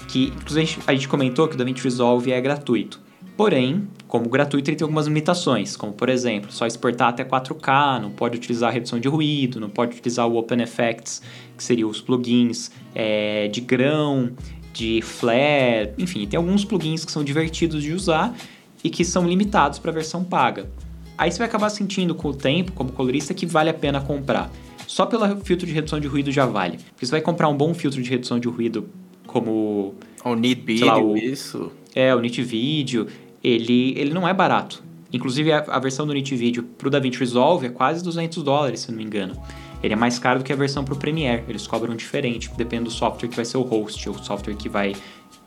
Que, 0.09 0.32
inclusive, 0.36 0.78
a 0.88 0.92
gente 0.92 1.06
comentou 1.06 1.47
que 1.47 1.55
o 1.55 1.56
DaVinci 1.56 1.84
Resolve 1.84 2.32
é 2.32 2.40
gratuito. 2.40 3.01
Porém, 3.36 3.86
como 4.09 4.28
gratuito, 4.28 4.70
ele 4.70 4.76
tem 4.76 4.84
algumas 4.84 5.06
limitações, 5.06 5.76
como 5.76 5.92
por 5.92 6.09
exemplo, 6.09 6.51
só 6.51 6.66
exportar 6.66 7.10
até 7.10 7.24
4K, 7.24 8.01
não 8.02 8.10
pode 8.10 8.36
utilizar 8.36 8.72
redução 8.72 8.98
de 8.98 9.06
ruído, 9.06 9.60
não 9.60 9.70
pode 9.70 9.97
utilizar 9.97 10.26
o 10.26 10.36
Open 10.36 10.60
Effects, 10.60 11.22
que 11.56 11.62
seriam 11.62 11.88
os 11.88 12.01
plugins 12.01 12.72
é, 12.92 13.47
de 13.47 13.60
grão, 13.60 14.32
de 14.72 15.01
flare, 15.02 15.90
enfim, 15.98 16.26
tem 16.26 16.36
alguns 16.36 16.64
plugins 16.64 17.05
que 17.05 17.12
são 17.12 17.24
divertidos 17.24 17.82
de 17.82 17.92
usar 17.92 18.34
e 18.82 18.90
que 18.90 19.05
são 19.05 19.28
limitados 19.28 19.78
para 19.78 19.90
a 19.90 19.94
versão 19.94 20.24
paga. 20.24 20.70
Aí 21.18 21.30
você 21.30 21.38
vai 21.38 21.48
acabar 21.48 21.68
sentindo 21.68 22.14
com 22.14 22.28
o 22.28 22.34
tempo, 22.34 22.72
como 22.72 22.92
colorista, 22.92 23.34
que 23.34 23.44
vale 23.44 23.68
a 23.68 23.74
pena 23.74 24.01
comprar. 24.01 24.51
Só 24.86 25.05
pelo 25.05 25.24
filtro 25.44 25.66
de 25.66 25.72
redução 25.72 26.01
de 26.01 26.09
ruído 26.09 26.32
já 26.32 26.47
vale. 26.47 26.78
Porque 26.78 27.05
você 27.05 27.12
vai 27.12 27.20
comprar 27.20 27.48
um 27.48 27.56
bom 27.56 27.74
filtro 27.74 28.02
de 28.02 28.09
redução 28.09 28.40
de 28.40 28.48
ruído 28.48 28.88
como... 29.26 29.94
O 30.24 30.34
Neat 30.34 30.62
Video, 30.62 31.16
isso. 31.16 31.72
É, 31.94 32.14
o 32.14 32.20
Neat 32.20 32.42
Video, 32.42 33.06
ele, 33.44 33.94
ele 33.98 34.12
não 34.12 34.26
é 34.26 34.32
barato. 34.32 34.82
Inclusive, 35.12 35.52
a, 35.52 35.59
a 35.59 35.78
versão 35.78 36.06
do 36.06 36.12
Neat 36.12 36.34
Video 36.34 36.62
para 36.62 36.88
o 36.88 36.90
DaVinci 36.90 37.18
Resolve 37.18 37.66
é 37.66 37.70
quase 37.70 38.02
200 38.02 38.42
dólares, 38.42 38.80
se 38.80 38.90
não 38.90 38.98
me 38.98 39.05
engano. 39.05 39.34
Ele 39.82 39.94
é 39.94 39.97
mais 39.97 40.19
caro 40.19 40.40
do 40.40 40.44
que 40.44 40.52
a 40.52 40.57
versão 40.57 40.85
para 40.85 40.94
o 40.94 40.97
Premiere. 40.97 41.44
Eles 41.48 41.66
cobram 41.66 41.94
diferente, 41.97 42.51
depende 42.57 42.85
do 42.85 42.90
software 42.90 43.28
que 43.28 43.36
vai 43.36 43.44
ser 43.44 43.57
o 43.57 43.62
host, 43.62 44.09
ou 44.09 44.15
o 44.15 44.23
software 44.23 44.55
que 44.55 44.69
vai 44.69 44.94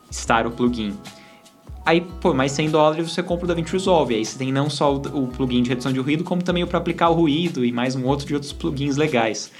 estar 0.09 0.47
o 0.47 0.51
plugin. 0.51 0.97
Aí, 1.85 2.01
pô, 2.01 2.33
mais 2.33 2.53
100 2.53 2.69
dólares 2.69 3.11
você 3.11 3.21
compra 3.21 3.45
o 3.45 3.47
DaVinci 3.47 3.73
Resolve. 3.73 4.15
Aí 4.15 4.23
você 4.23 4.37
tem 4.37 4.51
não 4.51 4.69
só 4.69 4.95
o, 4.95 5.27
plugin 5.27 5.61
de 5.61 5.69
redução 5.69 5.91
de 5.91 5.99
ruído, 5.99 6.23
como 6.23 6.41
também 6.41 6.63
o 6.63 6.67
para 6.67 6.77
aplicar 6.77 7.09
o 7.09 7.13
ruído 7.13 7.65
e 7.65 7.71
mais 7.71 7.95
um 7.95 8.05
outro 8.05 8.25
de 8.25 8.33
outros 8.33 8.53
plugins 8.53 8.95
legais. 8.95 9.51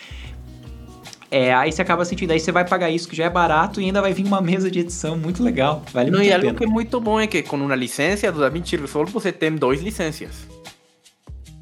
É, 1.30 1.52
aí 1.52 1.72
você 1.72 1.82
acaba 1.82 2.06
sentindo, 2.06 2.32
aí 2.32 2.40
você 2.40 2.52
vai 2.52 2.64
pagar 2.64 2.92
isso 2.92 3.10
que 3.10 3.16
já 3.16 3.26
é 3.26 3.30
barato 3.30 3.82
e 3.82 3.86
ainda 3.86 4.00
vai 4.02 4.14
vir 4.14 4.24
uma 4.24 4.40
mesa 4.40 4.70
de 4.70 4.80
edição 4.80 5.18
muito 5.18 5.44
legal. 5.44 5.84
Vale 5.92 6.12
Não, 6.12 6.20
muito 6.20 6.30
e 6.30 6.32
a 6.32 6.36
algo 6.36 6.46
pena. 6.46 6.58
que 6.60 6.64
é 6.64 6.68
muito 6.68 7.02
bom 7.02 7.20
é 7.20 7.26
que 7.26 7.42
com 7.42 7.58
uma 7.58 7.76
licença 7.76 8.32
do 8.32 8.40
DaVinci 8.40 8.78
Resolve 8.78 9.12
você 9.12 9.32
tem 9.32 9.56
duas 9.56 9.82
licenças. 9.82 10.53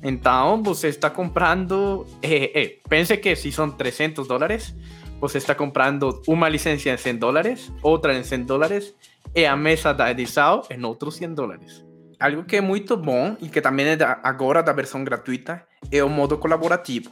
Então, 0.03 0.61
você 0.63 0.87
está 0.87 1.09
comprando. 1.09 2.05
Eh, 2.21 2.51
eh, 2.53 2.75
pense 2.89 3.15
que 3.17 3.35
se 3.35 3.51
são 3.51 3.69
300 3.69 4.27
dólares, 4.27 4.75
você 5.19 5.37
está 5.37 5.53
comprando 5.53 6.21
uma 6.27 6.49
licença 6.49 6.89
em 6.89 6.97
100 6.97 7.15
dólares, 7.17 7.71
outra 7.83 8.17
em 8.17 8.23
100 8.23 8.43
dólares, 8.43 8.95
e 9.35 9.45
a 9.45 9.55
mesa 9.55 9.93
da 9.93 10.09
edição 10.09 10.63
em 10.69 10.83
outros 10.83 11.15
100 11.15 11.33
dólares. 11.33 11.85
Algo 12.19 12.43
que 12.43 12.57
é 12.57 12.61
muito 12.61 12.97
bom 12.97 13.35
e 13.41 13.47
que 13.47 13.61
também 13.61 13.87
é 13.87 13.95
da, 13.95 14.19
agora 14.23 14.61
da 14.61 14.73
versão 14.73 15.03
gratuita 15.03 15.63
é 15.91 16.03
o 16.03 16.09
modo 16.09 16.37
colaborativo. 16.37 17.11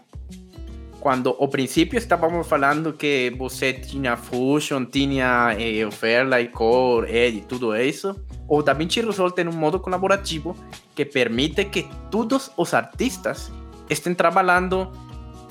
Quando 0.99 1.35
ao 1.39 1.47
princípio 1.47 1.97
estávamos 1.97 2.47
falando 2.47 2.93
que 2.93 3.33
você 3.37 3.73
tinha 3.73 4.17
Fusion, 4.17 4.85
tinha 4.85 5.55
eh, 5.57 5.85
Overlay, 5.85 6.49
Core, 6.49 7.09
Edit, 7.09 7.47
tudo 7.47 7.75
isso, 7.75 8.15
o 8.47 8.61
DaVinci 8.61 9.01
Resolve 9.01 9.35
tem 9.35 9.47
um 9.47 9.53
modo 9.53 9.79
colaborativo 9.79 10.55
que 10.95 11.05
permite 11.05 11.65
que 11.65 11.87
todos 12.11 12.51
os 12.57 12.73
artistas 12.73 13.51
estén 13.89 14.15
trabalhando 14.15 14.91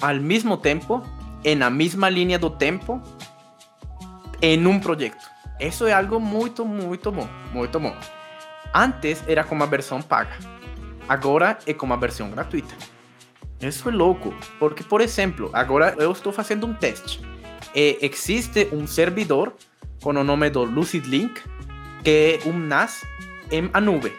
al 0.01 0.21
mismo 0.21 0.59
tempo, 0.59 1.03
en 1.45 1.61
la 1.61 1.71
misma 1.71 2.11
línea 2.11 2.39
do 2.39 2.53
tempo, 2.53 3.01
en 4.41 4.67
un 4.67 4.81
proyecto. 4.81 5.25
Eso 5.59 5.87
es 5.89 5.95
algo 5.95 6.21
muy, 6.21 6.53
muy, 6.65 6.99
bom, 6.99 7.29
muito 7.53 7.81
bom. 7.81 7.95
Antes 8.73 9.25
era 9.27 9.45
como 9.45 9.65
a 9.65 9.67
versão 9.67 10.03
paga, 10.03 10.37
agora 11.09 11.59
é 11.67 11.75
como 11.75 11.95
a 11.95 11.97
versão 11.97 12.31
gratuita. 12.31 12.75
Isso 13.61 13.89
é 13.89 13.93
louco, 13.93 14.33
porque, 14.59 14.85
por 14.85 15.01
exemplo, 15.01 15.51
agora 15.53 15.95
eu 15.99 16.13
estou 16.13 16.33
fazendo 16.33 16.67
um 16.67 16.75
teste. 16.75 17.21
E 17.75 17.99
existe 18.01 18.69
um 18.73 18.87
servidor 18.87 19.53
com 20.01 20.11
o 20.11 20.25
nome 20.25 20.49
do 20.51 20.63
Lucid 20.63 21.05
Link, 21.07 21.43
que 22.05 22.41
é 22.45 22.49
um 22.49 22.57
NAS 22.57 23.05
em 23.51 23.69
a 23.73 23.81
nuvem. 23.81 24.13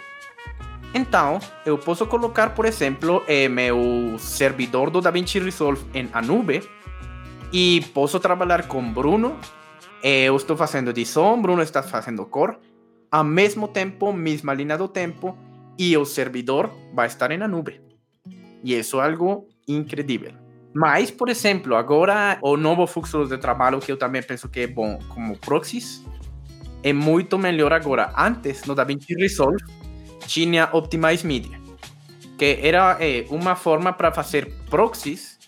Então, 0.93 1.39
eu 1.65 1.77
posso 1.77 2.05
colocar, 2.07 2.49
por 2.55 2.65
exemplo, 2.65 3.23
eh, 3.27 3.47
meu 3.47 4.17
servidor 4.17 4.89
do 4.89 4.99
DaVinci 4.99 5.39
Resolve 5.39 5.85
em 5.93 6.09
a 6.11 6.21
nuvem 6.21 6.61
e 7.53 7.81
posso 7.93 8.19
trabalhar 8.19 8.67
com 8.67 8.91
Bruno. 8.91 9.37
Eh, 10.03 10.25
eu 10.25 10.35
estou 10.35 10.57
fazendo 10.57 10.89
edição, 10.89 11.39
Bruno 11.41 11.61
está 11.61 11.83
fazendo 11.83 12.25
core. 12.25 12.57
Ao 13.11 13.23
mesmo 13.23 13.67
tempo, 13.67 14.11
mesma 14.11 14.53
linha 14.53 14.77
do 14.77 14.87
tempo, 14.87 15.37
e 15.77 15.95
o 15.95 16.05
servidor 16.05 16.71
vai 16.93 17.07
estar 17.07 17.29
na 17.37 17.47
nuvem. 17.47 17.88
E 18.63 18.77
isso 18.77 18.99
é 18.99 19.05
algo 19.05 19.47
incrível. 19.67 20.33
Mas, 20.73 21.09
por 21.09 21.29
exemplo, 21.29 21.75
agora 21.75 22.37
o 22.41 22.55
novo 22.55 22.85
fluxo 22.85 23.25
de 23.25 23.37
trabalho 23.37 23.79
que 23.79 23.91
eu 23.91 23.97
também 23.97 24.21
penso 24.21 24.47
que 24.47 24.61
é 24.61 24.67
bom 24.67 24.99
como 25.09 25.37
proxies 25.37 26.03
é 26.83 26.93
muito 26.93 27.37
melhor 27.37 27.73
agora. 27.73 28.13
Antes, 28.17 28.63
no 28.65 28.75
DaVinci 28.75 29.13
Resolve, 29.15 29.63
tinha 30.25 30.69
Optimize 30.71 31.25
Media, 31.25 31.59
que 32.37 32.59
era 32.61 32.97
eh, 33.01 33.25
uma 33.29 33.55
forma 33.55 33.91
para 33.91 34.11
fazer 34.11 34.53
proxies 34.69 35.39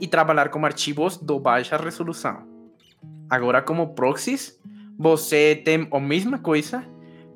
e 0.00 0.06
trabalhar 0.06 0.48
com 0.50 0.64
arquivos 0.64 1.16
de 1.16 1.38
baixa 1.38 1.76
resolução. 1.76 2.46
Agora, 3.28 3.62
como 3.62 3.94
proxies, 3.94 4.58
você 4.98 5.60
tem 5.64 5.88
a 5.90 6.00
mesma 6.00 6.38
coisa, 6.38 6.84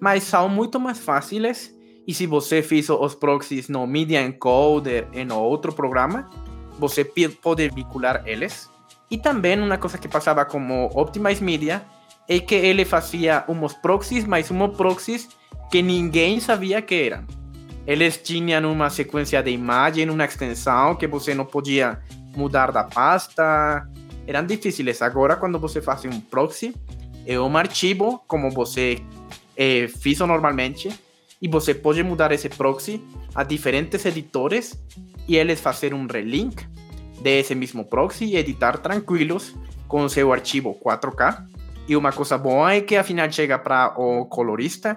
mas 0.01 0.25
são 0.25 0.49
muito 0.49 0.79
mais 0.79 0.99
fáceis. 0.99 1.74
E 2.07 2.13
se 2.13 2.27
você 2.27 2.63
fez 2.63 2.91
os 2.91 3.15
proxies 3.15 3.69
no 3.69 3.87
Media 3.87 4.23
Encoder 4.23 5.09
em 5.13 5.31
outro 5.33 5.73
programa, 5.73 6.29
você 6.79 7.05
pode 7.05 7.69
vincular 7.71 8.23
eles. 8.27 8.71
E 9.11 9.17
também 9.17 9.61
uma 9.61 9.79
coisa 9.79 9.97
que 9.97 10.09
passava 10.09 10.45
como 10.45 10.91
Optimize 10.95 11.43
Media 11.43 11.83
é 12.29 12.39
que 12.41 12.55
ele 12.55 12.85
fazia 12.85 13.45
uns 13.49 13.73
proxies, 13.75 14.25
mas 14.25 14.51
uns 14.51 14.77
proxies 14.77 15.29
que 15.71 15.83
ninguém 15.83 16.41
sabia 16.41 16.83
que 16.83 16.95
eram. 16.95 17.25
Eles 17.87 18.17
tinham 18.17 18.71
uma 18.71 18.89
sequência 18.89 19.43
de 19.43 19.51
imagem, 19.51 20.09
uma 20.09 20.25
extensão 20.25 20.95
que 20.95 21.07
você 21.07 21.35
não 21.35 21.45
podia 21.45 22.01
mudar 22.35 22.73
da 22.73 22.85
pasta. 22.85 23.87
Eram 24.27 24.47
difíceis. 24.47 25.03
Agora, 25.03 25.37
quando 25.37 25.59
você 25.59 25.83
faz 25.83 26.05
um 26.07 26.19
proxy, 26.19 26.75
é 27.27 27.39
um 27.39 27.57
arquivo 27.57 28.23
como 28.27 28.51
você 28.51 29.03
é, 29.57 29.87
fez 29.89 30.19
normalmente 30.21 30.89
e 31.45 31.49
você 31.49 31.75
pode 31.75 32.03
mudar 32.03 32.33
esse 32.33 32.49
proxy 32.49 33.05
a 33.35 33.45
diferentes 33.45 34.07
editores 34.07 34.83
e 35.29 35.37
eles 35.37 35.61
fazer 35.61 35.93
um 35.93 36.07
relink 36.07 36.67
desse 37.21 37.55
mesmo 37.55 37.85
proxy 37.85 38.25
e 38.25 38.37
editar 38.37 38.79
tranquilos 38.79 39.55
com 39.87 40.09
seu 40.09 40.33
arquivo 40.33 40.75
4K. 40.83 41.45
E 41.87 41.97
uma 41.97 42.13
coisa 42.13 42.39
boa 42.39 42.73
é 42.73 42.81
que 42.81 42.97
afinal 42.97 43.31
chega 43.31 43.59
para 43.59 43.93
o 43.99 44.25
colorista 44.25 44.97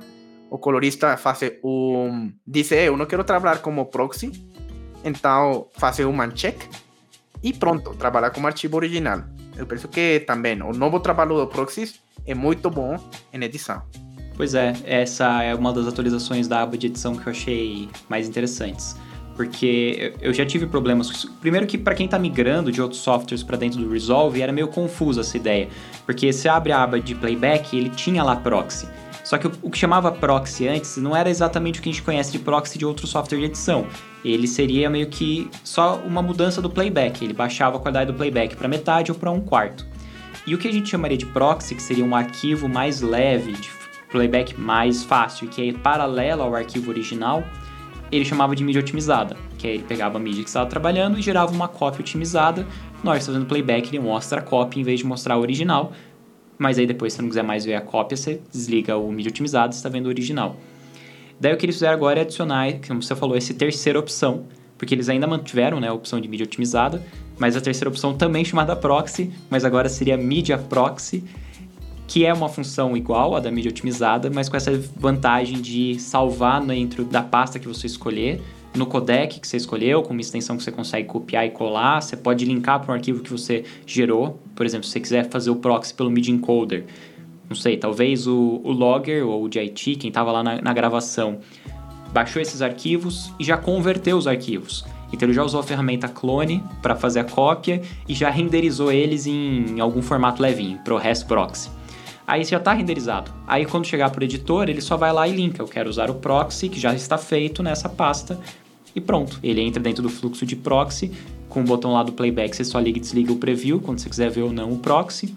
o 0.49 0.57
colorista 0.57 1.17
faz 1.17 1.41
um. 1.61 2.31
Diz, 2.47 2.71
eu 2.71 2.95
não 2.95 3.05
quero 3.05 3.25
trabalhar 3.25 3.61
como 3.61 3.87
proxy, 3.87 4.31
então 5.03 5.67
faz 5.73 5.99
um 5.99 6.21
uncheck 6.21 6.65
e 7.43 7.51
pronto, 7.51 7.93
trabalhar 7.95 8.29
como 8.29 8.47
arquivo 8.47 8.77
original. 8.77 9.21
Eu 9.57 9.67
penso 9.67 9.89
que 9.89 10.21
também 10.21 10.61
o 10.61 10.71
novo 10.71 11.01
trabalho 11.01 11.35
do 11.35 11.47
proxies 11.47 11.99
é 12.25 12.33
muito 12.33 12.69
bom 12.69 12.95
em 13.33 13.43
edição. 13.43 13.83
Pois 14.37 14.53
é, 14.53 14.75
essa 14.85 15.41
é 15.41 15.55
uma 15.55 15.73
das 15.73 15.87
atualizações 15.87 16.47
da 16.47 16.61
aba 16.61 16.77
de 16.77 16.85
edição 16.85 17.15
que 17.15 17.25
eu 17.25 17.31
achei 17.31 17.89
mais 18.07 18.29
interessantes. 18.29 18.95
Porque 19.35 20.13
eu 20.21 20.31
já 20.31 20.45
tive 20.45 20.67
problemas. 20.67 21.25
Primeiro 21.41 21.65
que 21.65 21.77
para 21.77 21.95
quem 21.95 22.05
está 22.05 22.19
migrando 22.19 22.71
de 22.71 22.79
outros 22.79 23.01
softwares 23.01 23.43
para 23.43 23.57
dentro 23.57 23.79
do 23.79 23.89
Resolve, 23.89 24.41
era 24.41 24.51
meio 24.51 24.67
confuso 24.67 25.19
essa 25.19 25.35
ideia. 25.35 25.67
Porque 26.05 26.31
você 26.31 26.47
abre 26.47 26.71
a 26.71 26.83
aba 26.83 26.99
de 26.99 27.15
playback, 27.15 27.75
ele 27.75 27.89
tinha 27.89 28.23
lá 28.23 28.35
proxy. 28.35 28.87
Só 29.23 29.37
que 29.39 29.47
o, 29.47 29.51
o, 29.63 29.69
que 29.71 29.77
chamava 29.77 30.11
proxy 30.11 30.67
antes 30.67 30.97
não 30.97 31.15
era 31.15 31.29
exatamente 31.29 31.79
o 31.79 31.83
que 31.83 31.89
a 31.89 31.91
gente 31.91 32.03
conhece 32.03 32.31
de 32.31 32.39
proxy 32.39 32.77
de 32.77 32.85
outro 32.85 33.05
software 33.07 33.39
de 33.39 33.45
edição. 33.45 33.87
Ele 34.23 34.47
seria 34.47 34.89
meio 34.89 35.07
que 35.07 35.49
só 35.63 35.97
uma 35.97 36.21
mudança 36.21 36.61
do 36.61 36.69
playback. 36.69 37.23
Ele 37.23 37.33
baixava 37.33 37.77
a 37.77 37.79
qualidade 37.79 38.11
do 38.11 38.17
playback 38.17 38.55
para 38.55 38.67
metade 38.67 39.11
ou 39.11 39.17
para 39.17 39.31
um 39.31 39.41
quarto. 39.41 39.85
E 40.45 40.55
o 40.55 40.57
que 40.57 40.67
a 40.67 40.71
gente 40.71 40.89
chamaria 40.89 41.17
de 41.17 41.25
proxy, 41.25 41.75
que 41.75 41.81
seria 41.81 42.05
um 42.05 42.15
arquivo 42.15 42.69
mais 42.69 43.01
leve, 43.01 43.51
de 43.51 43.76
playback 44.09 44.59
mais 44.59 45.03
fácil, 45.03 45.47
que 45.47 45.69
é 45.69 45.73
paralelo 45.73 46.43
ao 46.43 46.55
arquivo 46.55 46.89
original, 46.89 47.43
ele 48.11 48.23
chamava 48.23 48.55
de 48.55 48.63
mídia 48.63 48.79
otimizada, 48.79 49.35
que 49.57 49.67
é 49.67 49.73
ele 49.73 49.83
pegava 49.83 50.17
a 50.17 50.19
mídia 50.19 50.43
que 50.43 50.49
estava 50.49 50.69
trabalhando 50.69 51.19
e 51.19 51.21
gerava 51.21 51.51
uma 51.51 51.67
cópia 51.67 52.01
otimizada. 52.01 52.65
Na 53.03 53.11
hora 53.11 53.19
que 53.19 53.25
você 53.25 53.31
fazendo 53.31 53.47
playback, 53.47 53.89
ele 53.89 53.99
mostra 53.99 54.39
a 54.39 54.41
cópia 54.41 54.79
em 54.79 54.83
vez 54.83 54.99
de 54.99 55.05
mostrar 55.05 55.35
a 55.35 55.37
original, 55.37 55.91
mas 56.57 56.79
aí 56.79 56.87
depois, 56.87 57.13
se 57.13 57.21
não 57.21 57.29
quiser 57.29 57.43
mais 57.43 57.65
ver 57.65 57.75
a 57.75 57.81
cópia, 57.81 58.15
você 58.15 58.41
desliga 58.51 58.97
o 58.97 59.11
mídia 59.11 59.29
otimizado 59.29 59.73
e 59.73 59.75
está 59.75 59.89
vendo 59.89 60.05
o 60.05 60.09
original. 60.09 60.55
Daí 61.39 61.53
o 61.53 61.57
que 61.57 61.65
eles 61.65 61.75
fizeram 61.75 61.93
agora 61.93 62.19
é 62.19 62.21
adicionar, 62.23 62.67
como 62.87 63.03
você 63.03 63.15
falou, 63.15 63.37
essa 63.37 63.53
terceira 63.53 63.99
opção, 63.99 64.45
porque 64.77 64.95
eles 64.95 65.09
ainda 65.09 65.27
mantiveram 65.27 65.79
né, 65.79 65.87
a 65.87 65.93
opção 65.93 66.19
de 66.19 66.27
mídia 66.27 66.45
otimizada, 66.45 67.03
mas 67.37 67.55
a 67.55 67.61
terceira 67.61 67.89
opção 67.89 68.15
também 68.15 68.43
chamada 68.43 68.75
proxy, 68.75 69.31
mas 69.49 69.63
agora 69.63 69.87
seria 69.87 70.17
mídia 70.17 70.57
proxy, 70.57 71.23
que 72.07 72.25
é 72.25 72.33
uma 72.33 72.47
função 72.47 72.95
igual 72.95 73.35
à 73.35 73.39
da 73.39 73.51
mídia 73.51 73.69
otimizada, 73.69 74.29
mas 74.29 74.47
com 74.47 74.55
essa 74.55 74.71
vantagem 74.95 75.59
de 75.59 75.99
salvar 75.99 76.65
dentro 76.65 77.03
da 77.03 77.21
pasta 77.21 77.59
que 77.59 77.67
você 77.67 77.85
escolher, 77.85 78.41
no 78.73 78.85
codec 78.85 79.39
que 79.39 79.47
você 79.47 79.57
escolheu, 79.57 80.01
com 80.03 80.13
uma 80.13 80.21
extensão 80.21 80.55
que 80.55 80.63
você 80.63 80.71
consegue 80.71 81.07
copiar 81.07 81.45
e 81.45 81.49
colar, 81.49 82.01
você 82.01 82.15
pode 82.15 82.45
linkar 82.45 82.79
para 82.79 82.91
um 82.91 82.95
arquivo 82.95 83.21
que 83.21 83.31
você 83.31 83.63
gerou. 83.85 84.39
Por 84.55 84.65
exemplo, 84.65 84.85
se 84.85 84.93
você 84.93 84.99
quiser 84.99 85.29
fazer 85.29 85.49
o 85.49 85.55
proxy 85.55 85.93
pelo 85.93 86.09
MIDI 86.09 86.31
encoder, 86.31 86.85
não 87.49 87.55
sei, 87.55 87.77
talvez 87.77 88.27
o, 88.27 88.61
o 88.63 88.71
logger 88.71 89.25
ou 89.25 89.43
o 89.43 89.51
JIT, 89.51 89.95
quem 89.95 90.09
estava 90.09 90.31
lá 90.31 90.43
na, 90.43 90.61
na 90.61 90.73
gravação, 90.73 91.39
baixou 92.13 92.41
esses 92.41 92.61
arquivos 92.61 93.33
e 93.39 93.43
já 93.43 93.57
converteu 93.57 94.17
os 94.17 94.27
arquivos. 94.27 94.85
Então 95.11 95.27
ele 95.27 95.33
já 95.33 95.43
usou 95.43 95.59
a 95.59 95.63
ferramenta 95.63 96.07
clone 96.07 96.63
para 96.81 96.95
fazer 96.95 97.21
a 97.21 97.23
cópia 97.23 97.81
e 98.07 98.13
já 98.13 98.29
renderizou 98.29 98.91
eles 98.91 99.25
em 99.25 99.79
algum 99.79 100.01
formato 100.01 100.41
levinho, 100.41 100.77
ProRes 100.79 101.23
Proxy. 101.23 101.76
Aí 102.27 102.43
já 102.43 102.57
está 102.57 102.73
renderizado. 102.73 103.31
Aí 103.47 103.65
quando 103.65 103.85
chegar 103.85 104.09
para 104.09 104.19
o 104.19 104.23
editor, 104.25 104.67
ele 104.67 104.81
só 104.81 104.97
vai 104.97 105.13
lá 105.13 105.25
e 105.25 105.31
linka. 105.31 105.61
Eu 105.61 105.67
quero 105.67 105.89
usar 105.89 106.11
o 106.11 106.15
proxy 106.15 106.67
que 106.67 106.77
já 106.77 106.93
está 106.93 107.17
feito 107.17 107.63
nessa 107.63 107.87
pasta 107.87 108.37
e 108.93 108.99
pronto. 108.99 109.39
Ele 109.41 109.61
entra 109.61 109.81
dentro 109.81 110.03
do 110.03 110.09
fluxo 110.09 110.45
de 110.45 110.53
proxy, 110.53 111.09
com 111.47 111.61
o 111.61 111.63
botão 111.63 111.93
lá 111.93 112.03
do 112.03 112.11
playback 112.11 112.53
você 112.53 112.65
só 112.65 112.79
liga 112.79 112.97
e 112.97 113.01
desliga 113.01 113.31
o 113.31 113.37
preview, 113.37 113.79
quando 113.79 113.99
você 113.99 114.09
quiser 114.09 114.29
ver 114.29 114.41
ou 114.41 114.51
não 114.51 114.73
o 114.73 114.77
proxy. 114.77 115.33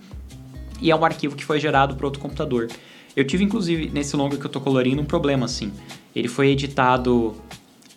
E 0.80 0.90
é 0.90 0.96
um 0.96 1.04
arquivo 1.04 1.36
que 1.36 1.44
foi 1.44 1.60
gerado 1.60 1.94
para 1.94 2.06
outro 2.06 2.20
computador. 2.20 2.68
Eu 3.14 3.24
tive, 3.24 3.44
inclusive, 3.44 3.88
nesse 3.90 4.16
longa 4.16 4.36
que 4.36 4.42
eu 4.42 4.48
estou 4.48 4.60
colorindo, 4.60 5.00
um 5.00 5.04
problema 5.04 5.44
assim. 5.44 5.70
Ele 6.14 6.26
foi 6.26 6.48
editado 6.48 7.36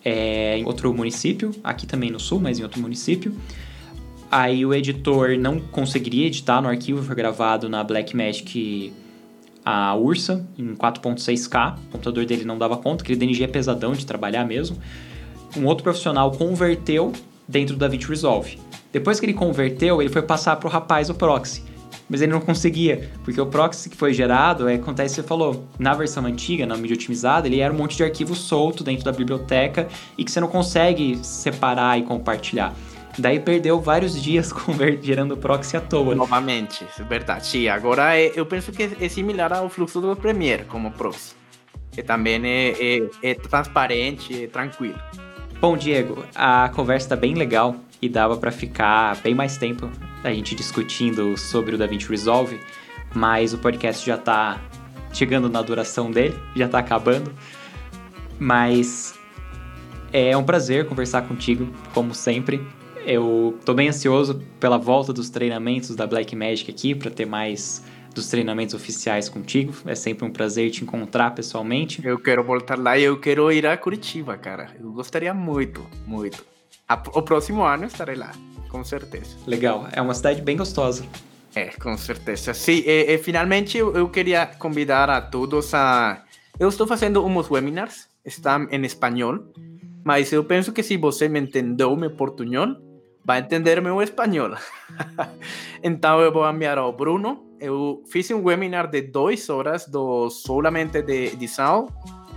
é, 0.05 0.57
em 0.57 0.65
outro 0.65 0.93
município, 0.93 1.51
aqui 1.63 1.87
também 1.87 2.11
no 2.11 2.19
sul, 2.19 2.39
mas 2.39 2.59
em 2.59 2.63
outro 2.63 2.79
município. 2.79 3.33
Aí 4.35 4.65
o 4.65 4.73
editor 4.73 5.37
não 5.37 5.59
conseguiria 5.59 6.25
editar 6.25 6.59
no 6.59 6.67
arquivo, 6.67 7.03
foi 7.03 7.15
gravado 7.15 7.69
na 7.69 7.83
Blackmagic 7.83 8.91
a 9.63 9.95
Ursa 9.95 10.45
em 10.57 10.75
4.6K. 10.75 11.75
O 11.75 11.91
computador 11.91 12.25
dele 12.25 12.43
não 12.43 12.57
dava 12.57 12.75
conta, 12.77 13.03
aquele 13.03 13.19
DNG 13.19 13.43
é 13.43 13.47
pesadão 13.47 13.93
de 13.93 14.05
trabalhar 14.05 14.43
mesmo 14.43 14.77
um 15.57 15.65
outro 15.65 15.83
profissional 15.83 16.31
converteu 16.31 17.11
dentro 17.47 17.75
do 17.75 17.79
DaVinci 17.79 18.07
Resolve. 18.07 18.59
Depois 18.91 19.19
que 19.19 19.25
ele 19.25 19.33
converteu, 19.33 20.01
ele 20.01 20.09
foi 20.09 20.21
passar 20.21 20.55
para 20.55 20.67
o 20.67 20.71
rapaz 20.71 21.09
o 21.09 21.13
proxy. 21.13 21.63
Mas 22.09 22.21
ele 22.21 22.31
não 22.31 22.41
conseguia, 22.41 23.09
porque 23.23 23.39
o 23.39 23.45
proxy 23.45 23.89
que 23.89 23.95
foi 23.95 24.13
gerado, 24.13 24.67
é, 24.67 24.75
acontece, 24.75 25.15
você 25.15 25.23
falou, 25.23 25.65
na 25.79 25.93
versão 25.93 26.25
antiga, 26.25 26.65
na 26.65 26.75
mídia 26.75 26.95
otimizada, 26.95 27.47
ele 27.47 27.59
era 27.59 27.73
um 27.73 27.77
monte 27.77 27.95
de 27.95 28.03
arquivo 28.03 28.35
solto 28.35 28.83
dentro 28.83 29.05
da 29.05 29.11
biblioteca 29.11 29.87
e 30.17 30.23
que 30.23 30.31
você 30.31 30.39
não 30.39 30.47
consegue 30.47 31.17
separar 31.23 31.97
e 31.97 32.03
compartilhar. 32.03 32.75
Daí 33.17 33.39
perdeu 33.39 33.79
vários 33.79 34.19
dias 34.21 34.51
gerando 35.01 35.37
proxy 35.37 35.77
à 35.77 35.81
toa. 35.81 36.15
Novamente, 36.15 36.85
é 36.99 37.03
verdade. 37.03 37.45
Sim, 37.45 37.67
agora 37.67 38.17
é, 38.17 38.31
eu 38.35 38.45
penso 38.45 38.71
que 38.71 38.83
é 38.99 39.09
similar 39.09 39.53
ao 39.53 39.69
fluxo 39.69 40.01
do 40.01 40.15
Premiere 40.15 40.65
como 40.65 40.91
proxy. 40.91 41.35
Que 41.91 42.01
também 42.01 42.41
é, 42.43 42.71
é, 42.71 43.09
é 43.21 43.33
transparente, 43.35 44.45
é 44.45 44.47
tranquilo. 44.47 44.99
Bom, 45.61 45.77
Diego, 45.77 46.25
a 46.33 46.69
conversa 46.69 47.05
está 47.05 47.15
bem 47.15 47.35
legal 47.35 47.75
e 48.01 48.09
dava 48.09 48.35
para 48.35 48.51
ficar 48.51 49.15
bem 49.21 49.35
mais 49.35 49.57
tempo 49.57 49.89
a 50.23 50.33
gente 50.33 50.55
discutindo 50.55 51.37
sobre 51.37 51.75
o 51.75 51.77
DaVinci 51.77 52.09
Resolve, 52.09 52.59
mas 53.13 53.53
o 53.53 53.57
podcast 53.57 54.05
já 54.05 54.17
tá 54.17 54.59
chegando 55.11 55.49
na 55.49 55.61
duração 55.61 56.09
dele, 56.09 56.37
já 56.55 56.67
tá 56.67 56.79
acabando. 56.79 57.31
Mas 58.39 59.13
é 60.11 60.35
um 60.35 60.43
prazer 60.43 60.87
conversar 60.87 61.23
contigo, 61.23 61.67
como 61.93 62.13
sempre. 62.15 62.65
Eu 63.05 63.59
tô 63.65 63.73
bem 63.73 63.89
ansioso 63.89 64.41
pela 64.59 64.77
volta 64.77 65.11
dos 65.11 65.29
treinamentos 65.29 65.95
da 65.95 66.07
Black 66.07 66.35
Magic 66.35 66.71
aqui, 66.71 66.95
para 66.95 67.11
ter 67.11 67.25
mais 67.25 67.83
dos 68.13 68.27
treinamentos 68.27 68.73
oficiais 68.73 69.27
contigo. 69.27 69.73
É 69.85 69.95
sempre 69.95 70.25
um 70.25 70.31
prazer 70.31 70.71
te 70.71 70.83
encontrar 70.83 71.31
pessoalmente. 71.31 72.05
Eu 72.05 72.19
quero 72.19 72.43
voltar 72.43 72.77
lá 72.77 72.97
e 72.97 73.03
eu 73.03 73.19
quero 73.19 73.51
ir 73.51 73.65
a 73.65 73.75
Curitiba, 73.75 74.37
cara. 74.37 74.69
Eu 74.79 74.91
gostaria 74.91 75.33
muito, 75.33 75.85
muito. 76.05 76.45
O 77.13 77.21
próximo 77.21 77.63
ano 77.63 77.85
estarei 77.85 78.15
lá, 78.15 78.31
com 78.69 78.83
certeza. 78.83 79.35
Legal, 79.47 79.87
é 79.91 80.01
uma 80.01 80.13
cidade 80.13 80.41
bem 80.41 80.55
gostosa. 80.55 81.03
É, 81.55 81.65
com 81.67 81.97
certeza. 81.97 82.53
Sim, 82.53 82.83
e, 82.85 83.13
e 83.13 83.17
finalmente 83.17 83.77
eu, 83.77 83.95
eu, 83.95 84.09
queria 84.09 84.45
convidar 84.45 85.09
a 85.09 85.21
todos 85.21 85.73
a. 85.73 86.23
Eu 86.59 86.69
estou 86.69 86.85
fazendo 86.85 87.25
uns 87.25 87.49
webinars, 87.49 88.07
estão 88.25 88.67
em 88.69 88.85
espanhol, 88.85 89.39
mas 90.03 90.31
eu 90.31 90.43
penso 90.43 90.71
que 90.71 90.83
se 90.83 90.97
você 90.97 91.27
me 91.27 91.39
entendeu 91.39 91.95
meu 91.95 92.11
portunhol, 92.11 92.75
vai 93.23 93.39
entender 93.39 93.81
meu 93.81 94.01
espanhol. 94.01 94.55
então 95.81 96.19
eu 96.19 96.31
vou 96.31 96.49
enviar 96.49 96.77
ao 96.77 96.91
Bruno. 96.91 97.43
Eu 97.59 98.03
fiz 98.11 98.29
um 98.31 98.43
webinar 98.43 98.87
de 98.87 99.01
duas 99.01 99.49
horas 99.49 99.87
do 99.87 100.29
solamente 100.29 101.01
de 101.01 101.27
edição. 101.27 101.87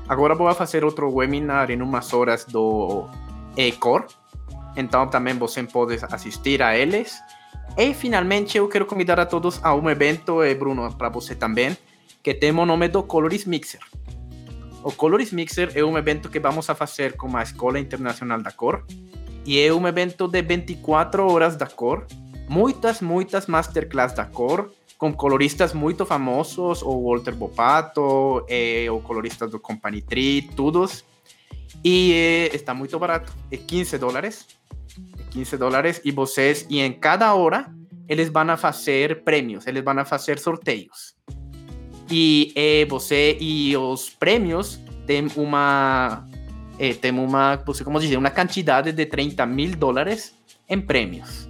Agora 0.08 0.34
vou 0.34 0.52
fazer 0.54 0.84
outro 0.84 1.12
webinar 1.12 1.70
em 1.70 1.82
umas 1.82 2.12
horas 2.12 2.44
do 2.44 3.08
Ecor. 3.56 4.06
Então 4.76 5.08
também 5.08 5.34
você 5.34 5.62
pode 5.64 5.98
assistir 6.02 6.62
a 6.62 6.76
eles. 6.76 7.18
E 7.76 7.92
finalmente 7.92 8.56
eu 8.56 8.68
quero 8.68 8.86
convidar 8.86 9.18
a 9.18 9.26
todos 9.26 9.62
a 9.62 9.74
um 9.74 9.90
evento, 9.90 10.42
e 10.42 10.54
Bruno, 10.54 10.94
para 10.96 11.08
você 11.08 11.34
também, 11.34 11.76
que 12.22 12.32
tem 12.32 12.50
o 12.52 12.64
nome 12.64 12.88
do 12.88 13.02
Coloris 13.02 13.44
Mixer. 13.44 13.80
O 14.82 14.92
Coloris 14.92 15.32
Mixer 15.32 15.72
é 15.74 15.84
um 15.84 15.98
evento 15.98 16.30
que 16.30 16.38
vamos 16.38 16.70
a 16.70 16.74
fazer 16.74 17.16
com 17.16 17.36
a 17.36 17.42
Escola 17.42 17.78
Internacional 17.78 18.40
da 18.40 18.52
Cor 18.52 18.84
e 19.46 19.60
é 19.60 19.72
um 19.72 19.86
evento 19.86 20.26
de 20.26 20.42
24 20.42 21.30
horas 21.30 21.56
da 21.56 21.66
cor, 21.66 22.06
muitas, 22.48 23.00
muitas 23.00 23.46
masterclass 23.46 24.12
da 24.12 24.24
cor, 24.24 24.70
com 24.98 25.12
coloristas 25.12 25.72
muito 25.72 26.04
famosos, 26.04 26.82
o 26.82 27.02
Walter 27.04 27.34
Bopato, 27.34 28.44
eh, 28.48 28.90
o 28.90 29.00
colorista 29.00 29.46
do 29.46 29.60
Company 29.60 30.02
Tree, 30.02 30.42
todos. 30.42 31.04
E 31.84 32.12
eh, 32.12 32.56
está 32.56 32.74
muito 32.74 32.98
barato, 32.98 33.32
é 33.50 33.56
15 33.56 33.98
dólares. 33.98 34.46
15 35.30 35.56
dólares 35.58 36.00
e 36.04 36.10
vocês, 36.10 36.66
e 36.70 36.80
em 36.80 36.92
cada 36.92 37.34
hora, 37.34 37.70
eles 38.08 38.30
vão 38.30 38.50
a 38.50 38.56
fazer 38.56 39.22
prêmios, 39.22 39.66
eles 39.66 39.84
vão 39.84 39.98
a 39.98 40.04
fazer 40.04 40.38
sorteios. 40.38 41.14
E 42.10 42.52
eh, 42.56 42.86
você 42.86 43.36
e 43.38 43.76
os 43.76 44.08
prêmios 44.08 44.80
têm 45.06 45.28
uma 45.36 46.25
eh, 46.78 46.94
temos 46.94 47.28
uma, 47.28 47.58
como 47.84 48.00
dizer, 48.00 48.16
uma 48.16 48.30
quantidade 48.30 48.92
de 48.92 49.06
30 49.06 49.46
mil 49.46 49.76
dólares 49.76 50.34
em 50.68 50.80
prêmios. 50.80 51.48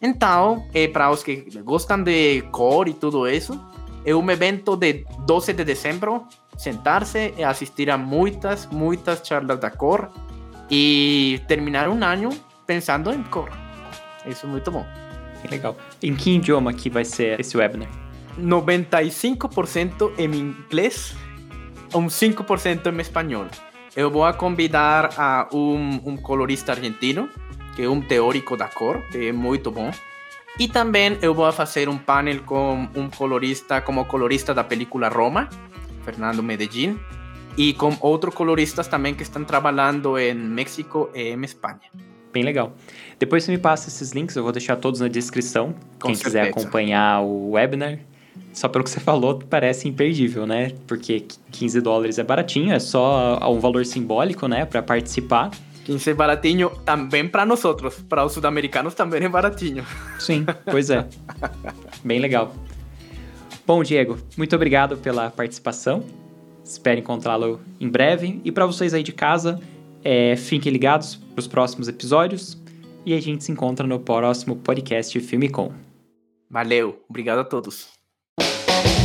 Então, 0.00 0.66
eh, 0.72 0.88
para 0.88 1.10
os 1.10 1.22
que 1.22 1.46
gostam 1.62 2.02
de 2.02 2.42
cor 2.52 2.88
e 2.88 2.94
tudo 2.94 3.28
isso, 3.28 3.58
é 4.04 4.14
um 4.14 4.30
evento 4.30 4.76
de 4.76 5.04
12 5.26 5.52
de 5.52 5.64
dezembro, 5.64 6.26
sentar-se 6.56 7.34
e 7.36 7.44
assistir 7.44 7.90
a 7.90 7.98
muitas, 7.98 8.66
muitas 8.66 9.26
charlas 9.26 9.58
da 9.58 9.70
cor 9.70 10.10
e 10.70 11.40
terminar 11.48 11.88
um 11.88 12.02
ano 12.04 12.30
pensando 12.66 13.12
em 13.12 13.22
cor. 13.24 13.50
Isso 14.26 14.46
é 14.46 14.48
muito 14.48 14.70
bom. 14.70 14.86
Que 15.42 15.48
legal. 15.48 15.76
Em 16.02 16.14
que 16.14 16.36
idioma 16.36 16.72
que 16.72 16.90
vai 16.90 17.04
ser 17.04 17.40
esse 17.40 17.56
webinar? 17.56 17.88
95% 18.38 20.12
em 20.16 20.34
inglês, 20.34 21.14
um 21.94 22.06
5% 22.06 22.92
em 22.92 23.00
espanhol. 23.00 23.46
Eu 23.96 24.10
vou 24.10 24.32
convidar 24.34 25.10
a 25.16 25.48
um, 25.52 26.00
um 26.04 26.16
colorista 26.16 26.72
argentino, 26.72 27.28
que 27.74 27.82
é 27.82 27.88
um 27.88 28.00
teórico 28.00 28.56
da 28.56 28.68
cor, 28.68 29.02
que 29.10 29.28
é 29.28 29.32
muito 29.32 29.70
bom. 29.70 29.90
E 30.58 30.68
também 30.68 31.18
eu 31.22 31.34
vou 31.34 31.50
fazer 31.52 31.88
um 31.88 31.98
painel 31.98 32.42
com 32.42 32.88
um 32.94 33.08
colorista, 33.08 33.80
como 33.80 34.04
colorista 34.04 34.52
da 34.52 34.64
película 34.64 35.08
Roma, 35.08 35.48
Fernando 36.04 36.42
Medellín, 36.42 36.98
e 37.56 37.72
com 37.74 37.96
outros 38.00 38.34
coloristas 38.34 38.88
também 38.88 39.14
que 39.14 39.22
estão 39.22 39.44
trabalhando 39.44 40.18
em 40.18 40.34
México 40.34 41.10
e 41.14 41.32
em 41.32 41.44
Espanha 41.44 41.90
bem 42.32 42.44
legal. 42.44 42.72
Depois 43.18 43.44
você 43.44 43.50
me 43.50 43.58
passa 43.58 43.88
esses 43.88 44.12
links, 44.12 44.36
eu 44.36 44.42
vou 44.42 44.52
deixar 44.52 44.76
todos 44.76 45.00
na 45.00 45.08
descrição. 45.08 45.74
Com 46.00 46.08
Quem 46.08 46.14
certeza. 46.14 46.40
quiser 46.40 46.50
acompanhar 46.50 47.20
o 47.20 47.50
webinar. 47.50 47.98
Só 48.58 48.66
pelo 48.66 48.82
que 48.82 48.90
você 48.90 48.98
falou, 48.98 49.38
parece 49.38 49.86
imperdível, 49.86 50.44
né? 50.44 50.72
Porque 50.84 51.24
15 51.52 51.80
dólares 51.80 52.18
é 52.18 52.24
baratinho, 52.24 52.72
é 52.72 52.80
só 52.80 53.38
um 53.48 53.60
valor 53.60 53.86
simbólico, 53.86 54.48
né, 54.48 54.64
para 54.64 54.82
participar. 54.82 55.52
15 55.84 56.10
é 56.10 56.14
baratinho 56.14 56.68
também 56.84 57.28
para 57.28 57.46
nós 57.46 57.64
outros, 57.64 58.00
para 58.08 58.24
os 58.24 58.32
sud-americanos 58.32 58.94
também 58.94 59.22
é 59.22 59.28
baratinho. 59.28 59.86
Sim, 60.18 60.44
pois 60.68 60.90
é. 60.90 61.06
bem 62.02 62.18
legal. 62.18 62.52
Bom, 63.64 63.80
Diego, 63.84 64.18
muito 64.36 64.56
obrigado 64.56 64.96
pela 64.96 65.30
participação. 65.30 66.02
Espero 66.64 66.98
encontrá-lo 66.98 67.60
em 67.78 67.88
breve. 67.88 68.40
E 68.44 68.50
para 68.50 68.66
vocês 68.66 68.92
aí 68.92 69.04
de 69.04 69.12
casa, 69.12 69.60
é, 70.02 70.34
fiquem 70.34 70.72
ligados 70.72 71.14
para 71.14 71.38
os 71.38 71.46
próximos 71.46 71.86
episódios 71.86 72.60
e 73.06 73.14
a 73.14 73.20
gente 73.22 73.44
se 73.44 73.52
encontra 73.52 73.86
no 73.86 74.00
próximo 74.00 74.56
podcast 74.56 75.20
Filme 75.20 75.48
Com. 75.48 75.72
Valeu, 76.50 77.04
obrigado 77.08 77.38
a 77.38 77.44
todos. 77.44 77.97